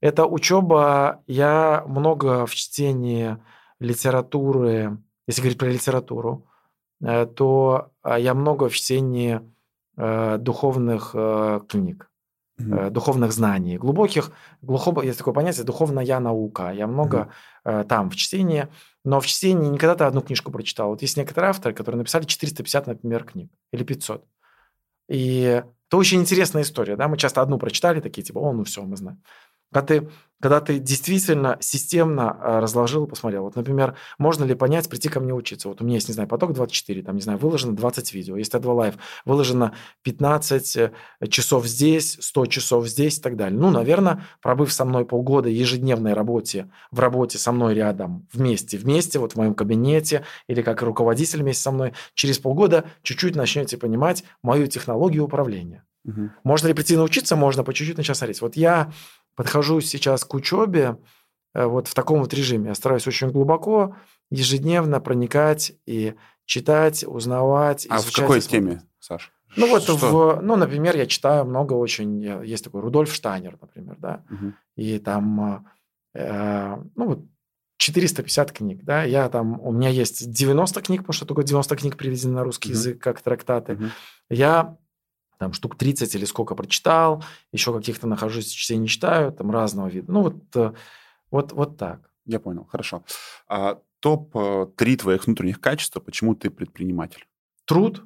это 0.03 0.25
учеба, 0.25 1.23
я 1.27 1.83
много 1.87 2.45
в 2.45 2.53
чтении 2.53 3.37
литературы, 3.79 4.97
если 5.27 5.41
говорить 5.41 5.57
про 5.57 5.69
литературу, 5.69 6.47
э, 7.01 7.25
то 7.25 7.91
а, 8.01 8.19
я 8.19 8.33
много 8.33 8.69
в 8.69 8.75
чтении 8.75 9.41
э, 9.97 10.37
духовных 10.37 11.11
э, 11.13 11.61
книг, 11.67 12.09
mm-hmm. 12.59 12.89
духовных 12.89 13.31
знаний, 13.31 13.77
глубоких, 13.77 14.31
глухо, 14.61 15.01
есть 15.01 15.17
такое 15.17 15.33
понятие 15.33 15.65
духовная 15.65 16.19
наука. 16.19 16.71
Я 16.71 16.87
много 16.87 17.29
mm-hmm. 17.65 17.83
там 17.85 18.09
в 18.09 18.15
чтении, 18.15 18.67
но 19.03 19.19
в 19.19 19.25
чтении 19.25 19.69
никогда 19.69 19.95
ты 19.95 20.03
одну 20.03 20.21
книжку 20.21 20.51
прочитал. 20.51 20.89
Вот 20.89 21.01
есть 21.01 21.17
некоторые 21.17 21.49
авторы, 21.49 21.73
которые 21.73 21.99
написали 21.99 22.25
450, 22.25 22.87
например, 22.87 23.23
книг 23.23 23.51
или 23.71 23.83
500. 23.83 24.25
И 25.09 25.63
это 25.93 25.97
очень 25.97 26.21
интересная 26.21 26.63
история, 26.63 26.95
да, 26.95 27.07
мы 27.07 27.17
часто 27.17 27.41
одну 27.41 27.59
прочитали, 27.59 27.99
такие 27.99 28.23
типа, 28.23 28.39
о, 28.39 28.51
ну 28.51 28.63
все, 28.63 28.81
мы 28.81 28.97
знаем. 28.97 29.21
Когда 29.73 29.81
ты, 29.81 30.09
когда 30.39 30.59
ты 30.61 30.77
действительно 30.77 31.57
системно 31.61 32.37
а, 32.39 32.59
разложил, 32.59 33.07
посмотрел. 33.07 33.43
Вот, 33.43 33.55
например, 33.55 33.95
можно 34.17 34.43
ли 34.43 34.53
понять, 34.55 34.87
прийти 34.87 35.09
ко 35.09 35.19
мне 35.19 35.33
учиться? 35.33 35.67
Вот 35.67 35.81
у 35.81 35.85
меня 35.85 35.95
есть, 35.95 36.09
не 36.09 36.13
знаю, 36.13 36.29
поток 36.29 36.53
24, 36.53 37.01
там, 37.01 37.15
не 37.15 37.21
знаю, 37.21 37.39
выложено 37.39 37.75
20 37.75 38.13
видео, 38.13 38.37
есть 38.37 38.53
T2 38.53 38.61
Live, 38.61 38.95
выложено 39.25 39.73
15 40.03 40.77
э, 40.77 40.91
часов 41.29 41.65
здесь, 41.65 42.17
100 42.19 42.45
часов 42.47 42.87
здесь 42.87 43.17
и 43.17 43.21
так 43.21 43.35
далее. 43.35 43.57
Ну, 43.57 43.71
наверное, 43.71 44.25
пробыв 44.41 44.71
со 44.71 44.85
мной 44.85 45.05
полгода 45.05 45.49
ежедневной 45.49 46.13
работе, 46.13 46.69
в 46.91 46.99
работе 46.99 47.37
со 47.37 47.51
мной 47.51 47.73
рядом, 47.73 48.27
вместе, 48.31 48.77
вместе, 48.77 49.19
вот 49.19 49.33
в 49.33 49.35
моем 49.37 49.55
кабинете, 49.55 50.23
или 50.47 50.61
как 50.61 50.81
руководитель 50.81 51.41
вместе 51.41 51.63
со 51.63 51.71
мной, 51.71 51.93
через 52.13 52.37
полгода 52.37 52.85
чуть-чуть 53.01 53.35
начнете 53.35 53.77
понимать 53.77 54.23
мою 54.43 54.67
технологию 54.67 55.23
управления. 55.23 55.83
Угу. 56.05 56.31
Можно 56.43 56.67
ли 56.67 56.73
прийти 56.73 56.97
научиться? 56.97 57.35
Можно 57.35 57.63
по 57.63 57.73
чуть-чуть 57.73 57.97
начать 57.97 58.17
смотреть. 58.17 58.41
Вот 58.41 58.55
я 58.55 58.91
подхожу 59.35 59.81
сейчас 59.81 60.23
к 60.25 60.33
учебе 60.33 60.97
э, 61.53 61.65
вот 61.65 61.87
в 61.87 61.93
таком 61.93 62.19
вот 62.19 62.33
режиме. 62.33 62.69
Я 62.69 62.75
стараюсь 62.75 63.07
очень 63.07 63.29
глубоко, 63.29 63.95
ежедневно 64.29 64.99
проникать 64.99 65.73
и 65.85 66.15
читать, 66.45 67.03
узнавать. 67.05 67.87
А 67.89 67.99
в 67.99 68.11
какой 68.11 68.41
теме, 68.41 68.83
Саш? 68.99 69.31
Ну 69.55 69.67
вот, 69.67 69.87
в, 69.87 70.39
ну, 70.41 70.55
например, 70.55 70.95
я 70.97 71.05
читаю 71.05 71.45
много 71.45 71.73
очень, 71.73 72.23
есть 72.43 72.63
такой 72.63 72.81
Рудольф 72.81 73.13
Штайнер, 73.13 73.57
например, 73.61 73.97
да, 73.99 74.23
угу. 74.29 74.53
и 74.75 74.97
там, 74.97 75.67
э, 76.15 76.77
ну 76.95 77.05
вот, 77.05 77.19
450 77.77 78.51
книг, 78.51 78.83
да, 78.83 79.03
я 79.03 79.29
там, 79.29 79.59
у 79.61 79.71
меня 79.71 79.89
есть 79.89 80.31
90 80.31 80.81
книг, 80.81 81.01
потому 81.01 81.13
что 81.13 81.25
только 81.25 81.43
90 81.43 81.75
книг 81.75 81.97
приведены 81.97 82.33
на 82.33 82.43
русский 82.43 82.69
угу. 82.69 82.77
язык, 82.77 82.99
как 83.01 83.21
трактаты. 83.21 83.73
Угу. 83.73 83.85
Я 84.29 84.77
там 85.43 85.53
штук 85.53 85.75
30 85.77 86.15
или 86.15 86.25
сколько 86.25 86.55
прочитал, 86.55 87.23
еще 87.51 87.73
каких-то 87.73 88.07
нахожусь 88.07 88.47
в 88.47 88.57
чтении 88.57 88.87
читаю, 88.87 89.31
там 89.31 89.51
разного 89.51 89.87
вида. 89.87 90.11
Ну 90.11 90.21
вот, 90.21 90.55
э, 90.55 90.73
вот, 91.31 91.51
вот 91.51 91.77
так. 91.77 92.09
Я 92.25 92.39
понял, 92.39 92.65
хорошо. 92.65 93.03
А, 93.47 93.79
Топ-3 93.99 94.97
твоих 94.97 95.25
внутренних 95.25 95.59
качеств, 95.59 95.97
почему 96.03 96.35
ты 96.35 96.49
предприниматель? 96.49 97.25
Труд. 97.65 98.03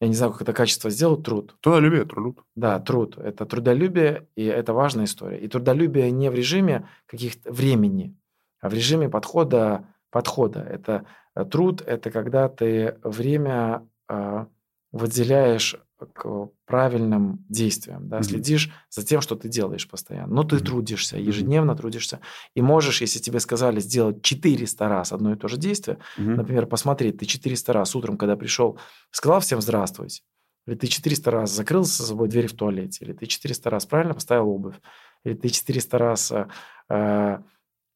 Я 0.00 0.08
не 0.08 0.14
знаю, 0.14 0.32
как 0.32 0.42
это 0.42 0.52
качество 0.52 0.90
сделать, 0.90 1.24
труд. 1.24 1.56
Трудолюбие, 1.60 2.04
труд. 2.04 2.38
Да, 2.54 2.78
труд. 2.80 3.18
Это 3.18 3.44
трудолюбие, 3.46 4.28
и 4.34 4.44
это 4.44 4.72
важная 4.72 5.04
история. 5.04 5.38
И 5.38 5.48
трудолюбие 5.48 6.10
не 6.10 6.30
в 6.30 6.34
режиме 6.34 6.88
каких-то 7.06 7.52
времени, 7.52 8.16
а 8.60 8.68
в 8.68 8.74
режиме 8.74 9.08
подхода, 9.08 9.84
подхода. 10.10 10.60
Это 10.60 11.04
э, 11.34 11.44
труд, 11.44 11.82
это 11.82 12.10
когда 12.10 12.48
ты 12.48 12.98
время 13.02 13.86
э, 14.08 14.46
выделяешь 14.92 15.76
к 16.06 16.48
правильным 16.66 17.44
действиям, 17.48 18.08
да, 18.08 18.18
mm-hmm. 18.18 18.22
следишь 18.22 18.72
за 18.90 19.04
тем, 19.04 19.20
что 19.20 19.36
ты 19.36 19.48
делаешь 19.48 19.88
постоянно. 19.88 20.34
Но 20.34 20.44
ты 20.44 20.56
mm-hmm. 20.56 20.64
трудишься, 20.64 21.18
ежедневно 21.18 21.76
трудишься. 21.76 22.20
И 22.54 22.62
можешь, 22.62 23.00
если 23.00 23.18
тебе 23.18 23.40
сказали 23.40 23.80
сделать 23.80 24.22
400 24.22 24.88
раз 24.88 25.12
одно 25.12 25.32
и 25.32 25.36
то 25.36 25.48
же 25.48 25.56
действие, 25.56 25.98
mm-hmm. 26.18 26.34
например, 26.36 26.66
посмотреть, 26.66 27.18
ты 27.18 27.26
400 27.26 27.72
раз 27.72 27.94
утром, 27.94 28.16
когда 28.16 28.36
пришел, 28.36 28.78
сказал 29.10 29.40
всем 29.40 29.60
здравствуйте, 29.60 30.22
или 30.66 30.74
ты 30.74 30.86
400 30.86 31.30
раз 31.30 31.50
закрыл 31.50 31.84
за 31.84 32.04
собой 32.04 32.28
дверь 32.28 32.46
в 32.46 32.54
туалете, 32.54 33.04
или 33.04 33.12
ты 33.12 33.26
400 33.26 33.70
раз 33.70 33.86
правильно 33.86 34.14
поставил 34.14 34.48
обувь, 34.48 34.76
или 35.24 35.34
ты 35.34 35.48
400 35.48 35.98
раз 35.98 36.32
э, 36.32 36.48
э, 36.88 37.38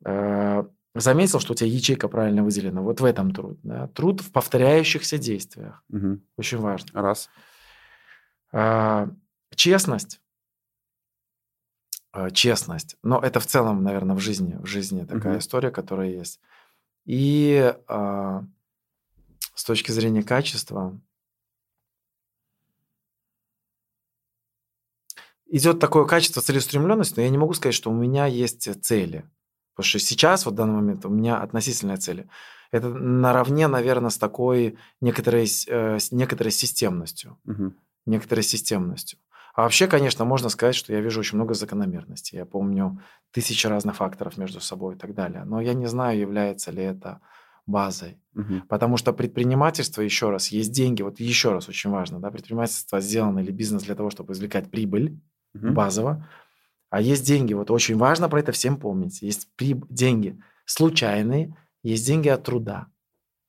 э, 0.05 0.65
заметил, 0.95 1.41
что 1.41 1.53
у 1.53 1.57
тебя 1.57 1.69
ячейка 1.69 2.09
правильно 2.09 2.43
выделена. 2.43 2.81
Вот 2.81 3.01
в 3.01 3.05
этом 3.05 3.33
труд. 3.33 3.59
Да? 3.63 3.89
Труд 3.89 4.21
в 4.21 4.33
повторяющихся 4.33 5.19
действиях. 5.19 5.83
Угу. 5.91 6.21
Очень 6.37 6.59
важно. 6.59 7.01
Раз. 7.01 7.29
А, 8.57 9.09
честность. 9.57 10.21
А, 12.13 12.31
честность. 12.31 12.97
Но 13.03 13.19
это 13.19 13.41
в 13.41 13.47
целом, 13.47 13.83
наверное, 13.83 14.15
в 14.15 14.21
жизни, 14.21 14.57
в 14.61 14.67
жизни 14.67 15.05
такая 15.05 15.33
угу. 15.35 15.41
история, 15.41 15.73
которая 15.73 16.11
есть. 16.11 16.41
И 17.05 17.75
а, 17.89 18.45
с 19.55 19.65
точки 19.65 19.91
зрения 19.91 20.23
качества 20.23 20.97
идет 25.47 25.81
такое 25.81 26.05
качество 26.05 26.41
целеустремленность, 26.41 27.17
но 27.17 27.25
я 27.25 27.31
не 27.31 27.39
могу 27.39 27.55
сказать, 27.55 27.75
что 27.75 27.91
у 27.91 27.95
меня 27.95 28.27
есть 28.27 28.69
цели. 28.85 29.29
Потому 29.75 29.89
что 29.89 29.99
сейчас, 29.99 30.47
вот 30.47 30.53
в 30.53 30.57
данный 30.57 30.75
момент, 30.75 31.05
у 31.05 31.09
меня 31.09 31.39
относительные 31.39 31.97
цели. 31.97 32.31
Это 32.71 32.89
наравне, 32.89 33.67
наверное, 33.67 34.11
с 34.11 34.19
такой 34.19 34.79
некоторой, 35.01 35.49
э, 35.67 35.99
некоторой 36.13 36.53
системностью. 36.53 37.37
Угу 37.47 37.75
некоторой 38.07 38.43
системностью. 38.43 39.19
А 39.55 39.63
вообще, 39.63 39.87
конечно, 39.87 40.25
можно 40.25 40.49
сказать, 40.49 40.75
что 40.75 40.93
я 40.93 41.01
вижу 41.01 41.21
очень 41.21 41.37
много 41.37 41.55
закономерностей. 41.55 42.39
Я 42.39 42.45
помню 42.45 43.01
тысячи 43.31 43.67
разных 43.69 43.97
факторов 43.97 44.37
между 44.37 44.61
собой 44.61 44.97
и 44.97 44.99
так 44.99 45.15
далее. 45.15 45.45
Но 45.45 45.61
я 45.61 45.75
не 45.75 45.87
знаю, 45.87 46.19
является 46.19 46.73
ли 46.73 46.83
это 46.83 47.21
базой. 47.67 48.19
Угу. 48.35 48.63
Потому 48.69 48.97
что 48.97 49.13
предпринимательство, 49.13 50.03
еще 50.03 50.31
раз, 50.31 50.49
есть 50.49 50.73
деньги. 50.73 51.03
Вот 51.03 51.21
еще 51.21 51.53
раз 51.53 51.69
очень 51.69 51.91
важно, 51.91 52.19
да, 52.19 52.31
предпринимательство 52.31 53.01
сделано 53.01 53.39
или 53.39 53.53
бизнес 53.53 53.85
для 53.85 53.95
того, 53.95 54.11
чтобы 54.11 54.33
извлекать 54.33 54.71
прибыль 54.71 55.21
угу. 55.55 55.71
базово. 55.71 56.29
А 56.91 57.01
есть 57.01 57.25
деньги, 57.25 57.55
вот 57.55 57.71
очень 57.71 57.97
важно 57.97 58.29
про 58.29 58.41
это 58.41 58.53
всем 58.53 58.77
помнить. 58.77 59.23
Есть 59.23 59.49
приб... 59.57 59.85
деньги 59.89 60.41
случайные, 60.65 61.57
есть 61.83 62.07
деньги 62.07 62.29
от 62.29 62.45
труда. 62.45 62.89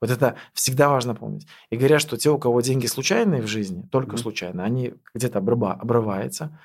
Вот 0.02 0.12
это 0.12 0.36
всегда 0.54 0.90
важно 0.90 1.16
помнить. 1.16 1.48
И 1.70 1.78
говорят, 1.78 2.02
что 2.02 2.18
те, 2.18 2.30
у 2.30 2.38
кого 2.38 2.62
деньги 2.62 2.86
случайные 2.86 3.42
в 3.42 3.48
жизни, 3.48 3.88
только 3.92 4.16
mm-hmm. 4.16 4.20
случайно, 4.20 4.64
они 4.64 4.94
где-то 5.14 5.40
обрыва, 5.40 5.74
обрываются. 5.74 6.60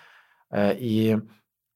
Э, 0.51 0.77
и 0.77 1.19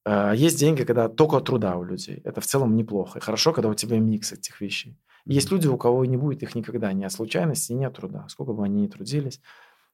э, 0.05 0.33
есть 0.35 0.59
деньги, 0.59 0.85
когда 0.85 1.09
только 1.09 1.37
от 1.37 1.47
труда 1.47 1.77
у 1.77 1.85
людей. 1.85 2.21
Это 2.25 2.41
в 2.41 2.47
целом 2.47 2.77
неплохо. 2.77 3.19
И 3.19 3.23
хорошо, 3.23 3.53
когда 3.53 3.69
у 3.69 3.75
тебя 3.75 3.99
микс 3.99 4.33
этих 4.33 4.61
вещей. 4.61 4.99
есть 5.25 5.51
люди, 5.51 5.69
у 5.69 5.79
кого 5.79 6.05
не 6.05 6.17
будет 6.17 6.43
их 6.43 6.55
никогда 6.55 6.93
ни 6.93 7.05
от 7.05 7.13
случайности, 7.13 7.73
ни 7.73 7.85
от 7.85 7.97
труда. 7.97 8.27
Сколько 8.29 8.53
бы 8.53 8.65
они 8.65 8.83
ни 8.83 8.89
трудились 8.89 9.41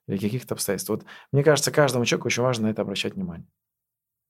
или 0.07 0.19
каких-то 0.19 0.55
обстоятельств. 0.55 0.91
Вот 0.91 1.05
мне 1.33 1.45
кажется, 1.45 1.71
каждому 1.71 2.05
человеку 2.05 2.29
очень 2.29 2.43
важно 2.43 2.67
на 2.67 2.71
это 2.71 2.83
обращать 2.83 3.15
внимание. 3.15 3.47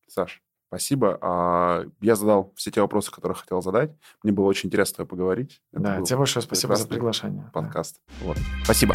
Саш, 0.08 0.42
Спасибо. 0.70 1.18
А, 1.20 1.84
я 2.00 2.14
задал 2.14 2.52
все 2.54 2.70
те 2.70 2.80
вопросы, 2.80 3.10
которые 3.10 3.34
хотел 3.34 3.60
задать. 3.60 3.90
Мне 4.22 4.32
было 4.32 4.44
очень 4.44 4.68
интересно 4.68 4.92
с 4.92 4.96
тобой 4.98 5.08
поговорить. 5.08 5.60
Это 5.72 5.82
да, 5.82 6.02
тебе 6.02 6.18
большое 6.18 6.44
спасибо 6.44 6.76
за 6.76 6.86
приглашение. 6.86 7.50
Подкаст. 7.52 8.00
Да. 8.20 8.26
Вот. 8.26 8.38
Спасибо. 8.62 8.94